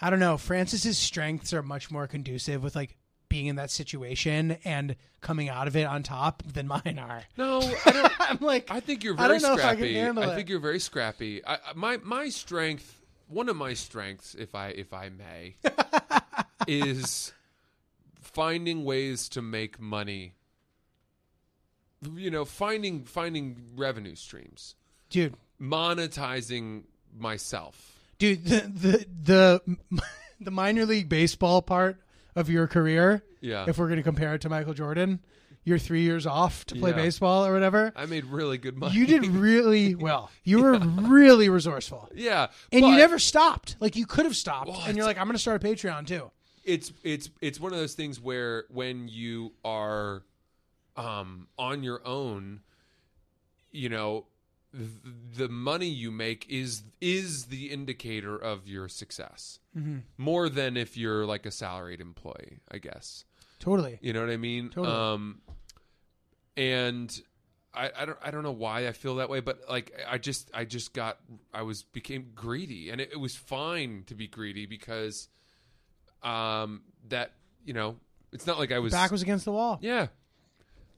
I 0.00 0.10
don't 0.10 0.18
know, 0.20 0.36
Francis's 0.36 0.98
strengths 0.98 1.52
are 1.52 1.62
much 1.62 1.90
more 1.90 2.06
conducive 2.06 2.62
with 2.62 2.74
like 2.76 2.96
being 3.28 3.46
in 3.46 3.56
that 3.56 3.70
situation 3.70 4.58
and 4.64 4.94
coming 5.20 5.48
out 5.48 5.66
of 5.66 5.74
it 5.76 5.84
on 5.86 6.02
top 6.02 6.42
than 6.42 6.66
mine 6.68 6.98
are. 7.00 7.22
No, 7.36 7.60
I 7.86 7.90
don't. 7.92 8.12
I'm 8.20 8.38
like 8.40 8.70
I 8.70 8.80
think 8.80 9.04
you're 9.04 9.14
I 9.14 9.28
very 9.28 9.38
don't 9.38 9.42
know 9.50 9.58
if 9.58 9.64
I 9.64 9.72
scrappy. 9.74 9.94
handle 9.94 10.24
it. 10.24 10.34
think 10.36 10.48
you're 10.48 10.58
very 10.60 10.80
scrappy. 10.80 11.44
I, 11.44 11.54
I- 11.54 11.58
my 11.74 11.96
my 11.98 12.28
strength, 12.28 13.00
one 13.32 13.48
of 13.48 13.56
my 13.56 13.74
strengths, 13.74 14.34
if 14.34 14.54
I 14.54 14.68
if 14.68 14.92
I 14.92 15.08
may, 15.10 15.56
is 16.66 17.32
finding 18.20 18.84
ways 18.84 19.28
to 19.30 19.42
make 19.42 19.80
money. 19.80 20.34
You 22.16 22.30
know, 22.30 22.44
finding 22.44 23.04
finding 23.04 23.56
revenue 23.76 24.16
streams, 24.16 24.74
dude, 25.08 25.34
monetizing 25.60 26.82
myself. 27.16 28.00
dude, 28.18 28.44
the 28.44 28.60
the 28.60 29.06
the 29.22 30.02
the 30.40 30.50
minor 30.50 30.84
league 30.84 31.08
baseball 31.08 31.62
part 31.62 31.98
of 32.34 32.48
your 32.50 32.66
career, 32.66 33.22
Yeah. 33.40 33.66
if 33.68 33.78
we're 33.78 33.86
going 33.86 33.98
to 33.98 34.02
compare 34.02 34.34
it 34.34 34.40
to 34.40 34.48
Michael 34.48 34.74
Jordan, 34.74 35.20
you're 35.64 35.78
three 35.78 36.02
years 36.02 36.26
off 36.26 36.64
to 36.66 36.74
play 36.74 36.90
Yeah. 36.90 36.96
baseball 36.96 37.46
or 37.46 37.52
whatever. 37.52 37.92
I 37.94 38.06
made 38.06 38.24
really 38.24 38.58
good 38.58 38.76
money. 38.76 38.94
You 38.94 39.06
did 39.06 39.26
really 39.26 39.94
well. 40.08 40.30
You 40.44 40.62
were 40.62 40.78
really 40.78 41.48
resourceful. 41.48 42.08
Yeah. 42.14 42.48
And 42.72 42.84
you 42.86 42.96
never 42.96 43.18
stopped. 43.18 43.76
Like 43.80 43.94
you 43.96 44.06
could 44.06 44.24
have 44.24 44.36
stopped. 44.36 44.68
Well, 44.68 44.82
and 44.86 44.96
you're 44.96 45.06
like, 45.06 45.18
I'm 45.18 45.26
going 45.26 45.34
to 45.36 45.38
start 45.40 45.62
a 45.62 45.66
Patreon 45.66 46.06
too. 46.06 46.30
it's 46.64 46.92
it's 47.02 47.28
it's 47.40 47.58
one 47.60 47.72
of 47.72 47.78
those 47.78 47.94
things 47.94 48.20
where 48.20 48.64
when 48.70 49.08
you 49.08 49.52
are 49.64 50.22
um 50.96 51.48
on 51.58 51.82
your 51.82 52.00
own, 52.06 52.60
you 53.70 53.88
know, 53.88 54.26
the 55.36 55.48
money 55.48 55.88
you 55.88 56.10
make 56.10 56.46
is 56.48 56.82
is 57.00 57.46
the 57.46 57.66
indicator 57.70 58.36
of 58.36 58.66
your 58.66 58.88
success. 58.88 59.58
Mm-hmm. 59.76 59.98
More 60.18 60.48
than 60.48 60.76
if 60.76 60.96
you're 60.96 61.26
like 61.26 61.46
a 61.46 61.50
salaried 61.50 62.00
employee, 62.00 62.60
I 62.70 62.78
guess. 62.78 63.24
Totally. 63.58 63.98
You 64.02 64.12
know 64.12 64.20
what 64.20 64.30
I 64.30 64.36
mean? 64.38 64.70
Totally. 64.70 64.94
Um, 64.94 65.40
and 66.56 67.20
I, 67.74 67.90
I 67.96 68.04
don't 68.04 68.18
I 68.22 68.30
don't 68.30 68.42
know 68.42 68.52
why 68.52 68.86
I 68.88 68.92
feel 68.92 69.16
that 69.16 69.30
way, 69.30 69.40
but 69.40 69.60
like 69.68 69.92
I 70.08 70.18
just 70.18 70.50
I 70.52 70.64
just 70.64 70.92
got 70.92 71.18
I 71.54 71.62
was 71.62 71.82
became 71.82 72.32
greedy, 72.34 72.90
and 72.90 73.00
it, 73.00 73.10
it 73.12 73.20
was 73.20 73.34
fine 73.34 74.04
to 74.08 74.14
be 74.14 74.26
greedy 74.28 74.66
because, 74.66 75.28
um, 76.22 76.82
that 77.08 77.32
you 77.64 77.72
know 77.74 77.96
it's 78.32 78.46
not 78.46 78.58
like 78.58 78.72
I 78.72 78.78
was 78.78 78.92
Back 78.92 79.10
was 79.10 79.22
against 79.22 79.44
the 79.44 79.52
wall. 79.52 79.78
yeah. 79.82 80.08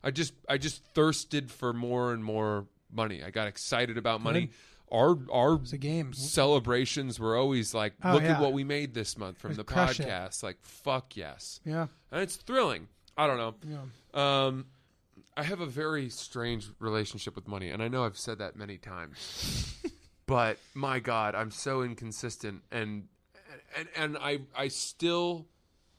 I 0.03 0.11
just 0.11 0.35
I 0.49 0.59
just 0.59 0.85
thirsted 0.95 1.51
for 1.51 1.73
more 1.73 2.13
and 2.13 2.23
more 2.23 2.67
money. 2.93 3.23
I 3.25 3.31
got 3.31 3.47
excited 3.49 3.97
about 3.97 4.21
money. 4.21 4.51
Our 4.93 5.17
our 5.33 5.55
It's 5.55 5.73
a 5.73 5.79
game. 5.79 6.13
celebrations 6.13 7.19
were 7.19 7.37
always 7.37 7.73
like, 7.73 7.95
Oh, 8.05 8.13
look 8.13 8.23
yeah. 8.23 8.35
at 8.35 8.41
what 8.41 8.53
we 8.53 8.65
made 8.65 8.93
this 8.93 9.17
month 9.17 9.39
from 9.39 9.55
the 9.55 9.65
Crush 9.65 9.99
it. 10.01 10.07
podcast. 10.07 10.43
Like, 10.43 10.59
fuck 10.61 11.17
yes 11.17 11.59
Yeah. 11.65 11.87
and 12.13 12.21
it's 12.21 12.37
thrilling. 12.37 12.89
I 13.17 13.27
don't 13.27 13.39
know. 13.39 13.55
Yeah. 14.15 14.45
Um, 14.47 14.67
I 15.37 15.43
have 15.43 15.61
a 15.61 15.67
very 15.67 16.09
strange 16.11 16.69
relationship 16.79 17.35
with 17.35 17.49
money, 17.49 17.71
and 17.71 17.83
I 17.83 17.89
know 17.89 18.05
I've 18.05 18.17
said 18.17 18.39
that 18.39 18.55
many 18.57 18.79
times. 18.79 19.77
but 20.27 20.59
my 20.75 21.01
God, 21.01 21.35
I'm 21.35 21.51
so 21.51 21.83
inconsistent, 21.83 22.63
and 22.71 23.09
and 23.77 23.89
and 23.97 24.17
I 24.19 24.41
I 24.57 24.69
still 24.69 25.47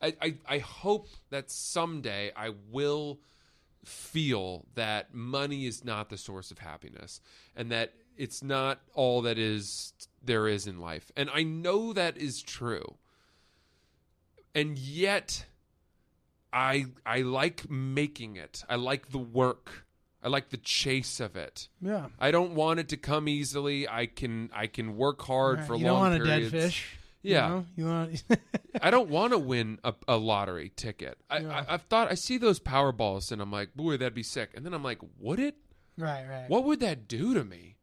I 0.02 0.16
I, 0.22 0.36
I 0.48 0.58
hope 0.60 1.08
that 1.32 1.52
someday 1.52 2.32
I 2.36 2.52
will 2.72 3.20
feel 3.84 4.66
that 4.76 5.14
money 5.14 5.66
is 5.66 5.84
not 5.84 6.10
the 6.10 6.18
source 6.18 6.50
of 6.50 6.60
happiness, 6.60 7.20
and 7.58 7.70
that 7.72 7.94
it's 8.18 8.42
not 8.42 8.80
all 8.94 9.22
that 9.24 9.38
is 9.38 9.92
there 10.24 10.48
is 10.48 10.66
in 10.66 10.80
life, 10.80 11.12
and 11.18 11.30
I 11.30 11.44
know 11.44 11.92
that 11.92 12.18
is 12.18 12.42
true, 12.42 12.96
and 14.54 14.78
yet. 14.78 15.46
I 16.56 16.86
I 17.06 17.22
like 17.22 17.70
making 17.70 18.38
it. 18.38 18.64
I 18.70 18.76
like 18.76 19.10
the 19.10 19.18
work. 19.20 19.86
I 20.24 20.30
like 20.30 20.50
the 20.50 20.58
chase 20.58 21.20
of 21.20 21.36
it. 21.36 21.68
Yeah. 21.82 22.08
I 22.18 22.32
don't 22.32 22.56
want 22.56 22.80
it 22.80 22.90
to 22.90 22.98
come 22.98 23.28
easily. 23.28 23.88
I 23.88 24.06
can 24.08 24.50
I 24.56 24.68
can 24.68 24.96
work 24.98 25.22
hard 25.22 25.60
Right. 25.60 25.68
for 25.68 25.76
you 25.76 25.86
long 25.86 25.94
don't 26.12 26.12
want 26.14 26.24
periods. 26.24 26.48
a 26.48 26.52
dead 26.52 26.62
fish. 26.64 26.98
Yeah. 27.22 27.48
You, 27.48 27.54
know? 27.54 27.66
you 27.76 27.86
want. 27.86 28.24
I 28.82 28.90
don't 28.92 29.10
want 29.10 29.34
to 29.34 29.38
win 29.40 29.80
a, 29.84 29.94
a 30.08 30.16
lottery 30.16 30.72
ticket. 30.76 31.18
I, 31.30 31.40
Yeah. 31.40 31.66
I, 31.68 31.74
I've 31.74 31.82
thought 31.84 32.10
I 32.10 32.14
see 32.16 32.38
those 32.38 32.60
Powerballs 32.60 33.32
and 33.32 33.42
I'm 33.42 33.52
like, 33.52 33.76
boy, 33.76 33.98
that'd 33.98 34.14
be 34.14 34.24
sick. 34.24 34.52
And 34.56 34.66
then 34.66 34.74
I'm 34.74 34.84
like, 34.84 35.00
would 35.20 35.40
it? 35.40 35.56
right. 35.98 36.26
Right. 36.28 36.46
What 36.50 36.64
would 36.64 36.80
that 36.80 37.08
do 37.08 37.34
to 37.34 37.44
me? 37.44 37.76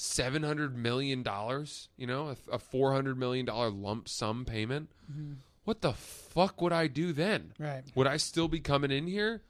Seven 0.00 0.44
hundred 0.44 0.76
million 0.76 1.22
dollars. 1.24 1.88
You 1.96 2.06
know, 2.06 2.28
a, 2.28 2.54
a 2.54 2.58
four 2.58 2.92
hundred 2.92 3.18
million 3.18 3.44
dollar 3.46 3.68
lump 3.70 4.08
sum 4.08 4.44
payment. 4.44 4.90
Mm-hmm. 5.10 5.32
What 5.68 5.82
the 5.82 5.92
fuck 5.92 6.62
would 6.62 6.72
I 6.72 6.86
do 6.86 7.12
then? 7.12 7.52
Right. 7.58 7.82
Would 7.94 8.06
I 8.06 8.16
still 8.16 8.48
be 8.48 8.58
coming 8.58 8.90
in 8.90 9.06
here? 9.06 9.42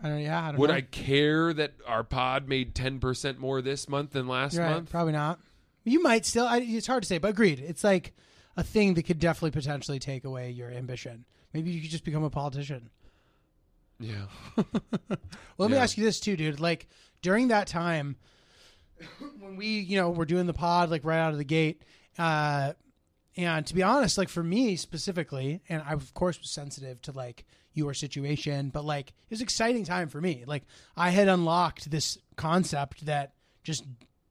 I 0.00 0.08
don't, 0.08 0.20
yeah. 0.20 0.40
I 0.40 0.50
don't 0.52 0.60
Would 0.60 0.70
know. 0.70 0.76
I 0.76 0.82
care 0.82 1.52
that 1.52 1.72
our 1.84 2.04
pod 2.04 2.46
made 2.46 2.76
ten 2.76 3.00
percent 3.00 3.40
more 3.40 3.60
this 3.60 3.88
month 3.88 4.12
than 4.12 4.28
last 4.28 4.56
Right, 4.56 4.70
month? 4.70 4.88
Probably 4.92 5.14
not. 5.14 5.40
You 5.82 6.00
might 6.00 6.24
still. 6.24 6.46
I, 6.46 6.58
it's 6.58 6.86
hard 6.86 7.02
to 7.02 7.08
say, 7.08 7.18
but 7.18 7.30
agreed. 7.30 7.58
It's 7.58 7.82
like 7.82 8.14
a 8.56 8.62
thing 8.62 8.94
that 8.94 9.02
could 9.02 9.18
definitely 9.18 9.50
potentially 9.50 9.98
take 9.98 10.24
away 10.24 10.52
your 10.52 10.70
ambition. 10.70 11.24
Maybe 11.52 11.72
you 11.72 11.80
could 11.80 11.90
just 11.90 12.04
become 12.04 12.22
a 12.22 12.30
politician. 12.30 12.88
Yeah. 13.98 14.26
Well, 14.54 14.66
let 15.58 15.72
me 15.72 15.76
ask 15.76 15.98
you 15.98 16.04
this 16.04 16.20
too, 16.20 16.36
dude. 16.36 16.60
Like 16.60 16.86
during 17.20 17.48
that 17.48 17.66
time 17.66 18.14
when 19.40 19.56
we, 19.56 19.80
you 19.80 19.96
know, 19.96 20.10
were 20.10 20.24
doing 20.24 20.46
the 20.46 20.54
pod 20.54 20.88
like 20.88 21.04
right 21.04 21.18
out 21.18 21.32
of 21.32 21.38
the 21.38 21.42
gate, 21.42 21.82
uh, 22.16 22.74
and 23.38 23.64
to 23.68 23.74
be 23.74 23.84
honest, 23.84 24.18
like 24.18 24.28
for 24.28 24.42
me 24.42 24.74
specifically, 24.74 25.62
and 25.68 25.80
I 25.86 25.92
of 25.92 26.12
course 26.12 26.38
was 26.40 26.50
sensitive 26.50 27.00
to 27.02 27.12
like 27.12 27.46
your 27.72 27.94
situation, 27.94 28.70
but 28.70 28.84
like 28.84 29.10
it 29.10 29.30
was 29.30 29.40
an 29.40 29.44
exciting 29.44 29.84
time 29.84 30.08
for 30.08 30.20
me. 30.20 30.42
Like 30.44 30.64
I 30.96 31.10
had 31.10 31.28
unlocked 31.28 31.88
this 31.90 32.18
concept 32.34 33.06
that 33.06 33.34
just 33.62 33.84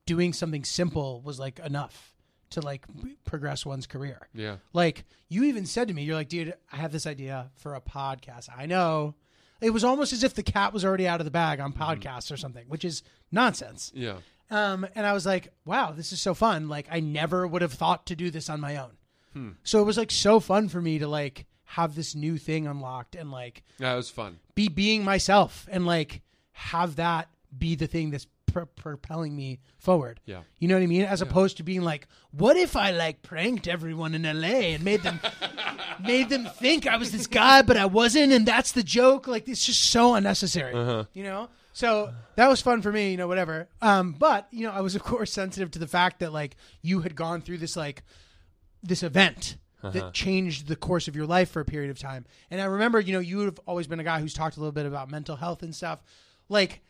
doing 0.05 0.33
something 0.33 0.65
simple 0.65 1.21
was 1.21 1.39
like 1.39 1.57
enough 1.59 2.13
to 2.49 2.61
like 2.61 2.85
progress 3.23 3.65
one's 3.65 3.87
career. 3.87 4.27
Yeah. 4.33 4.57
Like 4.73 5.05
you 5.29 5.45
even 5.45 5.65
said 5.65 5.87
to 5.87 5.93
me, 5.93 6.03
you're 6.03 6.15
like, 6.15 6.29
dude, 6.29 6.53
I 6.71 6.75
have 6.75 6.91
this 6.91 7.07
idea 7.07 7.49
for 7.55 7.75
a 7.75 7.81
podcast. 7.81 8.49
I 8.55 8.65
know. 8.65 9.15
It 9.61 9.71
was 9.71 9.85
almost 9.85 10.13
as 10.13 10.23
if 10.23 10.33
the 10.33 10.43
cat 10.43 10.73
was 10.73 10.83
already 10.83 11.07
out 11.07 11.21
of 11.21 11.25
the 11.25 11.31
bag 11.31 11.59
on 11.61 11.71
podcasts 11.73 12.31
or 12.31 12.37
something, 12.37 12.65
which 12.67 12.85
is 12.85 13.03
nonsense. 13.31 13.91
Yeah. 13.95 14.17
Um, 14.49 14.87
and 14.95 15.05
I 15.05 15.13
was 15.13 15.25
like, 15.25 15.53
wow, 15.65 15.91
this 15.91 16.11
is 16.11 16.21
so 16.21 16.33
fun. 16.33 16.67
Like 16.69 16.87
I 16.91 16.99
never 16.99 17.47
would 17.47 17.61
have 17.61 17.73
thought 17.73 18.05
to 18.07 18.15
do 18.15 18.29
this 18.29 18.49
on 18.49 18.59
my 18.59 18.77
own. 18.77 18.96
So 19.63 19.81
it 19.81 19.85
was 19.85 19.97
like 19.97 20.11
so 20.11 20.39
fun 20.39 20.69
for 20.69 20.81
me 20.81 20.99
to 20.99 21.07
like 21.07 21.45
have 21.65 21.95
this 21.95 22.15
new 22.15 22.37
thing 22.37 22.65
unlocked 22.67 23.15
and 23.15 23.31
like 23.31 23.63
That 23.79 23.95
was 23.95 24.09
fun. 24.09 24.39
be 24.55 24.69
being 24.69 25.03
myself 25.03 25.67
and 25.71 25.85
like 25.85 26.21
have 26.53 26.95
that 26.95 27.29
be 27.57 27.75
the 27.75 27.87
thing 27.87 28.09
that's 28.11 28.27
pr- 28.45 28.61
propelling 28.75 29.35
me 29.35 29.59
forward. 29.77 30.19
Yeah. 30.25 30.41
You 30.59 30.67
know 30.67 30.75
what 30.75 30.83
I 30.83 30.87
mean? 30.87 31.03
As 31.03 31.21
opposed 31.21 31.57
to 31.57 31.63
being 31.63 31.81
like, 31.81 32.07
what 32.31 32.55
if 32.57 32.75
I 32.75 32.91
like 32.91 33.21
pranked 33.21 33.67
everyone 33.67 34.15
in 34.15 34.23
LA 34.23 34.73
and 34.73 34.83
made 34.83 35.03
them 35.03 35.19
made 36.03 36.29
them 36.29 36.45
think 36.59 36.87
I 36.87 36.97
was 36.97 37.11
this 37.11 37.27
guy, 37.27 37.61
but 37.61 37.77
I 37.77 37.85
wasn't, 37.85 38.31
and 38.33 38.45
that's 38.45 38.71
the 38.71 38.83
joke. 38.83 39.27
Like 39.27 39.47
it's 39.47 39.65
just 39.65 39.89
so 39.89 40.15
unnecessary. 40.15 40.73
You 41.13 41.23
know? 41.23 41.49
So 41.73 42.11
that 42.37 42.47
was 42.47 42.59
fun 42.61 42.81
for 42.81 42.91
me, 42.91 43.11
you 43.11 43.17
know, 43.17 43.27
whatever. 43.27 43.67
Um, 43.83 44.13
but, 44.13 44.47
you 44.51 44.65
know, 44.65 44.71
I 44.71 44.81
was 44.81 44.95
of 44.95 45.03
course 45.03 45.31
sensitive 45.31 45.69
to 45.71 45.79
the 45.79 45.85
fact 45.87 46.19
that 46.21 46.33
like 46.33 46.55
you 46.81 47.01
had 47.01 47.15
gone 47.15 47.41
through 47.41 47.59
this 47.59 47.75
like 47.77 48.03
this 48.83 49.03
event 49.03 49.57
that 49.83 50.13
changed 50.13 50.67
the 50.67 50.75
course 50.75 51.07
of 51.07 51.15
your 51.15 51.25
life 51.25 51.49
for 51.51 51.59
a 51.61 51.65
period 51.65 51.89
of 51.91 51.99
time. 51.99 52.25
And 52.51 52.59
I 52.61 52.65
remember, 52.65 52.99
you 52.99 53.13
know, 53.13 53.19
you 53.19 53.39
have 53.41 53.59
always 53.65 53.87
been 53.87 53.99
a 53.99 54.03
guy 54.03 54.19
who's 54.19 54.33
talked 54.33 54.57
a 54.57 54.59
little 54.59 54.71
bit 54.73 54.85
about 54.85 55.09
mental 55.09 55.35
health 55.35 55.61
and 55.63 55.73
stuff. 55.75 56.01
Like, 56.49 56.81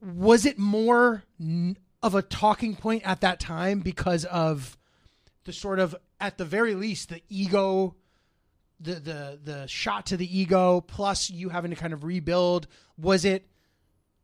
was 0.00 0.44
it 0.44 0.58
more 0.58 1.22
n- 1.40 1.76
of 2.02 2.14
a 2.14 2.22
talking 2.22 2.74
point 2.76 3.06
at 3.06 3.20
that 3.22 3.40
time 3.40 3.80
because 3.80 4.24
of 4.26 4.76
the 5.44 5.52
sort 5.52 5.78
of, 5.78 5.94
at 6.20 6.36
the 6.36 6.44
very 6.44 6.74
least, 6.74 7.08
the 7.08 7.22
ego, 7.28 7.94
the 8.80 8.94
the 8.96 9.38
the 9.42 9.66
shot 9.68 10.06
to 10.06 10.16
the 10.16 10.38
ego, 10.38 10.80
plus 10.82 11.30
you 11.30 11.48
having 11.50 11.70
to 11.70 11.76
kind 11.76 11.92
of 11.92 12.02
rebuild? 12.04 12.66
Was 12.98 13.24
it 13.24 13.46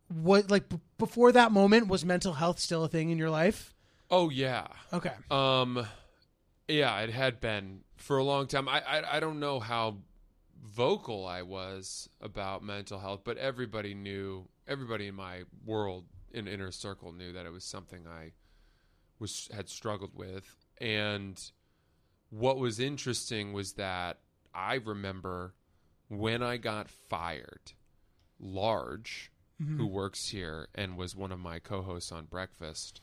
what 0.08 0.50
like 0.50 0.68
b- 0.68 0.80
before 0.98 1.32
that 1.32 1.52
moment? 1.52 1.86
Was 1.88 2.04
mental 2.04 2.32
health 2.34 2.58
still 2.58 2.84
a 2.84 2.88
thing 2.88 3.10
in 3.10 3.16
your 3.18 3.30
life? 3.30 3.74
Oh 4.10 4.28
yeah. 4.28 4.66
Okay, 4.92 5.12
Um, 5.30 5.86
yeah, 6.70 6.98
it 7.00 7.10
had 7.10 7.40
been 7.40 7.80
for 7.96 8.18
a 8.18 8.24
long 8.24 8.46
time. 8.46 8.68
I, 8.68 8.80
I 8.80 9.16
I 9.16 9.20
don't 9.20 9.40
know 9.40 9.60
how 9.60 9.98
vocal 10.62 11.26
I 11.26 11.42
was 11.42 12.08
about 12.20 12.62
mental 12.62 12.98
health, 12.98 13.20
but 13.24 13.36
everybody 13.38 13.94
knew. 13.94 14.48
Everybody 14.68 15.08
in 15.08 15.16
my 15.16 15.42
world, 15.64 16.04
in 16.32 16.46
inner 16.46 16.70
circle, 16.70 17.12
knew 17.12 17.32
that 17.32 17.44
it 17.44 17.52
was 17.52 17.64
something 17.64 18.06
I 18.06 18.32
was 19.18 19.48
had 19.52 19.68
struggled 19.68 20.14
with. 20.14 20.56
And 20.80 21.40
what 22.30 22.58
was 22.58 22.78
interesting 22.78 23.52
was 23.52 23.72
that 23.72 24.18
I 24.54 24.74
remember 24.74 25.54
when 26.08 26.42
I 26.42 26.56
got 26.56 26.88
fired, 26.88 27.72
Large, 28.38 29.32
mm-hmm. 29.60 29.76
who 29.76 29.86
works 29.86 30.28
here 30.28 30.68
and 30.74 30.96
was 30.96 31.16
one 31.16 31.32
of 31.32 31.40
my 31.40 31.58
co-hosts 31.58 32.12
on 32.12 32.26
Breakfast 32.26 33.00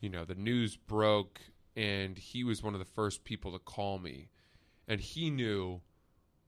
you 0.00 0.08
know, 0.08 0.24
the 0.24 0.34
news 0.34 0.76
broke 0.76 1.40
and 1.78 2.18
he 2.18 2.42
was 2.42 2.60
one 2.60 2.74
of 2.74 2.80
the 2.80 2.84
first 2.84 3.22
people 3.22 3.52
to 3.52 3.58
call 3.60 3.98
me 4.00 4.28
and 4.88 5.00
he 5.00 5.30
knew 5.30 5.80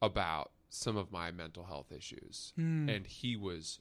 about 0.03 0.51
some 0.69 0.97
of 0.97 1.13
my 1.13 1.31
mental 1.31 1.65
health 1.65 1.93
issues 1.93 2.53
and 2.91 3.07
he 3.07 3.37
was 3.37 3.79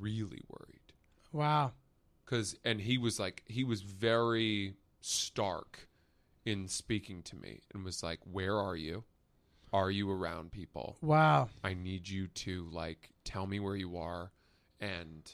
really 0.00 0.42
worried. 0.48 0.92
Wow, 1.32 1.72
cuz 2.26 2.56
and 2.64 2.80
he 2.80 2.98
was 2.98 3.20
like 3.20 3.44
he 3.46 3.62
was 3.62 3.82
very 3.82 4.74
stark 5.00 5.88
in 6.44 6.66
speaking 6.66 7.22
to 7.22 7.36
me 7.36 7.62
and 7.72 7.84
was 7.84 8.02
like 8.02 8.18
where 8.24 8.58
are 8.58 8.76
you? 8.76 9.04
Are 9.72 9.90
you 9.90 10.10
around 10.10 10.50
people? 10.50 10.96
Wow, 11.00 11.50
I 11.62 11.74
need 11.74 12.08
you 12.08 12.26
to 12.26 12.68
like 12.72 13.10
tell 13.22 13.46
me 13.46 13.60
where 13.60 13.76
you 13.76 13.96
are 13.98 14.32
and 14.80 15.32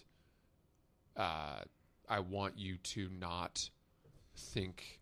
uh 1.17 1.61
I 2.07 2.21
want 2.21 2.59
you 2.59 2.77
to 2.77 3.09
not 3.09 3.71
think 4.37 5.01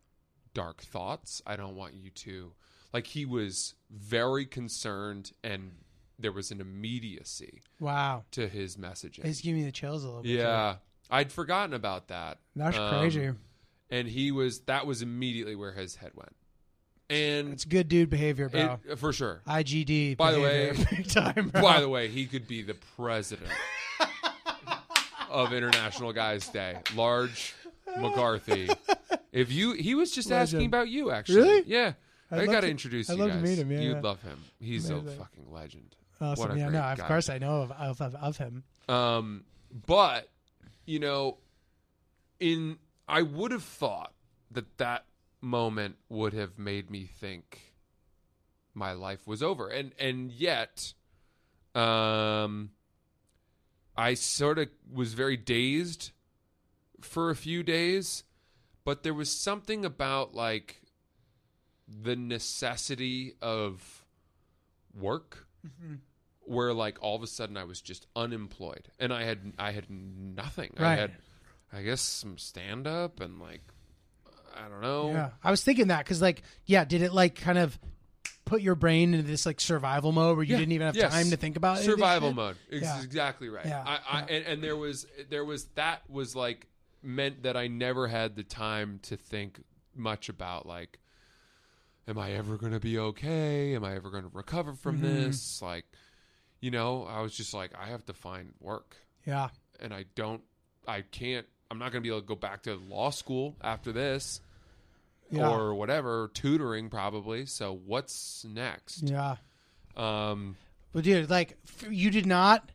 dark 0.54 0.82
thoughts. 0.82 1.40
I 1.46 1.56
don't 1.56 1.76
want 1.76 1.94
you 1.94 2.10
to 2.10 2.52
like 2.92 3.06
he 3.06 3.24
was 3.24 3.74
very 3.90 4.44
concerned 4.46 5.32
and 5.42 5.72
there 6.18 6.32
was 6.32 6.50
an 6.50 6.60
immediacy 6.60 7.62
Wow. 7.80 8.24
to 8.32 8.46
his 8.48 8.76
messaging. 8.76 9.24
It's 9.24 9.40
giving 9.40 9.60
me 9.60 9.66
the 9.66 9.72
chills 9.72 10.04
a 10.04 10.06
little 10.08 10.22
bit. 10.22 10.32
yeah. 10.32 10.76
I'd 11.10 11.32
forgotten 11.32 11.74
about 11.74 12.08
that. 12.08 12.38
That's 12.56 12.76
Um, 12.76 12.90
crazy. 13.00 13.30
And 13.90 14.08
he 14.08 14.30
was 14.32 14.60
that 14.62 14.86
was 14.86 15.02
immediately 15.02 15.54
where 15.56 15.72
his 15.72 15.96
head 15.96 16.12
went. 16.14 16.34
And 17.10 17.52
It's 17.52 17.66
good 17.66 17.88
dude 17.88 18.08
behavior, 18.08 18.48
bro. 18.48 18.78
it, 18.88 18.98
for 18.98 19.12
sure. 19.12 19.42
IGD. 19.46 20.16
By 20.16 20.32
the 20.32 20.40
way- 20.40 20.72
big 20.90 21.08
time. 21.08 21.50
By 21.52 21.80
the 21.80 21.88
way, 21.88 22.08
he 22.08 22.24
could 22.26 22.46
be 22.48 22.62
the 22.62 22.74
president 22.96 23.50
of 25.30 25.52
International 25.52 26.12
Guys 26.12 26.48
Day. 26.48 26.78
Large 26.94 27.54
McCarthy. 27.98 28.70
If 29.32 29.50
you, 29.50 29.72
he 29.72 29.94
was 29.94 30.10
just 30.12 30.30
asking 30.30 30.66
about 30.66 30.88
you, 30.88 31.10
actually. 31.10 31.36
Really? 31.40 31.62
Yeah. 31.66 31.94
I'd 32.30 32.40
I 32.40 32.46
got 32.46 32.60
to 32.60 32.60
to- 32.62 32.70
introduce 32.70 33.08
I'd 33.10 33.14
you 33.18 33.20
love 33.24 33.32
to 33.32 33.38
guys. 33.38 33.48
meet 33.48 33.58
him, 33.58 33.72
yeah, 33.72 33.80
You'd 33.80 34.02
love 34.02 34.22
him. 34.22 34.38
He's 34.60 34.88
a 34.90 35.00
fucking 35.02 35.50
legend. 35.50 35.96
awesome. 36.20 36.48
what 36.48 36.54
a 36.56 36.58
Yeah, 36.58 36.68
great 36.68 36.78
no, 36.78 36.84
of 36.84 36.98
guy. 36.98 37.08
course 37.08 37.28
I 37.28 37.38
know 37.38 37.62
of 37.62 37.72
of, 37.72 38.00
of, 38.00 38.14
of 38.14 38.36
him. 38.38 38.64
Um, 38.88 39.44
but 39.86 40.28
you 40.86 40.98
know, 40.98 41.38
in 42.40 42.78
I 43.08 43.22
would 43.22 43.52
have 43.52 43.62
thought 43.64 44.12
that 44.50 44.78
that 44.78 45.04
moment 45.40 45.96
would 46.08 46.32
have 46.34 46.58
made 46.58 46.90
me 46.90 47.04
think 47.04 47.74
my 48.74 48.92
life 48.92 49.26
was 49.26 49.42
over, 49.42 49.68
and 49.68 49.92
and 49.98 50.30
yet, 50.32 50.94
um, 51.74 52.70
I 53.96 54.14
sort 54.14 54.58
of 54.58 54.68
was 54.90 55.12
very 55.14 55.36
dazed 55.36 56.12
for 57.00 57.30
a 57.30 57.36
few 57.36 57.62
days, 57.62 58.24
but 58.84 59.02
there 59.02 59.14
was 59.14 59.30
something 59.30 59.84
about 59.84 60.34
like 60.34 60.80
the 61.88 62.16
necessity 62.16 63.34
of 63.42 64.04
work 64.98 65.46
mm-hmm. 65.66 65.94
where 66.40 66.72
like 66.72 66.98
all 67.02 67.16
of 67.16 67.22
a 67.22 67.26
sudden 67.26 67.56
I 67.56 67.64
was 67.64 67.80
just 67.80 68.06
unemployed 68.14 68.88
and 68.98 69.12
I 69.12 69.24
had 69.24 69.52
I 69.58 69.72
had 69.72 69.90
nothing. 69.90 70.74
I 70.78 70.94
had 70.94 71.12
I 71.72 71.82
guess 71.82 72.00
some 72.00 72.38
stand 72.38 72.86
up 72.86 73.20
and 73.20 73.40
like 73.40 73.62
I 74.54 74.68
don't 74.68 74.80
know. 74.80 75.10
Yeah, 75.10 75.30
I 75.42 75.50
was 75.50 75.64
thinking 75.64 75.88
that 75.88 75.98
because, 76.04 76.20
like, 76.20 76.42
yeah, 76.66 76.84
did 76.84 77.02
it 77.02 77.12
like 77.12 77.34
kind 77.34 77.58
of 77.58 77.78
put 78.44 78.60
your 78.60 78.74
brain 78.74 79.14
into 79.14 79.26
this 79.26 79.46
like 79.46 79.60
survival 79.60 80.12
mode 80.12 80.36
where 80.36 80.44
you 80.44 80.52
Yeah, 80.52 80.58
didn't 80.58 80.72
even 80.72 80.86
have 80.86 80.96
yes. 80.96 81.12
time 81.12 81.30
to 81.30 81.36
think 81.36 81.56
about 81.56 81.78
this 81.78 81.86
survival 81.86 82.32
mode. 82.32 82.56
Yeah. 82.70 83.02
Exactly 83.02 83.48
right. 83.48 83.66
Yeah, 83.66 83.82
I, 83.84 84.18
I 84.18 84.20
and, 84.22 84.46
and 84.46 84.64
there 84.64 84.76
was 84.76 85.06
there 85.30 85.44
was 85.44 85.64
that 85.76 86.02
was 86.10 86.36
like 86.36 86.66
meant 87.02 87.42
that 87.42 87.56
I 87.56 87.66
never 87.68 88.08
had 88.08 88.36
the 88.36 88.42
time 88.42 89.00
to 89.04 89.16
think 89.16 89.60
much 89.94 90.28
about 90.28 90.66
like 90.66 90.98
am 92.08 92.18
I 92.18 92.32
ever 92.32 92.56
going 92.56 92.72
to 92.72 92.80
be 92.80 92.98
okay? 92.98 93.74
Am 93.76 93.84
I 93.84 93.94
ever 93.94 94.10
going 94.10 94.24
to 94.24 94.30
recover 94.32 94.72
from 94.74 94.96
Mm-hmm. 94.96 95.06
this? 95.26 95.62
Like 95.62 95.84
you 96.60 96.70
know, 96.70 97.04
I 97.04 97.20
was 97.22 97.34
just 97.36 97.54
like 97.54 97.72
I 97.80 97.86
have 97.88 98.04
to 98.06 98.12
find 98.12 98.52
work. 98.60 98.96
Yeah, 99.26 99.48
and 99.80 99.92
I 99.94 100.04
don't, 100.16 100.42
I 100.86 101.02
can't, 101.02 101.46
I'm 101.70 101.78
not 101.78 101.92
going 101.92 102.02
to 102.02 102.08
be 102.08 102.08
able 102.08 102.20
to 102.22 102.26
go 102.26 102.34
back 102.36 102.62
to 102.64 102.74
law 102.74 103.10
school 103.10 103.54
after 103.62 103.92
this 103.92 104.40
yeah, 105.30 105.48
or 105.48 105.74
whatever, 105.74 106.30
tutoring 106.34 106.88
probably. 106.90 107.46
So 107.46 107.72
what's 107.86 108.44
next? 108.44 109.02
yeah. 109.02 109.36
Um, 109.96 110.56
But 110.92 111.04
dude, 111.04 111.30
like, 111.30 111.56
f- 111.66 111.86
you 111.90 112.10
did 112.10 112.26
not. 112.26 112.68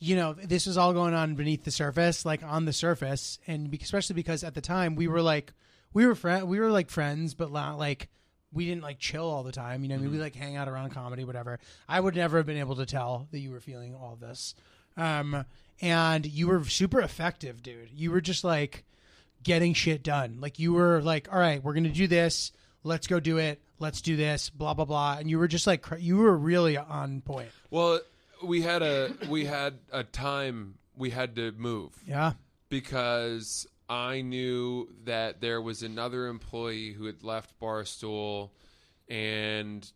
You 0.00 0.16
know, 0.16 0.32
this 0.32 0.66
was 0.66 0.78
all 0.78 0.92
going 0.94 1.14
on 1.14 1.34
beneath 1.34 1.62
the 1.64 1.70
surface, 1.70 2.24
like 2.24 2.42
on 2.42 2.64
the 2.64 2.72
surface, 2.72 3.38
and 3.46 3.72
especially 3.80 4.14
because 4.14 4.42
at 4.42 4.54
the 4.54 4.60
time 4.62 4.96
we 4.96 5.06
were 5.06 5.20
like, 5.22 5.52
we 5.92 6.06
were 6.06 6.14
friend, 6.14 6.48
we 6.48 6.58
were 6.58 6.70
like 6.70 6.88
friends, 6.90 7.34
but 7.34 7.52
not 7.52 7.78
like 7.78 8.08
we 8.52 8.64
didn't 8.66 8.82
like 8.82 8.98
chill 8.98 9.28
all 9.28 9.42
the 9.42 9.52
time. 9.52 9.82
You 9.82 9.90
know, 9.90 9.96
I 9.96 9.98
mean, 9.98 10.10
we 10.10 10.18
like 10.18 10.34
hang 10.34 10.56
out 10.56 10.68
around 10.68 10.90
comedy, 10.90 11.24
whatever. 11.24 11.60
I 11.88 12.00
would 12.00 12.16
never 12.16 12.38
have 12.38 12.46
been 12.46 12.56
able 12.56 12.76
to 12.76 12.86
tell 12.86 13.28
that 13.30 13.38
you 13.38 13.50
were 13.50 13.60
feeling 13.60 13.94
all 13.94 14.16
this. 14.20 14.54
Um, 14.96 15.44
and 15.80 16.26
you 16.26 16.48
were 16.48 16.64
super 16.64 17.00
effective, 17.00 17.62
dude. 17.62 17.90
You 17.94 18.10
were 18.10 18.20
just 18.20 18.42
like 18.42 18.84
getting 19.42 19.74
shit 19.74 20.02
done. 20.02 20.38
Like 20.40 20.58
you 20.58 20.72
were 20.72 21.00
like, 21.02 21.32
all 21.32 21.38
right, 21.38 21.62
we're 21.62 21.74
gonna 21.74 21.90
do 21.90 22.06
this. 22.06 22.52
Let's 22.82 23.06
go 23.06 23.20
do 23.20 23.36
it. 23.38 23.60
Let's 23.78 24.00
do 24.00 24.16
this. 24.16 24.50
Blah 24.50 24.74
blah 24.74 24.84
blah. 24.86 25.16
And 25.18 25.28
you 25.28 25.38
were 25.38 25.48
just 25.48 25.66
like, 25.66 25.82
cr- 25.82 25.96
you 25.96 26.16
were 26.16 26.36
really 26.36 26.76
on 26.76 27.20
point. 27.20 27.50
well, 27.70 28.00
we 28.42 28.62
had 28.62 28.82
a, 28.82 29.12
we 29.28 29.44
had 29.44 29.78
a 29.92 30.02
time 30.04 30.74
we 30.96 31.10
had 31.10 31.36
to 31.36 31.52
move 31.52 31.92
Yeah. 32.06 32.32
because 32.68 33.66
I 33.88 34.20
knew 34.20 34.88
that 35.04 35.40
there 35.40 35.60
was 35.60 35.82
another 35.82 36.26
employee 36.28 36.92
who 36.92 37.06
had 37.06 37.22
left 37.22 37.58
Barstool 37.60 38.50
and 39.08 39.90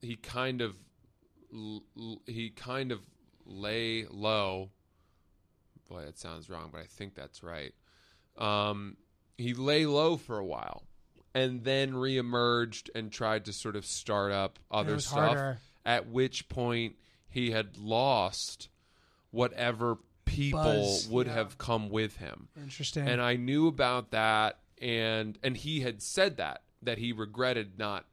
he 0.00 0.16
kind 0.16 0.60
of, 0.60 0.76
l- 1.52 1.82
l- 1.98 2.22
he 2.26 2.50
kind 2.50 2.92
of 2.92 3.00
lay 3.46 4.06
low. 4.10 4.70
Boy, 5.88 6.04
that 6.04 6.18
sounds 6.18 6.48
wrong, 6.48 6.68
but 6.72 6.80
I 6.80 6.84
think 6.86 7.14
that's 7.14 7.42
right. 7.42 7.72
Um, 8.38 8.96
he 9.36 9.54
lay 9.54 9.86
low 9.86 10.16
for 10.16 10.38
a 10.38 10.44
while 10.44 10.84
and 11.34 11.64
then 11.64 11.92
reemerged 11.92 12.90
and 12.94 13.10
tried 13.10 13.46
to 13.46 13.52
sort 13.52 13.74
of 13.76 13.84
start 13.84 14.30
up 14.32 14.58
other 14.70 14.94
was 14.94 15.06
stuff. 15.06 15.18
harder. 15.34 15.58
At 15.84 16.08
which 16.08 16.48
point 16.48 16.96
he 17.30 17.50
had 17.50 17.78
lost 17.78 18.68
whatever 19.30 19.98
people 20.24 20.62
Buzz, 20.62 21.08
would 21.08 21.26
yeah. 21.26 21.34
have 21.34 21.58
come 21.58 21.88
with 21.88 22.16
him. 22.16 22.48
Interesting. 22.56 23.08
And 23.08 23.20
I 23.20 23.36
knew 23.36 23.66
about 23.66 24.10
that 24.10 24.58
and 24.80 25.38
and 25.42 25.56
he 25.56 25.80
had 25.80 26.02
said 26.02 26.36
that 26.38 26.62
that 26.82 26.98
he 26.98 27.12
regretted 27.12 27.78
not 27.78 28.06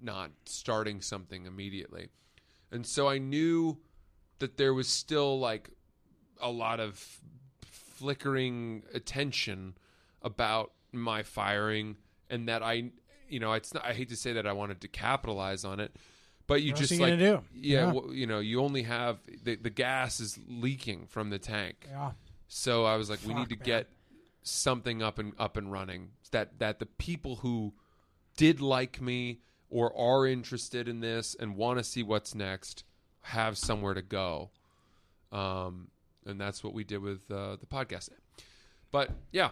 not 0.00 0.30
starting 0.44 1.00
something 1.00 1.46
immediately. 1.46 2.08
And 2.70 2.86
so 2.86 3.08
I 3.08 3.18
knew 3.18 3.78
that 4.38 4.56
there 4.56 4.74
was 4.74 4.88
still 4.88 5.38
like 5.38 5.70
a 6.40 6.50
lot 6.50 6.80
of 6.80 7.20
flickering 7.62 8.82
attention 8.92 9.74
about 10.22 10.72
my 10.92 11.22
firing 11.22 11.96
and 12.28 12.48
that 12.48 12.62
I 12.62 12.90
you 13.28 13.40
know 13.40 13.52
it's 13.52 13.72
not, 13.74 13.84
I 13.84 13.92
hate 13.92 14.08
to 14.10 14.16
say 14.16 14.32
that 14.34 14.46
I 14.46 14.52
wanted 14.52 14.80
to 14.82 14.88
capitalize 14.88 15.64
on 15.64 15.80
it 15.80 15.94
but 16.46 16.62
you 16.62 16.72
What 16.72 16.80
just 16.80 17.00
like 17.00 17.18
yeah, 17.18 17.40
Yeah. 17.54 17.86
w- 17.92 18.12
you 18.12 18.26
know 18.26 18.38
you 18.40 18.60
only 18.62 18.82
have 18.82 19.18
the 19.44 19.56
the 19.56 19.70
gas 19.70 20.20
is 20.20 20.38
leaking 20.48 21.06
from 21.06 21.30
the 21.30 21.38
tank 21.38 21.86
yeah. 21.90 22.12
so 22.48 22.84
I 22.84 22.96
was 22.96 23.08
like, 23.10 23.20
we 23.26 23.34
need 23.34 23.48
to 23.50 23.56
man. 23.56 23.64
get 23.64 23.88
something 24.42 25.02
up 25.02 25.18
and 25.18 25.32
up 25.38 25.56
and 25.56 25.72
running 25.72 26.10
that 26.30 26.58
that 26.58 26.78
the 26.78 26.86
people 26.86 27.36
who 27.36 27.72
did 28.36 28.60
like 28.60 29.00
me 29.00 29.40
or 29.70 29.96
are 29.98 30.26
interested 30.26 30.86
in 30.88 31.00
this 31.00 31.34
and 31.38 31.56
want 31.56 31.78
to 31.78 31.84
see 31.84 32.02
what's 32.02 32.34
next 32.34 32.84
have 33.22 33.58
somewhere 33.58 33.94
to 33.94 34.02
go. 34.02 34.50
Um, 35.32 35.88
and 36.24 36.40
that's 36.40 36.62
what 36.62 36.72
we 36.72 36.84
did 36.84 36.98
with 37.02 37.28
uh, 37.30 37.56
the 37.56 37.66
podcast. 37.66 38.10
But 38.92 39.10
yeah, 39.32 39.50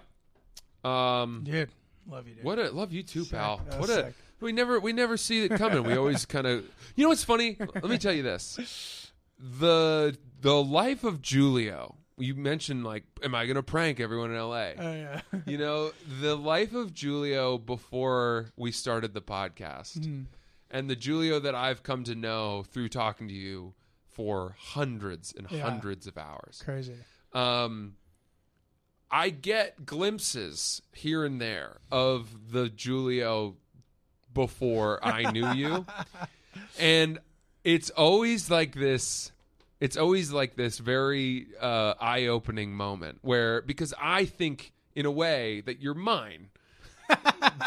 um, 0.85 1.43
Dude, 1.45 1.71
love 2.09 2.29
you, 2.29 2.35
dude. 2.37 2.45
what 2.45 2.59
a 2.59 2.71
love 2.71 2.93
you 2.93 3.03
too, 3.03 3.25
pal. 3.25 3.61
What 3.79 3.91
a 3.91 3.95
sick. 3.95 4.15
We 4.41 4.53
never 4.53 4.79
we 4.81 4.93
never 4.93 5.17
see 5.17 5.45
it 5.45 5.51
coming. 5.53 5.83
We 5.85 5.97
always 5.97 6.25
kind 6.27 6.47
of 6.47 6.65
you 6.97 7.03
know 7.05 7.09
what's 7.11 7.25
funny. 7.25 7.57
Let 7.59 7.85
me 7.85 7.99
tell 7.99 8.13
you 8.13 8.23
this: 8.23 9.11
the 9.39 10.17
the 10.41 10.63
life 10.63 11.05
of 11.05 11.21
Julio. 11.23 11.97
You 12.17 12.37
mentioned 12.37 12.85
like, 12.85 13.03
am 13.25 13.35
I 13.35 13.45
going 13.45 13.57
to 13.57 13.63
prank 13.65 13.99
everyone 13.99 14.31
in 14.31 14.37
L.A.? 14.37 14.75
Oh 14.79 14.93
yeah. 14.95 15.21
you 15.47 15.59
know, 15.59 15.91
the 16.21 16.37
life 16.37 16.73
of 16.73 16.95
Julio 16.95 17.59
before 17.59 18.51
we 18.57 18.71
started 18.71 19.15
the 19.15 19.21
podcast, 19.21 20.05
Hmm. 20.05 20.23
and 20.71 20.89
the 20.89 20.95
Julio 20.95 21.41
that 21.41 21.57
I've 21.57 21.83
come 21.83 22.05
to 22.05 22.15
know 22.15 22.63
through 22.63 22.91
talking 22.91 23.27
to 23.27 23.35
you 23.35 23.75
for 24.07 24.55
hundreds 24.59 25.35
and 25.37 25.51
Yeah. 25.51 25.63
hundreds 25.69 26.07
of 26.07 26.17
hours. 26.17 26.63
Crazy. 26.65 26.95
Um, 27.33 27.97
I 29.11 29.31
get 29.31 29.85
glimpses 29.85 30.83
here 30.93 31.25
and 31.25 31.41
there 31.41 31.79
of 31.91 32.53
the 32.53 32.69
Julio 32.69 33.57
before 34.35 34.99
I 35.03 35.31
knew 35.31 35.53
you, 35.53 35.87
and 36.79 37.19
it's 37.63 37.91
always 37.91 38.51
like 38.51 38.75
this. 38.75 39.33
It's 39.81 39.97
always 39.97 40.33
like 40.33 40.57
this 40.57 40.79
very 40.79 41.49
uh, 41.61 41.95
eye-opening 42.01 42.73
moment 42.75 43.19
where 43.23 43.61
because 43.63 43.93
I 44.01 44.25
think 44.25 44.73
in 44.95 45.07
a 45.07 45.11
way 45.11 45.61
that 45.63 45.81
you're 45.81 45.95
mine. 45.95 46.49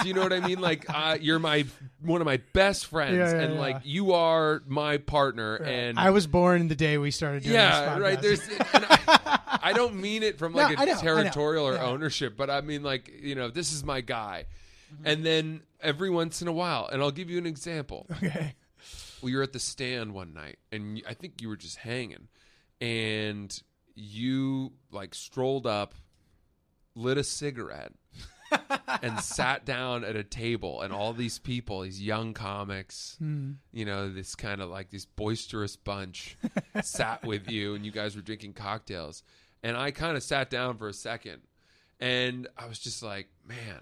Do 0.02 0.08
you 0.08 0.16
know 0.16 0.22
what 0.24 0.34
I 0.34 0.40
mean? 0.40 0.60
Like 0.60 0.86
uh, 0.90 1.18
you're 1.22 1.38
my 1.40 1.66
one 2.02 2.22
of 2.22 2.26
my 2.26 2.38
best 2.54 2.88
friends, 2.88 3.18
Yeah, 3.18 3.32
yeah, 3.32 3.42
and 3.44 3.54
yeah. 3.54 3.60
like 3.60 3.82
you 3.84 4.14
are 4.14 4.64
my 4.66 4.98
partner, 4.98 5.56
and 5.56 6.00
I 6.00 6.10
was 6.10 6.26
born 6.26 6.68
the 6.68 6.76
day 6.76 6.98
we 6.98 7.12
started 7.12 7.44
doing 7.44 7.54
yeah, 7.56 7.94
this 7.94 8.02
right. 8.02 8.22
There's, 8.22 8.42
I, 8.74 9.60
I 9.64 9.74
don't 9.74 9.96
mean 9.96 10.24
it 10.24 10.40
from 10.40 10.54
like 10.56 10.76
No, 10.76 10.84
a 10.84 10.86
know, 10.88 10.96
territorial 11.00 11.68
or 11.68 11.80
ownership, 11.80 12.36
but 12.36 12.50
I 12.50 12.62
mean 12.62 12.82
like 12.82 13.12
you 13.22 13.36
know, 13.36 13.50
this 13.50 13.74
is 13.74 13.84
my 13.84 14.02
guy. 14.02 14.46
Mm-hmm. 14.98 15.08
And 15.08 15.26
then 15.26 15.62
every 15.82 16.10
once 16.10 16.42
in 16.42 16.48
a 16.48 16.52
while, 16.54 16.88
and 16.92 17.02
I'll 17.02 17.12
give 17.12 17.30
you 17.30 17.38
an 17.38 17.46
example. 17.46 18.08
okay. 18.12 18.56
We 19.22 19.36
were 19.36 19.42
at 19.44 19.52
the 19.54 19.60
stand 19.60 20.14
one 20.14 20.34
night, 20.34 20.58
and 20.72 21.02
I 21.10 21.14
think 21.16 21.42
you 21.42 21.50
were 21.50 21.58
just 21.58 21.78
hanging, 21.78 22.28
and 22.80 23.52
you 23.96 24.74
like 24.92 25.16
strolled 25.16 25.66
up, 25.66 25.96
lit 26.96 27.18
a 27.18 27.24
cigarette, 27.24 27.94
and 29.02 29.20
sat 29.20 29.66
down 29.66 30.04
at 30.04 30.16
a 30.16 30.24
table, 30.24 30.82
and 30.82 30.94
all 30.94 31.14
these 31.14 31.40
people, 31.40 31.82
these 31.82 32.02
young 32.02 32.34
comics, 32.36 33.16
Hmm. 33.18 33.54
you 33.74 33.86
know, 33.86 34.08
this 34.14 34.36
kind 34.36 34.62
of 34.62 34.70
like 34.70 34.92
this 34.92 35.06
boisterous 35.06 35.76
bunch, 35.76 36.38
sat 36.84 37.24
with 37.26 37.50
you, 37.50 37.74
and 37.74 37.84
you 37.86 37.92
guys 37.92 38.16
were 38.16 38.22
drinking 38.22 38.54
cocktails, 38.54 39.24
and 39.64 39.76
I 39.76 39.90
kind 39.92 40.16
of 40.16 40.22
sat 40.22 40.50
down 40.52 40.78
for 40.78 40.88
a 40.88 40.94
second, 40.94 41.42
and 42.00 42.48
I 42.56 42.68
was 42.68 42.78
just 42.78 43.02
like, 43.02 43.28
man, 43.46 43.82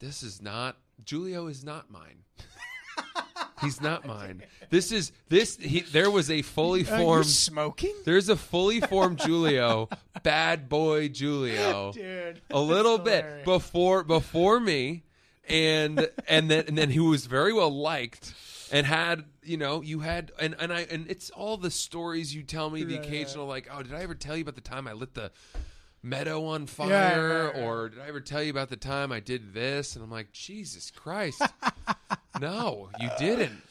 this 0.00 0.22
is 0.22 0.40
not 0.42 0.76
Julio 1.08 1.46
is 1.46 1.64
not 1.64 1.90
mine. 1.90 2.24
He's 3.60 3.80
not 3.80 4.06
mine. 4.06 4.42
This 4.70 4.92
is 4.92 5.10
this. 5.28 5.56
He, 5.56 5.80
there 5.80 6.10
was 6.10 6.30
a 6.30 6.42
fully 6.42 6.84
formed. 6.84 7.26
smoking, 7.26 7.94
There's 8.04 8.28
a 8.28 8.36
fully 8.36 8.80
formed 8.88 9.20
Julio, 9.20 9.88
bad 10.22 10.68
boy 10.68 11.08
Julio, 11.08 11.92
dude. 11.92 12.40
a 12.50 12.60
little 12.60 12.98
bit 12.98 13.24
hilarious. 13.24 13.44
before 13.44 14.04
before 14.04 14.60
me, 14.60 15.02
and 15.48 16.08
and 16.28 16.50
then 16.50 16.64
and 16.68 16.78
then 16.78 16.90
he 16.90 17.00
was 17.00 17.26
very 17.26 17.52
well 17.52 17.70
liked 17.70 18.32
and 18.70 18.86
had 18.86 19.24
you 19.42 19.56
know 19.56 19.82
you 19.82 20.00
had 20.00 20.30
and 20.38 20.54
and 20.60 20.72
I 20.72 20.80
and 20.90 21.10
it's 21.10 21.30
all 21.30 21.56
the 21.56 21.70
stories 21.70 22.34
you 22.34 22.42
tell 22.42 22.70
me 22.70 22.84
the 22.84 22.96
occasional 22.96 23.46
like 23.46 23.68
oh 23.72 23.82
did 23.82 23.94
I 23.94 24.02
ever 24.02 24.14
tell 24.14 24.36
you 24.36 24.42
about 24.42 24.54
the 24.54 24.60
time 24.60 24.86
I 24.86 24.92
lit 24.92 25.14
the 25.14 25.30
meadow 26.02 26.44
on 26.44 26.66
fire 26.66 27.52
Yeah, 27.54 27.64
or 27.64 27.88
did 27.88 28.00
I 28.00 28.08
ever 28.08 28.20
tell 28.20 28.42
you 28.42 28.50
about 28.50 28.68
the 28.68 28.76
time 28.76 29.12
I 29.12 29.20
did 29.20 29.52
this 29.54 29.94
and 29.96 30.04
I'm 30.04 30.10
like 30.10 30.32
Jesus 30.32 30.90
Christ 30.90 31.42
no 32.40 32.88
you 33.00 33.10
didn't 33.18 33.62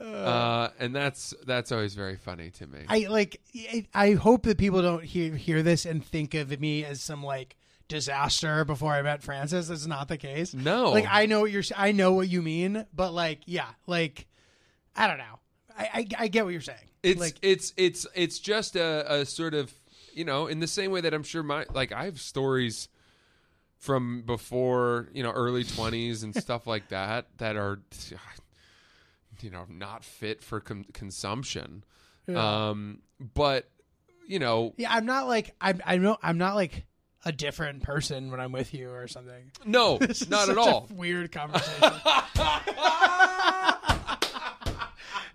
uh, 0.00 0.68
and 0.78 0.94
that's 0.94 1.34
that's 1.46 1.72
always 1.72 1.94
very 1.94 2.16
funny 2.16 2.50
to 2.50 2.66
me 2.66 2.80
I 2.86 3.06
like. 3.08 3.40
I, 3.54 3.86
I 3.94 4.12
hope 4.12 4.42
that 4.42 4.58
people 4.58 4.82
don't 4.82 5.02
hear 5.02 5.34
hear 5.34 5.62
this 5.62 5.86
and 5.86 6.04
think 6.04 6.34
of 6.34 6.60
me 6.60 6.84
as 6.84 7.00
some 7.00 7.22
like 7.22 7.56
disaster 7.88 8.64
before 8.64 8.92
I 8.92 9.00
met 9.00 9.22
Francis. 9.22 9.68
That's 9.68 9.86
not 9.86 10.08
the 10.08 10.18
case. 10.18 10.52
no 10.52 10.90
Like 10.90 11.06
I 11.08 11.24
know 11.24 11.40
what 11.40 11.50
you're. 11.50 11.62
I 11.74 11.92
know 11.92 12.12
what 12.12 12.28
you 12.28 12.42
mean, 12.42 12.84
but 12.94 13.12
like, 13.12 13.40
yeah, 13.46 13.68
like 13.86 14.26
I 14.94 15.06
don't 15.06 15.18
know. 15.18 15.40
I 15.78 15.84
I, 15.94 16.06
I 16.18 16.28
get 16.28 16.44
what 16.44 16.52
you're 16.52 16.60
saying. 16.60 16.78
It's 17.02 17.20
like 17.20 17.36
it's 17.40 17.72
it's 17.78 18.06
it's 18.14 18.38
just 18.38 18.76
a, 18.76 19.20
a 19.20 19.24
sort 19.24 19.54
of 19.54 19.72
you 20.16 20.24
know 20.24 20.46
in 20.48 20.58
the 20.58 20.66
same 20.66 20.90
way 20.90 21.02
that 21.02 21.14
I'm 21.14 21.22
sure 21.22 21.42
my 21.42 21.66
like 21.72 21.92
I 21.92 22.06
have 22.06 22.20
stories 22.20 22.88
from 23.78 24.22
before 24.22 25.08
you 25.12 25.22
know 25.22 25.30
early 25.30 25.62
twenties 25.62 26.22
and 26.22 26.34
stuff 26.34 26.66
like 26.66 26.88
that 26.90 27.26
that 27.38 27.56
are 27.56 27.80
you 29.40 29.50
know 29.50 29.66
not 29.68 30.02
fit 30.02 30.42
for 30.42 30.60
com- 30.60 30.86
consumption. 30.92 31.84
Yeah. 32.26 32.70
Um, 32.70 33.02
but 33.34 33.68
you 34.26 34.38
know 34.38 34.72
yeah, 34.76 34.92
I'm 34.92 35.06
not 35.06 35.28
like 35.28 35.54
I'm. 35.60 35.80
I 35.84 35.98
know 35.98 36.16
I'm 36.22 36.38
not 36.38 36.56
like 36.56 36.86
a 37.24 37.32
different 37.32 37.82
person 37.82 38.30
when 38.30 38.40
I'm 38.40 38.52
with 38.52 38.72
you 38.72 38.90
or 38.90 39.06
something. 39.08 39.50
no, 39.64 39.98
not 40.28 40.48
at 40.48 40.58
all. 40.58 40.88
weird 40.90 41.30
conversation. 41.30 41.92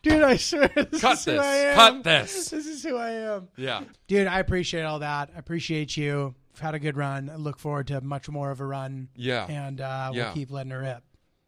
Dude, 0.04 0.24
I 0.24 0.38
swear. 0.38 0.68
This 0.92 1.02
Cut 1.02 1.14
is 1.20 1.26
who 1.26 1.32
this. 1.34 1.42
I 1.42 1.56
am. 1.56 1.76
Cut 1.76 2.04
this. 2.04 2.50
This 2.50 2.66
is 2.66 2.84
who 2.84 2.98
I 2.98 3.12
am. 3.12 3.48
Yeah. 3.58 3.84
Dude, 4.08 4.28
I 4.28 4.40
appreciate 4.40 4.84
all 4.84 5.00
that. 5.00 5.30
I 5.36 5.40
appreciate 5.40 5.96
you. 5.96 6.34
We've 6.54 6.60
had 6.60 6.74
a 6.76 6.80
good 6.80 6.98
run. 6.98 7.30
I 7.30 7.36
look 7.36 7.60
forward 7.60 7.88
to 7.88 8.02
much 8.02 8.28
more 8.30 8.52
of 8.52 8.60
a 8.62 8.66
run. 8.66 9.10
Yeah. 9.16 9.46
And 9.48 9.80
uh, 9.80 10.10
we'll 10.12 10.20
Yeah. 10.24 10.34
keep 10.34 10.50
letting 10.52 10.72
her 10.72 10.80
rip. 10.82 11.04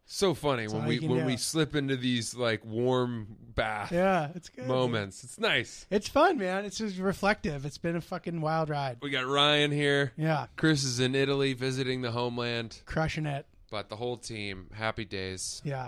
So 0.06 0.34
funny 0.34 0.68
when 0.68 0.86
we 0.86 1.00
when 1.00 1.20
do. 1.22 1.26
we 1.26 1.38
slip 1.38 1.76
into 1.76 1.96
these 1.96 2.36
like 2.36 2.64
warm 2.66 3.36
bath 3.56 3.92
Yeah, 3.92 4.30
it's 4.36 4.50
good. 4.50 4.68
moments. 4.68 5.24
It's 5.24 5.40
nice. 5.40 5.88
It's 5.90 6.10
fun, 6.10 6.38
man. 6.38 6.66
It's 6.66 6.78
just 6.78 6.98
reflective. 7.00 7.66
It's 7.66 7.78
been 7.78 7.96
a 7.96 8.02
fucking 8.02 8.42
wild 8.42 8.70
ride. 8.70 8.98
We 9.02 9.10
got 9.10 9.26
Ryan 9.26 9.72
here. 9.72 10.12
Yeah, 10.18 10.48
Chris 10.58 10.84
is 10.84 11.00
in 11.00 11.16
Italy 11.16 11.54
visiting 11.54 12.02
the 12.02 12.12
homeland, 12.12 12.82
crushing 12.86 13.26
it. 13.26 13.46
but 13.72 13.88
the 13.90 13.96
whole 13.96 14.18
team, 14.18 14.68
happy 14.74 15.06
days. 15.06 15.62
Yeah. 15.64 15.88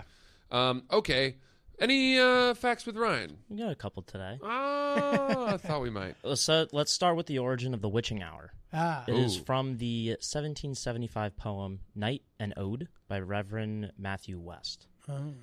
Um, 0.50 0.84
okay. 0.90 1.36
Any 1.78 2.18
uh, 2.18 2.54
facts 2.54 2.86
with 2.86 2.96
Ryan? 2.96 3.36
We 3.50 3.58
got 3.58 3.70
a 3.70 3.74
couple 3.74 4.02
today. 4.02 4.38
Oh, 4.42 5.46
I 5.46 5.56
thought 5.58 5.82
we 5.82 5.90
might. 5.90 6.14
So 6.36 6.66
let's 6.72 6.90
start 6.90 7.16
with 7.16 7.26
the 7.26 7.38
origin 7.38 7.74
of 7.74 7.82
the 7.82 7.88
witching 7.88 8.22
hour. 8.22 8.52
Ah. 8.72 9.04
It 9.06 9.14
is 9.14 9.36
Ooh. 9.36 9.44
from 9.44 9.76
the 9.76 10.10
1775 10.10 11.36
poem 11.36 11.80
Night 11.94 12.22
and 12.40 12.54
Ode 12.56 12.88
by 13.08 13.20
Reverend 13.20 13.92
Matthew 13.98 14.38
West. 14.38 14.86
Oh. 15.08 15.34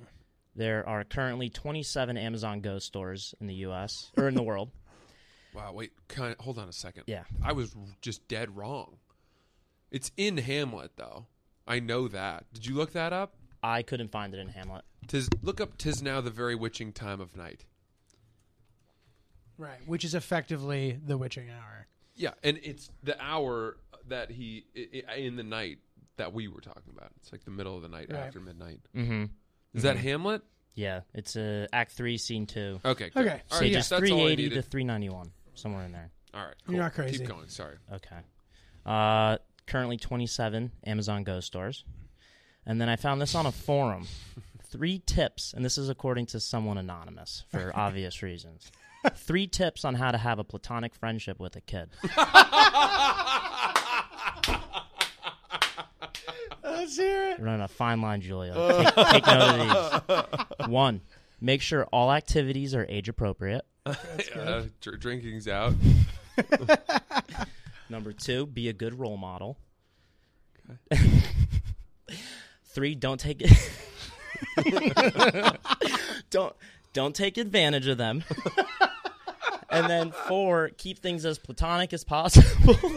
There 0.56 0.88
are 0.88 1.04
currently 1.04 1.50
27 1.50 2.16
Amazon 2.16 2.60
Go 2.60 2.78
stores 2.78 3.34
in 3.40 3.46
the 3.46 3.54
U.S. 3.56 4.10
or 4.16 4.28
in 4.28 4.34
the 4.34 4.42
world. 4.42 4.70
Wow, 5.54 5.72
wait, 5.72 5.92
kind 6.08 6.34
hold 6.40 6.58
on 6.58 6.68
a 6.68 6.72
second. 6.72 7.04
Yeah. 7.06 7.22
I 7.40 7.52
was 7.52 7.76
just 8.02 8.26
dead 8.26 8.56
wrong. 8.56 8.96
It's 9.92 10.10
in 10.16 10.38
Hamlet, 10.38 10.96
though. 10.96 11.26
I 11.64 11.78
know 11.78 12.08
that. 12.08 12.46
Did 12.52 12.66
you 12.66 12.74
look 12.74 12.92
that 12.94 13.12
up? 13.12 13.36
I 13.64 13.82
couldn't 13.82 14.12
find 14.12 14.34
it 14.34 14.38
in 14.38 14.48
Hamlet. 14.48 14.84
Tis 15.08 15.28
look 15.42 15.60
up. 15.60 15.76
Tis 15.78 16.02
now 16.02 16.20
the 16.20 16.30
very 16.30 16.54
witching 16.54 16.92
time 16.92 17.20
of 17.20 17.34
night. 17.34 17.64
Right. 19.56 19.78
Which 19.86 20.04
is 20.04 20.14
effectively 20.14 20.98
the 21.04 21.16
witching 21.16 21.48
hour. 21.50 21.86
Yeah, 22.16 22.30
and 22.42 22.58
it's 22.62 22.90
the 23.02 23.20
hour 23.22 23.76
that 24.08 24.30
he 24.30 24.64
i- 24.76 25.02
i- 25.12 25.14
in 25.16 25.36
the 25.36 25.42
night 25.42 25.78
that 26.16 26.32
we 26.32 26.48
were 26.48 26.60
talking 26.60 26.92
about. 26.96 27.10
It's 27.16 27.32
like 27.32 27.44
the 27.44 27.50
middle 27.50 27.76
of 27.76 27.82
the 27.82 27.88
night 27.88 28.08
Right. 28.10 28.20
after 28.20 28.40
midnight. 28.40 28.80
Mm-hmm. 28.94 29.24
Is 29.74 29.82
that 29.84 29.96
Hamlet? 29.96 30.42
Yeah, 30.74 31.00
it's 31.14 31.36
uh, 31.36 31.66
Act 31.72 31.92
Three, 31.92 32.18
Scene 32.18 32.46
Two. 32.46 32.80
Okay. 32.84 33.10
Good. 33.10 33.26
Okay, 33.26 33.42
All 33.50 33.56
so 33.58 33.60
right. 33.60 33.70
yeah. 33.70 33.78
just 33.78 33.90
that's 33.90 34.00
all 34.02 34.06
I 34.18 34.34
380 34.34 34.42
needed. 34.42 34.54
to 34.56 34.62
391, 34.62 35.32
somewhere 35.54 35.84
in 35.84 35.92
there. 35.92 36.10
All 36.34 36.44
right. 36.44 36.54
You're 36.66 36.72
cool. 36.74 36.78
not 36.78 36.94
crazy. 36.94 37.18
Keep 37.18 37.28
going. 37.28 37.48
Sorry. 37.48 37.76
Okay. 37.92 38.18
Uh, 38.84 39.38
currently 39.66 39.96
27 39.96 40.72
Amazon 40.84 41.22
Go 41.24 41.40
stores. 41.40 41.84
And 42.66 42.80
then 42.80 42.88
I 42.88 42.96
found 42.96 43.20
this 43.20 43.34
on 43.34 43.46
a 43.46 43.52
forum. 43.52 44.06
Three 44.70 44.98
tips, 45.06 45.52
and 45.54 45.64
this 45.64 45.78
is 45.78 45.88
according 45.88 46.26
to 46.26 46.40
someone 46.40 46.78
anonymous 46.78 47.44
for 47.48 47.70
obvious 47.76 48.22
reasons. 48.22 48.72
Three 49.14 49.46
tips 49.46 49.84
on 49.84 49.94
how 49.94 50.10
to 50.10 50.18
have 50.18 50.38
a 50.38 50.44
platonic 50.44 50.94
friendship 50.94 51.38
with 51.38 51.54
a 51.56 51.60
kid. 51.60 51.90
Let's 56.62 56.96
hear 56.96 57.30
it. 57.30 57.38
You're 57.38 57.46
running 57.46 57.60
a 57.62 57.68
fine 57.68 58.00
line, 58.00 58.20
Julio. 58.20 58.82
Take, 58.82 58.94
take 58.94 59.26
note 59.26 59.60
of 59.60 60.06
these. 60.58 60.66
One, 60.68 61.02
make 61.40 61.60
sure 61.60 61.84
all 61.92 62.10
activities 62.12 62.74
are 62.74 62.86
age 62.88 63.08
appropriate. 63.08 63.64
Uh, 63.86 63.94
dr- 64.80 64.98
drinking's 64.98 65.46
out. 65.46 65.74
Number 67.88 68.12
two, 68.12 68.46
be 68.46 68.68
a 68.68 68.72
good 68.72 68.98
role 68.98 69.16
model. 69.18 69.58
Three, 72.74 72.94
don't 72.96 73.20
take 73.20 73.40
it. 73.40 73.52
don't 76.30 76.54
don't 76.92 77.14
take 77.14 77.38
advantage 77.38 77.86
of 77.86 77.98
them. 77.98 78.24
and 79.70 79.88
then 79.88 80.10
four, 80.10 80.72
keep 80.76 80.98
things 80.98 81.24
as 81.24 81.38
platonic 81.38 81.92
as 81.92 82.02
possible. 82.02 82.74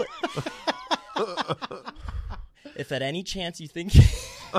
if 2.76 2.92
at 2.92 3.04
any 3.04 3.22
chance 3.24 3.62
you 3.62 3.68
think 3.68 3.96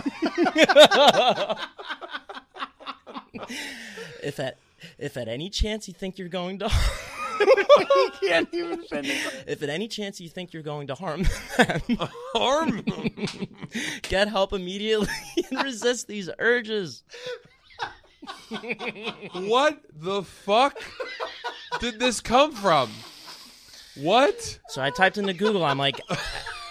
if 4.23 4.39
at 4.39 4.59
if 4.99 5.17
at 5.17 5.27
any 5.29 5.51
chance 5.51 5.89
you 5.89 5.95
think 5.95 6.19
you're 6.19 6.29
going 6.29 6.59
to 6.61 6.71
Can't 8.23 8.49
even 8.53 8.83
finish. 8.83 9.27
if 9.47 9.63
at 9.63 9.69
any 9.69 9.89
chance 9.89 10.21
you 10.21 10.29
think 10.29 10.53
you're 10.53 10.63
going 10.63 10.87
to 10.89 10.95
harm 10.95 11.23
them, 11.23 11.83
Harm. 12.35 12.83
them, 12.83 13.11
get 14.03 14.29
help 14.29 14.53
immediately 14.53 15.09
and 15.51 15.63
resist 15.63 16.07
these 16.09 16.29
urges. 16.39 17.03
what 19.33 19.81
the 19.95 20.23
fuck 20.23 20.79
did 21.81 21.99
this 22.01 22.21
come 22.21 22.53
from? 22.53 22.91
What? 23.97 24.59
So 24.69 24.83
I 24.83 24.91
typed 24.91 25.19
into 25.19 25.33
Google. 25.33 25.65
I'm 25.65 25.79
like, 25.79 26.01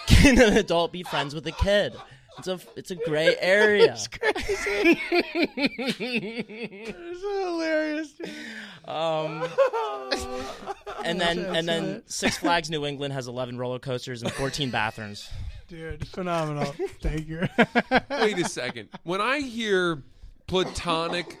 can 0.06 0.40
an 0.40 0.56
adult 0.56 0.92
be 0.92 1.02
friends 1.02 1.34
with 1.34 1.46
a 1.46 1.52
kid? 1.52 1.94
It's 2.38 2.48
a 2.48 2.60
it's 2.76 2.90
a 2.90 2.94
gray 2.94 3.36
area. 3.38 3.96
It's 3.98 4.06
crazy. 4.08 5.00
it's 6.90 7.20
hilarious. 7.20 8.14
Um, 8.84 9.44
and 11.04 11.20
then 11.20 11.38
and 11.44 11.68
then 11.68 12.02
Six 12.06 12.38
Flags 12.38 12.70
New 12.70 12.86
England 12.86 13.12
has 13.14 13.26
11 13.28 13.58
roller 13.58 13.78
coasters 13.78 14.22
and 14.22 14.32
14 14.32 14.70
bathrooms. 14.70 15.28
Dude, 15.68 16.06
phenomenal. 16.08 16.74
Thank 17.02 17.28
you. 17.28 17.46
Wait 18.10 18.38
a 18.38 18.48
second. 18.48 18.88
When 19.02 19.20
I 19.20 19.40
hear 19.40 20.02
platonic 20.46 21.38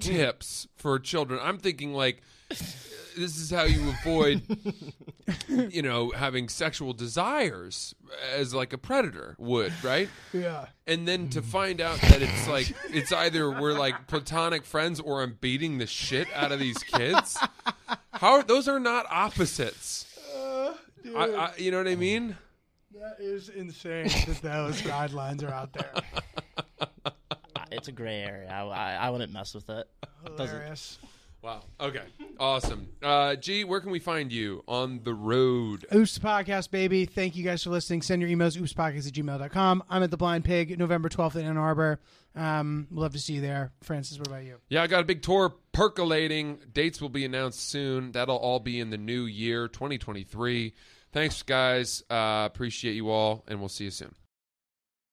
tips 0.00 0.68
for 0.76 0.98
children, 0.98 1.40
I'm 1.42 1.58
thinking 1.58 1.94
like 1.94 2.20
this 3.16 3.36
is 3.36 3.50
how 3.50 3.64
you 3.64 3.88
avoid 3.90 4.42
you 5.48 5.82
know 5.82 6.10
having 6.10 6.48
sexual 6.48 6.92
desires 6.92 7.94
as 8.34 8.54
like 8.54 8.72
a 8.72 8.78
predator 8.78 9.36
would, 9.38 9.72
right? 9.82 10.08
yeah. 10.32 10.66
And 10.86 11.06
then 11.08 11.28
to 11.30 11.42
find 11.42 11.80
out 11.80 12.00
that 12.02 12.20
it's 12.22 12.48
like 12.48 12.72
it's 12.90 13.12
either 13.12 13.50
we're 13.50 13.72
like 13.78 14.06
platonic 14.06 14.64
friends 14.64 15.00
or 15.00 15.22
I'm 15.22 15.36
beating 15.40 15.78
the 15.78 15.86
shit 15.86 16.28
out 16.34 16.52
of 16.52 16.58
these 16.60 16.78
kids. 16.78 17.38
How 18.12 18.42
those 18.42 18.68
are 18.68 18.80
not 18.80 19.06
opposites. 19.10 20.06
I, 20.34 21.30
I, 21.30 21.52
you 21.58 21.70
know 21.70 21.78
what 21.78 21.88
I 21.88 21.96
mean? 21.96 22.36
That 22.94 23.16
is 23.20 23.48
insane 23.50 24.06
that 24.26 24.40
those 24.42 24.80
guidelines 24.82 25.42
are 25.42 25.52
out 25.52 25.72
there. 25.72 25.92
Uh, 27.04 27.10
It's 27.72 27.88
a 27.88 27.92
gray 27.92 28.20
area. 28.22 28.48
I, 28.48 28.62
I, 28.62 28.92
I 28.94 29.10
wouldn't 29.10 29.32
mess 29.32 29.52
with 29.52 29.68
it. 29.68 29.88
Doesn't- 30.36 30.46
Hilarious. 30.54 30.98
Wow. 31.44 31.60
Okay. 31.78 32.04
Awesome. 32.40 32.88
Uh, 33.02 33.36
G, 33.36 33.64
where 33.64 33.78
can 33.80 33.90
we 33.90 33.98
find 33.98 34.32
you 34.32 34.64
on 34.66 35.02
the 35.04 35.12
road? 35.12 35.84
Oops 35.94 36.18
Podcast, 36.18 36.70
baby. 36.70 37.04
Thank 37.04 37.36
you 37.36 37.44
guys 37.44 37.62
for 37.62 37.68
listening. 37.68 38.00
Send 38.00 38.22
your 38.22 38.30
emails, 38.30 38.56
oospodcast 38.56 39.06
at 39.06 39.12
gmail.com. 39.12 39.84
I'm 39.90 40.02
at 40.02 40.10
the 40.10 40.16
Blind 40.16 40.46
Pig, 40.46 40.78
November 40.78 41.10
12th 41.10 41.36
in 41.36 41.44
Ann 41.44 41.58
Arbor. 41.58 42.00
Um, 42.34 42.88
love 42.90 43.12
to 43.12 43.18
see 43.18 43.34
you 43.34 43.40
there. 43.42 43.72
Francis, 43.82 44.18
what 44.18 44.26
about 44.26 44.44
you? 44.44 44.56
Yeah, 44.70 44.82
I 44.82 44.86
got 44.86 45.02
a 45.02 45.04
big 45.04 45.20
tour 45.20 45.54
percolating. 45.72 46.60
Dates 46.72 47.02
will 47.02 47.10
be 47.10 47.26
announced 47.26 47.68
soon. 47.68 48.12
That'll 48.12 48.38
all 48.38 48.58
be 48.58 48.80
in 48.80 48.88
the 48.88 48.96
new 48.96 49.24
year, 49.24 49.68
2023. 49.68 50.72
Thanks, 51.12 51.42
guys. 51.42 52.02
Uh, 52.08 52.48
appreciate 52.50 52.94
you 52.94 53.10
all, 53.10 53.44
and 53.48 53.60
we'll 53.60 53.68
see 53.68 53.84
you 53.84 53.90
soon. 53.90 54.14